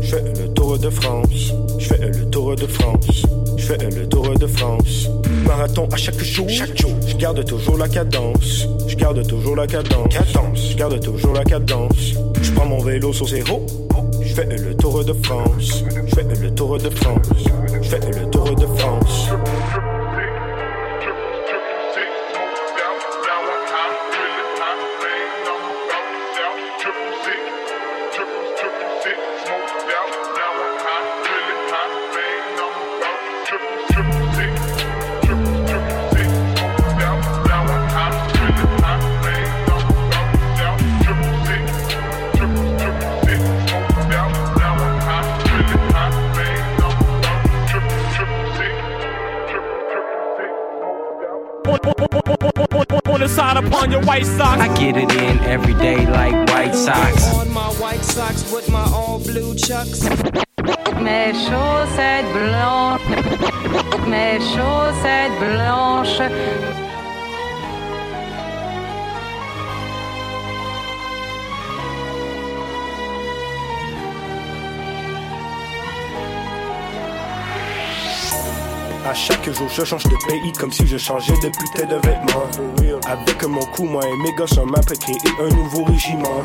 Je 0.02 0.15
fais 0.15 0.23
le 0.23 0.53
tour 0.53 0.77
de 0.77 0.90
France. 0.90 1.53
Je 1.77 1.88
fais 1.88 1.98
le 1.98 2.30
tour 2.30 2.56
de 2.56 2.68
France. 2.68 3.26
Je 3.57 3.65
fais 3.65 3.77
le 3.77 4.07
tour 4.07 4.38
de 4.38 4.48
France. 4.48 5.10
Marathon 5.45 5.88
à 5.91 5.98
chaque 5.98 6.19
jour. 6.19 6.48
Chaque 6.49 6.77
jour. 6.77 6.91
Je 7.07 7.15
garde 7.15 7.44
toujours 7.45 7.77
la 7.77 7.88
cadence. 7.88 8.68
Je 8.88 8.95
garde 8.95 9.26
toujours 9.27 9.56
la 9.56 9.68
cadence. 9.68 10.14
Cadence. 10.14 10.69
Je 10.72 10.76
garde 10.76 10.99
toujours 10.99 11.34
la 11.34 11.44
cadence. 11.44 12.14
Je 12.41 12.52
prends 12.52 12.65
mon 12.65 12.80
vélo 12.80 13.14
sur 13.14 13.27
zéro. 13.27 13.65
Je 14.22 14.34
fais 14.34 14.45
le 14.45 14.76
tour 14.76 15.03
de 15.03 15.14
France. 15.14 15.84
Je 16.07 16.15
fais 16.15 16.23
le 16.23 16.52
tour 16.52 16.77
de 16.77 16.90
France. 16.90 17.27
Je 17.81 17.90
fais 17.90 17.99
le 17.99 18.30
tour 18.30 18.56
de 18.56 18.65
France. 18.77 19.30
Get 54.80 54.96
it 54.96 55.12
in 55.12 55.40
every 55.40 55.74
day 55.74 56.06
like 56.06 56.34
White 56.50 56.74
Sox. 56.74 57.34
On 57.34 57.52
my 57.52 57.70
white 57.82 58.02
socks 58.02 58.50
with 58.52 58.70
my 58.72 58.86
all 58.94 59.20
blue 59.20 59.54
chucks. 59.54 60.04
Mes 61.02 61.34
chaussettes 61.48 62.32
blanches, 62.32 64.08
mes 64.08 64.42
chaussettes 64.56 65.38
blanches. 65.40 66.59
Chaque 79.20 79.52
jour, 79.52 79.68
je 79.70 79.84
change 79.84 80.04
de 80.04 80.16
pays 80.28 80.52
comme 80.54 80.72
si 80.72 80.88
je 80.88 80.98
changeais 80.98 81.34
de 81.44 81.50
putain 81.50 81.86
de 81.86 81.96
vêtements. 81.96 83.00
Avec 83.06 83.44
mon 83.44 83.66
coup, 83.74 83.84
moi 83.84 84.04
et 84.06 84.24
mes 84.24 84.34
gosses, 84.34 84.58
on 84.58 84.66
m'a 84.66 84.80
créé 84.80 85.18
un 85.41 85.50
nouveau 85.56 85.84
régiment. 85.84 86.44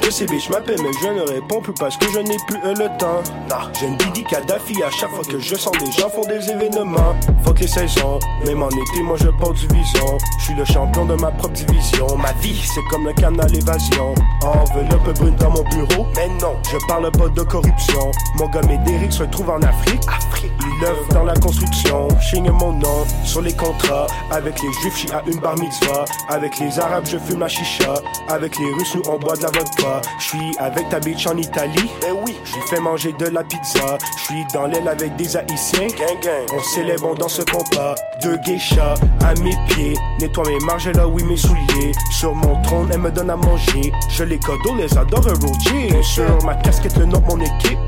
Toutes 0.00 0.12
ces 0.12 0.26
bitches 0.26 0.50
m'appellent, 0.50 0.82
mais 0.82 0.90
je 1.02 1.08
ne 1.08 1.20
réponds 1.22 1.60
plus 1.60 1.72
parce 1.74 1.96
que 1.96 2.06
je 2.12 2.18
n'ai 2.18 2.36
plus 2.46 2.58
euh, 2.64 2.74
le 2.74 2.98
temps. 2.98 3.22
Non, 3.48 3.72
je 3.80 3.86
ne 3.86 4.12
dis 4.12 4.24
Kadhafi 4.24 4.82
à 4.82 4.90
chaque 4.90 5.10
fois 5.10 5.24
que 5.24 5.38
je 5.38 5.54
sens 5.54 5.72
des 5.78 5.90
gens 5.92 6.08
font 6.10 6.24
des 6.26 6.50
événements. 6.50 7.14
Fuck 7.44 7.60
les 7.60 7.66
saisons, 7.66 8.18
même 8.44 8.62
en 8.62 8.68
été, 8.68 9.02
moi 9.02 9.16
je 9.18 9.28
porte 9.28 9.56
du 9.56 9.66
vison. 9.68 10.18
Je 10.38 10.44
suis 10.44 10.54
le 10.54 10.64
champion 10.64 11.04
de 11.06 11.14
ma 11.14 11.30
propre 11.30 11.54
division. 11.54 12.06
Ma 12.16 12.32
vie, 12.40 12.60
c'est 12.62 12.82
comme 12.90 13.06
le 13.06 13.12
canal 13.12 13.54
évasion. 13.54 14.14
Enveloppe 14.42 15.18
brune 15.18 15.36
dans 15.36 15.50
mon 15.50 15.62
bureau, 15.64 16.06
mais 16.16 16.28
non, 16.40 16.56
je 16.70 16.76
parle 16.86 17.10
pas 17.12 17.28
de 17.28 17.42
corruption. 17.42 18.10
Mon 18.36 18.48
gars 18.48 18.62
Médéric 18.62 19.12
se 19.12 19.24
trouve 19.24 19.50
en 19.50 19.62
Afrique. 19.62 20.02
Afrique. 20.08 20.52
Il 20.60 20.84
œuvre 20.84 21.08
dans 21.12 21.24
la 21.24 21.34
construction. 21.34 22.08
Chigne 22.20 22.50
mon 22.50 22.72
nom 22.72 23.04
sur 23.24 23.42
les 23.42 23.54
contrats. 23.54 24.06
Avec 24.30 24.60
les 24.62 24.72
juifs, 24.80 24.96
j'suis 24.96 25.12
à 25.12 25.22
une 25.26 25.40
bar 25.40 25.56
mitzvah. 25.58 26.04
Avec 26.28 26.58
les 26.58 26.78
arabes, 26.78 27.06
je 27.06 27.18
fume 27.18 27.38
ma 27.38 27.48
chicha. 27.48 27.94
Avec 28.28 28.58
les 28.58 28.72
russes, 28.74 28.94
nous 28.94 29.02
on 29.08 29.18
boit 29.18 29.36
de 29.36 29.42
la 29.42 29.50
vodka. 29.50 29.77
Je 30.18 30.24
suis 30.24 30.56
avec 30.58 30.88
ta 30.88 31.00
bitch 31.00 31.26
en 31.26 31.36
Italie. 31.36 31.90
Ben 32.00 32.14
oui, 32.24 32.36
je 32.44 32.54
lui 32.54 32.62
fais 32.68 32.80
manger 32.80 33.12
de 33.12 33.26
la 33.26 33.44
pizza. 33.44 33.98
Je 34.16 34.24
suis 34.24 34.44
dans 34.52 34.66
l'aile 34.66 34.88
avec 34.88 35.16
des 35.16 35.36
haïtiens. 35.36 35.86
Gang 35.88 36.20
gang. 36.22 36.46
On 36.52 36.62
célèbre, 36.62 37.08
on 37.10 37.14
danse 37.14 37.40
compas. 37.50 37.94
Deux 38.22 38.38
geishas 38.44 38.94
à 39.24 39.34
mes 39.40 39.56
pieds. 39.68 39.94
Nettoie 40.20 40.48
mes 40.48 40.58
marges 40.64 40.88
là, 40.88 41.06
oui, 41.06 41.22
mes 41.24 41.36
souliers. 41.36 41.92
Sur 42.10 42.34
mon 42.34 42.60
trône, 42.62 42.88
elle 42.92 43.00
me 43.00 43.10
donne 43.10 43.30
à 43.30 43.36
manger. 43.36 43.92
Je 44.08 44.24
les 44.24 44.38
cadeaux, 44.38 44.74
les 44.76 44.96
adore, 44.96 45.24
Roger. 45.24 46.02
Sur 46.02 46.44
ma 46.44 46.54
casquette, 46.54 46.96
le 46.96 47.06
nom 47.06 47.18
de 47.18 47.26
mon 47.26 47.40
équipe. 47.40 47.78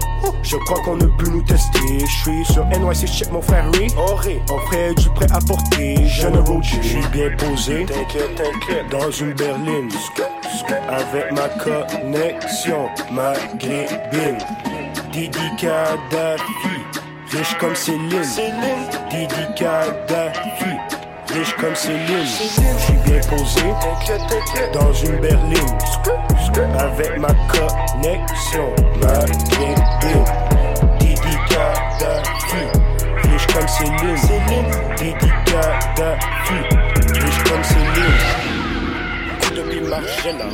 Je 0.43 0.57
crois 0.57 0.81
qu'on 0.83 0.97
ne 0.97 1.07
peut 1.07 1.31
nous 1.31 1.43
tester. 1.43 2.01
Je 2.01 2.07
suis 2.07 2.45
sur 2.45 2.65
NYC, 2.67 3.07
check 3.07 3.31
mon 3.31 3.41
frère 3.43 3.65
Ray. 3.73 3.89
On 3.97 4.17
ferait 4.17 4.95
du 4.95 5.09
prêt 5.11 5.27
à 5.33 5.39
porter. 5.41 6.07
Jeune 6.07 6.39
Roger, 6.39 6.79
je 6.83 6.89
suis 6.89 7.07
bien 7.13 7.31
posé. 7.37 7.85
T'inquiète, 7.87 8.35
t'inquiète. 8.37 8.89
Dans 8.91 9.11
une 9.11 9.33
berline. 9.35 9.91
Avec 10.89 11.33
ma 11.33 11.49
connexion 11.63 12.89
maghrébine. 13.13 14.39
Didi 15.13 15.39
Kadhafi. 15.59 16.45
Riche 17.31 17.57
comme 17.59 17.77
Céline. 17.77 18.11
Didi 19.11 19.47
Kadhafi. 19.57 20.77
Riche 21.33 21.55
comme 21.61 21.75
Céline. 21.77 22.27
Je 22.27 22.83
suis 22.85 22.99
bien 23.05 23.21
posé. 23.29 23.63
Dans 24.73 24.93
une 24.93 25.21
berline. 25.21 25.79
Avec 26.59 27.17
ma 27.19 27.29
connexion 27.49 28.75
maghrébine. 29.01 30.25
Didi 30.99 31.37
Kadhafi. 31.49 32.63
Riche 33.23 33.47
comme 33.47 33.69
Céline. 33.69 34.17
Didi 34.97 35.31
Kadhafi. 35.47 36.59
Riche 37.15 37.43
comme 37.45 37.65
Céline. 37.65 38.21
Coup 39.41 39.53
de 39.55 39.63
pied 39.63 39.81
Margiela. 39.81 40.49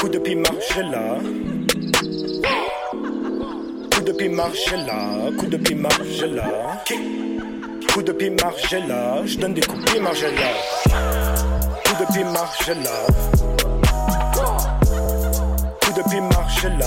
Coup 0.00 0.08
de 0.08 0.18
pied 0.18 0.34
Margiela. 0.36 1.18
Coup 3.94 4.00
de 4.02 4.12
pied 4.12 4.28
Margiela. 4.28 4.98
Coup 5.38 5.46
de 5.46 5.56
pied 5.56 5.74
Margiela. 5.74 6.44
Coup 7.92 8.02
de 8.02 8.12
pied 8.12 8.30
Margiela. 8.30 9.22
Je 9.24 9.38
donne 9.38 9.54
des 9.54 9.62
coups 9.62 9.84
de 9.84 9.90
pied 9.90 10.00
Margiela. 10.00 10.32
Coup 10.84 11.65
de 12.08 12.12
pied 12.12 12.24
Margiela. 12.24 12.90
Coup 15.80 15.92
de 15.92 16.02
pied 16.08 16.20
Margiela. 16.20 16.86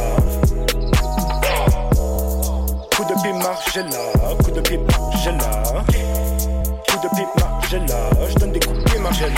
Coup 2.95 3.03
de 3.03 3.21
pied 3.21 3.33
Margiela. 3.33 4.35
Coup 4.43 4.51
de 4.51 4.61
pied 4.61 4.77
Margiela. 4.77 5.83
Coup 6.87 6.97
de. 7.01 7.09
Je 8.29 8.35
donne 8.35 8.51
des 8.51 8.59
coups 8.59 8.93
de 8.93 8.99
Margiela. 8.99 9.31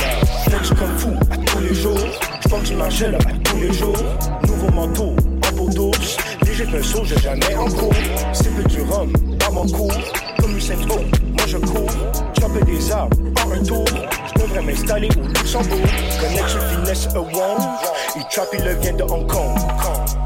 Flex 0.45 0.69
comme 0.69 0.97
fou 0.97 1.11
à 1.31 1.37
tous 1.37 1.59
les 1.59 1.73
jours. 1.73 1.97
Je 2.41 2.49
pense 2.49 2.71
Margiela 2.71 3.17
à 3.17 3.37
tous 3.43 3.57
les 3.57 3.73
jours. 3.73 3.97
Nouveau 4.47 4.71
manteau 4.71 5.15
en 5.47 5.55
peau 5.55 5.69
d'ours. 5.69 6.17
Léger 6.45 6.65
pinceau, 6.65 7.03
j'ai 7.03 7.19
jamais 7.19 7.55
en 7.55 7.65
cours. 7.65 7.93
C'est 8.33 8.53
peu 8.55 8.63
du 8.63 8.81
rhum 8.81 9.11
dans 9.37 9.51
mon 9.51 9.67
cours. 9.67 9.91
Comme 10.41 10.57
Usain 10.57 10.76
Bolt, 10.88 11.22
moi 11.38 11.45
je 11.47 11.57
cours. 11.57 11.91
Chopper 12.39 12.65
des 12.65 12.91
arbres 12.91 13.18
en 13.45 13.51
un 13.51 13.63
tour. 13.63 13.85
Je 14.35 14.41
devrais 14.41 14.61
m'installer 14.61 15.09
au 15.18 15.27
Luxembourg. 15.27 15.77
Connection 16.19 16.59
Finesse 16.69 17.07
Award. 17.15 17.61
Il 18.15 18.23
trap, 18.31 18.47
il 18.53 18.77
vient 18.81 18.93
de 18.93 19.03
Hong 19.03 19.27
Kong. 19.27 19.57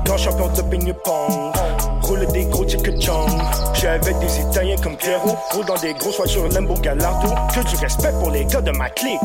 Grand 0.06 0.18
champion 0.18 0.48
de 0.48 0.62
ping-pong. 0.62 1.54
Roule 2.02 2.28
des 2.28 2.46
gros 2.46 2.68
chicken 2.68 3.02
chong. 3.02 3.28
J'suis 3.74 3.88
avec 3.88 4.18
des 4.20 4.40
Italiens 4.40 4.76
comme 4.82 4.96
Pierrot. 4.96 5.36
Roule 5.52 5.66
dans 5.66 5.78
des 5.78 5.94
grosses 5.96 6.18
voitures 6.18 6.48
Lambo 6.50 6.76
Gallardo. 6.76 7.30
Que 7.54 7.68
du 7.68 7.76
respect 7.76 8.14
pour 8.20 8.32
les 8.32 8.46
gars 8.46 8.62
de 8.62 8.72
ma 8.72 8.90
clique. 8.92 9.20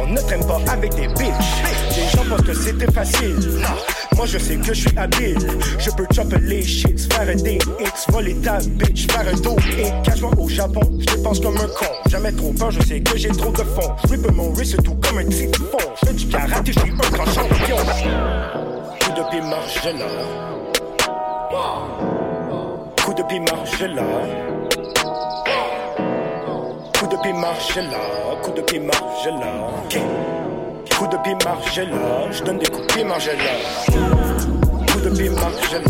On 0.00 0.06
ne 0.06 0.20
traîne 0.20 0.44
pas 0.46 0.58
avec 0.72 0.94
des 0.94 1.08
bitches. 1.08 1.62
Les 1.96 2.08
gens 2.08 2.24
pensent 2.28 2.46
que 2.46 2.54
c'était 2.54 2.90
facile. 2.90 3.62
Moi 4.16 4.26
je 4.26 4.38
sais 4.38 4.56
que 4.56 4.72
je 4.72 4.88
suis 4.88 4.98
habile. 4.98 5.38
Je 5.78 5.90
peux 5.90 6.06
chopper 6.14 6.38
les 6.42 6.62
shits, 6.62 7.08
faire 7.10 7.34
des 7.34 7.56
hits, 7.56 8.12
voler 8.12 8.34
ta 8.36 8.58
bitch, 8.58 9.06
faire 9.10 9.26
un 9.28 9.36
dos 9.40 9.56
et 9.78 9.90
cache-moi 10.04 10.30
au 10.38 10.48
Japon. 10.48 10.80
Je 11.00 11.16
dépense 11.16 11.40
comme 11.40 11.56
un 11.56 11.66
con. 11.66 11.86
Jamais 12.08 12.32
trop 12.32 12.52
peur, 12.52 12.70
je 12.70 12.82
sais 12.82 13.00
que 13.00 13.16
j'ai 13.16 13.30
trop 13.30 13.50
de 13.50 13.58
fond. 13.58 13.94
Je 14.08 14.30
mon 14.30 14.52
wrist 14.52 14.82
tout 14.82 14.94
comme 14.94 15.18
un 15.18 15.24
typhon. 15.24 15.78
Je 16.00 16.06
fais 16.06 16.14
du 16.14 16.26
karaté, 16.28 16.72
je 16.72 16.80
suis 16.80 16.90
un 16.90 17.10
grand 17.10 17.26
champion. 17.26 17.76
Coup 19.00 19.12
de 19.12 19.30
pied 19.30 19.40
Margiela. 19.40 20.06
Coup 23.04 23.14
de 23.14 23.22
pied 23.22 23.40
Margiela. 23.40 24.02
Coup 26.98 27.06
de 27.06 27.22
pied 27.22 27.32
Margiela. 27.32 27.98
Coup 28.42 28.52
de 28.52 28.60
pied 28.62 28.80
Margiela. 28.80 30.53
Coup 30.90 31.06
de 31.06 31.16
pied 31.18 31.36
Margiela. 31.44 32.30
Je 32.30 32.42
donne 32.44 32.58
des 32.58 32.66
coups 32.66 32.86
de 32.86 32.92
pied 32.92 33.04
Margiela. 33.04 33.36
Coup 34.92 35.00
de 35.00 35.10
pied 35.10 35.30
Margiela. 35.30 35.80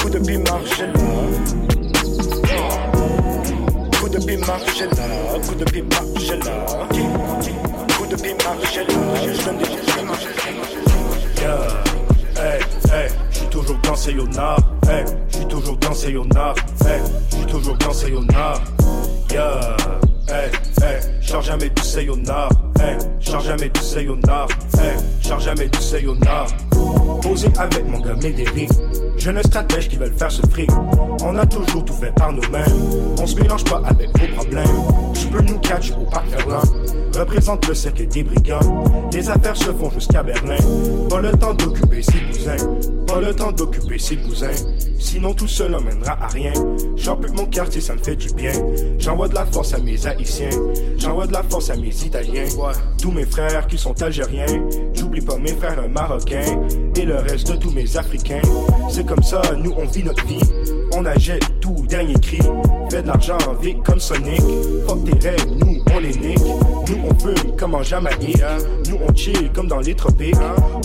Coup 0.00 0.10
de 0.10 0.18
pied 0.18 0.38
Margiela. 0.38 0.92
Coup 3.98 4.08
de 4.08 4.18
pied 4.18 4.36
Margiela. 4.38 5.06
Coup 5.46 5.54
de 5.54 5.64
pied 5.64 5.82
Margiela. 5.82 6.66
Coup 7.96 8.06
de 8.06 8.16
pied 8.16 8.34
Margiela. 8.44 8.94
Je 9.22 9.44
donne 9.44 9.58
des 9.58 9.66
coups 9.66 9.86
de 9.86 9.92
pied 9.92 10.02
Margiela. 10.04 10.32
Yeah. 11.40 11.68
Hey, 12.38 12.60
hey, 12.92 13.08
j'suis 13.30 13.46
toujours 13.46 13.78
dans 13.82 13.96
ces 13.96 14.12
yonards. 14.12 14.58
Hey, 14.88 15.04
j'suis 15.28 15.46
toujours 15.46 15.76
dans 15.78 15.94
ces 15.94 16.10
yonards. 16.10 16.56
Hey, 16.86 17.00
j'suis 17.30 17.46
toujours 17.46 17.76
dans 17.76 17.92
ces 17.92 18.10
yonards. 18.10 18.60
Yeah, 19.32 19.76
hey, 20.28 20.50
hey, 20.82 21.00
charge 21.20 21.46
jamais 21.46 21.68
du 21.68 21.82
sayonara. 21.82 22.48
Hey, 22.80 22.96
charge 23.20 23.46
jamais 23.46 23.68
du 23.68 23.80
sayonara. 23.80 24.46
Hey, 24.78 24.96
charge 25.20 25.44
jamais 25.44 25.68
du 25.68 25.78
sayonara. 25.78 26.46
Posé 27.22 27.48
avec 27.58 27.86
mon 27.86 28.00
gars 28.00 28.14
Médéric. 28.14 28.70
Jeunes 29.18 29.42
stratèges 29.42 29.88
qui 29.88 29.96
veulent 29.96 30.16
faire 30.16 30.30
ce 30.30 30.42
fric. 30.46 30.70
On 31.22 31.36
a 31.36 31.46
toujours 31.46 31.84
tout 31.84 31.94
fait 31.94 32.12
par 32.14 32.32
nous-mêmes. 32.32 33.16
On 33.20 33.26
se 33.26 33.36
mélange 33.36 33.64
pas 33.64 33.82
avec 33.84 34.08
vos 34.18 34.36
problèmes. 34.36 35.12
Tu 35.14 35.26
peux 35.26 35.42
nous 35.42 35.58
catch 35.58 35.90
au 35.92 36.04
parc. 36.10 36.26
Représente 37.18 37.66
le 37.66 37.74
cercle 37.74 38.06
des 38.08 38.22
brigands. 38.22 38.84
Les 39.12 39.28
affaires 39.30 39.56
se 39.56 39.72
font 39.72 39.90
jusqu'à 39.90 40.22
Berlin. 40.22 40.56
Pas 41.08 41.20
le 41.20 41.32
temps 41.32 41.54
d'occuper 41.54 42.02
ses 42.02 42.18
cousins. 42.18 42.56
Pas 43.06 43.20
le 43.20 43.34
temps 43.34 43.52
d'occuper 43.52 43.98
ses 43.98 44.16
cousins. 44.16 44.50
Sinon 44.98 45.32
tout 45.32 45.48
seul 45.48 45.70
mènera 45.82 46.18
à 46.20 46.26
rien. 46.26 46.52
J'en 46.96 47.16
peux 47.16 47.30
mon 47.32 47.46
quartier, 47.46 47.80
ça 47.80 47.94
me 47.94 47.98
fait 47.98 48.16
du 48.16 48.30
bien. 48.34 48.52
J'envoie 48.98 49.28
de 49.28 49.34
la 49.34 49.46
force 49.46 49.72
à 49.72 49.78
mes 49.78 50.06
haïtiens. 50.06 50.50
J'envoie 50.98 51.26
de 51.26 51.32
la 51.32 51.42
force 51.44 51.70
à 51.70 51.76
mes 51.76 51.88
italiens. 51.88 52.44
Tous 53.00 53.12
mes 53.12 53.24
frères 53.24 53.66
qui 53.66 53.78
sont 53.78 54.02
algériens. 54.02 54.46
J'oublie 54.92 55.22
pas 55.22 55.38
mes 55.38 55.52
frères 55.52 55.88
marocains. 55.88 56.60
Et 56.96 57.04
le 57.06 57.16
reste 57.16 57.50
de 57.50 57.56
tous 57.56 57.70
mes 57.70 57.96
africains. 57.96 58.42
C'est 58.90 59.06
comme 59.06 59.22
ça, 59.22 59.40
nous 59.56 59.72
on 59.78 59.86
vit 59.86 60.04
notre 60.04 60.26
vie. 60.26 60.40
On 60.92 61.04
achète 61.06 61.60
tout, 61.60 61.76
dernier 61.88 62.14
cri. 62.20 62.40
Fait 62.90 63.02
de 63.02 63.06
l'argent 63.06 63.38
vite 63.60 63.82
comme 63.84 64.00
Sonic. 64.00 64.42
Fuck 64.86 65.04
tes 65.04 65.28
rêves, 65.28 65.46
nous 65.58 65.82
on 65.94 65.98
les 65.98 66.14
nique. 66.14 66.40
Nous 66.88 66.98
on 67.08 67.14
fume 67.18 67.56
comme 67.56 67.74
en 67.74 67.82
Jamaïque. 67.82 68.42
Nous 68.88 68.98
on 69.08 69.14
chill 69.14 69.50
comme 69.52 69.68
dans 69.68 69.80
les 69.80 69.94
tropiques. 69.94 70.34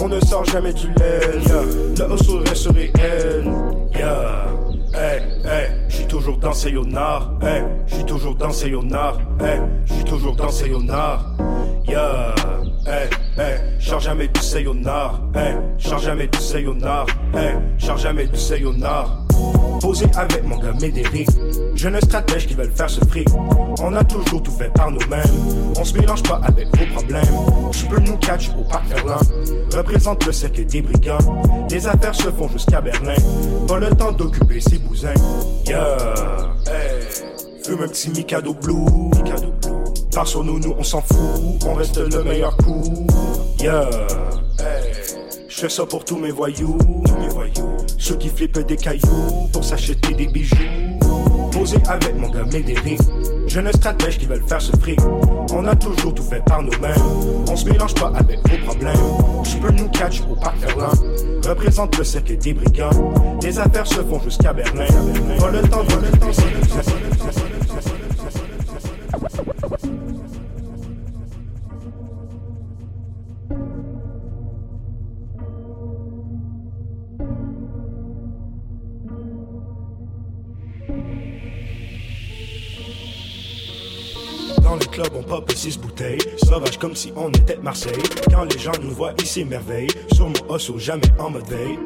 On 0.02 0.08
ne 0.08 0.20
sort 0.22 0.46
jamais 0.46 0.74
du 0.74 0.88
lait. 0.88 1.22
Yeah. 1.46 2.08
Le 2.08 2.14
hustle 2.14 2.48
reste 2.48 2.68
réel. 2.68 3.52
Yeah. 3.96 4.48
Hey, 4.94 5.22
hey, 5.46 5.70
j'suis 5.88 6.06
toujours 6.06 6.38
dans 6.38 6.54
Sayonara. 6.54 7.34
Hey, 7.42 7.64
j'suis 7.88 8.04
toujours 8.06 8.36
dans 8.36 8.52
Sayonara. 8.52 9.18
Hey, 9.40 9.60
j'suis 9.86 10.04
toujours 10.04 10.36
dans 10.36 10.50
Sayonara. 10.50 11.26
Yeah. 11.88 12.36
Hey, 12.86 13.10
hey, 13.38 13.60
charge 13.80 14.06
jamais 14.06 14.28
du 14.28 14.42
Sayonara. 14.42 15.20
Hey, 15.36 15.56
charge 15.78 16.04
jamais 16.04 16.28
du 16.28 16.40
Sayonara. 16.40 17.06
Hey, 17.34 17.56
charge 17.78 18.02
jamais 18.02 18.26
du 18.28 18.38
Sayonara. 18.38 19.26
Posé 19.82 20.06
avec 20.16 20.44
mon 20.44 20.58
gars 20.58 20.74
Médéric. 20.80 21.30
Jeunes 21.76 22.00
stratèges 22.02 22.48
qui 22.48 22.54
veulent 22.54 22.72
faire 22.72 22.90
ce 22.90 23.04
fric. 23.06 23.28
On 23.82 23.96
a 23.96 24.04
toujours 24.04 24.44
tout 24.44 24.52
fait 24.52 24.72
par 24.74 24.92
nous-mêmes. 24.92 25.74
On 25.78 25.84
se 25.84 25.98
mélange 25.98 26.24
pas 26.24 26.40
avec 26.44 26.68
vos 26.78 26.86
problèmes. 26.96 27.24
Tu 27.72 27.86
peux 27.86 28.00
nous 28.00 28.18
catch 28.18 28.50
au 28.60 28.64
parc 28.64 28.86
Ferland. 28.88 29.22
Représente 29.76 30.26
le 30.26 30.32
cercle 30.32 30.66
des 30.66 30.82
brigands. 30.82 31.44
Les 31.70 31.88
affaires 31.88 32.16
se 32.16 32.30
font 32.30 32.50
jusqu'à 32.50 32.82
Berlin. 32.82 33.16
Pas 33.68 33.80
le 33.80 33.90
temps 33.90 34.12
d'occuper 34.12 34.60
ses 34.60 34.78
bousins. 34.80 35.14
Yeah, 35.66 35.98
hey. 36.68 37.64
Fume 37.64 37.84
un 37.84 37.88
petit. 37.88 38.10
Mikado 38.10 38.54
Blue. 38.54 39.12
Par 40.14 40.28
sur 40.28 40.44
nous, 40.44 40.60
nous 40.60 40.76
on 40.78 40.84
s'en 40.84 41.02
fout. 41.02 41.18
On 41.66 41.74
reste 41.74 41.98
le 41.98 42.24
meilleur 42.24 42.56
coup. 42.58 42.84
Yeah, 43.60 43.90
hey. 44.60 44.94
Je 45.48 45.56
fais 45.56 45.70
ça 45.70 45.86
pour 45.86 46.04
tous 46.04 46.18
mes 46.18 46.32
voyous. 46.32 46.78
Mes 47.20 47.30
voyous. 47.30 47.78
Ceux 47.98 48.16
qui 48.16 48.30
flippent 48.30 48.60
des 48.60 48.76
cailloux 48.76 49.48
pour 49.54 49.64
s'acheter 49.64 50.14
des 50.14 50.28
bijoux. 50.28 50.56
Posé 51.52 51.78
avec 51.88 52.16
mon 52.16 52.30
gars 52.30 52.44
Médéric. 52.52 53.00
Jeunes 53.48 53.72
stratèges 53.74 54.18
qui 54.18 54.26
veulent 54.26 54.44
faire 54.48 54.62
ce 54.62 54.72
fric. 54.78 55.00
On 55.54 55.66
a 55.66 55.76
toujours 55.76 56.14
tout 56.14 56.24
fait 56.24 56.44
par 56.46 56.62
nous-mêmes. 56.64 56.96
On 57.50 57.56
se 57.56 57.66
mélange 57.66 57.94
pas 57.96 58.12
avec 58.16 58.40
vos 58.50 58.66
problèmes. 58.66 58.96
Tu 59.44 59.58
peux 59.58 59.72
nous 59.72 59.90
catch 59.90 60.22
au 60.30 60.36
parc 60.36 60.58
Ferland. 60.60 60.94
Représente 61.48 61.98
le 61.98 62.04
cercle 62.04 62.38
des 62.38 62.54
brigands. 62.54 63.40
Les 63.44 63.60
affaires 63.60 63.88
se 63.88 64.02
font 64.02 64.20
jusqu'à 64.22 64.54
Berlin. 64.54 64.86
Le 65.52 65.62
temps, 65.68 65.84
le 65.84 66.18
temps, 66.18 66.32
pop 86.02 86.18
6 86.18 86.18
bouteilles. 86.18 86.20
Sauvage 86.38 86.78
comme 86.78 86.96
si 86.96 87.14
on 87.16 87.30
était 87.30 87.58
Marseille. 87.62 88.04
Quand 88.30 88.44
les 88.44 88.60
gens 88.60 88.72
nous 88.82 88.92
voient, 88.92 89.14
ils 89.20 89.26
s'émerveillent. 89.26 89.90
Sur 90.14 90.28
mon 90.28 90.54
osso, 90.54 90.78
jamais 90.78 91.02
en 91.20 91.30
mode 91.30 91.48
veille. 91.48 91.80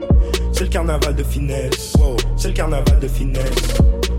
C'est 0.53 0.63
le 0.63 0.69
carnaval 0.69 1.15
de 1.15 1.23
finesse. 1.23 1.93
C'est 2.37 2.49
le 2.49 2.53
carnaval 2.53 2.99
de 2.99 3.07
finesse. 3.07 3.43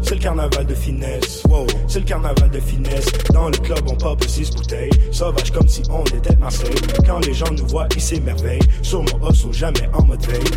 C'est 0.02 0.14
le 0.14 0.20
carnaval 0.20 0.66
de 0.66 0.74
finesse. 0.74 1.42
C'est 1.88 2.00
le 2.00 2.04
carnaval 2.04 2.50
de 2.50 2.60
finesse. 2.60 3.06
Dans 3.32 3.48
le 3.48 3.58
club, 3.58 3.80
on 3.88 3.96
pop 3.96 4.22
6 4.24 4.50
bouteilles. 4.52 4.90
Sauvage 5.10 5.50
comme 5.50 5.68
si 5.68 5.82
on 5.90 6.04
était 6.04 6.36
Marseille. 6.36 6.74
Quand 7.06 7.24
les 7.26 7.34
gens 7.34 7.50
nous 7.52 7.66
voient, 7.66 7.88
ils 7.94 8.02
s'émerveillent. 8.02 8.60
Sur 8.82 9.02
mon 9.02 9.28
osso, 9.28 9.52
jamais 9.52 9.88
en 9.92 10.04
mode 10.04 10.24
veille. 10.26 10.50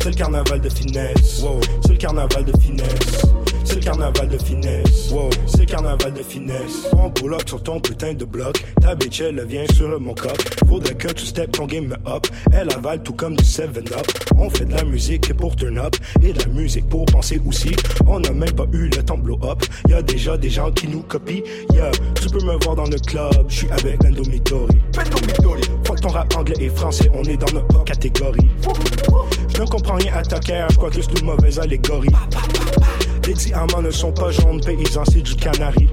C'est 0.00 0.10
le 0.10 0.16
carnaval 0.16 0.60
de 0.60 0.68
finesse. 0.68 1.44
C'est 1.82 1.92
le 1.92 1.98
carnaval 1.98 2.44
de 2.44 2.52
finesse. 2.60 3.22
Carnaval 3.82 4.28
de 4.28 4.38
finesse. 4.38 5.10
Wow, 5.10 5.28
c'est 5.46 5.66
carnaval 5.66 6.12
de 6.12 6.22
finesse. 6.22 6.86
On 6.96 7.08
bloque 7.08 7.48
sur 7.48 7.62
ton 7.62 7.80
putain 7.80 8.14
de 8.14 8.24
bloc. 8.24 8.64
Ta 8.80 8.94
bitch, 8.94 9.20
elle 9.20 9.44
vient 9.44 9.64
sur 9.74 10.00
mon 10.00 10.14
coq. 10.14 10.38
Faudrait 10.68 10.94
que 10.94 11.08
tu 11.08 11.26
step 11.26 11.50
ton 11.50 11.66
game 11.66 11.96
up. 12.06 12.26
Elle 12.52 12.72
avale 12.72 13.02
tout 13.02 13.12
comme 13.12 13.34
du 13.34 13.44
7-up. 13.44 14.06
On 14.36 14.48
fait 14.50 14.66
de 14.66 14.72
la 14.72 14.84
musique 14.84 15.34
pour 15.34 15.56
turn 15.56 15.78
up. 15.78 15.96
Et 16.22 16.32
de 16.32 16.38
la 16.38 16.46
musique 16.46 16.88
pour 16.88 17.06
penser 17.06 17.40
aussi. 17.44 17.74
On 18.06 18.20
n'a 18.20 18.30
même 18.30 18.52
pas 18.52 18.66
eu 18.72 18.88
le 18.88 19.02
temps 19.02 19.18
blow 19.18 19.38
up. 19.42 19.64
Y'a 19.88 20.00
déjà 20.00 20.36
des 20.36 20.50
gens 20.50 20.70
qui 20.70 20.86
nous 20.86 21.02
copient. 21.02 21.42
Yeah, 21.72 21.90
tu 22.20 22.28
peux 22.28 22.44
me 22.44 22.62
voir 22.64 22.76
dans 22.76 22.88
le 22.88 22.98
club. 22.98 23.46
Je 23.48 23.54
suis 23.54 23.70
avec 23.70 24.02
Nando 24.04 24.22
Midori. 24.24 24.78
Fuck 25.84 26.00
ton 26.00 26.08
rap 26.08 26.36
anglais 26.36 26.56
et 26.60 26.68
français. 26.68 27.10
On 27.14 27.24
est 27.24 27.36
dans 27.36 27.52
notre 27.52 27.82
catégorie. 27.84 28.48
Je 29.54 29.60
ne 29.60 29.66
comprends 29.66 29.96
rien 29.96 30.14
à 30.14 30.22
ta 30.22 30.38
carrière. 30.38 30.68
Je 30.70 30.76
crois 30.76 30.90
que 30.90 31.02
c'est 31.02 31.20
une 31.20 31.26
mauvaise 31.26 31.58
allégorie. 31.58 32.08
Les 33.26 33.34
diamants 33.34 33.82
ne 33.82 33.90
sont 33.90 34.12
pas 34.12 34.30
jaunes, 34.30 34.60
paysans, 34.60 35.04
c'est 35.04 35.22
du 35.22 35.34
canari. 35.36 35.88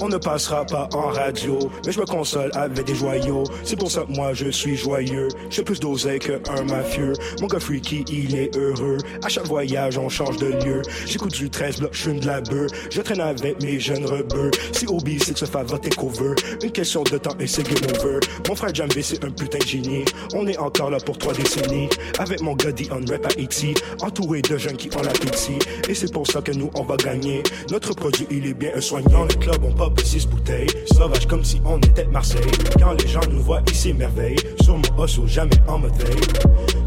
On 0.00 0.08
ne 0.08 0.16
passera 0.16 0.64
pas 0.64 0.88
en 0.94 1.08
radio, 1.08 1.58
mais 1.84 1.90
je 1.90 1.98
me 1.98 2.06
console 2.06 2.50
avec 2.54 2.84
des 2.84 2.94
joyaux. 2.94 3.42
C'est 3.64 3.76
pour 3.76 3.90
ça 3.90 4.02
que 4.02 4.12
moi 4.12 4.32
je 4.32 4.48
suis 4.48 4.76
joyeux. 4.76 5.26
J'ai 5.50 5.64
plus 5.64 5.80
d'oseille 5.80 6.20
qu'un 6.20 6.62
mafieux. 6.64 7.14
Mon 7.40 7.48
gars 7.48 7.58
freaky, 7.58 8.04
il 8.08 8.36
est 8.36 8.56
heureux. 8.56 8.98
À 9.24 9.28
chaque 9.28 9.46
voyage, 9.46 9.98
on 9.98 10.08
change 10.08 10.36
de 10.36 10.46
lieu. 10.64 10.82
J'écoute 11.04 11.32
du 11.32 11.50
13 11.50 11.80
blocs, 11.80 11.94
je 11.94 12.10
de 12.10 12.26
la 12.26 12.40
bœuf. 12.40 12.70
Je 12.90 13.00
traîne 13.00 13.20
avec 13.20 13.60
mes 13.60 13.80
jeunes 13.80 14.06
rebeux. 14.06 14.52
Si 14.72 14.86
Obi, 14.86 15.18
c'est 15.18 15.32
que 15.32 15.40
se 15.40 15.46
faire 15.46 15.64
voter 15.64 15.90
cover. 15.90 16.34
Une 16.62 16.70
question 16.70 17.02
de 17.02 17.18
temps 17.18 17.36
et 17.40 17.48
c'est 17.48 17.64
game 17.64 17.92
over. 17.98 18.20
Mon 18.48 18.54
frère 18.54 18.72
Jambi, 18.72 19.02
c'est 19.02 19.24
un 19.24 19.30
putain 19.30 19.58
de 19.58 19.66
génie. 19.66 20.04
On 20.32 20.46
est 20.46 20.58
encore 20.58 20.90
là 20.90 20.98
pour 21.04 21.18
trois 21.18 21.34
décennies. 21.34 21.88
Avec 22.18 22.40
mon 22.40 22.54
gars 22.54 22.70
on 22.92 23.10
rap 23.10 23.26
à 23.26 23.40
Haiti. 23.40 23.74
Entouré 24.00 24.42
de 24.42 24.56
jeunes 24.56 24.76
qui 24.76 24.88
ont 24.96 25.02
l'appétit. 25.02 25.58
Et 25.88 25.94
c'est 25.94 26.12
pour 26.18 26.26
ça 26.26 26.40
que 26.40 26.50
nous, 26.50 26.68
on 26.74 26.82
va 26.82 26.96
gagner. 26.96 27.44
Notre 27.70 27.94
produit, 27.94 28.26
il 28.28 28.44
est 28.44 28.54
bien 28.54 28.72
un 28.74 28.80
soignant. 28.80 29.22
Le 29.22 29.34
club, 29.34 29.62
on 29.62 29.72
pop 29.72 30.00
6 30.00 30.26
bouteilles. 30.26 30.66
Sauvage 30.92 31.28
comme 31.28 31.44
si 31.44 31.60
on 31.64 31.78
était 31.78 32.06
Marseille. 32.06 32.40
Quand 32.76 32.92
les 33.00 33.06
gens 33.06 33.20
nous 33.30 33.40
voient, 33.40 33.62
ils 33.68 33.74
s'émerveillent. 33.76 34.36
Sur 34.60 34.78
mon 34.78 34.98
osso, 34.98 35.28
jamais 35.28 35.54
en 35.68 35.78
mode 35.78 35.94
veille. 35.94 36.20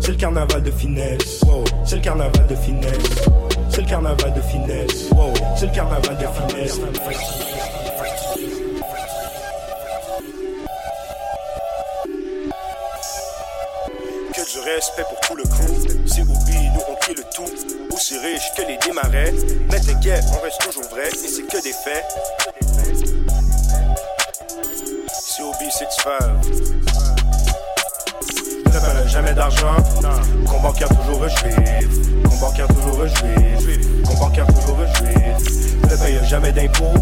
C'est 0.02 0.12
le 0.12 0.18
carnaval 0.18 0.62
de 0.62 0.72
finesse. 0.72 1.46
C'est 1.86 1.96
le 1.96 2.02
carnaval 2.02 2.46
de 2.46 2.56
finesse. 2.56 3.22
C'est 3.70 3.82
le 3.82 3.88
carnaval 3.88 4.34
de 4.34 4.42
finesse. 4.42 5.10
C'est 5.56 5.66
le 5.68 5.72
carnaval 5.72 6.18
de 6.18 6.52
finesse. 6.52 6.82
Que 14.34 14.76
respect 14.76 15.06
pour 15.10 15.20
tout 15.22 15.36
le 15.38 15.44
crew. 15.44 15.88
C'est 16.06 16.22
Obi, 16.22 16.70
nous 16.74 16.82
on 16.86 17.14
le 17.14 17.24
tout. 17.34 17.71
Aussi 18.02 18.18
riche 18.18 18.52
que 18.58 18.64
les 18.64 18.78
démarrais. 18.78 19.32
Mais 19.70 19.80
t'inquiète, 19.80 20.24
on 20.36 20.42
reste 20.42 20.60
toujours 20.62 20.90
vrai. 20.90 21.08
Et 21.10 21.28
c'est 21.28 21.44
que 21.44 21.62
des 21.62 21.72
faits. 21.72 22.04
C'est 25.14 25.44
ne 25.86 26.02
ferai 26.02 26.81
jamais 29.12 29.34
d'argent. 29.34 29.76
Compte 30.48 30.62
bancaire 30.62 30.88
toujours 30.88 31.28
juif. 31.28 32.24
Compte 32.24 32.40
bancaire 32.40 32.68
toujours 32.68 33.06
juif. 33.06 34.04
Compte 34.06 34.20
bancaire 34.20 34.48
toujours 34.48 34.78
juif. 34.96 35.84
Ne 35.84 35.96
paye 35.98 36.20
jamais 36.28 36.52
d'impôts. 36.52 36.94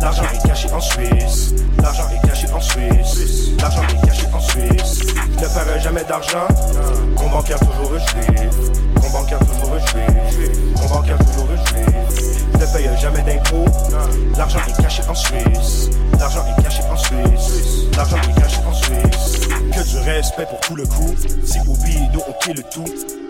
L'argent 0.00 0.24
est 0.34 0.46
caché 0.46 0.68
en 0.72 0.80
Suisse. 0.80 1.54
L'argent 1.82 2.04
est 2.14 2.26
caché 2.26 2.46
en 2.52 2.60
Suisse. 2.60 3.50
L'argent 3.60 3.82
est 3.82 4.06
caché 4.06 4.26
en 4.32 4.40
Suisse. 4.40 5.00
Ne 5.40 5.46
ferai 5.46 5.80
jamais 5.80 6.04
d'argent. 6.04 6.46
Compte 7.16 7.30
bancaire 7.32 7.58
toujours 7.60 7.98
juif. 7.98 8.50
Compte 9.00 9.12
bancaire 9.12 9.38
toujours 9.38 9.78
juif. 9.78 10.74
Compte 10.76 10.92
bancaire 10.92 11.18
toujours 11.18 11.48
juif. 11.66 12.44
Ne 12.54 12.66
paye 12.66 12.90
jamais 13.00 13.22
d'impôt. 13.22 13.64
L'argent 14.36 14.60
est 14.68 14.82
caché 14.82 15.02
en 15.08 15.14
Suisse. 15.14 15.90
L'argent 16.18 16.44
est 16.46 16.62
caché 16.62 16.82
en 16.90 16.96
Suisse. 16.96 17.86
L'argent 17.96 18.16
est 18.16 18.40
caché 18.40 18.58
en 18.68 18.74
Suisse. 18.74 19.47
Que 19.72 19.82
du 19.82 19.98
respect 19.98 20.46
pour 20.46 20.60
tout 20.60 20.76
le 20.76 20.86
coup. 20.86 21.14
Si 21.44 21.58
oublie, 21.60 22.08
nous 22.12 22.20
on 22.26 22.32
kill 22.44 22.56
le 22.56 22.62
tout. 22.64 22.84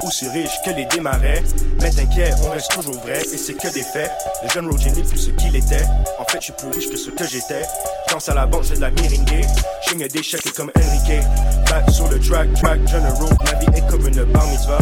Aussi 0.06 0.28
riche 0.28 0.52
que 0.64 0.70
les 0.70 0.84
démarrais. 0.86 1.42
Mais 1.80 1.90
t'inquiète, 1.90 2.34
on 2.44 2.50
reste 2.50 2.70
toujours 2.70 3.00
vrai. 3.00 3.20
Et 3.20 3.36
c'est 3.36 3.54
que 3.54 3.72
des 3.72 3.82
faits. 3.82 4.10
Le 4.42 4.48
jeune 4.50 4.70
Roger 4.70 4.90
n'est 4.90 5.02
plus 5.02 5.18
ce 5.18 5.30
qu'il 5.30 5.56
était. 5.56 5.84
En 6.18 6.24
fait, 6.24 6.38
je 6.38 6.44
suis 6.44 6.52
plus 6.52 6.68
riche 6.68 6.90
que 6.90 6.96
ce 6.96 7.10
que 7.10 7.26
j'étais. 7.26 7.62
Danse 8.10 8.28
à 8.28 8.34
la 8.34 8.46
banque, 8.46 8.64
j'ai 8.64 8.76
de 8.76 8.80
la 8.80 8.90
miringue. 8.90 9.44
J'signe 9.82 10.06
des 10.06 10.22
chèques 10.22 10.52
comme 10.52 10.70
Enrique. 10.76 11.24
Back 11.68 11.90
sur 11.90 12.08
le 12.08 12.20
track, 12.20 12.52
track, 12.54 12.86
jeune 12.86 13.06
road. 13.06 13.36
Ma 13.44 13.58
vie 13.58 13.78
est 13.78 13.86
comme 13.88 14.06
une 14.06 14.24
bar 14.24 14.46
mitzvah. 14.46 14.78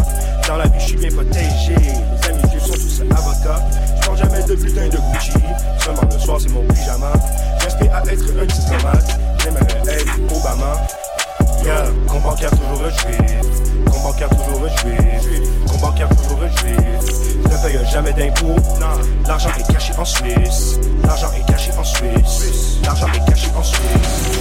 Dans 0.46 0.56
la 0.56 0.66
vie, 0.66 0.80
je 0.80 0.86
suis 0.86 0.96
bien 0.96 1.10
protégé. 1.10 1.74
Les 1.74 2.28
amis, 2.28 2.42
je 2.52 2.58
sont 2.58 2.74
tous 2.74 3.02
avocats. 3.02 3.64
Je 3.96 4.06
prends 4.06 4.16
jamais 4.16 4.42
de 4.42 4.54
bulletin 4.54 4.88
de 4.88 4.98
Gucci. 5.12 5.32
Seulement 5.82 6.02
le 6.12 6.18
soir, 6.18 6.38
c'est 6.40 6.50
mon 6.50 6.62
pyjama. 6.66 7.12
J'aspire 7.60 7.94
à 7.94 8.02
être 8.02 8.24
un 8.38 8.44
diplomate. 8.44 9.20
J'aimerais 9.42 9.94
être 9.94 10.36
Obama. 10.36 10.86
Yeah, 11.64 11.84
compte 12.06 12.22
bancaire 12.22 12.50
toujours 12.50 12.78
relevé. 12.78 13.16
Compte 13.90 14.02
bancaire 14.02 14.28
toujours 14.28 14.60
relevé. 14.60 14.96
Compte 15.66 15.80
bancaire 15.80 16.08
toujours 16.08 16.38
relevé. 16.38 16.76
Je 17.44 17.48
ne 17.48 17.62
paye 17.62 17.90
jamais 17.90 18.12
d'impôts. 18.12 18.56
L'argent 19.26 19.50
est 19.58 19.72
caché 19.72 19.92
en 19.98 20.04
Suisse. 20.04 20.78
L'argent 21.04 21.32
est 21.32 21.46
caché 21.50 21.70
en 21.76 21.84
Suisse. 21.84 22.78
L'argent 22.84 23.06
est 23.08 23.28
caché 23.28 23.48
en 23.56 23.62
Suisse. 23.62 24.36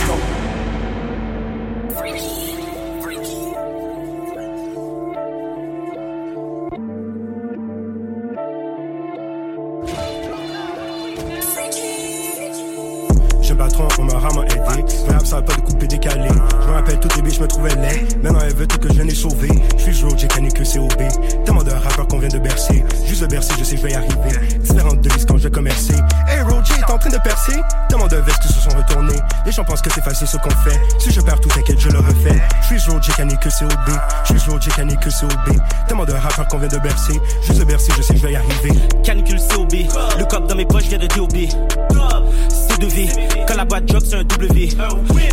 Me 13.55 13.59
patron, 13.59 13.87
on 13.99 14.03
m'a 14.03 14.19
rarement 14.19 14.43
aidé. 14.43 14.59
Rap, 15.07 15.25
ça 15.25 15.41
pas 15.41 15.55
de 15.55 15.61
couper 15.61 15.87
décalé. 15.87 16.27
Je 16.61 16.67
me 16.67 16.73
rappelle 16.73 16.99
toutes 16.99 17.15
les 17.15 17.21
billes, 17.21 17.35
je 17.35 17.41
me 17.41 17.47
trouvais 17.47 17.73
laid. 17.75 18.05
Maintenant, 18.21 18.41
elle 18.45 18.53
veut 18.53 18.67
tout 18.67 18.79
que 18.79 18.93
je 18.93 19.01
les 19.01 19.15
sauver. 19.15 19.49
Je 19.77 19.91
suis 19.91 20.03
road, 20.03 20.15
j'ai 20.17 20.27
canné 20.27 20.51
que 20.51 20.63
COB. 20.63 21.43
Tellement 21.45 21.63
de 21.63 21.71
rappeurs 21.71 22.05
qu'on 22.07 22.19
vient 22.19 22.27
de 22.27 22.39
bercer. 22.39 22.83
Juste 23.05 23.21
de 23.21 23.27
bercer, 23.27 23.53
je 23.57 23.63
sais 23.63 23.75
que 23.75 23.81
je 23.81 23.87
vais 23.87 23.93
y 23.93 23.95
arriver. 23.95 24.57
Différentes 24.59 24.99
devises 24.99 25.25
quand 25.25 25.37
je 25.37 25.43
vais 25.43 25.51
commercer. 25.51 25.95
Hey, 26.27 26.41
Roger 26.41 26.73
est 26.73 26.91
en 26.91 26.97
train 26.97 27.09
de 27.09 27.17
percer. 27.19 27.55
Tellement 27.87 28.07
de 28.07 28.17
vestes 28.17 28.39
qui 28.41 28.49
se 28.49 28.59
sont 28.59 28.75
retournées. 28.75 29.19
Les 29.45 29.53
gens 29.53 29.63
pensent 29.63 29.81
que 29.81 29.93
c'est 29.93 30.03
facile 30.03 30.27
ce 30.27 30.37
qu'on 30.37 30.49
fait. 30.49 30.79
Si 30.99 31.11
je 31.11 31.21
perds 31.21 31.39
tout, 31.39 31.49
t'inquiète, 31.49 31.79
je 31.79 31.89
le 31.89 31.99
refais. 31.99 32.41
Je 32.61 32.77
suis 32.77 32.91
road, 32.91 33.01
j'ai 33.03 33.13
canné 33.13 33.37
que 33.37 33.47
COB. 33.47 33.99
Je 34.25 34.37
suis 34.37 34.51
road, 34.51 34.61
j'ai 34.61 34.71
canné 34.71 34.97
que 34.97 35.09
COB. 35.09 35.57
Tellement 35.87 36.05
de 36.05 36.13
rappeurs 36.13 36.47
qu'on 36.49 36.57
vient 36.57 36.67
de 36.67 36.79
bercer. 36.79 37.21
Juste 37.47 37.59
de 37.59 37.63
bercer, 37.63 37.93
je 37.95 38.01
sais 38.01 38.13
que 38.15 38.19
je 38.19 38.25
vais 38.25 38.33
y 38.33 38.35
arriver. 38.35 38.71
Canicule 39.01 39.39
COB, 39.39 39.71
le 40.19 40.25
cop 40.25 40.45
dans 40.45 40.55
mes 40.55 40.65
poches 40.65 40.87
vient 40.87 40.99
de 40.99 41.07
DOB. 41.07 41.35
C2V, 42.49 43.44
quand 43.47 43.55
la 43.55 43.65
boîte 43.65 43.89
job 43.91 44.01
c'est 44.05 44.15
un 44.15 44.23
W. 44.23 44.69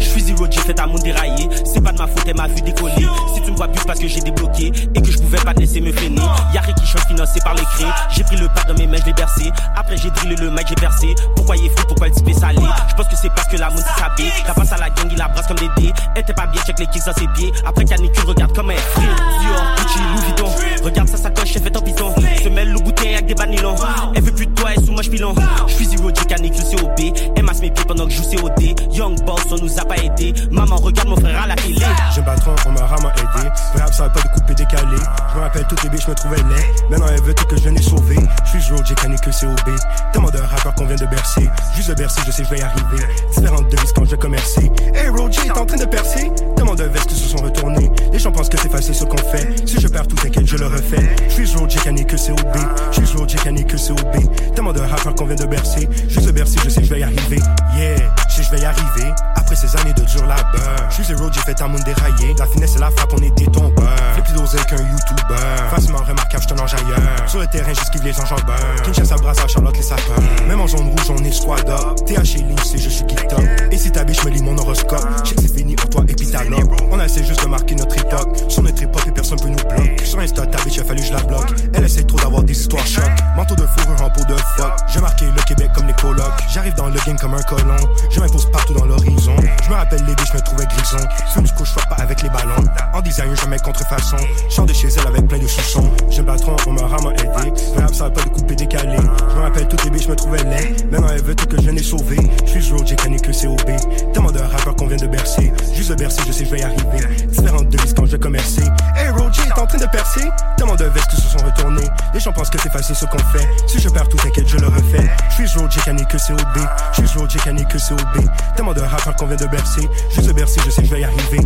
Je 0.01 0.05
suis 0.05 0.21
zero, 0.23 0.47
j'ai 0.51 0.61
fait 0.61 0.75
ta 0.75 0.87
monde 0.87 1.03
dérailler. 1.03 1.49
C'est 1.65 1.81
pas 1.81 1.93
de 1.93 1.99
ma 1.99 2.07
faute, 2.07 2.25
elle 2.27 2.37
m'a 2.37 2.49
vu 2.49 2.61
décoller. 2.63 3.07
Si 3.35 3.43
tu 3.43 3.51
me 3.51 3.57
vois 3.57 3.69
plus 3.69 3.85
parce 3.85 3.99
que 3.99 4.09
j'ai 4.09 4.21
débloqué 4.21 4.73
et 4.95 5.03
que 5.03 5.11
je 5.11 5.19
pouvais 5.19 5.39
pas 5.39 5.55
te 5.55 5.61
laisser 5.61 5.81
me 5.81 5.93
freiner. 5.93 6.23
Y'a 6.53 6.61
rien 6.61 6.75
qui 6.75 6.87
change 6.87 7.07
financé 7.07 7.41
par 7.45 7.55
les 7.55 7.63
crés. 7.63 7.87
J'ai 8.11 8.25
pris 8.25 8.37
le 8.37 8.49
pas 8.49 8.63
dans 8.69 8.75
mes 8.75 8.87
mains, 8.87 8.99
je 9.01 9.07
l'ai 9.07 9.13
bercé. 9.13 9.51
Après 9.77 9.97
j'ai 9.97 10.11
drillé 10.11 10.37
le 10.37 10.51
mic, 10.51 10.67
j'ai 10.69 10.75
percé. 10.75 11.15
Pourquoi 11.37 11.57
il 11.57 11.67
est 11.67 11.79
fou, 11.79 11.87
pourquoi 11.87 12.11
type 12.11 12.29
est 12.29 12.35
salé? 12.35 12.61
Je 12.89 12.95
pense 12.95 13.09
que 13.09 13.17
c'est 13.17 13.31
parce 13.31 13.49
que 13.49 13.57
la 13.57 13.71
sa 13.71 14.15
bille. 14.17 14.33
La 14.47 14.55
passe 14.55 14.73
à 14.73 14.79
la 14.79 14.91
gang, 14.91 15.09
il 15.11 15.19
la 15.19 15.29
brasse 15.29 15.47
comme 15.47 15.59
des 15.59 15.71
dés. 15.77 15.93
Elle 16.15 16.25
t'es 16.25 16.35
pas 16.35 16.47
bien, 16.47 16.61
check 16.63 16.79
les 16.79 16.87
kicks 16.87 17.05
dans 17.07 17.15
ses 17.15 17.29
pieds. 17.29 17.53
Après 17.67 17.85
canicule, 17.85 18.25
regarde 18.25 18.55
comme 18.55 18.71
elle 18.71 18.79
free. 18.79 19.03
Dior, 19.03 19.63
Gucci, 19.77 19.99
Louis 20.13 20.25
Vuitton. 20.27 20.51
Regarde 20.85 21.09
sa 21.09 21.17
sacoche, 21.17 21.57
elle 21.57 21.63
fait 21.63 21.77
en 21.77 21.81
piton. 21.81 22.15
Se 22.43 22.49
mêle 22.49 22.73
le 22.73 22.79
bouteille 22.79 23.15
avec 23.15 23.27
des 23.27 23.35
vanillons. 23.35 23.77
Elle 24.15 24.23
veut 24.23 24.33
plus 24.33 24.47
toi, 24.63 24.71
sous 24.85 24.93
moi, 24.93 25.03
pilon. 25.03 25.35
Je 25.67 25.73
suis 25.75 25.87
zero, 25.87 26.11
j'ai 26.17 26.25
canicule, 26.25 26.65
COB. 26.65 27.15
Elle 27.37 27.45
masse 27.45 27.61
mes 27.61 27.71
pieds 27.71 27.85
pendant 27.87 28.07
que 28.07 28.13
je 28.13 28.23
joue 28.23 28.37
COD. 28.37 28.81
Young 28.93 29.21
boss, 29.25 29.41
on 29.51 29.57
nous 29.57 29.79
a 29.79 29.85
pas 29.85 29.97
aidé. 29.97 30.33
Maman, 30.51 30.77
regarde 30.77 31.09
mon 31.09 31.17
frère 31.17 31.43
à 31.43 31.47
la 31.49 31.57
télé. 31.57 31.85
Je 32.15 32.21
me 32.21 32.27
patron, 32.27 32.55
on 32.67 32.73
m'a 32.73 32.87
rarement 32.87 33.11
aidé. 33.11 33.49
Rap, 33.75 33.93
ça 33.93 34.05
va 34.05 34.11
pas 34.11 34.21
de 34.21 34.29
couper 34.29 34.55
décalé. 34.55 34.97
Je 35.33 35.39
me 35.39 35.43
rappelle 35.43 35.67
toutes 35.69 35.83
les 35.83 35.91
billes, 35.91 36.01
je 36.05 36.11
me 36.11 36.15
trouvais 36.15 36.37
laid. 36.37 36.91
Maintenant, 36.91 37.07
elle 37.13 37.23
veut 37.23 37.35
tout 37.35 37.45
que 37.47 37.57
je 37.57 37.69
les 37.69 37.83
sauver. 37.83 38.19
Je 38.45 38.59
suis 38.61 38.75
j'ai 38.87 38.95
canné 38.95 39.17
que 39.17 39.31
COB. 39.31 39.77
Tellement 40.13 40.31
de 40.31 40.39
rappeurs 40.39 40.75
qu'on 40.75 40.87
vient 40.87 40.97
de 40.97 41.07
bercer. 41.07 41.49
Juste 41.75 41.91
de 41.91 41.95
bercer, 41.95 42.21
je 42.27 42.31
sais 42.31 42.45
je 42.45 42.51
vais 42.51 42.59
y 42.59 42.63
arriver. 42.63 43.05
Différentes 43.35 43.71
devises 43.71 43.93
quand 43.95 44.05
je 44.05 44.11
vais 44.11 44.19
commercer. 44.19 44.71
Hey, 44.95 45.09
Roger 45.09 45.47
est 45.47 45.59
en 45.59 45.67
train 45.67 45.77
de 45.77 45.87
percer? 45.87 46.31
Tellement 46.57 46.75
de 46.75 46.85
vestes 46.85 47.11
se 47.11 47.29
sont 47.29 47.43
retournées. 47.43 47.91
Les 48.13 48.19
gens 48.19 48.31
pensent 48.31 48.49
que 48.49 48.59
c'est 48.59 48.71
facile 48.71 48.95
ce 48.95 49.05
qu'on 49.05 49.17
fait. 49.17 49.49
Si 49.67 49.81
je 49.81 49.89
perds 49.89 50.07
tout, 50.07 50.17
t'inquiète, 50.17 50.47
je 50.47 50.57
le 50.57 50.67
refais. 50.67 51.17
Je 51.29 51.35
suis 51.35 51.53
j'ai 51.69 51.79
canné 51.81 52.05
que 52.05 52.17
COB. 52.17 52.57
Je 52.93 53.05
suis 53.05 53.19
j'ai 53.27 53.39
canné 53.39 53.65
que 53.65 53.77
COB. 53.77 54.52
Tellement 54.55 54.73
de 54.73 54.81
rappeurs 54.81 55.15
qu'on 55.15 55.27
vient 55.27 55.37
de 55.37 55.47
bercer. 55.47 55.89
Juste 56.09 56.27
de 56.27 56.33
bercer, 56.33 56.59
je 56.65 56.69
sais 56.69 56.81
que 56.81 56.87
je 56.87 56.95
vais 56.95 57.01
y 57.01 57.03
arriver. 57.03 57.39
Yeah, 57.77 58.15
je 58.37 58.43
je 58.43 58.51
vais 58.51 58.61
y 58.61 58.65
arriver. 58.65 59.13
Après 59.37 59.57
ces 59.57 59.77
années 59.77 59.93
de 59.93 60.03
dur 60.03 60.27
labeur. 60.27 60.89
Je 60.89 60.95
suis 60.95 61.05
zero, 61.05 61.31
j'ai 61.33 61.41
fait 61.41 61.61
un 61.61 61.69
monde 61.69 61.83
déraillé. 61.85 62.35
La 62.39 62.47
finesse 62.47 62.77
et 62.77 62.79
la 62.79 62.91
frappe, 62.91 63.13
on 63.15 63.21
des 63.21 63.31
tombeurs. 63.47 63.89
J'ai 64.15 64.23
plus 64.23 64.35
dosé 64.35 64.59
qu'un 64.69 64.77
YouTuber. 64.77 65.71
Facilement 65.71 65.99
remarquable, 65.99 66.43
je 66.43 66.49
te 66.49 66.59
longe 66.59 66.75
ailleurs. 66.75 67.29
Sur 67.29 67.41
le 67.41 67.47
terrain, 67.47 67.73
j'esquive 67.75 68.03
les 68.05 68.19
enjambeurs. 68.21 68.57
Kinshasa, 68.85 69.17
brasse 69.17 69.39
à 69.39 69.49
Charlotte, 69.49 69.77
les 69.77 69.83
sapeurs. 69.83 70.17
Même 70.47 70.61
en 70.61 70.67
zone 70.67 70.89
rouge, 70.89 71.11
on 71.11 71.25
est 71.25 71.33
squad 71.33 71.69
up. 71.69 72.05
TH 72.07 72.37
et 72.37 72.45
c'est 72.65 72.79
je 72.79 72.89
suis 72.89 73.05
up. 73.05 73.41
Et 73.71 73.79
si 73.79 73.91
ta 73.91 74.05
biche 74.05 74.25
me 74.25 74.31
lit 74.31 74.43
mon 74.43 74.57
horoscope, 74.59 75.01
que 75.01 75.41
c'est 75.41 75.55
fini 75.55 75.75
pour 75.77 75.91
toi 75.91 76.03
loque. 76.49 76.71
On 76.91 77.01
essaie 77.01 77.25
juste 77.25 77.43
de 77.43 77.49
marquer 77.49 77.75
notre 77.75 77.97
époque. 77.99 78.37
Sur 78.49 78.63
notre 78.63 78.83
époque, 78.83 79.07
et 79.07 79.13
personne 79.13 79.41
peut 79.41 79.49
nous 79.49 79.57
bloquer. 79.57 80.05
Sur 80.05 80.19
Insta, 80.21 80.47
ta 80.47 80.63
biche, 80.65 80.77
il 80.77 80.81
a 80.81 80.85
fallu 80.85 81.03
je 81.03 81.13
la 81.13 81.23
bloque. 81.23 81.51
Elle 81.75 81.85
essaie 81.85 82.05
trop 82.05 82.19
d'avoir 82.19 82.43
des 82.43 82.53
histoires 82.53 82.87
choc. 82.87 83.11
Manteau 83.37 83.55
de 83.55 83.67
fourrure 83.67 84.03
en 84.03 84.11
peau 84.11 84.25
de 84.25 84.37
phoque. 84.57 84.73
J'ai 84.89 85.01
marqué 85.01 85.27
le 85.27 85.43
Québec 85.43 85.71
comme 85.75 85.87
les 85.87 85.95
colocs. 85.95 86.23
J'arrive 86.53 86.75
dans 86.75 86.89
le 86.89 86.99
game 87.07 87.19
comme 87.19 87.35
un 87.35 87.43
colon. 87.43 87.77
M'impose 88.23 88.51
partout 88.51 88.75
dans 88.75 88.85
l'horizon. 88.85 89.35
Je 89.65 89.69
me 89.69 89.75
rappelle 89.75 90.05
les 90.05 90.15
biches, 90.15 90.29
je 90.33 90.37
me 90.37 90.43
trouvais 90.43 90.67
grison. 90.67 91.43
Du 91.43 91.53
coup, 91.53 91.65
je 91.65 91.75
pas 91.75 91.97
avec 91.97 92.23
les 92.23 92.29
ballons. 92.29 92.65
En 92.93 93.01
design, 93.01 93.35
jamais 93.37 93.59
contrefaçon. 93.59 94.17
Chant 94.49 94.65
de 94.65 94.73
chez 94.73 94.89
elle 94.89 95.07
avec 95.07 95.27
plein 95.27 95.39
de 95.39 95.47
soupçons. 95.47 95.91
Je 96.11 96.21
me 96.21 96.27
patron, 96.27 96.57
on 96.67 96.73
m'a 96.73 96.87
rarement 96.87 97.11
aidé. 97.13 97.53
Rap, 97.77 97.95
ça 97.95 98.11
pas 98.11 98.23
de 98.23 98.29
couper 98.29 98.55
décalé. 98.55 98.97
Je 98.97 99.37
me 99.37 99.41
rappelle 99.41 99.67
toutes 99.69 99.85
les 99.85 99.91
biches, 99.91 100.05
je 100.05 100.11
me 100.11 100.17
trouvais 100.17 100.43
laid. 100.45 100.85
Maintenant, 100.91 101.09
elle 101.13 101.23
veut 101.23 101.35
tout 101.35 101.47
que 101.47 101.61
je 101.61 101.71
les 101.71 101.83
sauver. 101.83 102.19
Je 102.47 102.61
suis 102.61 102.73
road, 102.73 102.87
j'ai 102.87 102.97
canné 102.97 103.19
que 103.19 103.33
COB. 103.33 104.13
Tellement 104.13 104.31
de 104.31 104.39
rappeurs 104.39 104.77
qu'on 104.77 104.87
vient 104.87 104.97
de 104.97 105.07
bercer. 105.07 105.53
Juste 105.75 105.91
de 105.91 105.95
bercer, 105.97 106.23
je 106.27 106.33
sais 106.33 106.45
je 106.45 106.51
vais 106.51 106.61
y 106.61 106.63
arriver. 106.63 107.27
Différentes 107.27 107.69
devises 107.69 107.95
quand 107.95 108.07
je 108.07 108.17
commercer. 108.17 108.63
Hey, 108.97 109.09
Roger 109.11 109.43
est 109.43 109.59
en 109.59 109.67
train 109.67 109.79
de 109.79 109.87
percer. 109.87 110.29
Tellement 110.57 110.77
de 110.77 110.85
vestes 110.85 111.09
qui 111.09 111.17
se 111.17 111.29
sont 111.29 111.45
retournées. 111.45 111.89
Les 112.15 112.21
gens 112.21 112.33
pensent 112.33 112.51
que 112.51 112.61
c'est 112.61 112.73
facile 112.73 112.95
ce 112.95 113.07
qu'on 113.07 113.19
fait. 113.19 113.49
Si 113.67 113.81
je 113.81 113.89
perds 113.89 114.09
tout, 114.09 114.17
t'inquiète, 114.19 114.49
je 114.49 114.59
le 114.59 114.67
refais. 114.67 115.11
Je 115.31 115.47
suis 115.47 115.59
road, 115.59 115.71
j'ai 115.73 115.81
canné 115.81 116.05
que 116.05 116.19
COB. 116.19 116.67
Je 116.93 117.05
suis 117.07 117.19
road, 117.19 117.31
j'ai 117.31 117.41
canné 117.41 117.65
que 117.65 117.79
COB. 117.79 118.12
Tellement 118.57 118.75
de 118.75 118.81
rappeurs 118.81 119.17
qu'on 119.17 119.27
vient 119.27 119.37
de 119.37 119.47
bercer. 119.47 119.89
Juste 120.11 120.29
de 120.29 120.33
bercer, 120.33 120.61
je 120.65 120.71
sais 120.71 120.83
que 120.83 120.89
je 120.89 120.95
vais 120.95 121.01
y 121.01 121.05
arriver. 121.05 121.41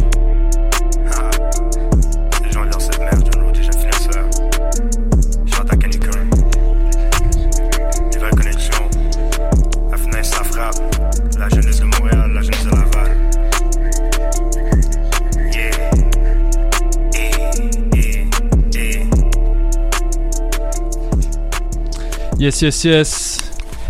Les 2.42 2.50
gens 2.50 2.66
dans 2.66 2.78
cette 2.78 2.98
merde, 2.98 3.28
John 3.32 3.44
Road, 3.44 3.54
déjà 3.54 3.72
finesseur. 3.72 4.24
Chante 5.46 5.72
à 5.72 5.76
canicule. 5.76 6.28
Des 8.10 8.18
vraies 8.18 8.30
connexions. 8.30 8.90
La 9.90 9.96
finesse, 9.96 10.32
la 10.36 10.44
frappe. 10.44 10.76
La 11.38 11.48
jeunesse 11.48 11.80
de 11.80 11.84
Montréal, 11.84 12.32
la 12.32 12.42
jeunesse 12.42 12.64
de 12.64 12.70
Laval. 12.70 13.16
Yeah. 15.52 15.90
Eh, 17.14 17.30
eh, 17.94 18.26
eh. 18.74 19.06
Yes, 22.38 22.62
yes, 22.62 22.84
yes. 22.84 23.38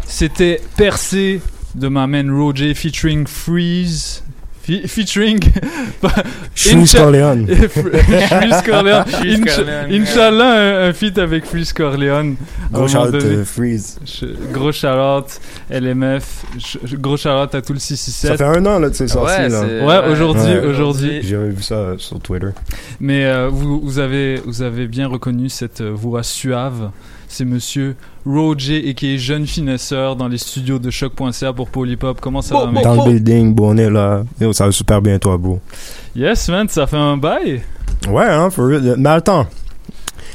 C'était 0.06 0.60
Percé 0.76 1.40
de 1.76 1.88
ma 1.88 2.06
man 2.06 2.30
Roger 2.30 2.74
featuring 2.74 3.26
Freeze. 3.26 4.22
Fe- 4.66 4.88
featuring. 4.88 5.38
Freeze 6.56 6.92
Corleone. 6.92 7.46
Freeze 7.68 8.62
Corleone. 8.66 9.04
Ouais. 9.16 9.96
Inch'Allah, 9.96 10.54
un, 10.86 10.88
un 10.88 10.92
feat 10.92 11.18
avec 11.18 11.44
Freeze 11.44 11.72
Corleone. 11.72 12.34
Gros 12.72 12.88
shout-out, 12.88 13.12
donné. 13.12 13.24
euh, 13.36 13.44
Freeze. 13.44 13.98
Je- 14.04 14.26
Gros 14.52 14.72
shout-out, 14.72 15.26
LMF. 15.70 16.44
Je- 16.58 16.96
Gros 16.96 17.16
shout-out 17.16 17.54
à 17.54 17.62
tout 17.62 17.72
le 17.74 17.78
667. 17.78 18.30
Ça 18.30 18.36
fait 18.36 18.58
un 18.58 18.66
an 18.66 18.78
là, 18.80 18.90
que 18.90 18.96
c'est 18.96 19.06
sorti 19.06 19.48
là. 19.48 19.60
Ouais, 19.84 20.10
aujourd'hui, 20.10 20.56
aujourd'hui. 20.68 21.20
J'avais 21.22 21.50
vu 21.50 21.62
ça 21.62 21.74
euh, 21.76 21.94
sur 21.98 22.18
Twitter. 22.18 22.48
Mais 22.98 23.24
euh, 23.24 23.48
vous, 23.48 23.80
vous, 23.80 23.98
avez, 24.00 24.40
vous 24.44 24.62
avez 24.62 24.88
bien 24.88 25.06
reconnu 25.06 25.48
cette 25.48 25.80
voix 25.82 26.24
suave. 26.24 26.90
C'est 27.28 27.44
monsieur 27.44 27.96
Roger, 28.24 28.88
et 28.88 28.94
qui 28.94 29.14
est 29.14 29.18
jeune 29.18 29.46
finesseur 29.46 30.16
dans 30.16 30.28
les 30.28 30.38
studios 30.38 30.78
de 30.78 30.90
choc.ca 30.90 31.52
pour 31.52 31.68
Polypop. 31.68 32.20
Comment 32.20 32.42
ça 32.42 32.56
va, 32.56 32.70
mec? 32.70 32.84
Dans 32.84 33.04
le 33.04 33.10
building, 33.10 33.54
bon, 33.54 33.74
on 33.74 33.76
est 33.76 33.90
là. 33.90 34.24
Yo, 34.40 34.52
ça 34.52 34.66
va 34.66 34.72
super 34.72 35.02
bien, 35.02 35.18
toi, 35.18 35.36
bro. 35.36 35.60
Yes, 36.14 36.48
man, 36.48 36.68
ça 36.68 36.86
fait 36.86 36.96
un 36.96 37.16
bail. 37.16 37.62
Ouais, 38.08 38.24
hein, 38.24 38.50
for 38.50 38.68
real. 38.68 38.94
Mais 38.98 39.10
attends. 39.10 39.46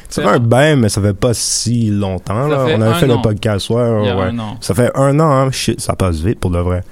Ça 0.10 0.22
fait 0.22 0.28
un 0.28 0.40
bail, 0.40 0.76
mais 0.76 0.90
ça 0.90 1.02
fait 1.02 1.14
pas 1.14 1.34
si 1.34 1.90
longtemps. 1.90 2.48
Là. 2.48 2.66
On 2.76 2.82
avait 2.82 3.00
fait 3.00 3.10
an. 3.10 3.16
le 3.16 3.22
podcast, 3.22 3.70
ouais, 3.70 3.76
ouais. 3.76 4.10
un 4.10 4.40
an. 4.40 4.58
Ça 4.60 4.74
fait 4.74 4.92
un 4.94 5.20
an, 5.20 5.32
hein. 5.32 5.52
Shit, 5.52 5.80
ça 5.80 5.96
passe 5.96 6.18
vite 6.18 6.40
pour 6.40 6.52
de 6.52 6.60
vrai. 6.60 6.84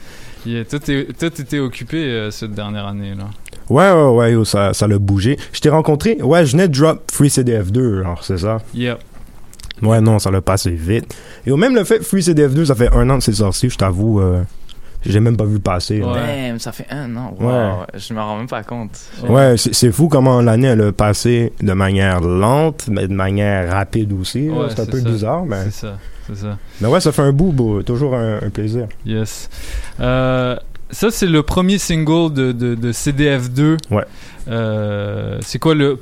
Yeah, 0.45 0.63
toi, 0.63 0.80
t'étais 0.80 1.59
occupé 1.59 1.97
euh, 1.97 2.31
cette 2.31 2.53
dernière 2.53 2.88
année, 2.88 3.13
là. 3.13 3.26
Ouais, 3.69 3.91
ouais, 3.91 4.15
ouais, 4.15 4.31
yo, 4.31 4.45
ça, 4.45 4.73
ça 4.73 4.88
l'a 4.88 4.97
bougé. 4.97 5.38
Je 5.51 5.59
t'ai 5.59 5.69
rencontré. 5.69 6.21
Ouais, 6.21 6.45
je 6.45 6.53
venais 6.53 6.67
de 6.67 6.80
drop 6.80 7.03
Free 7.11 7.27
CDF2, 7.27 7.99
alors 7.99 8.23
c'est 8.23 8.39
ça? 8.39 8.59
Yeah. 8.73 8.97
Ouais, 9.81 10.01
non, 10.01 10.19
ça 10.19 10.31
l'a 10.31 10.41
passé 10.41 10.72
vite. 10.72 11.15
Et 11.45 11.51
au 11.51 11.57
même 11.57 11.76
le 11.76 11.84
fait, 11.84 12.03
Free 12.03 12.22
CDF2, 12.22 12.65
ça 12.65 12.76
fait 12.76 12.91
un 12.93 13.10
an 13.10 13.18
que 13.18 13.23
c'est 13.23 13.34
sorti, 13.34 13.69
je 13.69 13.77
t'avoue, 13.77 14.19
euh, 14.19 14.41
j'ai 15.06 15.19
même 15.22 15.38
pas 15.38 15.45
vu 15.45 15.60
passer. 15.60 15.99
là. 15.99 16.14
Damn, 16.14 16.60
ça 16.60 16.72
fait 16.72 16.85
un 16.89 17.15
an. 17.15 17.34
Wow, 17.39 17.47
Ouais. 17.47 17.72
Je 17.97 18.14
me 18.14 18.19
rends 18.19 18.38
même 18.38 18.47
pas 18.47 18.64
compte. 18.64 18.99
Ouais, 19.27 19.56
c'est 19.57 19.73
c'est 19.73 19.91
fou 19.91 20.07
comment 20.10 20.41
l'année 20.41 20.68
elle 20.68 20.81
a 20.81 20.91
passé 20.91 21.53
de 21.61 21.73
manière 21.73 22.19
lente, 22.19 22.88
mais 22.91 23.07
de 23.07 23.14
manière 23.14 23.72
rapide 23.72 24.11
aussi. 24.14 24.49
Ouais, 24.49 24.68
c'est 24.69 24.81
un 24.81 24.85
peu 24.85 24.99
ça. 24.99 25.10
bizarre, 25.10 25.45
mais. 25.45 25.64
C'est 25.65 25.72
ça, 25.88 25.97
c'est 26.27 26.35
ça. 26.35 26.57
Mais 26.81 26.88
ouais, 26.89 26.99
ça 26.99 27.11
fait 27.14 27.22
un 27.22 27.31
bout, 27.31 27.51
beau, 27.53 27.81
toujours 27.81 28.14
un, 28.15 28.39
un 28.41 28.49
plaisir. 28.49 28.88
Yes. 29.06 29.49
Euh, 30.01 30.57
ça, 30.91 31.11
c'est 31.11 31.27
le 31.27 31.43
premier 31.43 31.77
single 31.77 32.34
de, 32.34 32.51
de, 32.51 32.76
de 32.76 32.91
CDF2. 32.91 33.77
Ouais. 33.91 34.03
Euh, 34.49 35.38
c'est 35.41 35.60
quoi 35.60 35.76
le. 35.76 35.97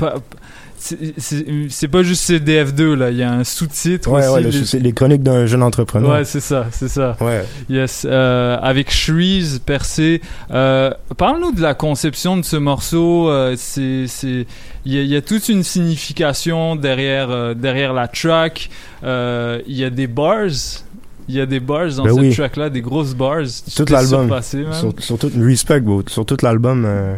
C'est- 0.78 1.88
pas 1.88 2.04
juste 2.04 2.24
CDF2, 2.24 2.94
là. 2.96 3.10
Il 3.12 3.18
y 3.18 3.24
a 3.24 3.32
un 3.32 3.44
sous-titre 3.44 4.10
Ouais, 4.12 4.22
aussi. 4.28 4.30
ouais, 4.36 4.42
le 4.78 4.80
les- 4.80 4.94
chroniques 4.94 5.24
d'un 5.24 5.46
jeune 5.46 5.64
entrepreneur. 5.64 6.12
Ouais, 6.12 6.26
c'est 6.26 6.40
ça, 6.40 6.68
c'est 6.72 6.88
ça. 6.88 7.18
Ouais. 7.20 7.44
Yes. 7.70 8.06
Euh, 8.10 8.58
avec 8.62 8.92
Shreeze, 8.92 9.60
Percé. 9.66 10.22
Euh, 10.52 10.92
Parle-nous 11.18 11.52
de 11.52 11.62
la 11.62 11.74
conception 11.74 12.38
de 12.38 12.44
ce 12.44 12.58
morceau. 12.58 13.30
Euh, 13.30 13.56
c'est, 13.58 14.06
c'est, 14.08 14.46
il 14.86 14.94
y, 14.94 14.98
a- 15.00 15.02
il 15.02 15.08
y 15.10 15.16
a 15.16 15.22
toute 15.22 15.50
une 15.50 15.64
signification 15.64 16.76
derrière, 16.76 17.56
derrière 17.56 17.94
la 17.94 18.08
track. 18.08 18.70
Il 19.04 19.62
y 19.68 19.84
a 19.84 19.90
des 19.90 20.08
bars. 20.08 20.48
Il 21.30 21.36
y 21.36 21.42
a 21.42 21.46
des 21.46 21.60
bars 21.60 21.90
dans 21.98 22.04
Ben 22.06 22.14
cette 22.14 22.22
oui. 22.22 22.34
track-là, 22.34 22.70
des 22.70 22.80
grosses 22.82 23.14
bars. 23.14 23.42
Tout 23.76 23.86
l'album. 23.90 24.32
Sur, 24.42 24.94
sur 25.00 25.18
tout, 25.18 25.30
respect, 25.38 25.82
bro. 25.82 26.02
Sur 26.08 26.26
tout 26.26 26.38
l'album, 26.42 26.86
euh, 26.88 27.16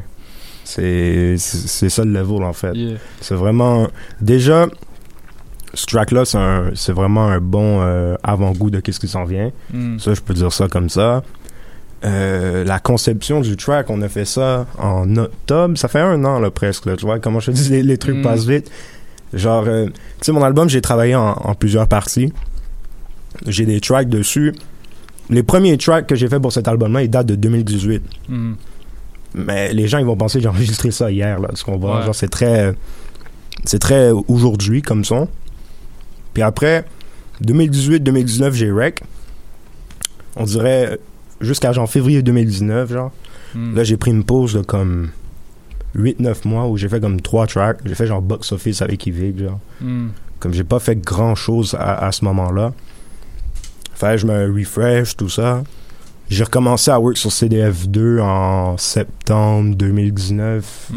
c'est 0.70 1.90
ça 1.90 2.04
le 2.06 2.12
level, 2.12 2.44
en 2.44 2.54
fait. 2.54 2.74
Yeah. 2.76 2.98
C'est 3.22 3.36
vraiment. 3.36 3.88
Déjà, 4.22 4.68
ce 5.74 5.86
track-là, 5.86 6.24
c'est 6.76 6.92
vraiment 6.92 7.28
un 7.28 7.40
bon 7.40 7.80
euh, 7.82 8.16
avant-goût 8.24 8.70
de 8.70 8.80
qu'est-ce 8.80 9.00
qui 9.00 9.08
s'en 9.08 9.26
vient. 9.26 9.52
Mm. 9.74 10.00
Ça, 10.00 10.14
je 10.14 10.22
peux 10.22 10.34
dire 10.34 10.52
ça 10.54 10.68
comme 10.68 10.90
ça. 10.90 11.24
Euh, 12.06 12.64
la 12.64 12.80
conception 12.80 13.42
du 13.42 13.58
track, 13.58 13.90
on 13.90 14.02
a 14.02 14.08
fait 14.10 14.26
ça 14.26 14.66
en 14.78 15.16
octobre. 15.18 15.78
Ça 15.78 15.88
fait 15.88 16.00
un 16.00 16.24
an, 16.24 16.40
là, 16.40 16.50
presque. 16.52 16.86
là. 16.86 16.96
tu 16.96 17.06
vois, 17.06 17.20
comment 17.20 17.40
je 17.40 17.48
te 17.52 17.56
dis, 17.56 17.70
les, 17.70 17.84
les 17.84 17.98
trucs 17.98 18.18
Mm. 18.18 18.22
passent 18.22 18.46
vite. 18.46 18.72
Genre, 19.34 19.66
euh, 19.68 19.86
tu 19.88 19.92
sais, 20.22 20.32
mon 20.32 20.42
album, 20.44 20.70
j'ai 20.70 20.82
travaillé 20.82 21.16
en, 21.16 21.30
en 21.34 21.54
plusieurs 21.56 21.88
parties. 21.88 22.34
J'ai 23.46 23.66
des 23.66 23.80
tracks 23.80 24.10
dessus. 24.10 24.56
Les 25.30 25.44
premiers 25.44 25.78
tracks 25.78 26.08
que 26.08 26.16
j'ai 26.16 26.28
fait 26.28 26.40
pour 26.40 26.52
cet 26.52 26.68
album-là, 26.68 27.04
ils 27.04 27.10
datent 27.10 27.28
de 27.28 27.36
2018. 27.36 28.02
Mm. 28.30 28.54
Mais 29.34 29.74
les 29.74 29.88
gens, 29.88 30.00
ils 30.00 30.06
vont 30.06 30.16
penser 30.18 30.40
que 30.40 30.44
j'ai 30.44 30.50
enregistré 30.50 30.92
ça 30.92 31.12
hier, 31.12 31.40
là. 31.40 31.50
Tu 31.56 31.64
comprends? 31.64 32.00
Ouais. 32.00 32.06
Genre, 32.06 32.16
c'est 32.16 32.30
très. 32.30 32.74
C'est 33.66 33.80
très 33.80 34.12
aujourd'hui 34.28 34.82
comme 34.82 35.04
son. 35.04 35.28
Puis 36.34 36.44
après, 36.44 36.86
2018-2019, 37.44 38.54
j'ai 38.54 38.72
rec. 38.72 39.04
On 40.36 40.46
dirait 40.46 40.98
jusqu'à 41.42 41.74
genre 41.74 41.90
février 41.90 42.22
2019, 42.22 42.92
genre. 42.92 43.12
Mm. 43.56 43.76
Là, 43.76 43.84
j'ai 43.84 43.98
pris 43.98 44.12
une 44.12 44.24
pause 44.24 44.54
de 44.54 44.62
comme 44.62 45.10
8-9 45.96 46.48
mois 46.48 46.68
où 46.68 46.78
j'ai 46.78 46.88
fait 46.88 47.02
comme 47.02 47.20
3 47.20 47.48
tracks. 47.48 47.80
J'ai 47.86 47.96
fait 47.96 48.08
genre 48.08 48.22
box 48.22 48.52
office 48.52 48.82
avec 48.82 49.06
Yvick, 49.06 49.40
genre. 49.40 49.60
Mm. 49.82 50.08
Comme 50.40 50.54
j'ai 50.54 50.64
pas 50.64 50.80
fait 50.80 50.96
grand 50.96 51.36
chose 51.36 51.76
à, 51.78 52.06
à 52.06 52.12
ce 52.12 52.24
moment-là. 52.26 52.74
Fait 53.94 54.12
que 54.12 54.18
je 54.18 54.28
me 54.28 54.58
refresh, 54.58 55.18
tout 55.18 55.28
ça. 55.28 55.64
J'ai 56.30 56.44
recommencé 56.44 56.92
à 56.92 57.00
work 57.00 57.18
sur 57.18 57.32
CDF2 57.32 58.20
en 58.22 58.78
septembre 58.78 59.76
2019. 59.76 60.90
Mm. 60.92 60.96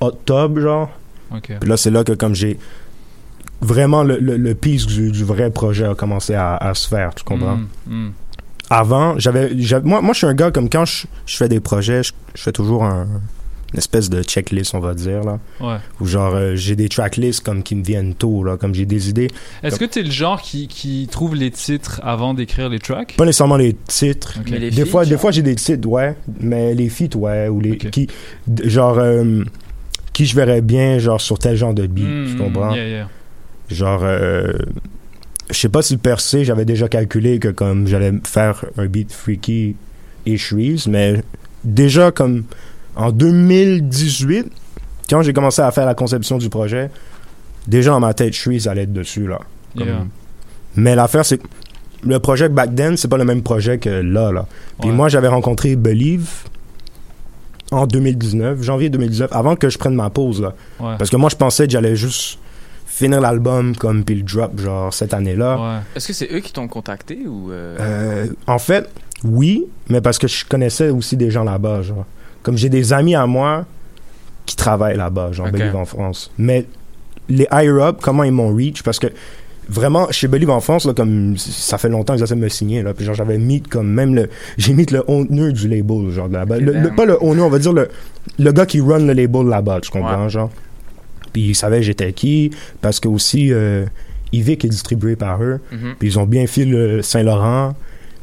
Octobre, 0.00 0.60
genre. 0.60 0.90
Puis 1.60 1.68
là, 1.68 1.76
c'est 1.76 1.90
là 1.90 2.04
que 2.04 2.12
comme 2.12 2.34
j'ai 2.34 2.58
vraiment 3.60 4.02
le, 4.04 4.18
le, 4.18 4.36
le 4.36 4.54
piece 4.54 4.86
du, 4.86 5.10
du 5.10 5.24
vrai 5.24 5.50
projet 5.50 5.86
a 5.86 5.94
commencé 5.94 6.34
à, 6.34 6.56
à 6.56 6.74
se 6.74 6.86
faire, 6.88 7.14
tu 7.14 7.24
comprends? 7.24 7.56
Mm. 7.56 7.66
Mm. 8.06 8.12
Avant, 8.70 9.18
j'avais, 9.18 9.58
j'avais- 9.58 9.88
moi, 9.88 10.02
moi, 10.02 10.12
je 10.12 10.18
suis 10.18 10.26
un 10.26 10.34
gars 10.34 10.50
comme 10.50 10.68
quand 10.68 10.84
je, 10.84 11.06
je 11.26 11.36
fais 11.36 11.48
des 11.48 11.60
projets, 11.60 12.02
je, 12.02 12.12
je 12.34 12.42
fais 12.42 12.52
toujours 12.52 12.84
un, 12.84 13.06
une 13.72 13.78
espèce 13.78 14.08
de 14.08 14.22
checklist, 14.22 14.74
on 14.74 14.80
va 14.80 14.94
dire 14.94 15.22
là. 15.24 15.38
Ouais. 15.60 15.76
Ou 16.00 16.06
genre 16.06 16.34
euh, 16.34 16.54
j'ai 16.56 16.74
des 16.74 16.88
tracklists 16.88 17.40
comme 17.44 17.62
qui 17.62 17.74
me 17.74 17.84
viennent 17.84 18.14
tôt 18.14 18.42
là, 18.42 18.56
comme 18.56 18.74
j'ai 18.74 18.86
des 18.86 19.10
idées. 19.10 19.28
Est-ce 19.62 19.74
que 19.76 19.80
Comme- 19.80 19.88
t'es 19.88 20.02
le 20.02 20.10
genre 20.10 20.40
qui, 20.40 20.68
qui 20.68 21.06
trouve 21.10 21.34
les 21.34 21.50
titres 21.50 22.00
avant 22.02 22.32
d'écrire 22.34 22.68
les 22.70 22.78
tracks? 22.78 23.14
pas 23.16 23.26
nécessairement 23.26 23.56
les 23.58 23.74
titres. 23.74 24.38
Ok. 24.40 24.48
Mais 24.50 24.58
les 24.58 24.70
des 24.70 24.84
feats, 24.84 24.90
fois, 24.90 25.04
des 25.04 25.18
fois 25.18 25.30
j'ai 25.32 25.42
des 25.42 25.54
titres, 25.54 25.86
ouais, 25.88 26.16
mais 26.40 26.74
les 26.74 26.88
feats, 26.88 27.14
ouais, 27.16 27.48
ou 27.48 27.60
les 27.60 27.76
qui, 27.76 28.06
genre 28.64 28.98
euh, 28.98 29.44
qui 30.14 30.24
je 30.26 30.34
verrais 30.34 30.62
bien, 30.62 30.98
genre 30.98 31.20
sur 31.20 31.38
tel 31.38 31.56
genre 31.56 31.74
de 31.74 31.86
beat, 31.86 32.06
Mm, 32.06 32.26
tu 32.30 32.36
comprends? 32.36 32.74
yeah, 32.74 32.88
yeah. 32.88 33.08
Genre, 33.70 34.00
euh, 34.02 34.52
je 35.50 35.54
sais 35.58 35.68
pas 35.68 35.82
si 35.82 35.92
le 35.92 35.98
percé, 35.98 36.44
j'avais 36.44 36.64
déjà 36.64 36.88
calculé 36.88 37.38
que 37.38 37.48
comme 37.48 37.86
j'allais 37.86 38.12
faire 38.24 38.64
un 38.78 38.86
beat 38.86 39.12
freaky 39.12 39.76
et 40.24 40.36
Shreeze, 40.38 40.86
mais 40.86 41.22
déjà 41.64 42.10
comme 42.10 42.44
en 42.98 43.10
2018, 43.12 44.46
quand 45.08 45.22
j'ai 45.22 45.32
commencé 45.32 45.62
à 45.62 45.70
faire 45.70 45.86
la 45.86 45.94
conception 45.94 46.36
du 46.36 46.50
projet, 46.50 46.90
déjà 47.66 47.90
dans 47.92 48.00
ma 48.00 48.12
tête, 48.12 48.34
Shreeze 48.34 48.68
allait 48.68 48.82
être 48.82 48.92
dessus, 48.92 49.26
là. 49.26 49.38
Comme- 49.76 49.86
Yeah. 49.86 50.04
Mais 50.76 50.94
l'affaire, 50.94 51.24
c'est 51.24 51.38
que 51.38 51.46
le 52.04 52.18
projet 52.18 52.48
back 52.48 52.74
then, 52.74 52.96
c'est 52.96 53.08
pas 53.08 53.16
le 53.16 53.24
même 53.24 53.42
projet 53.42 53.78
que 53.78 53.88
là, 53.88 54.30
là. 54.32 54.46
Puis 54.80 54.90
Ouais. 54.90 54.94
moi, 54.96 55.08
j'avais 55.08 55.28
rencontré 55.28 55.74
Believe 55.76 56.28
en 57.70 57.86
2019, 57.86 58.62
janvier 58.62 58.88
2019, 58.90 59.30
avant 59.32 59.56
que 59.56 59.68
je 59.70 59.78
prenne 59.78 59.94
ma 59.94 60.10
pause, 60.10 60.40
là. 60.42 60.54
Ouais. 60.80 60.94
Parce 60.98 61.10
que 61.10 61.16
moi, 61.16 61.30
je 61.30 61.36
pensais 61.36 61.66
que 61.66 61.72
j'allais 61.72 61.96
juste 61.96 62.38
finir 62.86 63.20
l'album 63.20 63.76
comme 63.76 64.04
puis 64.04 64.16
le 64.16 64.22
drop, 64.22 64.58
genre, 64.60 64.92
cette 64.92 65.14
année-là. 65.14 65.82
Est-ce 65.94 66.08
que 66.08 66.12
c'est 66.12 66.28
eux 66.32 66.40
qui 66.40 66.52
t'ont 66.52 66.68
contacté 66.68 67.18
ou. 67.26 67.50
euh, 67.52 67.76
Euh, 67.80 68.26
en 68.46 68.58
fait, 68.58 68.88
oui, 69.24 69.66
mais 69.88 70.00
parce 70.00 70.18
que 70.18 70.26
je 70.28 70.44
connaissais 70.44 70.90
aussi 70.90 71.16
des 71.16 71.30
gens 71.30 71.44
là-bas, 71.44 71.82
genre. 71.82 72.06
Comme 72.42 72.56
j'ai 72.56 72.68
des 72.68 72.92
amis 72.92 73.14
à 73.14 73.26
moi 73.26 73.66
qui 74.46 74.56
travaillent 74.56 74.96
là-bas, 74.96 75.32
genre, 75.32 75.46
Ok. 75.46 75.52
Believe 75.52 75.76
en 75.76 75.84
France. 75.84 76.30
Mais 76.38 76.64
les 77.28 77.46
higher 77.52 77.82
up, 77.82 77.98
comment 78.00 78.24
ils 78.24 78.32
m'ont 78.32 78.54
reach, 78.54 78.82
parce 78.82 78.98
que 78.98 79.08
vraiment, 79.68 80.10
chez 80.10 80.28
Believe 80.28 80.48
en 80.50 80.60
France, 80.60 80.86
là, 80.86 80.94
comme 80.94 81.36
ça 81.36 81.76
fait 81.76 81.90
longtemps 81.90 82.14
qu'ils 82.14 82.22
essaient 82.22 82.34
de 82.34 82.40
me 82.40 82.48
signer, 82.48 82.82
là, 82.82 82.94
puis 82.94 83.04
genre, 83.04 83.14
j'avais 83.14 83.36
mis 83.36 83.60
comme 83.60 83.88
même 83.88 84.14
le, 84.14 84.30
j'ai 84.56 84.72
mis 84.72 84.86
le 84.86 85.02
owner 85.08 85.52
du 85.52 85.68
label, 85.68 86.10
genre, 86.10 86.28
là-bas. 86.28 86.58
Le- 86.58 86.94
pas 86.96 87.04
le 87.04 87.22
owner, 87.22 87.42
on 87.42 87.50
va 87.50 87.58
dire 87.58 87.72
le, 87.74 87.88
le 88.38 88.52
gars 88.52 88.64
qui 88.64 88.80
run 88.80 89.00
le 89.00 89.12
label 89.12 89.46
là-bas, 89.46 89.80
tu 89.82 89.90
comprends, 89.90 90.28
genre? 90.30 90.50
Puis 91.34 91.42
ils 91.50 91.54
savaient 91.54 91.82
j'étais 91.82 92.12
qui, 92.14 92.50
parce 92.80 92.98
que 93.00 93.08
aussi, 93.08 93.52
euh, 93.52 93.84
Yvick 94.32 94.64
est 94.64 94.68
distribué 94.68 95.14
par 95.16 95.42
eux. 95.42 95.60
Mhm. 95.70 95.94
Puis 95.98 96.08
ils 96.08 96.18
ont 96.18 96.24
bien 96.26 96.46
fait 96.46 96.64
le 96.64 97.02
Saint-Laurent. 97.02 97.74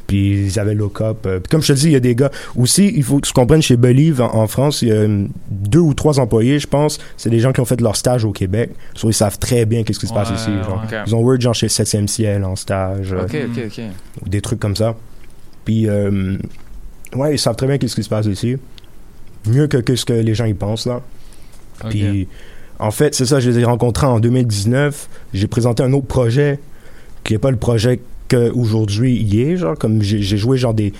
Puis 0.06 0.46
ils 0.46 0.58
avaient 0.60 0.74
Look 0.74 1.00
Up. 1.00 1.26
Euh, 1.26 1.40
puis 1.40 1.48
comme 1.50 1.62
je 1.62 1.72
te 1.72 1.78
dis, 1.78 1.86
il 1.86 1.92
y 1.92 1.96
a 1.96 2.00
des 2.00 2.14
gars. 2.14 2.30
Aussi, 2.56 2.92
il 2.94 3.02
faut 3.02 3.18
que 3.18 3.26
tu 3.26 3.32
comprennes, 3.32 3.62
chez 3.62 3.76
Believe, 3.76 4.20
en, 4.20 4.34
en 4.34 4.46
France, 4.46 4.82
il 4.82 4.88
y 4.88 4.92
a 4.92 5.00
hum, 5.02 5.28
deux 5.50 5.80
ou 5.80 5.94
trois 5.94 6.20
employés, 6.20 6.58
je 6.60 6.66
pense. 6.68 6.98
C'est 7.16 7.30
des 7.30 7.40
gens 7.40 7.52
qui 7.52 7.60
ont 7.60 7.64
fait 7.64 7.80
leur 7.80 7.96
stage 7.96 8.24
au 8.24 8.32
Québec. 8.32 8.70
So, 8.94 9.10
ils 9.10 9.14
savent 9.14 9.38
très 9.38 9.64
bien 9.66 9.82
qu'est-ce 9.82 9.98
qui 9.98 10.06
se 10.06 10.14
passe 10.14 10.28
Ouais, 10.30 10.36
ici. 10.36 10.50
Genre. 10.64 10.84
Ils 11.06 11.14
ont 11.14 11.20
work 11.22 11.40
genre 11.40 11.54
chez 11.54 11.66
7e 11.66 12.06
ciel 12.06 12.44
en 12.44 12.54
stage. 12.56 13.12
euh, 13.12 13.24
Ok, 13.24 13.36
ok, 13.56 13.62
ok. 13.66 13.80
ou 14.24 14.28
des 14.28 14.40
trucs 14.40 14.60
comme 14.60 14.76
ça. 14.76 14.94
Puis, 15.64 15.88
euh, 15.88 16.36
ouais, 17.16 17.34
ils 17.34 17.38
savent 17.38 17.56
très 17.56 17.66
bien 17.66 17.78
qu'est-ce 17.78 17.96
qui 17.96 18.04
se 18.04 18.08
passe 18.08 18.26
ici. 18.26 18.56
Mieux 19.48 19.66
que, 19.66 19.78
que 19.78 19.96
ce 19.96 20.04
que 20.04 20.12
les 20.12 20.34
gens 20.34 20.44
y 20.44 20.54
pensent, 20.54 20.86
là. 20.86 21.00
Puis, 21.90 22.28
en 22.78 22.90
fait, 22.90 23.14
c'est 23.14 23.26
ça, 23.26 23.40
je 23.40 23.50
les 23.50 23.58
ai 23.60 23.64
rencontrés 23.64 24.06
en 24.06 24.20
2019. 24.20 25.08
J'ai 25.34 25.46
présenté 25.48 25.82
un 25.82 25.92
autre 25.92 26.06
projet 26.06 26.58
qui 27.24 27.32
n'est 27.32 27.38
pas 27.38 27.50
le 27.50 27.56
projet 27.56 28.00
qu'aujourd'hui 28.28 29.16
il 29.20 29.40
est, 29.40 29.56
genre, 29.56 29.76
comme 29.78 30.02
j'ai 30.02 30.20
joué, 30.36 30.56
genre, 30.58 30.74
des, 30.74 30.92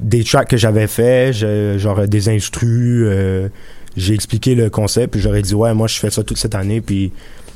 des 0.00 0.24
tracks 0.24 0.48
que 0.48 0.56
j'avais 0.56 0.86
fait, 0.86 1.32
genre, 1.78 2.06
des 2.08 2.28
instrus, 2.28 3.04
euh, 3.06 3.48
j'ai 3.96 4.14
expliqué 4.14 4.54
le 4.54 4.70
concept, 4.70 5.12
puis 5.12 5.20
j'aurais 5.20 5.42
dit, 5.42 5.54
ouais, 5.54 5.72
moi, 5.74 5.86
je 5.86 5.98
fais 5.98 6.10
ça 6.10 6.22
toute 6.24 6.38
cette 6.38 6.54
année, 6.54 6.80
puis 6.80 7.12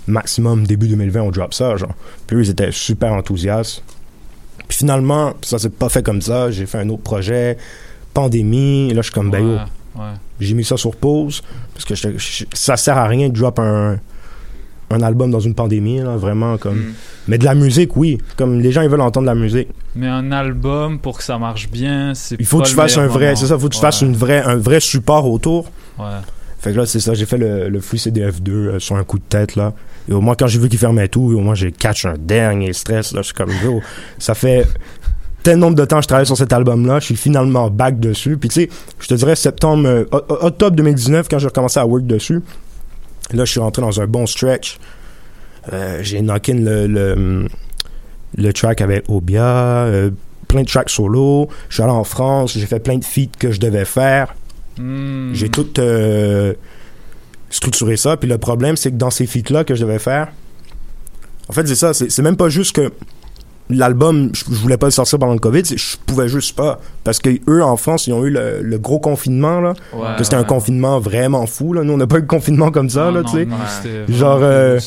maximum, 0.07 0.67
début 0.67 0.89
2020, 0.89 1.21
on 1.23 1.31
drop 1.31 1.53
ça, 1.53 1.77
genre. 1.77 1.95
Puis 2.27 2.37
eux, 2.37 2.43
ils 2.45 2.51
étaient 2.51 2.73
super 2.73 3.13
enthousiastes. 3.13 3.83
Puis 4.69 4.79
finalement, 4.79 5.35
ça 5.43 5.59
s'est 5.59 5.69
pas 5.71 5.89
fait 5.89 6.03
comme 6.03 6.21
ça. 6.23 6.51
J'ai 6.51 6.67
fait 6.67 6.79
un 6.79 6.89
autre 6.91 7.03
projet, 7.03 7.57
pandémie. 8.15 8.89
Là, 8.93 8.97
je 9.03 9.07
suis 9.07 9.13
comme, 9.13 9.31
ben 9.31 9.41
yo, 9.41 9.53
Ouais, 9.55 9.59
ouais. 9.97 10.13
j'ai 10.41 10.55
mis 10.55 10.65
ça 10.65 10.77
sur 10.77 10.95
pause. 10.97 11.43
Parce 11.75 11.85
que 11.85 11.95
je- 11.95 12.17
je- 12.19 12.45
ça 12.53 12.77
sert 12.77 12.97
à 12.97 13.07
rien 13.07 13.29
de 13.29 13.35
drop 13.39 13.59
un, 13.59 13.99
un 14.91 15.03
album 15.03 15.31
dans 15.31 15.41
une 15.41 15.55
pandémie, 15.55 15.99
là, 15.99 16.17
vraiment. 16.17 16.57
comme 16.59 16.95
Mais 17.29 17.37
de 17.39 17.45
la 17.45 17.55
musique, 17.55 17.97
oui. 17.97 18.19
Comme 18.37 18.61
les 18.61 18.73
gens, 18.73 18.83
ils 18.83 18.89
veulent 18.89 19.01
entendre 19.03 19.27
de 19.31 19.35
la 19.35 19.41
musique. 19.41 19.69
Mais 19.95 20.07
un 20.09 20.33
album, 20.33 20.99
pour 20.99 21.19
que 21.19 21.25
ça 21.25 21.39
marche 21.39 21.69
bien, 21.71 22.13
c'est 22.15 22.37
Il 22.39 22.47
faut 22.47 22.59
pas 22.59 22.65
que 22.65 22.69
tu 22.71 22.75
fasses 22.75 22.97
un 22.99 23.07
vrai, 23.07 23.37
c'est 23.37 23.47
ça, 23.47 23.55
il 23.57 23.61
faut 23.61 23.69
que 23.69 23.75
tu 23.75 23.79
Ouais. 23.79 23.83
fasses 23.83 24.01
une 24.03 24.15
vraie, 24.17 24.43
un 24.43 24.57
vrai 24.57 24.81
support 24.81 25.31
autour. 25.31 25.71
Ouais. 25.99 26.05
Fait 26.61 26.73
que 26.73 26.79
là, 26.79 26.87
c'est 26.87 27.01
ça, 27.01 27.15
j'ai 27.15 27.27
fait 27.27 27.39
le, 27.39 27.69
le 27.69 27.81
Free 27.81 27.99
CDF2 27.99 28.51
euh, 28.51 28.79
sur 28.79 28.97
un 28.97 29.05
coup 29.05 29.19
de 29.19 29.25
tête, 29.29 29.55
là. 29.57 29.75
Et 30.09 30.13
au 30.13 30.21
moins, 30.21 30.35
quand 30.35 30.47
j'ai 30.47 30.59
vu 30.59 30.69
qu'il 30.69 30.79
fermait 30.79 31.07
tout, 31.09 31.21
au 31.37 31.41
moins, 31.41 31.55
j'ai 31.55 31.71
catch 31.71 32.05
un 32.07 32.15
dernier 32.19 32.73
stress, 32.73 33.13
là. 33.13 33.21
Je 33.21 33.27
suis 33.27 33.35
comme, 33.35 33.51
yo, 33.63 33.81
ça 34.19 34.35
fait 34.35 34.67
tel 35.43 35.59
nombre 35.59 35.77
de 35.77 35.85
temps 35.85 35.97
que 35.99 36.03
je 36.03 36.09
travaille 36.09 36.27
sur 36.27 36.37
cet 36.37 36.53
album-là, 36.53 36.99
je 36.99 37.05
suis 37.07 37.17
finalement 37.17 37.71
back 37.71 38.01
dessus. 38.01 38.37
Puis 38.39 38.49
tu 38.49 38.63
sais, 38.63 38.69
je 38.99 39.07
te 39.07 39.15
dirais 39.15 39.37
septembre, 39.37 39.87
euh, 39.87 40.05
octobre 40.11 40.75
2019, 40.77 41.29
quand 41.31 41.39
j'ai 41.39 41.47
recommencé 41.47 41.79
à 41.79 41.87
work 41.87 42.07
dessus, 42.07 42.41
là, 43.33 43.45
je 43.45 43.51
suis 43.51 43.61
rentré 43.61 43.83
dans 43.83 44.01
un 44.01 44.07
bon 44.07 44.27
stretch. 44.27 44.79
Euh, 45.73 45.99
j'ai 46.03 46.21
knocké 46.21 46.55
le, 46.55 46.87
le, 46.87 47.49
le 48.37 48.53
track 48.53 48.81
avec 48.81 49.05
Obia, 49.09 49.85
euh, 49.85 50.11
plein 50.47 50.63
de 50.63 50.69
tracks 50.69 50.91
solo. 50.91 51.49
Je 51.69 51.75
suis 51.75 51.83
allé 51.83 51.93
en 51.93 52.05
France, 52.05 52.55
j'ai 52.57 52.67
fait 52.67 52.81
plein 52.81 52.97
de 52.97 53.05
feats 53.05 53.37
que 53.39 53.51
je 53.51 53.61
devais 53.61 53.85
faire. 53.85 54.35
Hmm. 54.79 55.35
J'ai 55.35 55.49
tout 55.49 55.69
euh, 55.79 56.55
structuré 57.51 57.97
ça. 57.97 58.17
Puis 58.17 58.29
le 58.29 58.39
problème, 58.39 58.77
c'est 58.77 58.91
que 58.91 58.97
dans 58.97 59.11
ces 59.11 59.27
feats-là 59.27 59.65
que 59.65 59.75
je 59.75 59.83
devais 59.83 59.99
faire, 59.99 60.29
en 61.49 61.53
fait, 61.53 61.67
c'est 61.67 61.75
ça. 61.75 61.95
C'est 61.95 62.11
c'est 62.11 62.23
même 62.23 62.37
pas 62.37 62.49
juste 62.49 62.77
que 62.77 62.93
l'album, 63.71 64.31
je, 64.35 64.45
voulais 64.47 64.77
pas 64.77 64.87
le 64.87 64.91
sortir 64.93 65.19
pendant 65.19 65.33
le 65.35 65.39
COVID, 65.39 65.63
je 65.65 65.97
pouvais 66.07 66.29
juste 66.29 66.57
pas. 66.57 66.81
Parce 67.05 67.19
que 67.19 67.31
eux, 67.49 67.63
en 67.63 67.77
France, 67.77 68.07
ils 68.07 68.13
ont 68.13 68.25
eu 68.25 68.31
le, 68.31 68.61
le 68.63 68.79
gros 68.79 68.99
confinement, 68.99 69.61
là. 69.61 69.75
Ouais, 69.93 70.07
que 70.17 70.25
c'était 70.25 70.37
un 70.37 70.45
confinement 70.45 70.99
vraiment 71.01 71.47
fou, 71.47 71.73
là. 71.73 71.83
Nous, 71.85 71.93
on 71.93 71.97
n'a 71.99 72.07
pas 72.07 72.19
eu 72.19 72.23
de 72.23 72.27
confinement 72.27 72.71
comme 72.71 72.89
ça, 72.91 73.07
Non, 73.07 73.11
là, 73.13 73.23
tu 73.25 73.31
sais. 73.33 74.13
Genre, 74.13 74.39
euh, 74.43 74.79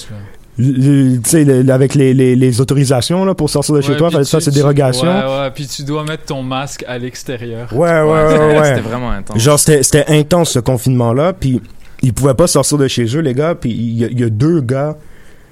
tu 0.58 1.22
sais, 1.26 1.70
avec 1.72 1.96
les, 1.96 2.14
les, 2.14 2.36
les 2.36 2.62
autorisations, 2.62 3.26
là, 3.26 3.34
pour 3.34 3.50
sortir 3.50 3.74
de 3.76 3.82
chez 3.82 3.96
toi, 3.98 4.12
fallait 4.12 4.26
ça, 4.26 4.40
c'est 4.40 4.52
dérogation. 4.54 5.08
Ouais, 5.08 5.42
ouais, 5.42 5.52
puis 5.54 5.66
tu 5.68 5.84
dois 5.84 6.04
mettre 6.04 6.26
ton 6.26 6.44
masque 6.44 6.84
à 6.88 6.98
l'extérieur. 6.98 7.68
Ouais, 7.74 7.90
ouais, 7.90 8.02
ouais, 8.04 8.38
ouais. 8.38 8.60
ouais. 8.60 8.66
C'était 8.66 8.82
vraiment 8.82 9.12
intense. 9.12 9.38
Genre, 9.40 9.60
c'était 9.60 9.84
c'était 9.84 10.06
intense 10.08 10.52
ce 10.52 10.60
confinement-là, 10.60 11.34
puis 11.34 11.62
ils 12.02 12.14
pouvaient 12.14 12.34
pas 12.34 12.48
sortir 12.48 12.78
de 12.78 12.88
chez 12.88 13.06
eux, 13.16 13.22
les 13.22 13.34
gars, 13.34 13.56
puis 13.56 13.72
il 13.72 13.98
y, 14.00 14.06
a- 14.06 14.08
il 14.08 14.20
y 14.20 14.24
a 14.24 14.30
deux 14.30 14.60
gars, 14.62 14.98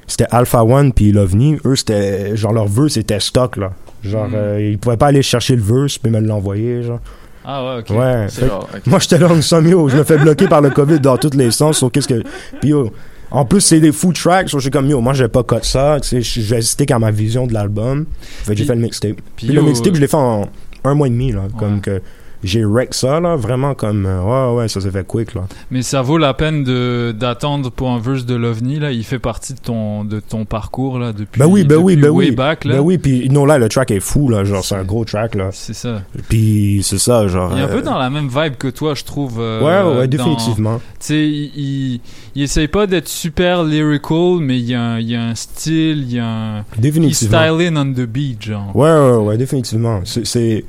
c'était 0.10 0.27
Alpha 0.31 0.64
One 0.65 0.91
puis 0.91 1.11
l'OVNI, 1.14 1.57
eux, 1.65 1.76
c'était, 1.77 2.36
genre, 2.36 2.52
leur 2.52 2.68
vœu, 2.68 2.90
c'était 2.90 3.19
stock, 3.22 3.56
là. 3.57 3.72
Genre, 4.03 4.27
Mm. 4.27 4.34
euh, 4.36 4.69
ils 4.72 4.77
pouvaient 4.77 4.98
pas 4.98 5.07
aller 5.07 5.22
chercher 5.22 5.56
le 5.56 5.61
vœu, 5.61 5.88
puis 6.02 6.11
me 6.11 6.19
l'envoyer, 6.19 6.84
genre. 6.84 6.99
Ah 7.45 7.64
ouais, 7.76 7.80
ok. 7.81 7.90
Ouais. 7.98 8.27
Fait 8.30 8.48
genre. 8.48 8.68
Moi, 8.86 8.99
j'étais 8.99 9.18
là 9.18 9.30
en 9.31 9.41
somme, 9.41 9.68
yo, 9.68 9.88
je 9.90 9.98
me 9.98 10.03
fais 10.03 10.18
bloquer 10.18 10.48
par 10.48 10.61
le 10.61 10.69
COVID 10.69 10.99
dans 10.99 11.18
tous 11.18 11.36
les 11.36 11.52
sens, 11.52 11.77
sur 11.77 11.91
qu'est-ce 11.91 12.07
que... 12.07 12.22
Puis 12.60 12.69
yo, 12.69 12.91
en 13.31 13.45
plus, 13.45 13.61
c'est 13.61 13.80
des 13.80 13.91
food 13.91 14.15
tracks, 14.15 14.49
so 14.49 14.60
j'ai 14.60 14.69
comme, 14.72 14.88
yo, 14.90 14.99
moi, 15.02 15.14
j'ai 15.14 15.27
pas 15.27 15.44
cut 15.44 15.56
ça, 15.64 15.98
tu 16.02 16.07
sais, 16.07 16.22
je 16.22 16.41
je 16.41 16.56
vais 16.56 16.61
stick 16.61 16.91
à 16.91 16.99
ma 16.99 17.11
vision 17.11 17.45
de 17.48 17.53
l'album. 17.53 18.06
Fait 18.44 18.53
que 18.53 18.57
j'ai 18.57 18.65
fait 18.65 18.76
le 18.76 18.81
mixtape. 18.81 19.15
puis 19.36 19.48
Puis 19.48 19.56
le 19.56 19.61
mixtape, 19.61 19.95
je 19.95 20.02
l'ai 20.02 20.07
fait 20.07 20.15
en 20.18 20.48
un 20.84 20.94
mois 20.95 21.07
et 21.07 21.11
demi, 21.11 21.31
là, 21.31 21.41
comme 21.57 21.81
que... 21.81 22.02
J'ai 22.44 22.64
wreck 22.64 22.94
ça, 22.94 23.20
là, 23.20 23.36
vraiment 23.36 23.74
comme... 23.74 24.06
euh, 24.06 24.53
ouais, 24.53 24.57
ouais, 24.61 24.68
ça 24.70 24.80
s'est 24.80 24.91
fait 24.91 25.06
quick, 25.06 25.34
là. 25.36 25.41
Mais 25.72 25.82
ça 25.82 26.02
vaut 26.02 26.18
la 26.18 26.34
peine 26.34 26.64
de 26.64 27.14
d'attendre 27.18 27.70
pour 27.70 27.90
un 27.90 27.99
verse 27.99 28.26
de 28.26 28.36
l'OVNI 28.36 28.80
là. 28.80 28.91
Il 28.91 29.03
fait 29.03 29.20
partie 29.20 29.53
de 29.53 29.60
ton 29.60 30.06
de 30.06 30.20
ton 30.22 30.45
parcours 30.45 30.99
là 30.99 31.11
depuis. 31.11 31.40
Ben 31.40 31.48
oui, 31.48 31.64
ben 31.66 31.76
oui, 31.78 31.95
ben 31.98 32.10
way 32.10 32.30
oui. 32.30 32.32
back, 32.36 32.64
là. 32.66 32.76
Ben 32.76 32.80
oui, 32.80 32.98
puis 32.98 33.30
non, 33.30 33.45
là, 33.45 33.57
le 33.57 33.68
track 33.68 33.91
est 33.91 33.99
fou, 33.99 34.30
là, 34.30 34.44
genre, 34.45 34.64
c'est 34.64 34.76
un 34.76 34.84
gros 34.84 35.03
track, 35.03 35.36
là. 35.36 35.49
C'est 35.52 35.74
ça. 35.74 36.02
Puis 36.30 36.82
c'est 36.84 36.98
ça, 36.98 37.28
genre... 37.28 37.52
Il 37.53 37.60
est 37.60 37.64
un 37.64 37.68
peu 37.68 37.80
euh, 37.80 37.82
dans 37.82 37.98
la 37.98 38.10
même 38.10 38.30
vibe 38.30 38.56
que 38.57 38.68
toi, 38.70 38.94
je 38.95 39.03
trouve. 39.03 39.38
euh, 39.40 39.60
Ouais, 39.60 39.99
ouais, 39.99 40.07
dans- 40.07 40.18
définitivement. 40.18 40.78
Tu 40.78 40.84
sais, 40.99 41.28
il, 41.28 41.99
il, 42.36 42.41
essaye 42.44 42.68
pas 42.68 42.88
d'être 42.88 43.07
super 43.10 43.64
lyrical, 43.64 44.38
mais 44.40 44.57
il 44.60 44.66
y, 44.70 44.76
a 44.76 44.82
un, 44.82 44.99
il 44.99 45.10
y 45.10 45.16
a 45.16 45.24
un 45.24 45.36
style, 45.36 46.03
il 46.07 46.14
y 46.14 46.20
a 46.20 46.26
un. 46.26 46.66
Définitivement. 46.78 47.38
Il 47.44 47.48
styling 47.57 47.78
on 47.78 47.94
the 47.94 48.06
beat, 48.07 48.44
genre. 48.44 48.76
Ouais, 48.76 48.90
ouais, 48.91 49.18
ouais, 49.28 49.38
définitivement. 49.38 50.02
C'est... 50.06 50.64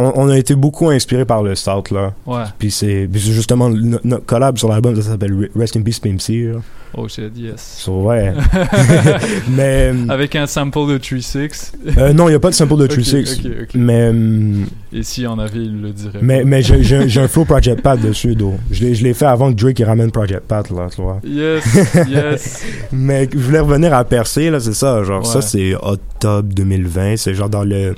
On, 0.00 0.12
on 0.16 0.28
a 0.28 0.38
été 0.38 0.54
beaucoup 0.54 0.88
inspiré 0.90 1.24
par 1.24 1.42
le 1.42 1.54
South, 1.54 1.90
là. 1.90 2.12
Ouais. 2.26 2.44
Puis 2.58 2.70
c'est 2.70 3.08
justement 3.14 3.68
no- 3.68 3.98
notre 4.04 4.24
collab 4.26 4.56
sur 4.58 4.68
l'album, 4.68 4.96
ça 4.96 5.02
s'appelle 5.10 5.32
Re- 5.32 5.50
Rest 5.56 5.76
in 5.76 5.82
Peace 5.82 6.00
Pimp 6.02 6.20
C, 6.20 6.50
là. 6.52 6.60
Oh 6.96 7.06
shit, 7.06 7.30
yes. 7.36 7.76
So, 7.78 8.02
ouais. 8.02 8.32
Mais... 9.48 9.92
Avec 10.08 10.34
un 10.34 10.46
sample 10.48 10.88
de 10.88 10.98
3-6. 10.98 11.72
Euh, 11.98 12.12
non, 12.12 12.26
il 12.28 12.32
n'y 12.32 12.36
a 12.36 12.40
pas 12.40 12.50
de 12.50 12.54
sample 12.54 12.76
de 12.78 12.84
Ok, 12.90 12.90
3-6. 12.90 13.38
ok, 13.46 13.52
ok. 13.62 13.68
Mais... 13.74 14.08
hum, 14.08 14.66
Et 14.92 15.04
si 15.04 15.24
on 15.26 15.38
avait, 15.38 15.58
il 15.58 15.80
le 15.82 15.90
dirait. 15.90 16.18
Mais, 16.20 16.42
mais 16.44 16.62
j'ai, 16.62 17.18
un 17.20 17.28
flow 17.28 17.44
Project 17.44 17.80
Pat 17.82 18.00
dessus, 18.00 18.34
d'eau. 18.34 18.54
Je 18.72 18.82
l'ai, 18.84 18.94
je 18.96 19.04
l'ai 19.04 19.14
fait 19.14 19.26
avant 19.26 19.52
que 19.52 19.56
Drake 19.60 19.78
il 19.78 19.84
ramène 19.84 20.10
Project 20.10 20.42
Pat, 20.48 20.68
là, 20.70 20.88
tu 20.94 21.00
vois. 21.00 21.20
Yes, 21.24 21.64
yes. 22.08 22.64
mais 22.90 23.28
je 23.32 23.38
voulais 23.38 23.60
revenir 23.60 23.94
à 23.94 24.04
Percer, 24.04 24.50
là, 24.50 24.58
c'est 24.58 24.74
ça. 24.74 25.04
Genre, 25.04 25.24
ça, 25.24 25.42
c'est 25.42 25.74
octobre 25.76 26.48
2020. 26.52 27.16
C'est 27.18 27.34
genre 27.34 27.48
dans 27.50 27.62
le. 27.64 27.94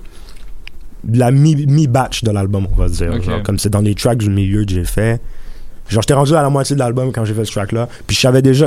La 1.11 1.31
mi- 1.31 1.67
mi-batch 1.67 2.23
de 2.25 2.31
l'album, 2.31 2.67
on 2.73 2.77
va 2.77 2.89
dire. 2.89 3.21
Genre, 3.23 3.43
comme 3.43 3.59
c'est 3.59 3.71
dans 3.71 3.81
les 3.81 3.95
tracks 3.95 4.19
du 4.19 4.31
milieu 4.31 4.65
que 4.65 4.71
j'ai 4.73 4.85
fait. 4.85 5.21
Genre, 5.89 6.01
j'étais 6.03 6.15
rendu 6.15 6.35
à 6.35 6.43
la 6.43 6.49
moitié 6.49 6.75
de 6.77 6.81
l'album 6.81 7.11
quand 7.13 7.25
j'ai 7.25 7.35
fait 7.35 7.45
ce 7.45 7.51
track-là. 7.53 7.89
Puis 8.07 8.15
je 8.17 8.21
savais 8.21 8.41
déjà. 8.41 8.67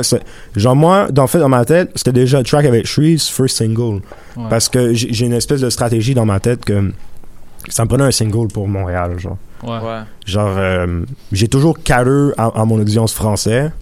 Genre, 0.54 0.76
moi, 0.76 1.08
dans, 1.10 1.26
fait, 1.26 1.38
dans 1.38 1.48
ma 1.48 1.64
tête, 1.64 1.90
c'était 1.94 2.12
déjà 2.12 2.38
le 2.38 2.44
track 2.44 2.66
avec 2.66 2.86
Shreeze, 2.86 3.28
first 3.28 3.56
single. 3.56 4.02
Ouais. 4.36 4.44
Parce 4.50 4.68
que 4.68 4.92
j'ai, 4.92 5.24
une 5.24 5.32
espèce 5.32 5.62
de 5.62 5.70
stratégie 5.70 6.14
dans 6.14 6.26
ma 6.26 6.38
tête 6.40 6.64
que. 6.64 6.92
Ça 7.68 7.82
me 7.84 7.88
prenait 7.88 8.04
un 8.04 8.12
single 8.12 8.48
pour 8.48 8.68
Montréal, 8.68 9.18
genre. 9.18 9.38
Ouais. 9.64 9.78
Genre, 10.26 10.54
euh, 10.58 11.04
j'ai 11.32 11.48
toujours 11.48 11.78
cater 11.82 12.30
à, 12.36 12.48
à 12.54 12.64
mon 12.64 12.78
audience 12.78 13.12
français. 13.14 13.72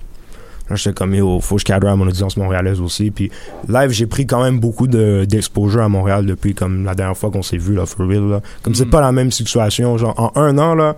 Là, 0.70 0.76
j'étais 0.76 0.94
comme, 0.94 1.14
yo, 1.14 1.40
faut 1.40 1.56
que 1.56 1.60
je 1.60 1.64
cater 1.66 1.86
à 1.86 1.94
mon 1.96 2.06
audience 2.06 2.36
montréalaise 2.38 2.80
aussi. 2.80 3.10
Puis, 3.10 3.30
live, 3.68 3.90
j'ai 3.90 4.06
pris 4.06 4.26
quand 4.26 4.42
même 4.42 4.60
beaucoup 4.60 4.86
de, 4.86 5.26
d'exposure 5.28 5.82
à 5.82 5.88
Montréal 5.90 6.24
depuis 6.24 6.54
comme 6.54 6.84
la 6.84 6.94
dernière 6.94 7.16
fois 7.16 7.30
qu'on 7.30 7.42
s'est 7.42 7.58
vu, 7.58 7.74
là, 7.74 7.84
for 7.84 8.06
real, 8.06 8.28
là. 8.30 8.40
Comme 8.62 8.74
c'est 8.74 8.86
Mm. 8.86 8.90
pas 8.90 9.00
la 9.02 9.12
même 9.12 9.30
situation. 9.30 9.98
Genre, 9.98 10.14
en 10.18 10.32
un 10.40 10.56
an, 10.56 10.74
là, 10.74 10.96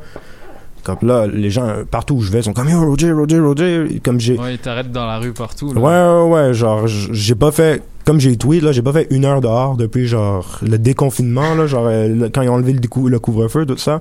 comme 0.85 0.99
là, 1.03 1.27
les 1.27 1.51
gens, 1.51 1.69
partout 1.91 2.15
où 2.15 2.21
je 2.21 2.31
vais, 2.31 2.43
sont 2.43 2.53
comme, 2.53 2.69
yo, 2.69 2.79
Roger, 2.81 3.11
Roger, 3.11 3.41
Roger. 3.41 4.01
Comme 4.05 4.21
j'ai. 4.21 4.39
Ouais, 4.39 4.55
il 4.55 4.59
t'arrête 4.59 4.93
dans 4.93 5.05
la 5.07 5.19
rue 5.19 5.33
partout. 5.33 5.73
Là. 5.75 5.81
Ouais, 5.81 6.31
ouais, 6.31 6.47
ouais, 6.49 6.55
genre, 6.55 6.87
j'ai 6.87 7.35
pas 7.35 7.51
fait, 7.51 7.83
comme 8.05 8.21
j'ai 8.21 8.37
tweet, 8.37 8.63
là, 8.63 8.71
j'ai 8.71 8.83
pas 8.83 8.93
fait 8.93 9.09
une 9.11 9.25
heure 9.25 9.41
dehors 9.41 9.77
depuis, 9.77 10.07
genre, 10.07 10.61
le 10.63 10.79
déconfinement, 10.79 11.57
là, 11.57 11.67
genre, 11.67 11.87
euh, 11.89 12.07
le- 12.07 12.29
quand 12.29 12.43
ils 12.43 12.49
ont 12.49 12.55
enlevé 12.55 12.73
le, 12.73 13.09
le 13.09 13.19
couvre-feu, 13.19 13.67
tout 13.67 13.77
ça. 13.79 14.01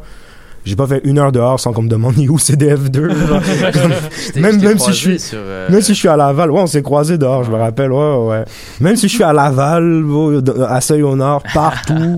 J'ai 0.66 0.76
pas 0.76 0.88
fait 0.88 1.02
une 1.04 1.20
heure 1.20 1.32
dehors 1.32 1.60
sans 1.60 1.72
qu'on 1.74 1.84
me 1.84 1.90
demande 1.90 2.18
où 2.18 2.38
CDF2. 2.38 2.94
genre. 3.28 3.42
Je 3.44 4.32
t'ai- 4.32 4.40
même, 4.42 4.54
je 4.56 4.60
t'ai 4.60 4.66
même 4.66 4.80
si 4.80 4.90
je 4.92 4.96
suis, 4.98 5.20
sur, 5.20 5.38
euh, 5.40 5.70
même 5.70 5.82
si 5.82 5.94
je 5.94 6.00
suis 6.00 6.08
à 6.08 6.18
Laval, 6.18 6.50
ouais, 6.52 6.60
on 6.62 6.68
s'est 6.68 6.82
croisés 6.82 7.18
dehors, 7.18 7.44
je 7.44 7.52
me 7.52 7.58
rappelle, 7.58 7.92
ouais, 7.92 8.16
ouais. 8.28 8.44
Même 8.82 8.96
si 8.96 9.08
je 9.08 9.14
suis 9.14 9.24
à 9.24 9.32
Laval, 9.32 10.02
bon, 10.04 10.42
de- 10.42 10.62
à 10.64 10.82
Seuil-au-Nord, 10.82 11.44
partout. 11.54 12.18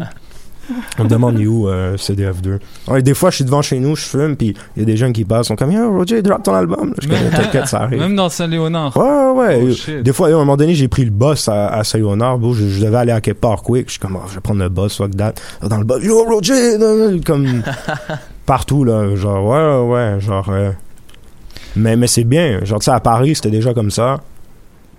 On 0.99 1.05
me 1.05 1.09
demande 1.09 1.37
où 1.39 1.69
euh, 1.69 1.95
CDF2. 1.95 2.59
Ouais, 2.89 3.01
des 3.01 3.13
fois, 3.13 3.29
je 3.29 3.37
suis 3.37 3.45
devant 3.45 3.61
chez 3.61 3.79
nous, 3.79 3.95
je 3.95 4.01
fume, 4.03 4.35
puis 4.35 4.53
il 4.75 4.79
y 4.81 4.83
a 4.83 4.85
des 4.85 4.97
gens 4.97 5.11
qui 5.13 5.23
passent, 5.23 5.47
sont 5.47 5.55
comme, 5.55 5.71
Yo, 5.71 5.91
Roger, 5.91 6.21
drop 6.21 6.43
ton 6.43 6.53
album. 6.55 6.93
Je 7.01 7.07
t'inquiète, 7.35 7.67
ça 7.67 7.83
arrive. 7.83 7.99
Même 7.99 8.15
dans 8.17 8.27
Saint-Léonard. 8.27 8.95
Ouais, 8.97 9.03
ouais, 9.03 9.63
ouais. 9.63 9.75
Oh, 9.87 10.01
des 10.01 10.11
fois, 10.13 10.27
à 10.27 10.31
un 10.31 10.35
moment 10.35 10.57
donné, 10.57 10.73
j'ai 10.73 10.89
pris 10.89 11.05
le 11.05 11.11
bus 11.11 11.47
à, 11.47 11.67
à. 11.67 11.83
Bon, 12.37 12.53
je, 12.53 12.67
je 12.67 12.83
devais 12.83 12.97
aller 12.97 13.13
à 13.13 13.21
quelque 13.21 13.39
part 13.39 13.61
quick. 13.61 13.85
Je 13.87 13.91
suis 13.91 13.99
comme, 13.99 14.17
oh, 14.17 14.25
je 14.29 14.35
vais 14.35 14.41
prendre 14.41 14.61
le 14.61 14.67
bus, 14.67 14.97
fuck 14.97 15.15
that. 15.15 15.35
Dans 15.61 15.77
le 15.77 15.85
bus, 15.85 16.03
yo, 16.03 16.23
Roger! 16.25 16.77
Comme, 17.25 17.63
partout, 18.47 18.83
là. 18.83 19.15
Genre, 19.15 19.45
ouais, 19.45 19.93
ouais, 19.93 20.19
genre. 20.19 20.49
euh, 20.49 20.71
mais 21.75 21.95
mais 21.95 22.07
c'est 22.07 22.23
bien. 22.23 22.63
Genre, 22.65 22.79
tu 22.79 22.85
sais, 22.85 22.91
à 22.91 22.99
Paris, 22.99 23.35
c'était 23.35 23.51
déjà 23.51 23.75
comme 23.75 23.91
ça. 23.91 24.19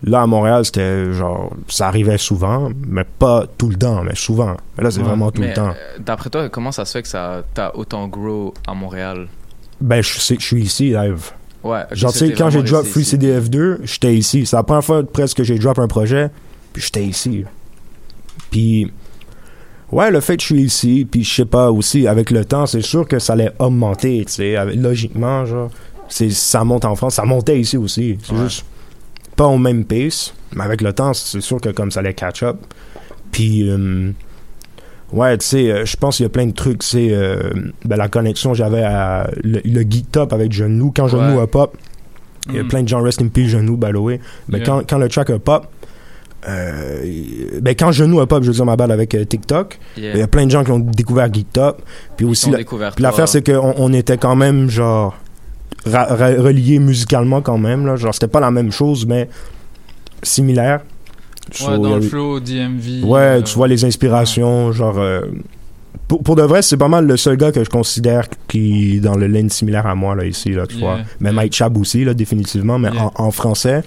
Là, 0.04 0.22
à 0.22 0.26
Montréal, 0.28 0.64
c'était 0.64 1.12
genre, 1.12 1.50
ça 1.66 1.88
arrivait 1.88 2.18
souvent, 2.18 2.70
mais 2.86 3.02
pas 3.02 3.46
tout 3.58 3.68
le 3.68 3.74
temps, 3.74 4.04
mais 4.04 4.14
souvent. 4.14 4.56
Mais 4.76 4.84
là, 4.84 4.92
c'est 4.92 4.98
Ouais. 5.00 5.04
vraiment 5.06 5.32
tout 5.32 5.40
Mais, 5.40 5.48
le 5.48 5.54
temps. 5.54 5.70
euh, 5.70 5.98
D'après 5.98 6.30
toi, 6.30 6.48
comment 6.48 6.70
ça 6.70 6.84
se 6.84 6.92
fait 6.92 7.02
que 7.02 7.08
ça 7.08 7.42
t'as 7.52 7.72
autant 7.74 8.06
grow 8.06 8.54
à 8.68 8.74
Montréal? 8.74 9.26
Ben, 9.80 10.00
je, 10.00 10.18
suis 10.20 10.62
ici, 10.62 10.90
live. 10.90 11.30
Ouais, 11.64 11.82
Genre, 11.90 12.12
tu 12.12 12.18
sais, 12.18 12.32
quand 12.32 12.50
j'ai 12.50 12.62
drop 12.62 12.86
Free 12.86 13.00
ici. 13.00 13.16
CDF2, 13.16 13.78
j'étais 13.82 14.14
ici. 14.14 14.46
C'est 14.46 14.54
la 14.54 14.62
première 14.62 14.84
fois 14.84 15.02
presque 15.02 15.38
que 15.38 15.42
j'ai 15.42 15.58
drop 15.58 15.78
un 15.80 15.88
projet, 15.88 16.30
puis 16.72 16.80
j'étais 16.82 17.04
ici. 17.04 17.44
Puis, 18.52 18.92
ouais, 19.92 20.10
le 20.10 20.20
fait 20.20 20.36
que 20.36 20.42
je 20.42 20.46
suis 20.46 20.62
ici, 20.62 21.06
puis 21.10 21.24
je 21.24 21.34
sais 21.34 21.44
pas 21.44 21.70
aussi, 21.70 22.06
avec 22.06 22.30
le 22.30 22.44
temps, 22.44 22.66
c'est 22.66 22.82
sûr 22.82 23.06
que 23.06 23.18
ça 23.18 23.32
allait 23.34 23.52
augmenter, 23.58 24.24
tu 24.26 24.32
sais, 24.32 24.56
logiquement, 24.76 25.44
genre. 25.46 25.70
Ça 26.08 26.64
monte 26.64 26.84
en 26.86 26.94
France, 26.96 27.16
ça 27.16 27.24
montait 27.24 27.60
ici 27.60 27.76
aussi. 27.76 28.16
C'est 28.22 28.36
juste 28.36 28.64
pas 29.36 29.46
au 29.46 29.58
même 29.58 29.84
pace, 29.84 30.32
mais 30.54 30.64
avec 30.64 30.80
le 30.80 30.92
temps, 30.92 31.12
c'est 31.12 31.40
sûr 31.42 31.60
que 31.60 31.68
comme 31.68 31.90
ça 31.90 32.00
allait 32.00 32.14
catch 32.14 32.42
up. 32.42 32.56
Puis, 33.30 33.68
euh, 33.68 34.10
ouais, 35.12 35.36
tu 35.36 35.46
sais, 35.46 35.70
euh, 35.70 35.84
je 35.84 35.96
pense 35.96 36.16
qu'il 36.16 36.24
y 36.24 36.26
a 36.26 36.30
plein 36.30 36.46
de 36.46 36.52
trucs, 36.54 36.82
c'est 36.82 37.14
ben, 37.84 37.96
la 37.96 38.08
connexion 38.08 38.52
que 38.52 38.56
j'avais 38.56 38.82
à 38.82 39.28
le, 39.44 39.60
le 39.64 39.80
geek 39.82 40.10
top 40.10 40.32
avec 40.32 40.50
Genou. 40.52 40.92
Quand 40.96 41.08
Genou 41.08 41.36
Ouais. 41.36 41.42
a 41.42 41.46
pop, 41.46 41.76
il 42.48 42.54
y 42.54 42.58
a 42.58 42.62
Mm. 42.62 42.68
plein 42.68 42.82
de 42.84 42.88
gens 42.88 43.02
rest 43.02 43.20
in 43.20 43.28
peace 43.28 43.48
Genou, 43.48 43.76
by 43.76 43.92
the 43.92 43.96
way. 43.96 44.18
Mais 44.48 44.58
Yeah. 44.58 44.66
quand, 44.66 44.88
quand 44.88 44.98
le 44.98 45.08
track 45.10 45.28
a 45.28 45.38
pop, 45.38 45.66
euh, 46.46 47.02
ben 47.60 47.74
quand 47.74 47.90
Genou 47.90 48.20
a 48.20 48.26
pop, 48.26 48.42
je 48.42 48.48
veux 48.48 48.54
dire 48.54 48.64
ma 48.64 48.76
balle 48.76 48.92
avec 48.92 49.14
euh, 49.14 49.24
TikTok, 49.24 49.78
Yeah. 49.96 50.12
il 50.14 50.20
y 50.20 50.22
a 50.22 50.28
plein 50.28 50.46
de 50.46 50.50
gens 50.50 50.62
qui 50.64 50.70
ont 50.70 50.78
découvert 50.78 51.32
Geek 51.32 51.52
Top. 51.52 51.82
Puis 52.16 52.24
aussi, 52.26 52.50
la- 52.50 52.58
l'affaire 52.98 53.28
c'est 53.28 53.44
qu'on 53.44 53.74
on 53.76 53.92
était 53.92 54.18
quand 54.18 54.36
même 54.36 54.70
genre 54.70 55.16
ra- 55.86 56.04
ra- 56.14 56.40
reliés 56.40 56.78
musicalement 56.78 57.40
quand 57.42 57.58
même 57.58 57.86
là. 57.86 57.96
Genre 57.96 58.14
c'était 58.14 58.28
pas 58.28 58.40
la 58.40 58.50
même 58.52 58.70
chose, 58.70 59.04
mais 59.06 59.28
similaire. 60.22 60.80
Ouais, 60.80 61.54
So, 61.56 61.78
dans 61.78 61.96
le 61.96 62.02
flow 62.02 62.40
DMV. 62.40 63.04
Ouais, 63.04 63.20
euh, 63.20 63.42
tu 63.42 63.54
vois 63.54 63.68
les 63.68 63.84
inspirations, 63.84 64.70
genre. 64.72 64.98
euh, 64.98 65.22
pour, 66.06 66.22
pour 66.22 66.36
de 66.36 66.42
vrai, 66.42 66.62
c'est 66.62 66.76
pas 66.76 66.88
mal 66.88 67.06
le 67.06 67.16
seul 67.16 67.36
gars 67.36 67.52
que 67.52 67.64
je 67.64 67.68
considère 67.70 68.28
qui 68.48 68.96
est 68.96 69.00
dans 69.00 69.16
le 69.16 69.26
lane 69.26 69.48
similaire 69.50 69.86
à 69.86 69.94
moi, 69.94 70.14
là, 70.14 70.24
ici, 70.26 70.50
là, 70.50 70.66
tu 70.66 70.76
Yeah, 70.76 70.84
vois. 70.86 70.98
Mais 71.20 71.32
Mike 71.32 71.54
Chab 71.54 71.76
aussi, 71.78 72.04
là, 72.04 72.14
définitivement, 72.14 72.78
mais 72.78 72.90
Yeah. 72.90 73.10
en, 73.16 73.24
en 73.26 73.30
français. 73.30 73.82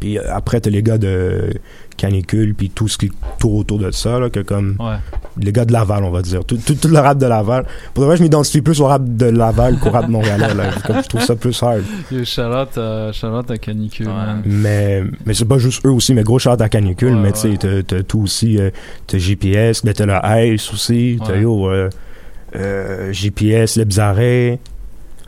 Puis 0.00 0.18
euh, 0.18 0.22
après, 0.34 0.60
t'as 0.60 0.70
les 0.70 0.82
gars 0.82 0.98
de 0.98 1.52
Canicule, 1.96 2.54
puis 2.54 2.70
tout 2.70 2.88
ce 2.88 2.98
qui 2.98 3.10
tourne 3.38 3.60
autour 3.60 3.78
de 3.78 3.90
ça, 3.90 4.18
là, 4.18 4.28
que 4.30 4.40
comme. 4.40 4.76
Ouais. 4.80 4.96
les 5.40 5.52
gars 5.52 5.64
de 5.64 5.72
Laval, 5.72 6.04
on 6.04 6.10
va 6.10 6.22
dire. 6.22 6.44
Tout, 6.44 6.56
tout, 6.56 6.74
tout 6.74 6.88
le 6.88 6.98
rap 6.98 7.18
de 7.18 7.26
Laval. 7.26 7.64
Pour 7.94 8.02
le 8.02 8.08
vrai, 8.08 8.16
je 8.16 8.22
m'identifie 8.22 8.60
plus 8.60 8.80
au 8.80 8.86
rap 8.86 9.02
de 9.04 9.26
Laval 9.26 9.78
qu'au 9.78 9.90
rap 9.90 10.08
montréalais. 10.08 10.52
Là. 10.54 10.70
Comme 10.86 11.02
je 11.02 11.08
trouve 11.08 11.22
ça 11.22 11.36
plus 11.36 11.62
hard. 11.62 11.82
Charlotte, 12.24 12.76
à, 12.78 13.12
Charlotte 13.12 13.50
à 13.50 13.58
Canicule, 13.58 14.06
man. 14.08 14.42
Mais, 14.44 15.02
mais 15.24 15.34
c'est 15.34 15.44
pas 15.44 15.58
juste 15.58 15.84
eux 15.86 15.90
aussi, 15.90 16.14
mais 16.14 16.22
gros 16.24 16.38
shout 16.38 16.50
à 16.60 16.68
Canicule, 16.68 17.14
Ouais, 17.14 17.20
mais 17.20 17.32
tu 17.32 17.56
sais, 17.56 17.82
t'as- 17.84 18.02
tout 18.02 18.22
aussi, 18.22 18.58
euh, 18.58 18.70
t'as 19.06 19.18
GPS, 19.18 19.84
ben 19.84 19.94
t'as 19.94 20.06
le 20.06 20.54
Ice 20.54 20.72
aussi, 20.72 21.18
t'as 21.24 21.32
Ouais. 21.32 21.40
yo, 21.42 21.68
euh, 21.70 21.88
euh, 22.56 23.12
GPS, 23.12 23.76
Le 23.76 23.84
Bizarret, 23.84 24.58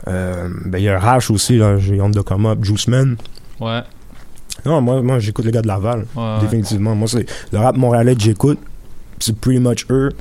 euh, 0.07 0.49
ben 0.65 0.77
il 0.77 0.83
y 0.83 0.89
a 0.89 0.99
Rash 0.99 1.31
aussi, 1.31 1.57
là, 1.57 1.77
j'ai 1.77 1.99
honte 2.01 2.13
de 2.13 2.21
come 2.21 2.45
up, 2.45 2.59
Juice 2.63 2.87
Man. 2.87 3.17
Ouais. 3.59 3.81
Non, 4.67 4.81
moi, 4.81 5.01
moi 5.01 5.19
j'écoute 5.19 5.45
les 5.45 5.51
gars 5.51 5.61
de 5.61 5.67
Laval, 5.67 6.05
Ouais, 6.15 6.39
définitivement. 6.41 6.93
Moi, 6.95 7.07
c'est 7.07 7.25
le 7.51 7.57
rap 7.59 7.75
montréalais 7.77 8.15
que 8.15 8.21
j'écoute, 8.21 8.59
c'est 9.19 9.35
pretty 9.39 9.59
much 9.59 9.85
eux. 9.89 10.11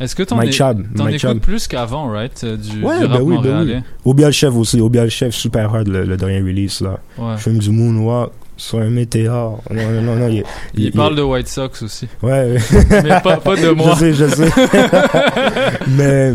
Est-ce 0.00 0.16
que 0.16 0.22
t'en 0.22 0.40
Chab, 0.50 0.82
t'en 0.96 1.04
Mike 1.04 1.16
écoutes 1.16 1.20
Chab. 1.30 1.38
plus 1.40 1.68
qu'avant, 1.68 2.08
right? 2.10 2.40
euh, 2.44 2.56
Du, 2.56 2.82
Ouais, 2.82 3.00
du 3.00 3.06
ben 3.06 3.12
rap 3.12 3.20
oui, 3.22 3.34
ben 3.36 3.42
oui. 3.42 3.50
montréalais? 3.58 3.82
Obia 4.06 4.26
le 4.28 4.32
chef 4.32 4.54
aussi, 4.54 4.80
Obia 4.80 5.04
le 5.04 5.10
chef, 5.10 5.34
super 5.34 5.74
hard 5.74 5.88
le, 5.88 6.04
le 6.04 6.16
dernier 6.16 6.40
release 6.40 6.80
là. 6.80 6.98
Ouais. 7.18 7.36
Fume 7.36 7.58
du 7.58 7.68
moonwalk 7.70 8.30
sur 8.56 8.78
un 8.78 8.88
météore. 8.88 9.62
Non, 9.70 9.90
non, 9.92 10.00
non, 10.02 10.16
non, 10.16 10.28
il, 10.28 10.42
Il, 10.74 10.92
parle 10.92 11.16
de 11.16 11.22
White 11.22 11.48
Sox 11.48 11.82
aussi. 11.82 12.08
Ouais. 12.22 12.56
Mais 12.90 13.20
pas, 13.22 13.36
pas 13.36 13.56
de 13.56 13.68
moi. 13.76 13.92
Je 13.94 13.98
sais, 13.98 14.12
je 14.14 14.26
sais. 14.26 14.50
Mais 15.88 16.34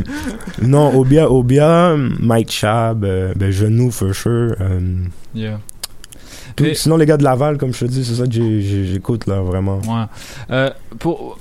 non, 0.62 0.96
Obia, 0.98 1.30
Obia, 1.32 1.96
Mike 2.20 2.52
Chab, 2.52 3.04
euh, 3.04 3.34
ben 3.36 3.52
Genou 3.52 3.90
for 3.92 4.14
sure. 4.14 4.56
euh, 4.62 4.80
Yeah. 5.34 5.60
Tout- 6.56 6.66
Sinon 6.74 6.98
les 6.98 7.06
gars 7.06 7.18
de 7.18 7.24
Laval, 7.24 7.58
comme 7.58 7.74
je 7.74 7.80
te 7.80 7.86
dis, 7.86 8.04
c'est 8.06 8.16
ça 8.16 8.26
que 8.26 8.60
j'écoute 8.60 9.28
là 9.28 9.42
vraiment. 9.42 9.78
Ouais. 9.88 10.06
Euh, 10.52 10.70
pour, 11.00 11.38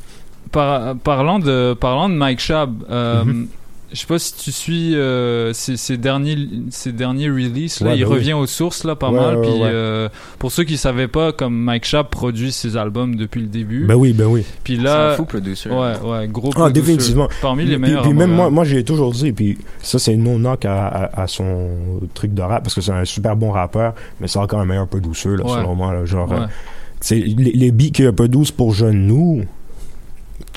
par- 0.52 0.96
parlant, 0.96 1.38
de, 1.38 1.74
parlant 1.74 2.08
de 2.08 2.14
Mike 2.14 2.40
Chab, 2.40 2.72
euh, 2.90 3.24
Mhm. 3.24 3.48
Je 3.94 4.00
sais 4.00 4.06
pas 4.06 4.18
si 4.18 4.34
tu 4.34 4.50
suis 4.52 4.96
euh, 4.96 5.52
ces, 5.52 5.76
ces 5.76 5.96
derniers, 5.96 6.36
ces 6.70 6.92
derniers 6.92 7.30
releases. 7.30 7.80
Là, 7.80 7.90
Ouais, 7.92 7.98
il 7.98 8.04
oui. 8.04 8.12
revient 8.12 8.32
aux 8.32 8.46
sources 8.46 8.84
là, 8.84 8.96
pas 8.96 9.08
Ouais, 9.10 9.20
mal. 9.20 9.36
ouais, 9.36 9.42
puis, 9.48 9.52
ouais. 9.60 9.68
euh, 9.72 10.08
pour 10.38 10.50
ceux 10.52 10.64
qui 10.64 10.76
savaient 10.76 11.06
pas, 11.08 11.32
comme 11.32 11.54
Mike 11.56 11.84
Chab 11.84 12.08
produit 12.08 12.50
ses 12.52 12.76
albums 12.76 13.14
depuis 13.16 13.40
le 13.40 13.46
début. 13.46 13.84
Ben 13.86 13.94
oui, 13.94 14.12
ben 14.12 14.26
oui. 14.26 14.44
Puis 14.64 14.76
là, 14.76 15.10
C'est 15.10 15.12
un 15.14 15.16
fou 15.16 15.24
producer. 15.26 15.70
Ouais, 15.70 15.92
ouais, 16.04 16.28
gros 16.28 16.50
Ah, 16.56 16.68
définitivement. 16.70 17.28
Parmi 17.40 17.64
les 17.64 17.78
meilleurs. 17.78 18.02
Puis, 18.02 18.12
même 18.12 18.32
moi, 18.32 18.50
moi 18.50 18.64
j'ai 18.64 18.82
toujours 18.84 19.12
dit, 19.12 19.32
puis 19.32 19.56
ça 19.80 19.98
c'est 19.98 20.16
non 20.16 20.38
knock 20.38 20.64
à, 20.64 20.86
à, 20.88 21.22
à 21.22 21.26
son 21.28 21.68
truc 22.14 22.34
de 22.34 22.42
rap 22.42 22.64
parce 22.64 22.74
que 22.74 22.80
c'est 22.80 22.90
un 22.92 23.04
super 23.04 23.36
bon 23.36 23.52
rappeur, 23.52 23.94
mais 24.20 24.26
c'est 24.28 24.40
encore 24.40 24.58
un 24.60 24.66
meilleur 24.66 24.88
peu 24.88 25.00
douceur 25.00 25.36
là, 25.36 25.44
Ouais. 25.44 25.52
selon 25.52 25.74
moi. 25.76 25.94
Là, 25.94 26.04
genre, 26.04 26.28
Ouais. 26.30 26.38
euh, 26.38 27.14
les, 27.14 27.52
les 27.52 27.70
beats 27.70 27.90
qu'il 27.90 28.06
y 28.06 28.08
a 28.08 28.12
peu 28.12 28.26
douce 28.26 28.50
pour 28.50 28.74
jeunes 28.74 29.06
nous. 29.06 29.44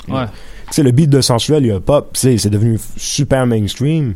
Ouais. 0.08 0.24
Sais, 0.70 0.82
le 0.82 0.90
beat 0.90 1.10
de 1.10 1.20
sensuel, 1.20 1.64
il 1.64 1.68
y 1.68 1.72
a 1.72 1.80
pop, 1.80 2.10
c'est 2.14 2.48
devenu 2.50 2.78
super 2.96 3.46
mainstream. 3.46 4.14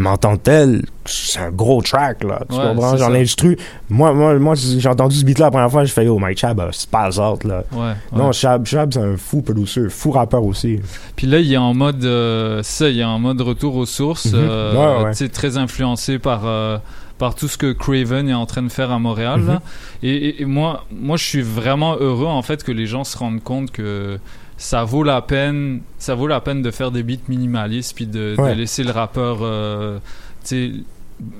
Mais 0.00 0.08
en 0.10 0.16
tant 0.16 0.36
que 0.36 0.42
tel, 0.42 0.82
c'est 1.06 1.40
un 1.40 1.50
gros 1.50 1.82
track, 1.82 2.22
là. 2.22 2.42
Tu 2.48 2.54
Ouais, 2.56 2.62
comprends? 2.68 2.96
Genre, 2.96 3.10
l'instru. 3.10 3.58
Moi, 3.90 4.12
moi, 4.14 4.38
moi 4.38 4.54
j'ai 4.54 4.88
entendu 4.88 5.16
ce 5.16 5.24
beat-là 5.24 5.46
la 5.46 5.50
première 5.50 5.70
fois, 5.72 5.84
j'ai 5.84 5.90
fait, 5.92 6.06
oh, 6.06 6.20
Mike 6.20 6.38
Chab, 6.38 6.62
c'est 6.70 6.88
pas 6.88 7.08
out, 7.18 7.42
là. 7.42 7.64
Ouais, 7.72 7.94
Non. 8.12 8.30
Chab, 8.30 8.64
Chab, 8.64 8.92
c'est 8.92 9.00
un 9.00 9.16
fou 9.16 9.42
producer, 9.42 9.88
fou 9.88 10.12
rappeur 10.12 10.44
aussi. 10.44 10.78
Puis 11.16 11.26
là, 11.26 11.40
il 11.40 11.52
est 11.52 11.56
en 11.56 11.74
mode, 11.74 12.04
euh, 12.04 12.62
ça, 12.62 12.88
il 12.88 13.00
est 13.00 13.04
en 13.04 13.18
mode 13.18 13.40
retour 13.40 13.74
aux 13.74 13.86
sources, 13.86 14.28
euh, 14.34 14.72
Ouais, 15.00 15.04
ouais. 15.06 15.10
tu 15.10 15.16
sais, 15.16 15.28
très 15.30 15.56
influencé 15.56 16.20
par 16.20 16.42
euh, 16.44 16.78
par 17.18 17.34
tout 17.34 17.48
ce 17.48 17.58
que 17.58 17.72
Craven 17.72 18.28
est 18.28 18.34
en 18.34 18.46
train 18.46 18.62
de 18.62 18.68
faire 18.68 18.92
à 18.92 19.00
Montréal. 19.00 19.40
là. 19.44 19.54
Mhm. 19.54 19.60
Et, 20.04 20.10
et- 20.14 20.42
et 20.42 20.44
moi, 20.44 20.84
moi, 20.92 21.16
je 21.16 21.24
suis 21.24 21.42
vraiment 21.42 21.96
heureux 21.98 22.26
en 22.28 22.42
fait 22.42 22.62
que 22.62 22.70
les 22.70 22.86
gens 22.86 23.02
se 23.02 23.18
rendent 23.18 23.42
compte 23.42 23.72
que 23.72 24.20
ça 24.58 24.84
vaut 24.84 25.04
la 25.04 25.22
peine, 25.22 25.80
ça 25.98 26.14
vaut 26.14 26.26
la 26.26 26.40
peine 26.40 26.62
de 26.62 26.70
faire 26.70 26.90
des 26.90 27.02
beats 27.02 27.16
minimalistes 27.28 27.94
puis 27.94 28.06
de, 28.06 28.36
laisser 28.54 28.82
le 28.82 28.90
rappeur, 28.90 29.38
euh, 29.40 29.98
tu 30.44 30.46
sais, 30.46 30.72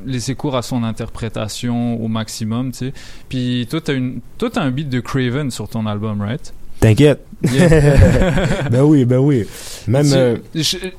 laisser 0.07 0.35
cours 0.37 0.57
à 0.57 0.63
son 0.63 0.85
interprétation 0.85 2.03
au 2.03 2.09
maximum, 2.09 2.71
tu 2.71 2.79
sais. 2.79 2.93
Puis 3.29 3.67
toi, 3.69 3.81
t'as 3.81 3.95
une, 3.95 4.21
toi, 4.39 4.51
t'as 4.51 4.63
un 4.63 4.71
beat 4.71 4.89
de 4.89 5.01
Craven 5.01 5.51
sur 5.51 5.69
ton 5.69 5.87
album, 5.87 6.23
right? 6.23 6.55
T'inquiète. 6.81 7.25
Yeah. 7.43 8.69
ben 8.71 8.83
oui, 8.83 9.05
ben 9.05 9.19
oui. 9.19 9.45
Même. 9.89 10.07
Euh, 10.13 10.37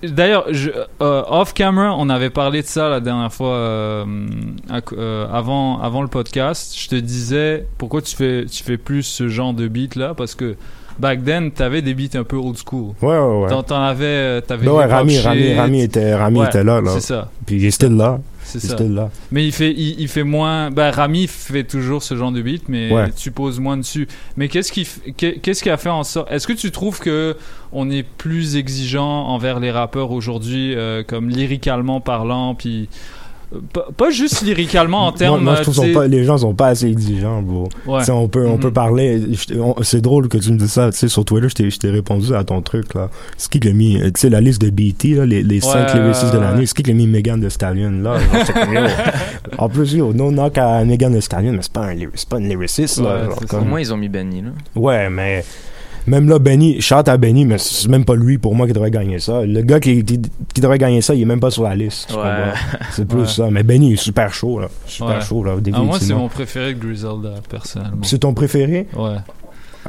D'ailleurs, 0.03 0.47
euh, 1.01 1.23
off 1.27 1.53
camera, 1.53 1.95
on 1.97 2.09
avait 2.09 2.29
parlé 2.29 2.61
de 2.61 2.67
ça 2.67 2.89
la 2.89 2.99
dernière 2.99 3.31
fois 3.31 3.55
euh, 3.55 4.05
avant 5.31 5.79
avant 5.81 6.01
le 6.01 6.09
podcast. 6.09 6.75
Je 6.77 6.89
te 6.89 6.95
disais 6.95 7.65
pourquoi 7.77 8.01
tu 8.01 8.13
fais 8.13 8.45
tu 8.45 8.63
fais 8.63 8.77
plus 8.77 9.03
ce 9.03 9.29
genre 9.29 9.53
de 9.53 9.67
beat 9.67 9.95
là 9.95 10.13
parce 10.13 10.35
que 10.35 10.55
back 10.99 11.23
then 11.23 11.51
t'avais 11.51 11.81
des 11.81 11.93
beats 11.93 12.17
un 12.17 12.23
peu 12.23 12.35
old 12.37 12.57
school. 12.57 12.93
Ouais, 13.01 13.17
ouais, 13.17 13.41
ouais. 13.43 13.49
T'en, 13.49 13.63
t'en 13.63 13.81
avais 13.81 14.05
euh, 14.05 14.41
t'avais 14.41 14.67
ouais, 14.67 14.85
Rami. 14.85 15.19
Rami, 15.19 15.53
Rami 15.55 15.81
était, 15.81 16.13
Rami 16.15 16.39
Ouais, 16.39 16.47
était 16.47 16.63
là, 16.63 16.81
là. 16.81 16.91
C'est 16.93 17.01
ça. 17.13 17.29
Puis 17.45 17.55
il 17.57 17.65
est 17.65 17.71
still 17.71 17.95
là. 17.95 18.19
C'est 18.43 18.59
ça. 18.59 18.73
still 18.73 18.95
là. 18.95 19.11
Mais 19.31 19.45
il 19.45 19.51
fait, 19.51 19.71
il, 19.71 19.99
il 20.01 20.07
fait 20.07 20.23
moins. 20.23 20.71
Ben, 20.71 20.89
Rami 20.89 21.27
fait 21.27 21.63
toujours 21.65 22.01
ce 22.01 22.15
genre 22.15 22.31
de 22.31 22.41
beat, 22.41 22.63
mais 22.67 22.91
Ouais. 22.91 23.11
tu 23.15 23.29
poses 23.31 23.59
moins 23.59 23.77
dessus. 23.77 24.07
Mais 24.37 24.47
qu'est-ce 24.47 24.71
qui, 24.71 24.87
qu'est-ce 25.15 25.61
qui 25.61 25.69
a 25.69 25.77
fait 25.77 25.89
en 25.89 26.03
sorte 26.03 26.31
Est-ce 26.31 26.47
que 26.47 26.53
tu 26.53 26.71
trouves 26.71 26.99
que 26.99 27.35
on 27.71 27.91
est 27.91 28.01
plus 28.03 28.55
exigeant 28.55 29.27
envers 29.27 29.59
les 29.59 29.69
rappeurs 29.69 30.11
aujourd'hui, 30.11 30.73
euh, 30.75 31.03
comme 31.05 31.29
lyricalement 31.29 32.01
parlant, 32.01 32.55
puis 32.55 32.89
pas, 33.97 34.09
juste 34.11 34.41
lyricalement 34.43 34.99
en 35.07 35.09
Moi, 35.09 35.17
termes. 35.17 35.43
moi, 35.43 35.55
je 35.55 35.61
trouve 35.63 35.79
euh, 35.79 35.87
sont 35.87 35.93
pas, 35.93 36.07
les 36.07 36.23
gens 36.23 36.37
sont 36.37 36.53
pas 36.53 36.67
assez 36.67 36.87
exigeants, 36.87 37.41
bro. 37.41 37.67
Ouais. 37.87 38.07
On 38.11 38.27
peut, 38.27 38.45
on 38.47 38.57
peut 38.57 38.71
parler. 38.71 39.21
je- 39.33 39.55
on- 39.59 39.75
C'est 39.81 40.01
drôle 40.01 40.27
que 40.29 40.37
tu 40.37 40.51
me 40.51 40.57
dises 40.57 40.71
ça. 40.71 40.91
Tu 40.91 40.97
sais, 40.97 41.07
sur 41.07 41.25
Twitter, 41.25 41.49
je 41.49 41.55
t'ai- 41.55 41.69
je 41.71 41.79
t'ai 41.79 41.89
répondu 41.89 42.35
à 42.35 42.43
ton 42.43 42.61
truc, 42.61 42.93
là. 42.93 43.09
C'est 43.37 43.49
qui 43.51 43.59
qui 43.59 43.67
l'a 43.67 43.73
mis, 43.73 43.97
tu 43.99 44.11
sais, 44.17 44.29
la 44.29 44.39
liste 44.41 44.61
de 44.61 44.69
BT, 44.69 45.15
là, 45.15 45.25
les, 45.25 45.41
les 45.41 45.61
5 45.61 45.93
Ouais, 45.93 45.99
lyricistes 46.01 46.33
de 46.33 46.37
l'année. 46.39 46.65
C'est 46.67 46.75
qui 46.75 46.83
qui 46.83 46.89
l'a 46.91 46.95
mis 46.95 47.07
Megan 47.07 47.41
Thee 47.41 47.49
Stallion, 47.49 47.91
là? 48.03 48.17
Genre, 48.73 48.87
en 49.57 49.67
plus, 49.69 49.93
yo, 49.93 50.13
no 50.13 50.29
knock 50.31 50.57
à 50.59 50.83
Megan 50.85 51.11
Thee 51.13 51.21
Stallion, 51.21 51.53
mais 51.53 51.61
c'est 51.63 51.71
pas 51.73 51.87
un, 51.87 51.95
c'est 52.13 52.29
pas 52.29 52.37
une 52.37 52.49
lyriciste, 52.49 52.99
là. 52.99 53.03
Ouais, 53.15 53.25
genre, 53.25 53.37
c'est 53.39 53.47
comme- 53.49 53.59
ça. 53.61 53.65
Au 53.65 53.69
moins, 53.69 53.79
ils 53.79 53.93
ont 53.93 53.97
mis 53.97 54.09
Benny, 54.09 54.41
là. 54.43 54.49
Ouais, 54.75 55.09
mais 55.09 55.43
même 56.07 56.27
là, 56.29 56.39
Benny, 56.39 56.81
chante 56.81 57.07
à 57.07 57.17
Benny, 57.17 57.45
mais 57.45 57.57
c'est 57.57 57.87
même 57.87 58.05
pas 58.05 58.15
lui 58.15 58.37
pour 58.37 58.55
moi 58.55 58.65
qui 58.67 58.73
devrait 58.73 58.91
gagner 58.91 59.19
ça. 59.19 59.41
Le 59.45 59.61
gars 59.61 59.79
qui, 59.79 60.03
qui, 60.03 60.19
qui 60.53 60.61
devrait 60.61 60.77
gagner 60.79 61.01
ça, 61.01 61.13
il 61.13 61.21
est 61.21 61.25
même 61.25 61.39
pas 61.39 61.51
sur 61.51 61.63
la 61.63 61.75
liste. 61.75 62.13
Ouais. 62.15 62.53
C'est 62.91 63.07
plus 63.07 63.19
Ouais. 63.21 63.27
ça. 63.27 63.49
Mais 63.51 63.63
Benny 63.63 63.93
est 63.93 63.97
super 63.97 64.33
chaud, 64.33 64.59
là. 64.59 64.67
Super 64.85 65.15
Ouais. 65.17 65.21
chaud, 65.21 65.43
là. 65.43 65.55
Ah, 65.73 65.79
moi, 65.81 65.97
c'est 65.99 66.13
mon 66.13 66.27
préféré 66.29 66.73
de 66.73 66.79
Griselda, 66.79 67.35
personnellement. 67.49 68.03
C'est 68.03 68.19
ton 68.19 68.33
préféré? 68.33 68.87
Ouais. 68.97 69.15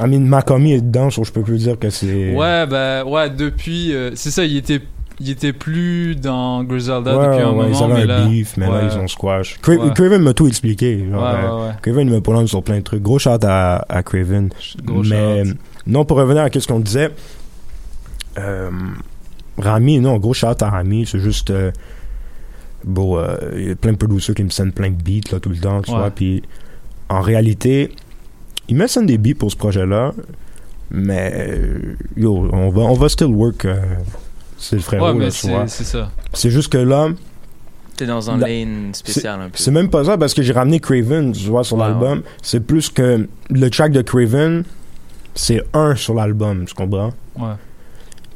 I 0.01 0.07
mean, 0.09 0.20
Macomy 0.20 0.74
est 0.74 0.81
dedans, 0.81 1.11
so 1.11 1.24
je 1.24 1.32
peux 1.32 1.43
plus 1.43 1.59
dire 1.59 1.78
que 1.78 1.91
c'est. 1.91 2.35
Ouais, 2.35 2.66
ben, 2.66 3.05
ouais, 3.05 3.28
depuis. 3.31 3.93
euh, 3.93 4.12
c'est 4.15 4.31
ça, 4.31 4.45
il 4.45 4.57
était, 4.57 4.81
il 5.19 5.28
était 5.31 5.53
plus 5.53 6.15
dans 6.15 6.62
Griselda 6.65 7.19
Ouais, 7.19 7.27
depuis 7.27 7.43
un 7.43 7.51
ouais, 7.53 7.66
ils 7.69 7.73
moment. 7.73 7.85
avaient 7.95 8.07
mais 8.07 8.12
un 8.12 8.19
là, 8.20 8.27
beef, 8.27 8.57
mais 8.57 8.66
là, 8.69 8.82
ils 8.91 8.99
ont 8.99 9.09
squash. 9.09 9.59
Cra-. 9.61 9.91
Craven 9.95 10.23
m'a 10.23 10.32
tout 10.32 10.47
expliqué. 10.47 11.05
Genre, 11.11 11.20
Ouais, 11.23 11.28
euh, 11.28 11.57
ouais, 11.57 11.62
ouais. 11.66 11.73
Craven 11.82 12.09
me 12.09 12.20
prolonge 12.20 12.49
sur 12.49 12.62
plein 12.62 12.77
de 12.78 12.82
trucs. 12.82 13.03
Gros 13.03 13.19
shot 13.19 13.39
à, 13.43 13.85
à 13.89 14.03
Craven. 14.05 14.51
Gros 14.85 15.03
mais 15.03 15.45
shout. 15.45 15.55
Non, 15.86 16.05
pour 16.05 16.16
revenir 16.19 16.43
à 16.43 16.48
ce 16.52 16.66
qu'on 16.66 16.81
disait, 16.81 17.11
euh, 18.39 18.70
Rami, 19.59 19.98
non, 20.01 20.19
gros 20.19 20.35
shot 20.35 20.55
à 20.61 20.70
Rami, 20.70 21.07
c'est 21.07 21.19
juste. 21.20 21.51
euh, 21.51 21.70
bon, 22.85 23.19
euh, 23.19 23.36
il 23.57 23.69
y 23.69 23.70
a 23.70 23.77
plein 23.77 23.93
de 23.93 23.97
producers 23.97 24.35
qui 24.35 24.44
me 24.44 24.51
sendent 24.51 24.73
plein 24.74 24.90
de 24.90 25.02
beats 25.02 25.31
là, 25.32 25.40
tout 25.40 25.51
le 25.51 25.57
temps, 25.59 25.82
tu 25.82 25.90
Ouais. 25.90 25.98
vois. 25.98 26.11
Puis 26.11 26.43
en 27.09 27.20
réalité, 27.20 27.93
il 28.69 28.77
me 28.77 28.86
send 28.86 29.02
des 29.05 29.19
beats 29.19 29.35
pour 29.39 29.51
ce 29.51 29.57
projet-là, 29.57 30.12
mais 30.90 31.32
euh, 31.35 31.94
yo, 32.16 32.48
on 32.52 32.70
va, 32.70 32.82
on 32.82 32.94
va 32.94 33.09
still 33.09 33.28
work. 33.28 33.65
euh, 33.65 33.77
c'est 34.57 34.77
le 34.77 34.82
frérot, 34.82 35.07
Ouais, 35.09 35.15
mais 35.15 35.24
là, 35.27 35.31
tu 35.31 35.39
c'est, 35.39 35.48
vois. 35.48 35.66
c'est 35.66 35.85
ça. 35.85 36.11
C'est 36.35 36.51
juste 36.51 36.70
que 36.73 36.78
là. 36.78 37.09
T'es 37.97 38.07
dans 38.07 38.31
un 38.31 38.39
La- 38.39 38.48
lane 38.48 38.94
spécial 38.94 39.40
un 39.43 39.44
peu. 39.51 39.57
C'est 39.59 39.70
même 39.70 39.90
pas 39.90 40.05
ça 40.05 40.16
parce 40.16 40.32
que 40.32 40.40
j'ai 40.43 40.52
ramené 40.55 40.81
Craven, 40.81 41.32
tu 41.32 41.48
vois, 41.48 41.65
sur 41.65 41.77
Ouais, 41.77 41.85
l'album. 41.85 42.23
C'est 42.43 42.61
plus 42.61 42.89
que 42.89 43.28
le 43.51 43.70
track 43.70 43.93
de 43.93 44.01
Craven, 44.01 44.65
c'est 45.35 45.62
un 45.74 45.94
sur 45.97 46.15
l'album, 46.15 46.65
tu 46.66 46.74
comprends? 46.74 47.12
Ouais. 47.39 47.52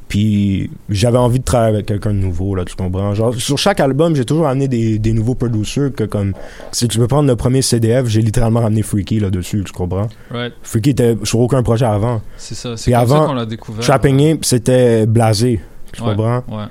Puis 0.09 0.71
j'avais 0.91 1.19
envie 1.19 1.41
de 1.41 1.45
travailler 1.45 1.75
avec 1.75 1.87
quelqu'un 1.87 2.11
de 2.11 2.19
nouveau, 2.19 2.55
là, 2.55 2.65
tu 2.65 2.77
comprends? 2.77 3.15
Genre, 3.15 3.35
sur 3.35 3.59
chaque 3.59 3.81
album, 3.81 4.15
j'ai 4.15 4.25
toujours 4.25 4.47
amené 4.47 4.69
des, 4.69 4.99
des 4.99 5.13
nouveaux 5.13 5.35
producers 5.35 5.91
que 5.97 6.05
comme, 6.05 6.35
si 6.73 6.87
tu 6.87 6.99
veux 6.99 7.09
prendre 7.09 7.29
le 7.29 7.35
premier 7.37 7.63
CDF, 7.63 8.07
j'ai 8.07 8.21
littéralement 8.23 8.61
ramené 8.61 8.83
Freaky 8.83 9.19
là-dessus, 9.19 9.65
tu 9.65 9.73
comprends? 9.73 10.07
Right. 10.31 10.53
Freaky 10.63 10.91
était 10.91 11.17
sur 11.25 11.41
aucun 11.41 11.63
projet 11.63 11.87
avant. 11.87 12.21
C'est 12.37 12.55
ça, 12.55 12.77
c'est 12.77 12.93
comme 12.93 13.09
ça 13.09 13.17
avant, 13.17 13.27
qu'on 13.29 13.35
l'a 13.35 13.47
découvert. 13.47 13.83
Trapping 13.83 14.33
Ape, 14.33 14.45
c'était 14.45 15.07
blasé, 15.07 15.61
tu 15.93 16.03
Ouais, 16.03 16.09
comprends? 16.11 16.45
Ouais. 16.49 16.65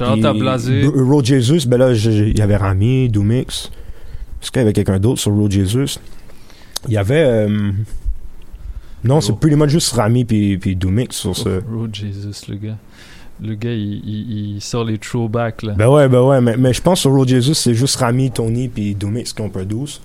À 0.00 0.32
Blasé. 0.32 0.86
Road 0.86 1.24
Jesus, 1.26 1.66
ben 1.68 1.76
là, 1.76 1.92
il 1.92 2.38
y 2.38 2.40
avait 2.40 2.56
Rami, 2.56 3.10
Doomix. 3.10 3.70
Est-ce 4.40 4.50
qu'il 4.50 4.60
y 4.60 4.64
avait 4.64 4.72
quelqu'un 4.72 4.98
d'autre 4.98 5.20
sur 5.20 5.32
Road 5.32 5.50
Jesus? 5.52 5.98
Il 6.88 6.94
y 6.94 6.96
avait. 6.96 7.22
euh, 7.24 7.70
Non, 9.04 9.20
c'est 9.20 9.34
pretty 9.36 9.56
much 9.56 9.70
juste 9.70 9.92
Rami 9.94 10.24
puis, 10.24 10.58
puis 10.58 10.76
Doomix 10.76 11.16
sur 11.16 11.36
ce. 11.36 11.60
Oh, 11.74 11.86
Jesus, 11.92 12.46
le 12.48 12.56
gars. 12.56 12.76
Le 13.42 13.54
gars, 13.54 13.72
il, 13.72 13.94
il- 14.04 14.54
il 14.56 14.60
sort 14.60 14.84
les 14.84 14.98
throwbacks, 14.98 15.62
là. 15.64 15.72
Ben 15.76 15.88
ouais, 15.88 16.08
ben 16.08 16.22
ouais, 16.22 16.40
mais, 16.40 16.56
mais 16.56 16.72
je 16.72 16.80
pense 16.80 17.00
sur 17.00 17.10
Road 17.10 17.26
Jesus, 17.28 17.54
c'est 17.54 17.74
juste 17.74 17.96
Rami, 17.96 18.30
Tony 18.30 18.68
puis 18.68 18.94
Doomix 18.94 19.32
qui 19.32 19.40
ont 19.42 19.48
produit. 19.48 20.00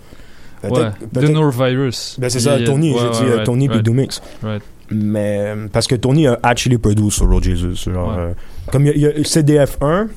ouais, 0.64 0.70
The 1.14 1.30
Nor 1.30 1.52
Virus. 1.52 2.16
Ben 2.20 2.30
c'est 2.30 2.40
ça, 2.40 2.58
Tony, 2.60 2.94
ouais, 2.94 3.00
j'ai 3.00 3.06
ouais, 3.06 3.12
dit 3.12 3.24
euh, 3.32 3.36
right, 3.36 3.46
Tony 3.46 3.68
puis 3.68 3.76
right. 3.76 3.86
Doomix. 3.86 4.22
Right. 4.42 4.64
Mais 4.90 5.54
parce 5.72 5.86
que 5.86 5.96
Tony 5.96 6.26
a 6.28 6.40
actually 6.42 6.78
produit 6.80 7.12
sur 7.12 7.28
Road 7.30 7.44
Jesus. 7.44 7.92
Genre, 7.92 8.08
Ouais. 8.10 8.16
euh, 8.18 8.34
comme 8.72 8.86
il 8.88 8.98
y 8.98 9.06
a, 9.06 9.10
y 9.10 9.22
a 9.22 9.24
CDF1. 9.24 10.08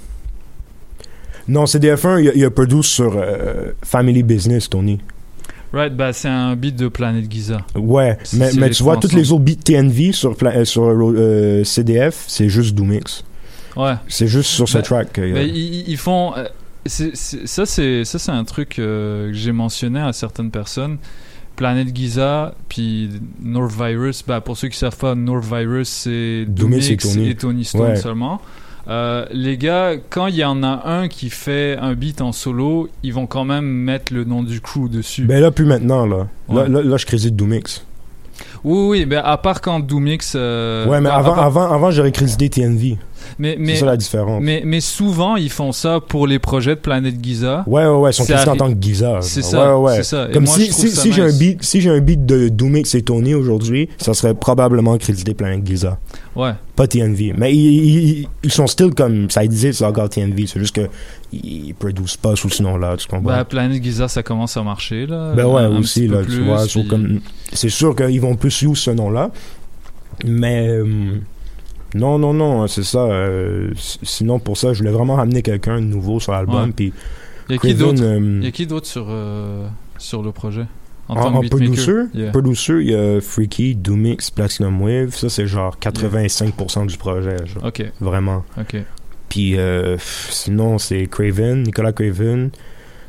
Non, 1.49 1.65
CDF1, 1.65 2.23
il 2.23 2.29
a, 2.29 2.33
il 2.35 2.45
a 2.45 2.51
produit 2.51 2.83
sur 2.83 3.13
euh, 3.17 3.73
Family 3.83 4.23
Business, 4.23 4.71
Tony. 4.71 5.01
Right, 5.73 5.95
bah 5.97 6.13
c'est 6.13 6.29
un 6.29 6.57
beat 6.57 6.75
de 6.77 6.89
Planet 6.89 7.31
Giza. 7.31 7.59
Ouais, 7.77 8.19
mais, 8.35 8.71
tu 8.71 8.83
vois, 8.83 8.97
toutes 8.97 9.13
les 9.13 9.31
autres 9.33 9.45
beats 9.45 9.55
TNV 9.65 10.13
sur, 10.13 10.35
euh, 10.43 10.65
sur 10.65 10.83
euh, 10.85 11.63
CDF, 11.65 12.25
c'est 12.27 12.49
juste 12.49 12.75
Doomix. 12.75 13.25
Ouais. 13.77 13.95
C'est 14.09 14.27
juste 14.27 14.51
sur 14.51 14.69
ce 14.69 14.79
Ben- 14.79 14.83
track. 14.83 15.19
euh, 15.19 15.43
ils, 15.43 15.89
ils 15.89 15.97
font. 15.97 16.33
euh, 16.37 16.45
ça, 16.87 17.67
c'est 17.67 18.05
ça, 18.05 18.19
c'est 18.19 18.33
un 18.33 18.45
truc 18.45 18.79
euh, 18.79 19.29
que 19.29 19.33
j'ai 19.37 19.53
mentionné 19.53 20.01
à 20.01 20.13
certaines 20.13 20.51
personnes. 20.51 20.99
Planet 21.55 21.95
Giza, 21.95 22.55
puis 22.69 23.11
North 23.41 23.73
Virus. 23.79 24.25
Bah, 24.27 24.41
pour 24.41 24.57
ceux 24.57 24.69
qui 24.69 24.79
savent 24.79 24.97
pas, 24.97 25.15
North 25.15 25.45
Virus, 25.45 25.89
c'est 25.89 26.47
Doomix 26.49 26.89
et 26.91 26.97
Tony. 26.97 27.29
et 27.29 27.35
Tony 27.37 27.65
Stone 27.65 27.81
Ouais. 27.83 27.97
seulement. 27.97 28.41
Euh, 28.89 29.27
les 29.33 29.57
gars, 29.57 29.93
quand 30.09 30.27
il 30.29 30.37
y 30.37 30.45
en 30.45 30.63
a 30.63 30.83
un 30.87 31.09
qui 31.09 31.31
fait 31.31 31.77
un 31.81 31.95
beat 31.95 32.21
en 32.21 32.33
solo, 32.33 32.89
ils 33.03 33.13
vont 33.13 33.27
quand 33.27 33.45
même 33.45 33.65
mettre 33.65 34.13
le 34.13 34.25
nom 34.25 34.43
du 34.43 34.61
crew 34.61 34.89
dessus. 34.91 35.25
Ben 35.25 35.41
là, 35.41 35.51
plus 35.51 35.67
maintenant, 35.67 36.07
là. 36.07 36.27
Là, 36.49 36.63
Ouais. 36.63 36.69
là, 36.69 36.83
là, 36.83 36.97
je 36.97 37.07
crédite 37.07 37.37
Doomix. 37.37 37.85
Oui, 38.65 38.89
oui, 38.89 39.05
ben 39.07 39.23
à 39.25 39.37
part 39.37 39.61
quand 39.61 39.81
Doomix. 39.81 40.33
euh, 40.35 40.87
ouais, 40.87 41.01
mais 41.01 41.11
avant, 41.11 41.35
part- 41.35 41.45
avant, 41.45 41.71
avant 41.71 41.91
j'aurais 41.91 42.13
crédité 42.13 42.49
TNV. 42.49 42.97
Mais, 43.39 43.57
mais, 43.59 43.75
c'est 43.75 43.81
ça 43.81 43.87
la 43.87 43.97
différence. 43.97 44.43
Mais, 44.43 44.63
mais 44.65 44.81
souvent, 44.81 45.37
ils 45.37 45.51
font 45.51 45.73
ça 45.73 46.01
pour 46.01 46.27
les 46.27 46.39
projets 46.39 46.75
de 46.75 46.81
Planet 46.81 47.15
Giza. 47.23 47.65
Ouais, 47.67 47.85
ouais, 47.87 47.97
ouais, 47.97 48.11
ils 48.11 48.15
sont 48.15 48.25
crédités 48.25 48.49
en 48.51 48.57
tant 48.57 48.73
que 48.73 48.81
Giza. 48.81 49.19
C'est 49.23 49.43
ça, 49.43 49.79
Ouais, 49.79 49.91
ouais. 49.91 49.97
c'est 49.97 50.03
ça. 50.05 50.29
Et 50.29 50.33
Comme 50.33 50.45
moi, 50.45 50.55
si, 50.55 50.73
si, 50.73 51.13
j'ai 51.13 51.23
un 51.23 51.33
beat, 51.37 51.63
si 51.63 51.81
j'ai 51.81 51.91
un 51.91 52.01
beat 52.01 52.25
de 52.27 52.49
Doomix 52.49 52.95
et 52.95 53.03
Tony 53.03 53.35
aujourd'hui, 53.35 53.89
ça 53.99 54.15
serait 54.15 54.35
probablement 54.35 54.97
crédité 54.99 55.35
Planet 55.35 55.67
Giza. 55.67 55.99
Ouais. 56.37 56.53
Pas 56.77 56.87
TNV. 56.87 57.35
Mais 57.37 57.55
ils, 57.55 58.21
ils, 58.21 58.29
ils 58.43 58.53
sont 58.53 58.67
still 58.67 58.95
comme 58.95 59.31
ça 59.31 59.43
c'est 59.51 59.85
encore 59.85 60.09
TNV. 60.09 60.47
C'est 60.47 60.61
juste 60.61 60.75
que 60.77 60.89
ils 61.33 61.75
produisent 61.75 62.17
pas 62.17 62.35
sous 62.37 62.51
ce 62.51 62.63
nom-là, 62.63 62.97
tu 62.97 63.07
comprends? 63.07 63.29
Bah, 63.29 63.45
Planet 63.45 63.83
Giza, 63.83 64.09
ça 64.09 64.23
commence 64.23 64.57
à 64.57 64.63
marcher, 64.63 65.07
là. 65.07 65.33
Ben 65.35 65.47
ouais, 65.47 65.67
aussi, 65.67 66.09
là, 66.09 66.19
tu 66.25 66.43
vois. 66.43 66.65
puis- 66.67 67.21
C'est 67.53 67.69
sûr 67.69 67.95
qu'ils 67.95 68.21
vont 68.21 68.35
plus 68.37 68.63
use 68.63 68.79
ce 68.79 68.91
nom-là. 68.91 69.31
Mais. 70.25 70.69
euh, 70.69 71.19
non, 71.95 72.19
non, 72.19 72.33
non, 72.33 72.67
c'est 72.67 72.83
ça. 72.85 72.99
euh, 73.01 73.71
sinon, 73.77 74.39
pour 74.39 74.57
ça, 74.57 74.73
je 74.73 74.79
voulais 74.79 74.91
vraiment 74.93 75.17
ramener 75.17 75.43
quelqu'un 75.43 75.81
de 75.81 75.87
nouveau 75.87 76.21
sur 76.21 76.33
l'album. 76.33 76.73
Puis. 76.73 76.93
Il 77.49 77.55
y 77.55 77.57
a 77.57 77.59
qui 77.59 77.75
Craven, 77.75 77.79
d'autre? 77.97 78.03
euh, 78.05 78.41
y 78.43 78.47
a 78.47 78.51
qui 78.53 78.67
d'autre 78.67 78.87
sur, 78.87 79.07
euh, 79.09 79.67
sur 79.99 80.23
le 80.23 80.31
projet? 80.31 80.67
En, 81.09 81.15
en 81.17 81.41
que 81.41 81.49
beatmaker? 81.49 81.49
Producer, 81.59 81.93
Yeah. 82.15 82.31
producer, 82.31 82.75
il 82.81 82.91
y 82.91 82.95
a 82.95 83.21
Freaky, 83.21 83.75
Doomix, 83.75 84.31
Platinum 84.31 84.81
Wave. 84.81 85.17
Ça, 85.17 85.29
c'est 85.29 85.49
genre 85.49 85.77
85% 85.81 86.87
du 86.87 86.97
projet. 86.97 87.37
genre. 87.47 87.65
Vraiment. 88.01 88.45
Ok. 88.59 88.77
Puis 89.29 89.57
sinon, 90.31 90.79
c'est 90.79 91.07
Craven, 91.07 91.63
Nicolas 91.65 91.93
Craven, 91.93 92.51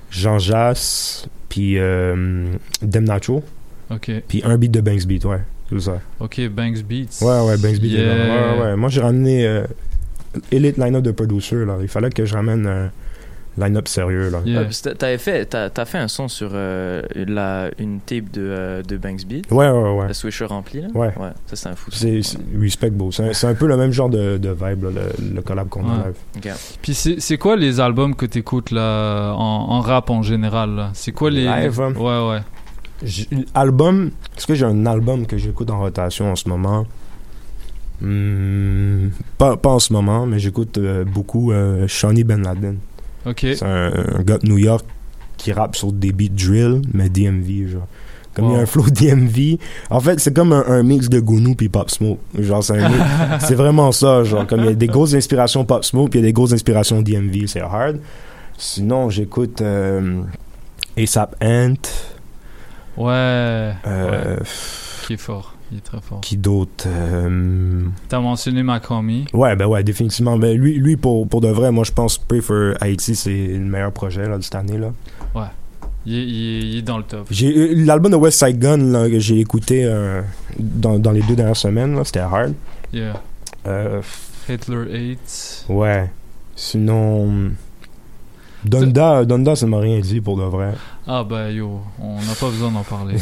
Jean 0.09 0.39
Jass, 0.39 1.27
puis 1.49 1.75
Dem 1.75 2.59
Nacho. 3.03 3.43
Ok. 3.91 4.11
Puis 4.27 4.41
un 4.43 4.57
beat 4.57 4.71
de 4.71 4.81
Banks 4.81 5.05
Beat, 5.05 5.25
ouais. 5.25 5.41
Ça. 5.79 5.99
Ok, 6.19 6.41
Banks 6.49 6.83
Beats. 6.83 7.21
Ouais, 7.21 7.47
ouais, 7.47 7.57
Banks 7.57 7.79
Beat. 7.79 7.93
est 7.93 8.01
Yeah. 8.03 8.15
là. 8.15 8.53
Ouais, 8.55 8.61
ouais. 8.63 8.75
Moi, 8.75 8.89
j'ai 8.89 9.01
ramené 9.01 9.45
euh, 9.47 9.63
Elite 10.51 10.77
Line-Up 10.77 11.03
de 11.03 11.11
producer, 11.11 11.65
là. 11.65 11.77
Il 11.81 11.87
fallait 11.87 12.09
que 12.09 12.25
je 12.25 12.33
ramène 12.33 12.65
un 12.67 12.91
line-up 13.57 13.87
sérieux, 13.89 14.29
là. 14.29 14.39
Ouais, 14.45 14.69
t'a- 14.81 14.95
t'avais 14.95 15.17
fait, 15.17 15.45
t'as, 15.45 15.69
t'as 15.69 15.83
fait 15.83 15.97
un 15.97 16.07
son 16.07 16.29
sur 16.29 16.51
euh, 16.53 17.01
la, 17.15 17.69
une 17.79 17.99
tape 17.99 18.31
de, 18.31 18.41
euh, 18.41 18.81
de 18.81 18.95
Banks 18.95 19.25
Beat. 19.25 19.51
Ouais, 19.51 19.69
ouais, 19.69 19.91
ouais. 19.93 20.07
La 20.07 20.13
Swisher 20.13 20.45
remplie, 20.45 20.81
là. 20.81 20.87
Ouais. 20.95 21.09
ça, 21.47 21.55
c'est 21.57 21.67
un 21.67 21.75
fou. 21.75 21.91
C'est 21.91 22.21
c'est- 22.21 22.37
Respect 22.57 22.91
Beau. 22.91 23.11
C'est 23.11 23.29
un, 23.29 23.33
c'est 23.33 23.47
un 23.47 23.53
peu 23.53 23.67
le 23.67 23.75
même 23.75 23.91
genre 23.91 24.09
de, 24.09 24.37
de 24.37 24.49
vibe, 24.49 24.85
là, 24.85 24.89
le, 25.19 25.35
le 25.35 25.41
collab 25.41 25.67
qu'on 25.67 25.81
Ouais. 25.83 26.13
Ok. 26.37 26.49
Puis 26.81 26.93
c'est 26.93 27.19
c'est 27.19 27.37
quoi 27.37 27.57
les 27.57 27.81
albums 27.81 28.15
que 28.15 28.25
t'écoutes 28.25 28.71
là 28.71 29.33
en, 29.33 29.41
en 29.71 29.81
rap 29.81 30.09
en 30.09 30.21
général 30.23 30.73
là? 30.75 30.91
C'est 30.93 31.11
quoi 31.11 31.29
les 31.29 31.43
Live, 31.43 31.77
les- 31.77 31.83
hein? 31.83 31.93
Ouais 31.97 32.29
ouais. 32.35 32.41
Album, 33.53 34.11
est-ce 34.37 34.47
que 34.47 34.55
j'ai 34.55 34.65
un 34.65 34.85
album 34.85 35.25
que 35.25 35.37
j'écoute 35.37 35.69
en 35.69 35.79
rotation 35.79 36.31
en 36.31 36.35
ce 36.35 36.47
moment? 36.49 36.85
Hmm, 38.01 39.09
pas, 39.37 39.57
pas 39.57 39.69
en 39.69 39.79
ce 39.79 39.93
moment, 39.93 40.25
mais 40.25 40.39
j'écoute 40.39 40.77
euh, 40.77 41.03
beaucoup 41.05 41.51
euh, 41.51 41.87
Shawnee 41.87 42.23
Ben 42.23 42.41
Laden. 42.41 42.77
Ok. 43.25 43.39
C'est 43.41 43.63
un, 43.63 43.91
un 44.17 44.23
gars 44.23 44.39
de 44.39 44.47
New 44.47 44.57
York 44.57 44.85
qui 45.37 45.51
rappe 45.53 45.75
sur 45.75 45.91
des 45.91 46.11
beats 46.11 46.29
drill, 46.29 46.81
mais 46.93 47.09
DMV, 47.09 47.69
genre. 47.69 47.87
Comme 48.33 48.45
il 48.45 48.53
y 48.53 48.55
a 48.55 48.59
un 48.59 48.65
flow 48.65 48.85
DMV. 48.89 49.57
En 49.89 49.99
fait, 49.99 50.19
c'est 50.19 50.33
comme 50.33 50.53
un, 50.53 50.63
un 50.65 50.83
mix 50.83 51.09
de 51.09 51.19
Gounou 51.19 51.53
puis 51.53 51.67
Pop 51.67 51.89
Smoke. 51.91 52.19
Genre, 52.39 52.63
c'est 52.63 52.79
c'est 53.41 53.55
vraiment 53.55 53.91
ça, 53.91 54.23
genre. 54.23 54.47
Comme 54.47 54.61
il 54.61 54.65
y 54.67 54.69
a 54.69 54.73
des 54.73 54.87
grosses 54.87 55.13
inspirations 55.13 55.65
Pop 55.65 55.83
Smoke 55.83 56.09
puis 56.09 56.19
il 56.19 56.23
y 56.23 56.25
a 56.25 56.29
des 56.29 56.33
grosses 56.33 56.53
inspirations 56.53 57.01
DMV, 57.01 57.47
c'est 57.47 57.61
hard. 57.61 57.99
Sinon, 58.57 59.09
j'écoute 59.09 59.61
euh, 59.61 60.21
ASAP 60.97 61.35
Ant. 61.43 61.73
Ouais. 62.97 63.73
Euh, 63.87 64.35
ouais. 64.37 64.43
Qui 65.07 65.13
est 65.13 65.17
fort. 65.17 65.55
Il 65.71 65.77
est 65.77 65.81
très 65.81 66.01
fort. 66.01 66.19
Qui 66.21 66.35
d'autre 66.35 66.85
Euh, 66.87 67.83
T'as 68.09 68.19
mentionné 68.19 68.61
Macomi. 68.61 69.25
Ouais, 69.33 69.55
ben 69.55 69.67
ouais, 69.67 69.83
définitivement. 69.83 70.37
Ben 70.37 70.57
lui, 70.57 70.77
lui 70.77 70.97
pour, 70.97 71.27
pour 71.27 71.39
de 71.41 71.47
vrai, 71.47 71.71
moi 71.71 71.85
je 71.85 71.91
pense 71.93 72.17
Pray 72.17 72.41
for 72.41 72.73
Haiti, 72.81 73.15
c'est 73.15 73.47
le 73.47 73.59
meilleur 73.59 73.91
projet 73.93 74.27
là, 74.27 74.37
de 74.37 74.43
cette 74.43 74.55
année. 74.55 74.77
là. 74.77 74.91
Ouais. 75.33 75.47
Il 76.05 76.15
est, 76.15 76.23
il 76.23 76.63
il 76.73 76.77
est 76.79 76.81
dans 76.81 76.97
le 76.97 77.03
top. 77.03 77.27
Euh, 77.31 77.73
L'album 77.85 78.11
de 78.11 78.17
West 78.17 78.43
Side 78.45 78.59
Gun 78.59 78.77
là, 78.91 79.09
que 79.09 79.19
j'ai 79.19 79.39
écouté 79.39 79.85
euh, 79.85 80.21
dans, 80.59 80.99
dans 80.99 81.11
les 81.11 81.21
deux 81.21 81.35
dernières 81.35 81.55
semaines, 81.55 81.97
c'était 82.03 82.19
hard. 82.19 82.53
Yeah. 82.91 83.21
Euh, 83.67 84.01
Hitler 84.49 84.75
8. 84.91 85.65
ouais. 85.69 86.11
Sinon. 86.55 87.51
Donda, 88.65 89.25
Donda, 89.25 89.55
ça 89.55 89.65
m'a 89.65 89.79
rien 89.79 89.99
dit 89.99 90.21
pour 90.21 90.37
de 90.37 90.43
vrai. 90.43 90.73
Ah 91.07 91.23
bah 91.27 91.49
yo, 91.49 91.79
on 91.99 92.13
n'a 92.15 92.35
pas 92.39 92.47
besoin 92.49 92.69
d'en 92.69 92.83
parler. 92.83 93.15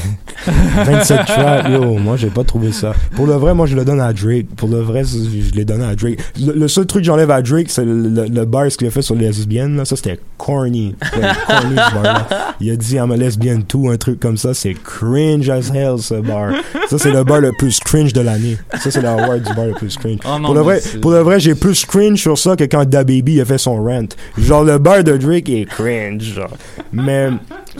27 0.85 1.25
tracks, 1.25 1.69
yo, 1.69 1.93
moi 1.93 2.17
j'ai 2.17 2.29
pas 2.29 2.43
trouvé 2.43 2.73
ça. 2.73 2.93
Pour 3.15 3.25
le 3.25 3.33
vrai, 3.33 3.53
moi 3.53 3.67
je 3.67 3.75
le 3.75 3.85
donne 3.85 4.01
à 4.01 4.11
Drake. 4.11 4.47
Pour 4.57 4.67
le 4.67 4.81
vrai, 4.81 5.03
je 5.05 5.55
l'ai 5.55 5.63
donné 5.63 5.85
à 5.85 5.95
Drake. 5.95 6.19
Le, 6.37 6.53
le 6.53 6.67
seul 6.67 6.85
truc 6.85 7.03
que 7.03 7.05
j'enlève 7.07 7.31
à 7.31 7.41
Drake, 7.41 7.69
c'est 7.69 7.85
le, 7.85 8.09
le, 8.09 8.25
le 8.25 8.45
bar 8.45 8.69
ce 8.69 8.77
qu'il 8.77 8.87
a 8.87 8.91
fait 8.91 9.01
sur 9.01 9.15
les 9.15 9.27
lesbiennes, 9.27 9.77
là. 9.77 9.85
Ça 9.85 9.95
c'était 9.95 10.19
corny. 10.37 10.93
Corny 11.09 11.35
ce 11.75 11.93
bar-là. 11.93 12.27
Il 12.59 12.69
a 12.69 12.75
dit 12.75 12.95
I'm 12.95 13.11
a 13.11 13.15
lesbian 13.17 13.61
tout, 13.61 13.89
un 13.89 13.95
truc 13.95 14.19
comme 14.19 14.35
ça. 14.37 14.53
C'est 14.53 14.73
cringe 14.73 15.49
as 15.49 15.71
hell 15.73 15.99
ce 15.99 16.15
bar. 16.15 16.51
Ça 16.89 16.97
c'est 16.97 17.11
le 17.11 17.23
bar 17.23 17.39
le 17.39 17.53
plus 17.57 17.79
cringe 17.79 18.11
de 18.11 18.21
l'année. 18.21 18.57
Ça 18.77 18.91
c'est 18.91 19.01
l'award 19.01 19.41
du 19.41 19.53
bar 19.53 19.67
le 19.67 19.73
plus 19.73 19.95
cringe. 19.95 20.19
Oh 20.25 20.37
non, 20.37 20.47
pour, 20.47 20.53
le 20.53 20.61
vrai, 20.61 20.81
pour 21.01 21.11
le 21.11 21.19
vrai, 21.19 21.39
j'ai 21.39 21.55
plus 21.55 21.85
cringe 21.85 22.19
sur 22.19 22.37
ça 22.37 22.57
que 22.57 22.65
quand 22.65 22.83
DaBaby 22.83 23.39
a 23.39 23.45
fait 23.45 23.57
son 23.57 23.81
rant. 23.81 24.09
Genre 24.37 24.65
le 24.65 24.77
bar 24.79 25.01
de 25.05 25.15
Drake 25.15 25.47
est 25.49 25.65
cringe. 25.65 26.23
Genre. 26.23 26.51
Mais 26.91 27.29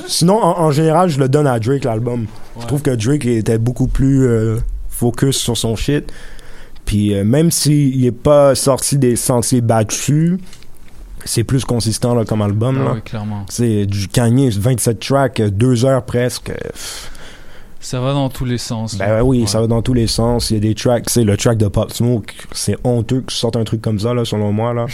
sinon, 0.08 0.42
en, 0.42 0.60
en 0.60 0.72
général, 0.72 1.10
je 1.10 1.20
le 1.20 1.30
donne 1.30 1.48
à 1.48 1.60
Drake 1.60 1.84
l'album. 1.84 2.26
Je 2.60 2.66
trouve 2.66 2.82
que 2.82 2.92
Drake 2.92 3.26
était 3.26 3.58
beaucoup 3.58 3.88
plus 3.88 4.26
euh, 4.28 4.58
focus 4.90 5.38
sur 5.38 5.58
son 5.58 5.76
shit. 5.76 6.12
Puis 6.86 7.14
euh, 7.14 7.24
même 7.24 7.52
s'il 7.52 8.04
est 8.06 8.12
pas 8.12 8.56
sorti 8.56 8.98
des 8.98 9.16
sentiers 9.16 9.62
battus, 9.62 10.38
c'est 11.26 11.44
plus 11.44 11.66
consistant 11.66 12.16
là, 12.16 12.26
comme 12.26 12.42
album. 12.42 12.80
Ah 12.82 12.86
là. 12.86 12.92
oui, 12.96 13.02
clairement. 13.02 13.46
C'est 13.50 13.86
du 13.86 14.08
Kanye, 14.08 14.50
27 14.50 15.00
tracks, 15.00 15.42
2 15.42 15.86
heures 15.86 16.04
presque. 16.04 16.52
Pff, 16.52 17.12
Ça 17.82 18.02
va 18.02 18.12
dans 18.14 18.28
tous 18.30 18.44
les 18.46 18.58
sens. 18.58 18.98
Ben 18.98 19.08
là. 19.08 19.16
ouais, 19.16 19.22
oui, 19.22 19.40
Ouais. 19.42 19.48
ça 19.48 19.62
va 19.62 19.68
dans 19.68 19.82
tous 19.82 19.94
les 19.94 20.08
sens. 20.08 20.52
Il 20.52 20.56
y 20.56 20.58
a 20.58 20.60
des 20.60 20.76
tracks, 20.76 21.10
c'est 21.10 21.24
le 21.24 21.38
track 21.38 21.58
de 21.58 21.68
Pop 21.70 21.92
Smoke. 21.94 22.34
C'est 22.52 22.76
honteux 22.84 23.22
que 23.22 23.28
tu 23.32 23.36
sortes 23.38 23.56
un 23.56 23.64
truc 23.64 23.82
comme 23.82 24.00
ça, 24.00 24.14
là, 24.14 24.26
selon 24.26 24.52
moi. 24.52 24.74
Là. 24.74 24.86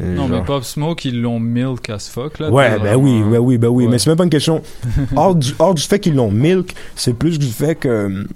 Euh, 0.00 0.14
Non, 0.14 0.28
mais 0.28 0.42
Pop 0.42 0.62
Smoke, 0.62 1.06
ils 1.08 1.20
l'ont 1.22 1.40
milk 1.40 1.88
as 1.88 2.08
fuck 2.10 2.38
là. 2.38 2.50
Ouais, 2.50 2.78
ben 2.78 2.96
oui, 2.96 3.22
ben 3.22 3.38
oui, 3.38 3.56
ben 3.56 3.68
oui. 3.68 3.84
Ouais. 3.86 3.90
Mais 3.92 3.98
c'est 3.98 4.10
même 4.10 4.18
pas 4.18 4.24
une 4.24 4.30
question. 4.30 4.62
hors, 5.16 5.34
du, 5.34 5.54
hors 5.58 5.74
du 5.74 5.82
fait 5.82 5.98
qu'ils 5.98 6.14
l'ont 6.14 6.30
milk, 6.30 6.74
c'est 6.96 7.14
plus 7.14 7.38
du 7.38 7.46
fait 7.46 7.76
que 7.76 8.06
hum, 8.06 8.26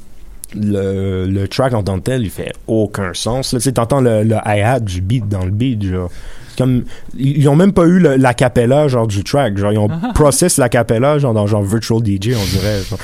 le, 0.55 1.27
le 1.27 1.47
track 1.49 1.75
en 1.75 1.83
tant 1.83 1.99
que 1.99 2.05
tel, 2.05 2.23
il 2.23 2.31
fait 2.31 2.55
aucun 2.67 3.13
sens. 3.13 3.51
Tu 3.51 3.61
sais, 3.61 3.73
t'entends 3.73 4.01
le, 4.01 4.23
le 4.25 4.37
hi-hat 4.47 4.81
du 4.81 5.03
beat 5.03 5.29
dans 5.29 5.45
le 5.45 5.51
beat, 5.51 5.83
genre. 5.83 6.11
Comme, 6.59 6.83
ils 7.17 7.39
ils 7.39 7.49
ont 7.49 7.55
même 7.55 7.73
pas 7.73 7.87
eu 7.87 8.01
la 8.01 8.35
capella, 8.35 8.89
genre, 8.89 9.07
du 9.07 9.23
track. 9.23 9.57
Genre, 9.57 9.73
ils 9.73 9.79
ont 9.79 9.89
process 10.15 10.57
la 10.59 10.69
capella, 10.69 11.19
genre, 11.21 11.33
dans 11.33 11.47
genre 11.47 11.63
Virtual 11.63 12.01
DJ, 12.01 12.35
on 12.37 12.45
dirait. 12.45 12.83
genre. 12.83 12.99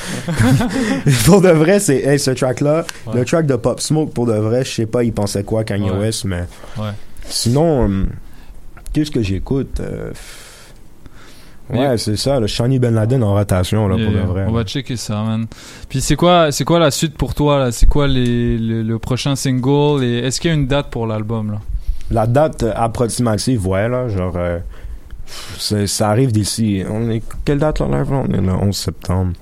pour 1.26 1.40
de 1.40 1.50
vrai, 1.50 1.78
c'est, 1.78 2.02
hey, 2.02 2.18
ce 2.18 2.32
track-là, 2.32 2.84
Ouais. 3.06 3.20
le 3.20 3.24
track 3.24 3.46
de 3.46 3.54
Pop 3.56 3.80
Smoke, 3.80 4.12
pour 4.12 4.26
de 4.26 4.32
vrai, 4.34 4.64
je 4.64 4.70
sais 4.72 4.86
pas, 4.86 5.04
il 5.04 5.12
pensait 5.12 5.44
quoi, 5.44 5.62
Kanye 5.64 5.90
Ouais. 5.90 5.98
West, 5.98 6.24
mais. 6.24 6.44
Ouais. 6.76 6.90
Sinon, 7.28 7.84
hum, 7.84 8.06
qu'est-ce 8.92 9.10
que 9.12 9.22
j'écoute? 9.22 9.78
Euh, 9.80 10.10
Ouais, 11.72 11.96
c'est 11.96 12.16
ça, 12.16 12.38
le 12.40 12.46
Shani 12.46 12.78
Ben 12.78 12.94
Laden 12.94 13.22
en 13.24 13.32
rotation, 13.32 13.88
là, 13.88 13.96
Yeah, 13.96 14.04
pour 14.10 14.14
de 14.14 14.26
vrai. 14.28 14.44
On 14.48 14.52
va 14.52 14.64
checker 14.64 14.96
ça, 14.96 15.22
man. 15.22 15.46
Puis 15.88 16.02
c'est 16.02 16.14
quoi, 16.14 16.52
c'est 16.52 16.64
quoi 16.64 16.78
la 16.78 16.90
suite 16.90 17.16
pour 17.16 17.34
toi 17.34 17.58
là? 17.58 17.72
C'est 17.72 17.86
quoi 17.86 18.06
les, 18.06 18.58
le, 18.58 18.82
le 18.82 18.98
prochain 18.98 19.34
single? 19.34 20.04
Et 20.04 20.18
est-ce 20.18 20.40
qu'il 20.42 20.50
y 20.50 20.52
a 20.52 20.56
une 20.56 20.66
date 20.66 20.90
pour 20.90 21.06
l'album 21.06 21.52
là? 21.52 21.60
La 22.14 22.26
date 22.26 22.62
euh, 22.62 22.72
approximative, 22.74 23.66
ouais, 23.66 23.88
là, 23.88 24.08
genre, 24.08 24.34
euh, 24.36 24.58
ça 25.86 26.08
arrive 26.10 26.32
d'ici. 26.32 26.82
On 26.88 27.10
est, 27.10 27.22
quelle 27.44 27.58
date, 27.58 27.80
là, 27.80 27.88
là? 27.88 28.04
On 28.10 28.26
est 28.32 28.40
le 28.40 28.52
11 28.52 28.76
septembre. 28.76 29.32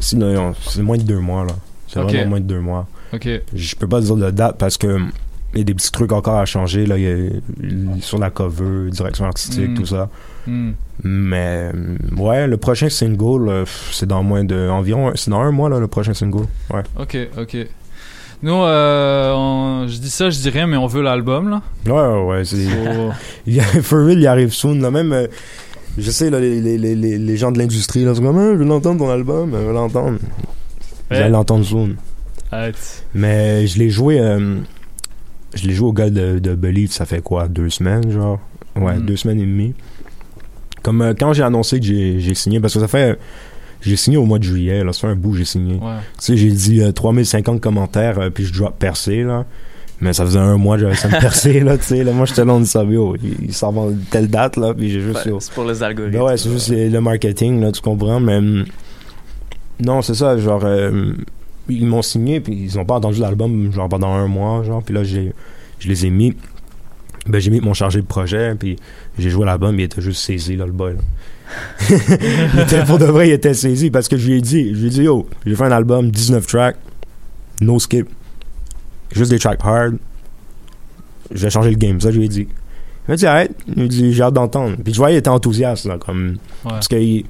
Sinon, 0.00 0.54
c'est 0.68 0.82
moins 0.82 0.96
de 0.98 1.02
deux 1.02 1.18
mois, 1.20 1.44
là. 1.44 1.54
C'est 1.88 2.00
Ok. 2.00 2.06
vraiment 2.10 2.30
moins 2.30 2.40
de 2.40 2.46
deux 2.46 2.60
mois. 2.60 2.86
Ok. 3.12 3.28
Je 3.54 3.76
peux 3.76 3.88
pas 3.88 4.00
dire 4.00 4.16
de 4.16 4.30
date 4.30 4.56
parce 4.58 4.76
que 4.76 4.98
il 5.54 5.58
y 5.58 5.60
a 5.60 5.64
des 5.64 5.74
petits 5.74 5.92
trucs 5.92 6.10
encore 6.10 6.36
à 6.38 6.44
changer 6.46 6.84
là, 6.84 6.98
il 6.98 7.04
y 7.04 7.06
a- 7.08 8.00
sur 8.02 8.18
la 8.18 8.30
cover, 8.30 8.90
direction 8.90 9.24
artistique, 9.24 9.70
Mm. 9.70 9.74
tout 9.74 9.86
ça. 9.86 10.08
Mm. 10.48 10.70
Mais 11.04 11.70
euh, 11.72 11.96
ouais, 12.16 12.48
le 12.48 12.56
prochain 12.56 12.88
single, 12.88 13.48
euh, 13.48 13.64
c'est 13.92 14.06
dans 14.06 14.24
moins 14.24 14.42
de 14.42 14.68
environ, 14.68 15.12
c'est 15.14 15.30
dans 15.30 15.38
un 15.40 15.52
mois 15.52 15.68
là 15.68 15.78
le 15.78 15.86
prochain 15.86 16.12
single. 16.12 16.46
Ouais. 16.72 16.82
Ok, 16.98 17.16
ok. 17.38 17.56
Nous, 18.44 18.52
euh, 18.52 19.32
on- 19.34 19.88
je 19.88 19.96
dis 19.96 20.10
ça, 20.10 20.28
je 20.28 20.38
dis 20.38 20.50
rien, 20.50 20.66
mais 20.66 20.76
on 20.76 20.86
veut 20.86 21.00
l'album, 21.00 21.48
là. 21.48 21.62
Ouais, 21.86 21.92
ouais, 21.92 22.24
ouais. 22.36 22.44
c'est- 22.44 22.66
Faut- 22.66 23.12
il 23.46 23.54
y 23.54 23.60
a, 23.60 23.62
for 23.64 24.04
real, 24.04 24.18
il 24.20 24.26
arrive 24.26 24.52
soon. 24.52 24.74
Là, 24.82 24.90
même, 24.90 25.14
euh, 25.14 25.26
je 25.96 26.10
sais, 26.10 26.28
là, 26.28 26.40
les, 26.40 26.60
les, 26.60 26.76
les, 26.76 26.94
les- 26.94 27.16
les 27.16 27.36
gens 27.38 27.50
de 27.52 27.58
l'industrie, 27.58 28.04
là, 28.04 28.14
sont 28.14 28.20
comme, 28.22 28.36
Ah, 28.38 28.50
je 28.52 28.58
veux 28.58 28.64
l'entendre 28.66 28.98
ton 28.98 29.08
album, 29.10 29.50
je 29.52 29.56
veux 29.56 29.72
l'entendre. 29.72 30.18
Vous 31.10 31.16
allez 31.16 31.30
l'entendre 31.30 31.64
soon. 31.64 31.94
Arrête. 32.52 33.06
Mais 33.14 33.66
je 33.66 33.78
l'ai 33.78 33.88
joué, 33.88 34.20
euh, 34.20 34.58
je 35.54 35.66
l'ai 35.66 35.72
joué 35.72 35.88
au 35.88 35.92
gars 35.94 36.10
de, 36.10 36.38
de 36.38 36.54
Believe, 36.54 36.92
ça 36.92 37.06
fait 37.06 37.22
quoi, 37.22 37.48
deux 37.48 37.70
semaines, 37.70 38.10
genre? 38.10 38.40
Ouais, 38.76 38.96
Mm. 38.96 39.06
deux 39.06 39.16
semaines 39.16 39.38
et 39.40 39.46
demie. 39.46 39.74
Comme 40.82 41.00
euh, 41.00 41.14
quand 41.18 41.32
j'ai 41.32 41.42
annoncé 41.44 41.80
que 41.80 41.86
j'ai 41.86 42.20
j'ai 42.20 42.34
signé, 42.34 42.60
parce 42.60 42.74
que 42.74 42.80
ça 42.80 42.88
fait. 42.88 43.18
J'ai 43.84 43.96
signé 43.96 44.16
au 44.16 44.24
mois 44.24 44.38
de 44.38 44.44
juillet, 44.44 44.82
là, 44.82 44.92
ça 44.92 45.00
fait 45.00 45.06
un 45.08 45.16
bout, 45.16 45.34
j'ai 45.34 45.44
signé. 45.44 45.74
Ouais. 45.74 45.96
Tu 46.18 46.24
sais, 46.24 46.36
j'ai 46.36 46.50
dit 46.50 46.80
euh, 46.80 46.92
3050 46.92 47.60
commentaires, 47.60 48.18
euh, 48.18 48.30
puis 48.30 48.44
je 48.46 48.52
drop 48.52 48.78
percé, 48.78 49.22
là. 49.22 49.44
Mais 50.00 50.12
ça 50.12 50.24
faisait 50.24 50.38
un 50.38 50.56
mois 50.56 50.76
que 50.76 50.82
j'avais 50.82 50.94
ça 50.96 51.08
me 51.08 51.20
percer, 51.20 51.60
là, 51.60 51.76
tu 51.78 51.84
sais. 51.84 52.02
Là, 52.04 52.12
moi, 52.12 52.26
j'étais 52.26 52.44
là, 52.44 52.52
on 52.54 52.60
dit 52.60 52.66
ça, 52.66 52.82
yo, 52.82 53.14
il, 53.22 53.50
il 53.50 53.96
telle 54.10 54.28
date, 54.28 54.56
là, 54.56 54.72
puis 54.74 54.90
j'ai 54.90 55.00
juste, 55.00 55.26
Ouais, 55.26 55.32
c'est 55.38 55.52
pour 55.52 55.64
les 55.64 55.82
algorithmes. 55.82 56.16
Ben 56.16 56.22
ouais, 56.24 56.36
c'est 56.36 56.50
juste 56.50 56.70
le 56.70 56.98
marketing, 57.00 57.60
là, 57.60 57.72
tu 57.72 57.80
comprends, 57.80 58.20
mais... 58.20 58.36
hum, 58.36 58.64
Non, 59.80 60.02
c'est 60.02 60.14
ça, 60.14 60.36
genre... 60.38 60.62
euh, 60.64 61.12
ils 61.68 61.86
m'ont 61.86 62.02
signé, 62.02 62.40
puis 62.40 62.54
ils 62.64 62.78
ont 62.78 62.84
pas 62.84 62.94
entendu 62.94 63.20
l'album, 63.20 63.72
genre, 63.72 63.88
pendant 63.88 64.12
un 64.12 64.26
mois, 64.26 64.62
genre, 64.64 64.82
puis 64.82 64.94
là, 64.94 65.04
j'ai, 65.04 65.32
je 65.78 65.88
les 65.88 66.06
ai 66.06 66.10
mis... 66.10 66.34
Ben, 67.26 67.38
j'ai 67.40 67.50
mis 67.50 67.60
mon 67.60 67.72
chargé 67.72 68.00
de 68.02 68.06
projet, 68.06 68.54
puis 68.58 68.76
j'ai 69.18 69.30
joué 69.30 69.46
l'album, 69.46 69.78
il 69.78 69.84
était 69.84 70.02
juste 70.02 70.20
saisi, 70.22 70.56
là, 70.56 70.66
le 70.66 70.72
boy, 70.72 70.94
là. 70.94 71.00
Il 71.90 72.60
était, 72.60 72.84
pour 72.84 72.98
de 72.98 73.04
vrai, 73.04 73.28
il 73.28 73.32
était 73.32 73.54
saisi, 73.54 73.90
parce 73.90 74.08
que 74.08 74.16
je 74.16 74.26
lui 74.28 74.38
ai 74.38 74.40
dit, 74.40 74.74
je 74.74 74.80
lui 74.80 74.86
ai 74.86 74.90
dit, 74.90 75.02
yo, 75.02 75.28
j'ai 75.44 75.54
fait 75.54 75.64
un 75.64 75.72
album, 75.72 76.10
19 76.10 76.46
tracks, 76.46 76.76
no 77.60 77.78
skip, 77.78 78.08
juste 79.12 79.30
des 79.30 79.38
tracks 79.38 79.60
hard, 79.62 79.96
je 81.32 81.42
vais 81.42 81.50
changer 81.50 81.70
le 81.70 81.76
game, 81.76 82.00
ça, 82.00 82.10
je 82.10 82.18
lui 82.18 82.26
ai 82.26 82.28
dit. 82.28 82.48
Il 83.06 83.10
m'a 83.10 83.16
dit, 83.16 83.26
arrête. 83.26 83.52
Il 83.68 83.82
m'a 83.82 83.88
dit, 83.88 84.12
j'ai 84.14 84.22
hâte 84.22 84.34
d'entendre. 84.34 84.76
Puis 84.82 84.94
je 84.94 84.98
voyais, 84.98 85.16
il 85.16 85.18
était 85.18 85.28
enthousiaste, 85.28 85.84
là, 85.84 85.98
comme. 85.98 86.36
Parce 86.62 86.88
qu'il 86.88 87.24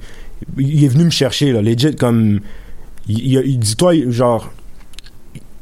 il 0.57 0.83
est 0.83 0.87
venu 0.87 1.05
me 1.05 1.09
chercher, 1.09 1.51
là, 1.51 1.61
legit, 1.61 1.95
comme. 1.95 2.39
Il, 3.07 3.19
il, 3.19 3.41
il 3.45 3.59
dit, 3.59 3.75
toi, 3.75 3.93
genre. 4.09 4.51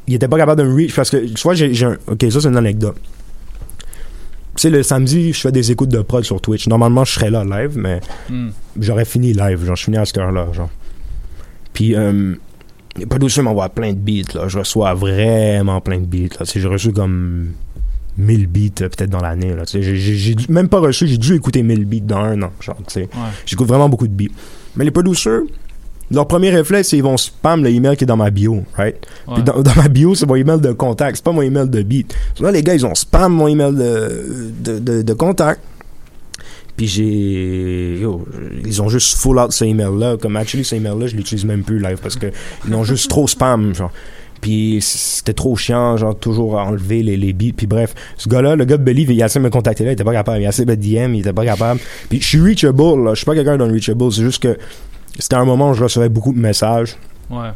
Il 0.06 0.14
était 0.14 0.28
pas 0.28 0.36
capable 0.36 0.62
de 0.62 0.68
me 0.68 0.74
reach 0.74 0.94
parce 0.94 1.10
que, 1.10 1.16
tu 1.16 1.42
vois, 1.42 1.54
j'ai 1.54 1.72
j'ai 1.74 1.86
un. 1.86 1.96
Ok, 2.06 2.24
ça, 2.30 2.40
c'est 2.40 2.48
une 2.48 2.56
anecdote. 2.56 2.96
Tu 4.56 4.60
sais, 4.62 4.70
le 4.70 4.82
samedi, 4.82 5.32
je 5.32 5.40
fais 5.40 5.52
des 5.52 5.72
écoutes 5.72 5.88
de 5.90 6.00
prod 6.02 6.22
sur 6.24 6.40
Twitch. 6.40 6.68
Normalement, 6.68 7.04
je 7.04 7.12
serais 7.12 7.30
là 7.30 7.44
live, 7.44 7.76
mais 7.76 8.00
Hmm. 8.30 8.50
j'aurais 8.80 9.04
fini 9.04 9.32
live. 9.32 9.64
Genre, 9.64 9.74
je 9.76 9.84
finis 9.84 9.96
à 9.96 10.04
cette 10.04 10.18
heure-là, 10.18 10.46
genre. 10.52 10.70
Puis, 11.72 11.94
euh, 11.96 12.34
les 12.96 13.06
producers 13.06 13.42
m'envoient 13.42 13.68
plein 13.70 13.92
de 13.92 13.98
beats, 13.98 14.32
là. 14.34 14.46
Je 14.48 14.58
reçois 14.58 14.94
vraiment 14.94 15.80
plein 15.80 15.98
de 15.98 16.06
beats, 16.06 16.36
là. 16.38 16.46
J'ai 16.54 16.66
reçu 16.68 16.92
comme 16.92 17.48
1000 18.16 18.46
beats, 18.46 18.82
euh, 18.82 18.88
peut-être 18.88 19.10
dans 19.10 19.20
l'année, 19.20 19.54
là. 19.56 19.64
J'ai- 19.66 19.96
j'ai 19.96 20.36
même 20.48 20.68
pas 20.68 20.78
reçu, 20.78 21.08
j'ai 21.08 21.18
dû 21.18 21.34
écouter 21.34 21.64
1000 21.64 21.84
beats 21.84 22.06
dans 22.06 22.18
un 22.18 22.40
an, 22.42 22.50
genre, 22.60 22.76
tu 22.86 22.94
sais. 22.94 23.08
J'écoute 23.46 23.66
vraiment 23.66 23.88
beaucoup 23.88 24.06
de 24.06 24.12
beats. 24.14 24.32
Mais 24.76 24.84
les 24.84 24.92
producers, 24.92 25.40
leur 26.10 26.26
premier 26.26 26.50
réflexe, 26.50 26.88
c'est 26.88 26.96
ils 26.96 27.02
vont 27.02 27.16
spam 27.16 27.64
le 27.64 27.70
email 27.70 27.96
qui 27.96 28.04
est 28.04 28.06
dans 28.06 28.16
ma 28.16 28.30
bio, 28.30 28.62
right? 28.76 28.96
Ouais. 29.26 29.34
Puis 29.34 29.42
dans, 29.42 29.62
dans 29.62 29.74
ma 29.76 29.88
bio, 29.88 30.14
c'est 30.14 30.26
mon 30.26 30.36
email 30.36 30.60
de 30.60 30.72
contact, 30.72 31.16
c'est 31.16 31.24
pas 31.24 31.32
mon 31.32 31.42
email 31.42 31.68
de 31.68 31.82
beat. 31.82 32.14
Là, 32.40 32.50
les 32.50 32.62
gars, 32.62 32.74
ils 32.74 32.86
ont 32.86 32.94
spam 32.94 33.32
mon 33.32 33.48
email 33.48 33.74
de, 33.74 34.52
de, 34.60 34.78
de, 34.78 35.02
de 35.02 35.12
contact. 35.12 35.60
Puis 36.76 36.88
j'ai. 36.88 38.00
Ils 38.66 38.82
ont 38.82 38.88
juste 38.88 39.16
full 39.16 39.38
out 39.38 39.52
ce 39.52 39.64
email-là. 39.64 40.16
Comme 40.16 40.36
actually, 40.36 40.64
ce 40.64 40.74
email-là, 40.74 41.06
je 41.06 41.16
l'utilise 41.16 41.44
même 41.44 41.62
plus 41.62 41.78
live 41.78 41.98
parce 42.02 42.16
que 42.16 42.26
ils 42.64 42.72
l'ont 42.72 42.84
juste 42.84 43.08
trop 43.08 43.28
spam, 43.28 43.74
genre. 43.74 43.92
Puis 44.40 44.78
c'était 44.82 45.32
trop 45.32 45.56
chiant, 45.56 45.96
genre, 45.96 46.18
toujours 46.18 46.58
à 46.58 46.64
enlever 46.64 47.02
les, 47.02 47.16
les 47.16 47.32
beats. 47.32 47.54
Puis 47.56 47.66
bref, 47.66 47.94
ce 48.18 48.28
gars-là, 48.28 48.56
le 48.56 48.64
gars 48.64 48.76
de 48.76 48.82
Believe, 48.82 49.10
il 49.12 49.22
a 49.22 49.26
essayé 49.26 49.40
de 49.40 49.44
me 49.46 49.50
contacter 49.50 49.84
là, 49.84 49.90
il 49.90 49.94
était 49.94 50.04
pas 50.04 50.12
capable. 50.12 50.42
Il 50.42 50.46
a 50.46 50.48
essayé 50.50 50.66
de 50.66 50.74
DM, 50.74 51.14
il 51.14 51.20
était 51.20 51.32
pas 51.32 51.44
capable. 51.44 51.80
Puis 52.10 52.20
je 52.20 52.26
suis 52.26 52.40
reachable, 52.40 53.04
là. 53.04 53.10
Je 53.12 53.18
suis 53.18 53.24
pas 53.24 53.34
quelqu'un 53.34 53.56
d'unreachable. 53.56 54.12
C'est 54.12 54.22
juste 54.22 54.42
que 54.42 54.58
c'était 55.18 55.36
un 55.36 55.44
moment 55.44 55.70
où 55.70 55.74
je 55.74 55.82
recevais 55.82 56.08
beaucoup 56.08 56.32
de 56.32 56.38
messages. 56.38 56.96
Ouais. 57.30 57.50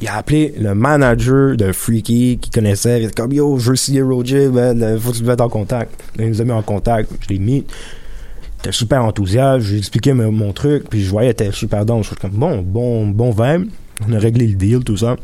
Il 0.00 0.08
a 0.08 0.16
appelé 0.16 0.54
le 0.58 0.74
manager 0.74 1.56
de 1.56 1.72
Freaky 1.72 2.38
qui 2.40 2.50
connaissait. 2.50 3.00
Il 3.00 3.04
était 3.06 3.14
comme 3.22 3.32
Yo, 3.32 3.58
je 3.58 3.70
veux 3.70 3.76
signer 3.76 4.02
Roger, 4.02 4.50
euh, 4.54 4.98
faut 4.98 5.10
que 5.10 5.16
tu 5.16 5.22
te 5.22 5.26
mettes 5.26 5.40
en 5.40 5.48
contact. 5.48 5.98
Il 6.18 6.28
nous 6.28 6.40
a 6.40 6.44
mis 6.44 6.52
en 6.52 6.62
contact. 6.62 7.10
Je 7.22 7.28
l'ai 7.30 7.38
mis. 7.38 7.58
Il 7.58 8.58
était 8.60 8.72
super 8.72 9.02
enthousiaste. 9.04 9.64
Je 9.64 9.68
lui 9.70 9.76
ai 9.76 9.78
expliqué 9.78 10.12
mon, 10.12 10.30
mon 10.30 10.52
truc. 10.52 10.88
Puis 10.90 11.02
je 11.02 11.10
voyais, 11.10 11.30
était 11.30 11.50
super 11.50 11.86
dense. 11.86 12.02
Je 12.04 12.08
suis 12.08 12.16
comme 12.16 12.32
Bon, 12.32 12.60
bon, 12.60 13.06
bon 13.08 13.30
vibe. 13.30 13.70
On 14.06 14.12
a 14.12 14.18
réglé 14.18 14.46
le 14.46 14.54
deal, 14.54 14.84
tout 14.84 14.98
ça. 14.98 15.16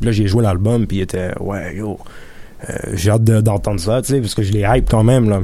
Puis 0.00 0.06
là, 0.06 0.10
j'ai 0.12 0.26
joué 0.26 0.42
l'album. 0.42 0.86
Puis 0.88 0.96
il 0.98 1.00
était 1.02 1.30
Ouais, 1.38 1.76
yo, 1.76 1.98
euh, 2.68 2.74
j'ai 2.94 3.10
hâte 3.12 3.22
de- 3.22 3.40
d'entendre 3.40 3.78
ça, 3.78 4.02
tu 4.02 4.08
sais, 4.12 4.20
parce 4.20 4.34
que 4.34 4.42
je 4.42 4.52
l'ai 4.52 4.66
hype 4.68 4.90
quand 4.90 5.04
même, 5.04 5.28
là. 5.30 5.42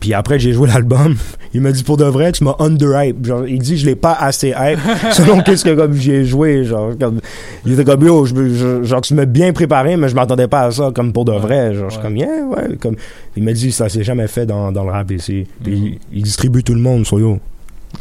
Puis 0.00 0.14
après, 0.14 0.38
j'ai 0.38 0.52
joué 0.54 0.66
l'album. 0.68 1.14
Il 1.52 1.60
m'a 1.60 1.72
dit 1.72 1.82
pour 1.82 1.96
de 1.96 2.04
vrai, 2.04 2.32
tu 2.32 2.42
m'as 2.44 2.54
under-hype. 2.58 3.26
Genre, 3.26 3.46
il 3.46 3.58
dit, 3.58 3.76
je 3.76 3.84
l'ai 3.84 3.96
pas 3.96 4.12
assez 4.12 4.54
hype. 4.56 4.78
selon 5.12 5.42
qu'est-ce 5.42 5.64
que 5.64 5.74
comme 5.74 5.94
j'ai 5.94 6.24
joué. 6.24 6.64
Genre, 6.64 6.92
comme, 6.98 7.20
il 7.66 7.72
était 7.72 7.84
comme, 7.84 8.04
yo, 8.04 8.24
je, 8.24 8.34
je- 8.54 8.82
genre, 8.84 9.00
tu 9.00 9.14
m'as 9.14 9.24
bien 9.24 9.52
préparé, 9.52 9.96
mais 9.96 10.08
je 10.08 10.14
m'attendais 10.14 10.46
pas 10.46 10.62
à 10.62 10.70
ça 10.70 10.90
comme 10.94 11.12
pour 11.12 11.24
de 11.24 11.32
vrai. 11.32 11.74
Genre, 11.74 11.90
je 11.90 11.94
suis 11.94 12.02
comme, 12.02 12.16
yeah, 12.16 12.44
ouais. 12.44 12.76
Comme, 12.80 12.94
il 13.36 13.42
m'a 13.42 13.52
dit, 13.52 13.72
ça 13.72 13.88
s'est 13.88 14.04
jamais 14.04 14.28
fait 14.28 14.46
dans, 14.46 14.70
dans 14.70 14.84
le 14.84 14.90
rap 14.92 15.10
ici. 15.10 15.46
Puis 15.62 15.98
il, 16.12 16.18
il 16.18 16.22
distribue 16.22 16.62
tout 16.62 16.74
le 16.74 16.80
monde, 16.80 17.04
so 17.04 17.18
yo. 17.18 17.40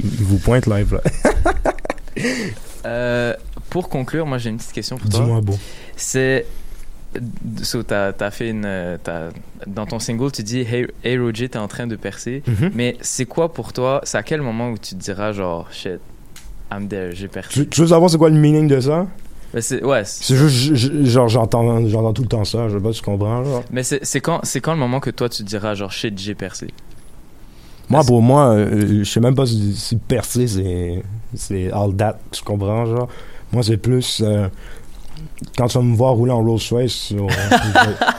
Il 0.03 0.23
vous 0.26 0.38
pointe 0.38 0.67
live, 0.67 0.93
là. 0.93 1.34
Euh, 2.85 3.34
pour 3.69 3.89
conclure, 3.89 4.26
moi 4.26 4.38
j'ai 4.38 4.49
une 4.49 4.57
petite 4.57 4.71
question 4.71 4.97
pour 4.97 5.09
toi. 5.09 5.19
Dis-moi, 5.19 5.41
beau. 5.41 5.57
C'est. 5.97 6.45
So, 7.64 7.81
t'as 7.84 8.14
fait 8.31 8.49
une. 8.52 8.68
t'as- 9.03 9.30
dans 9.65 9.86
ton 9.88 9.99
single, 9.99 10.31
tu 10.31 10.44
dis 10.44 10.60
Hey, 10.60 10.88
hey 11.03 11.18
Roger, 11.18 11.49
t'es 11.49 11.57
en 11.57 11.68
train 11.68 11.88
de 11.88 11.95
percer. 11.95 12.44
Mhm. 12.48 12.72
Mais 12.76 12.98
c'est 13.02 13.26
quoi 13.26 13.52
pour 13.52 13.73
toi? 13.73 14.02
C'est 14.03 14.18
à 14.18 14.23
quel 14.23 14.41
moment 14.41 14.69
où 14.69 14.77
tu 14.77 14.95
te 14.95 15.02
diras, 15.02 15.31
genre, 15.31 15.68
shit, 15.72 15.99
I'm 16.72 16.88
there, 16.88 17.14
j'ai 17.14 17.27
percé? 17.27 17.52
Tu, 17.52 17.68
tu 17.68 17.81
veux 17.81 17.88
savoir 17.88 18.10
c'est 18.11 18.18
quoi 18.19 18.30
le 18.30 18.38
meaning 18.38 18.68
de 18.68 18.80
ça? 18.80 19.07
Ben, 19.52 19.61
c'est, 19.61 19.84
ouais, 19.84 20.03
C'est 20.06 20.36
juste, 20.36 20.76
je- 20.76 21.06
genre, 21.06 21.27
j'entends, 21.27 21.84
j'entends 21.88 22.14
tout 22.14 22.22
le 22.22 22.27
temps 22.27 22.45
ça. 22.45 22.69
Je 22.69 22.77
sais 22.77 22.84
pas 22.84 22.94
si 22.94 22.99
tu 22.99 23.06
comprends, 23.06 23.44
genre. 23.44 23.64
Mais 23.72 23.81
c'est, 23.81 24.06
c'est, 24.06 24.22
quand, 24.22 24.41
c'est 24.44 24.61
quand 24.61 24.73
le 24.73 24.80
moment 24.80 24.99
que 24.99 25.10
toi 25.10 25.27
tu 25.27 25.44
te 25.44 25.48
diras, 25.48 25.73
genre, 25.73 25.91
shit, 25.91 26.15
j'ai 26.19 26.36
percé? 26.36 26.68
Moi, 27.90 28.03
pour 28.03 28.22
moi, 28.22 28.49
euh, 28.53 28.99
je 29.03 29.10
sais 29.10 29.19
même 29.19 29.34
pas 29.34 29.48
si, 29.48 29.73
si 29.76 29.95
percer, 29.98 30.45
c'est, 30.48 31.02
c'est 31.34 31.72
all 31.72 31.95
that, 31.95 32.19
tu 32.31 32.44
comprends, 32.44 32.86
genre. 32.86 33.10
Moi, 33.52 33.64
c'est 33.64 33.77
plus, 33.77 34.22
euh, 34.23 34.48
quand 35.57 35.68
tu 35.68 35.78
vas 35.78 35.84
me 35.84 35.95
voir 35.95 36.14
rouler 36.14 36.32
en 36.32 36.44
Rolls 36.44 36.60
Royce, 36.70 37.14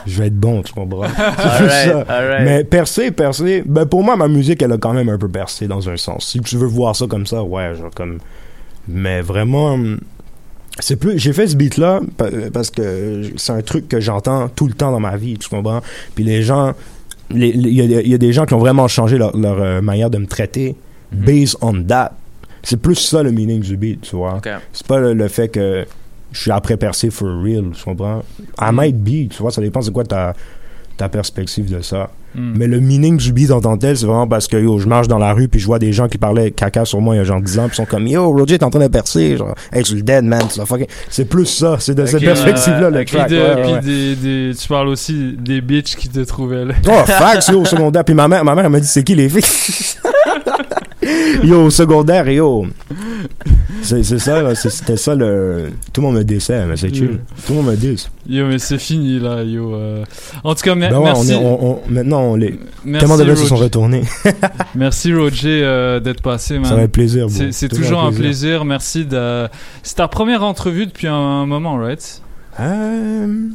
je, 0.05 0.17
vais, 0.19 0.27
être 0.27 0.35
bon, 0.39 0.61
tu 0.61 0.73
comprends? 0.73 1.03
C'est 1.57 1.89
ça. 1.89 2.01
alright. 2.07 2.45
Mais 2.45 2.63
percer, 2.63 3.11
percer, 3.11 3.63
ben 3.65 3.85
pour 3.85 4.03
moi, 4.03 4.15
ma 4.15 4.27
musique, 4.27 4.61
elle 4.61 4.71
a 4.71 4.77
quand 4.77 4.93
même 4.93 5.09
un 5.09 5.17
peu 5.17 5.27
percé 5.29 5.67
dans 5.67 5.87
un 5.89 5.97
sens. 5.97 6.27
Si 6.27 6.39
tu 6.39 6.57
veux 6.57 6.67
voir 6.67 6.95
ça 6.95 7.05
comme 7.07 7.25
ça, 7.25 7.43
ouais, 7.43 7.75
genre 7.75 7.91
comme... 7.95 8.19
Mais 8.87 9.21
vraiment... 9.21 9.77
C'est 10.79 10.95
plus... 10.95 11.19
J'ai 11.19 11.33
fait 11.33 11.47
ce 11.47 11.55
beat-là 11.55 11.99
pa- 12.17 12.29
parce 12.51 12.69
que 12.71 13.21
c'est 13.37 13.51
un 13.53 13.61
truc 13.61 13.87
que 13.87 13.99
j'entends 13.99 14.47
tout 14.49 14.67
le 14.67 14.73
temps 14.73 14.91
dans 14.91 14.99
ma 14.99 15.17
vie, 15.17 15.37
tu 15.37 15.49
comprends? 15.49 15.81
Puis 16.15 16.23
les 16.23 16.41
gens... 16.43 16.73
Il 17.33 17.45
y, 17.45 17.81
a- 17.81 18.01
il 18.01 18.07
y 18.09 18.13
a 18.13 18.17
des 18.17 18.33
gens 18.33 18.45
qui 18.45 18.53
ont 18.55 18.59
vraiment 18.59 18.87
changé 18.87 19.17
leur, 19.17 19.37
leur, 19.37 19.61
euh, 19.61 19.81
manière 19.81 20.09
de 20.09 20.17
me 20.17 20.25
traiter 20.27 20.75
based 21.11 21.55
on 21.61 21.81
that. 21.83 22.13
C'est 22.63 22.81
plus 22.81 22.95
ça 22.95 23.23
le 23.23 23.31
meaning 23.31 23.61
du 23.61 23.77
beat, 23.77 24.01
tu 24.01 24.15
vois? 24.15 24.35
Ok. 24.37 24.49
C'est 24.73 24.85
pas 24.85 24.99
le, 24.99 25.13
le 25.13 25.27
fait 25.27 25.47
que 25.49 25.85
je 26.31 26.39
suis 26.41 26.51
après 26.51 26.77
percé 26.77 27.09
for 27.09 27.27
real, 27.43 27.65
tu 27.73 27.83
comprends? 27.83 28.23
I 28.59 28.69
might 28.71 28.97
be, 28.97 29.29
tu 29.29 29.41
vois, 29.41 29.51
ça 29.51 29.61
dépend 29.61 29.81
c'est 29.81 29.91
quoi 29.91 30.03
ta, 30.03 30.33
ta 30.97 31.09
perspective 31.09 31.69
de 31.73 31.81
ça. 31.81 32.09
Mm. 32.33 32.53
Mais 32.55 32.67
le 32.67 32.79
meaning 32.79 33.17
du 33.17 33.33
beat 33.33 33.51
en 33.51 33.59
tant 33.59 33.75
que 33.75 33.81
tel, 33.81 33.97
c'est 33.97 34.05
vraiment 34.05 34.25
parce 34.25 34.47
que 34.47 34.55
yo, 34.55 34.79
je 34.79 34.87
marche 34.87 35.09
dans 35.09 35.17
la 35.17 35.33
rue 35.33 35.49
puis 35.49 35.59
je 35.59 35.65
vois 35.65 35.79
des 35.79 35.91
gens 35.91 36.07
qui 36.07 36.17
parlaient 36.17 36.51
caca 36.51 36.85
sur 36.85 37.01
moi 37.01 37.13
il 37.15 37.17
y 37.17 37.19
a 37.21 37.25
genre 37.25 37.41
10 37.41 37.59
ans 37.59 37.67
puis 37.67 37.75
sont 37.75 37.83
comme 37.83 38.07
yo, 38.07 38.31
Roger 38.31 38.57
t'es 38.57 38.63
en 38.63 38.69
train 38.69 38.79
de 38.79 38.87
percer, 38.87 39.35
genre, 39.35 39.53
hey, 39.73 39.83
tu 39.83 39.95
le 39.95 40.01
dead 40.01 40.23
man, 40.23 40.43
tu 40.47 40.65
fucking. 40.65 40.87
C'est 41.09 41.25
plus 41.25 41.45
ça, 41.45 41.75
c'est 41.79 41.93
de 41.93 42.05
cette 42.05 42.21
Ok, 42.21 42.25
perspective-là 42.27 42.83
euh, 42.85 42.89
le 42.89 43.03
puis 43.03 43.17
de- 43.17 43.21
ouais, 43.35 43.61
puis 43.63 43.73
ouais. 43.73 43.79
des- 43.81 44.15
des- 44.15 44.55
tu 44.55 44.65
parles 44.69 44.87
aussi 44.87 45.35
des 45.37 45.59
bitches 45.59 45.97
qui 45.97 46.07
te 46.07 46.21
trouvaient 46.21 46.63
là. 46.63 46.73
Oh, 46.87 46.91
fax, 47.05 47.49
yo, 47.49 47.59
au 47.61 47.65
secondaire. 47.65 48.05
Puis 48.05 48.15
ma 48.15 48.29
mère, 48.29 48.45
ma 48.45 48.55
mère, 48.55 48.63
elle 48.63 48.71
m'a 48.71 48.79
dit, 48.79 48.87
c'est 48.87 49.03
qui 49.03 49.13
les 49.15 49.27
filles? 49.27 49.41
yo, 51.43 51.63
au 51.65 51.69
secondaire, 51.69 52.29
yo. 52.29 52.65
C'est 53.81 54.03
ça, 54.03 54.53
C'était 54.55 54.97
ça 54.97 55.15
le. 55.15 55.69
Tout 55.91 56.01
le 56.01 56.07
monde 56.07 56.17
me 56.17 56.23
décède, 56.23 56.67
mais 56.67 56.77
c'est 56.77 56.93
chill. 56.93 57.05
Mm. 57.11 57.19
Tout 57.47 57.53
le 57.53 57.55
monde 57.55 57.65
me 57.71 57.75
dit. 57.75 58.07
Yo, 58.29 58.47
mais 58.47 58.59
c'est 58.59 58.77
fini 58.77 59.19
là, 59.19 59.43
yo. 59.43 59.73
euh. 59.73 60.03
En 60.43 60.53
tout 60.53 60.61
cas, 60.61 60.75
mer- 60.75 60.91
Ben 60.91 60.99
ouais, 60.99 61.03
merci. 61.05 61.33
on 61.33 61.41
est, 61.41 61.45
on, 61.45 61.71
on- 61.71 61.79
maintenant, 61.89 62.21
on 62.21 62.35
les. 62.35 62.59
Merci, 62.85 63.07
tellement 63.07 63.23
de 63.23 63.35
se 63.35 63.45
sont 63.47 63.55
retournés. 63.55 64.03
Merci 64.75 65.13
Roger 65.13 65.61
euh, 65.63 65.99
d'être 65.99 66.21
passé, 66.21 66.59
man. 66.59 66.65
Ça 66.65 66.77
être 66.81 66.91
plaisir. 66.91 67.27
C'est 67.51 67.69
Toujours 67.69 68.01
un 68.03 68.11
plaisir. 68.11 68.65
Merci 68.65 69.05
de. 69.05 69.47
C'est 69.83 69.95
ta 69.95 70.07
première 70.07 70.43
entrevue 70.43 70.85
depuis 70.85 71.07
un 71.07 71.45
moment, 71.45 71.75
right? 71.77 72.21
Euh... 72.59 73.47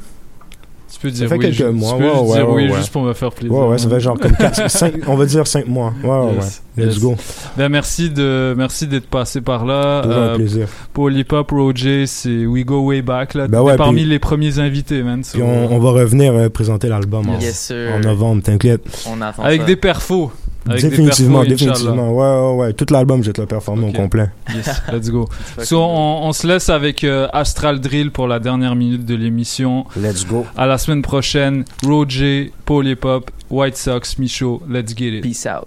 Tu 0.99 1.03
peux 1.03 1.11
Ça 1.11 1.15
dire 1.17 1.29
fait 1.29 1.35
oui, 1.37 1.41
quelques 1.47 1.55
ju- 1.57 1.65
mois. 1.73 1.93
Tu 1.93 1.99
peux 1.99 2.05
ouais, 2.11 2.33
dire 2.37 2.49
oui 2.49 2.65
ouais, 2.65 2.71
ouais. 2.71 2.77
juste 2.79 2.91
pour 2.91 3.03
me 3.03 3.13
faire 3.13 3.31
plaisir. 3.31 3.55
Ouais, 3.55 3.69
ouais, 3.69 3.79
ça 3.79 3.89
fait 3.89 4.01
genre 4.01 4.19
comme 4.19 4.33
4, 4.35 4.71
5, 4.71 4.95
on 5.09 5.15
va 5.17 5.27
dire 5.27 5.47
5 5.47 5.67
mois. 5.69 5.93
Ouais, 6.03 6.09
ouais, 6.09 6.35
Yes, 6.37 6.63
ouais. 6.79 6.85
Let's 6.85 6.95
yes. 6.95 7.03
go. 7.03 7.17
Ben 7.59 7.69
merci 7.69 8.09
de 8.11 8.55
merci 8.57 8.87
d'être 8.87 9.07
passé 9.07 9.41
par 9.43 9.65
là. 9.67 10.03
Toujours 10.03 10.23
un 10.23 10.35
plaisir. 10.37 10.69
Pour 10.95 11.09
l'hip 11.11 11.33
hop, 11.33 11.51
Roger, 11.51 12.07
c'est 12.07 12.47
We 12.47 12.65
Go 12.65 12.81
Way 12.87 13.03
Back 13.03 13.35
là. 13.35 13.47
Ben 13.49 13.61
ouais, 13.63 13.77
parmi 13.77 14.03
puis- 14.03 14.11
les 14.11 14.19
premiers 14.19 14.59
invités, 14.59 15.03
man. 15.03 15.23
Puis 15.23 15.43
on, 15.43 15.73
on 15.73 15.79
va 15.79 15.91
revenir 15.91 16.33
euh, 16.35 16.49
présenter 16.49 16.89
l'album 16.89 17.29
en, 17.29 17.39
Yes, 17.39 17.59
sir. 17.59 17.93
en 17.95 18.01
novembre, 18.01 18.43
t'inquiète. 18.43 18.83
On 19.11 19.21
attend 19.21 19.43
Avec 19.43 19.61
ça. 19.63 19.67
des 19.67 19.77
perfos. 19.77 20.31
Avec 20.69 20.83
des 20.83 20.89
définitivement, 20.91 21.41
perfos, 21.41 21.49
définitivement. 21.51 22.13
Ouais, 22.13 22.51
ouais, 22.51 22.57
ouais. 22.67 22.73
Tout 22.73 22.87
l'album, 22.91 23.23
je 23.23 23.29
vais 23.29 23.33
te 23.33 23.41
le 23.41 23.47
performer 23.47 23.89
Ok. 23.89 23.95
au 23.95 23.97
complet. 23.97 24.27
Yes, 24.55 24.83
let's 24.93 25.11
go. 25.11 25.29
So, 25.63 25.79
on, 25.81 26.27
on 26.29 26.33
se 26.33 26.47
laisse 26.47 26.69
avec 26.69 27.05
euh, 27.05 27.29
Astral 27.33 27.81
Drill 27.81 28.11
pour 28.11 28.27
la 28.29 28.39
dernière 28.39 28.75
minute 28.75 29.05
de 29.05 29.15
l'émission. 29.15 29.85
Let's 29.97 30.27
go. 30.27 30.45
À 30.57 30.67
la 30.67 30.79
semaine 30.79 31.03
prochaine. 31.03 31.65
Roger, 31.87 32.53
Paul 32.65 32.87
Hip 32.89 33.05
Hop, 33.05 33.31
White 33.51 33.77
Sox, 33.77 34.19
Michaud. 34.19 34.63
Let's 34.69 34.95
get 34.97 35.13
it. 35.19 35.23
Peace 35.23 35.47
out. 35.47 35.67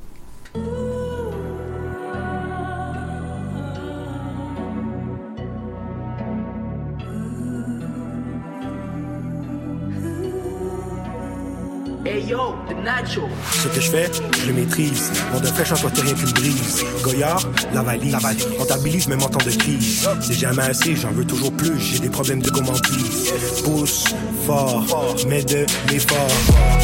Hey 12.20 12.26
yo, 12.26 12.54
the 12.68 12.76
Nacho. 12.84 13.30
Ce 13.54 13.70
que 13.70 13.80
je 13.80 13.90
fais, 13.90 14.12
je 14.41 14.48
le 14.48 14.54
maîtrise. 14.54 15.10
Mon 15.32 15.40
de 15.40 15.46
fraîche 15.46 15.72
encore 15.72 15.91
rien 15.96 16.14
qu'une 16.14 16.32
brise. 16.32 16.84
Goyard, 17.02 17.41
la 17.74 17.82
valise. 17.82 18.18
Comptabilise 18.58 19.08
même 19.08 19.24
en 19.24 19.30
temps 19.30 19.46
de 19.46 19.52
crise. 19.52 20.06
C'est 20.20 20.34
jamais 20.34 20.64
assez, 20.64 20.98
j'en 20.98 21.12
veux 21.12 21.24
toujours 21.24 21.54
plus. 21.54 21.80
J'ai 21.80 22.00
des 22.00 22.10
problèmes 22.10 22.41
de 22.41 22.50
gourmandise. 22.50 23.32
Pousse 23.64 24.04
fort, 24.46 25.16
mais 25.30 25.44
de 25.44 25.66
l'effort. 25.90 26.28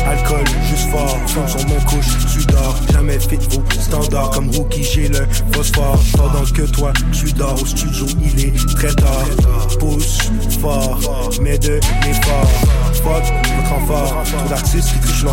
Alcool, 0.08 0.46
juste 0.70 0.90
fort. 0.92 1.20
Fond 1.28 1.48
sur 1.48 1.68
mon 1.68 1.82
couche, 1.82 2.16
tu 2.32 2.46
dors. 2.46 2.78
Jamais 2.94 3.20
fit 3.20 3.40
vos 3.50 3.64
standards. 3.82 4.30
Comme 4.30 4.50
rookie, 4.52 4.84
j'ai 4.84 5.10
le 5.10 5.28
phosphore. 5.52 6.00
Pendant 6.16 6.46
que 6.46 6.62
toi, 6.62 6.94
tu 7.12 7.34
dors 7.34 7.62
au 7.62 7.66
studio, 7.66 8.06
il 8.24 8.46
est 8.46 8.76
très 8.76 8.94
tard. 8.94 9.28
Pousse 9.80 10.20
fort, 10.62 11.30
mais 11.42 11.58
de 11.58 11.82
l'effort. 12.06 12.50
Fuck, 12.94 13.24
votre 13.58 13.70
renfort. 13.70 14.24
Trop 14.24 14.50
d'artistes 14.50 14.90
qui 14.94 15.00
trichent 15.00 15.24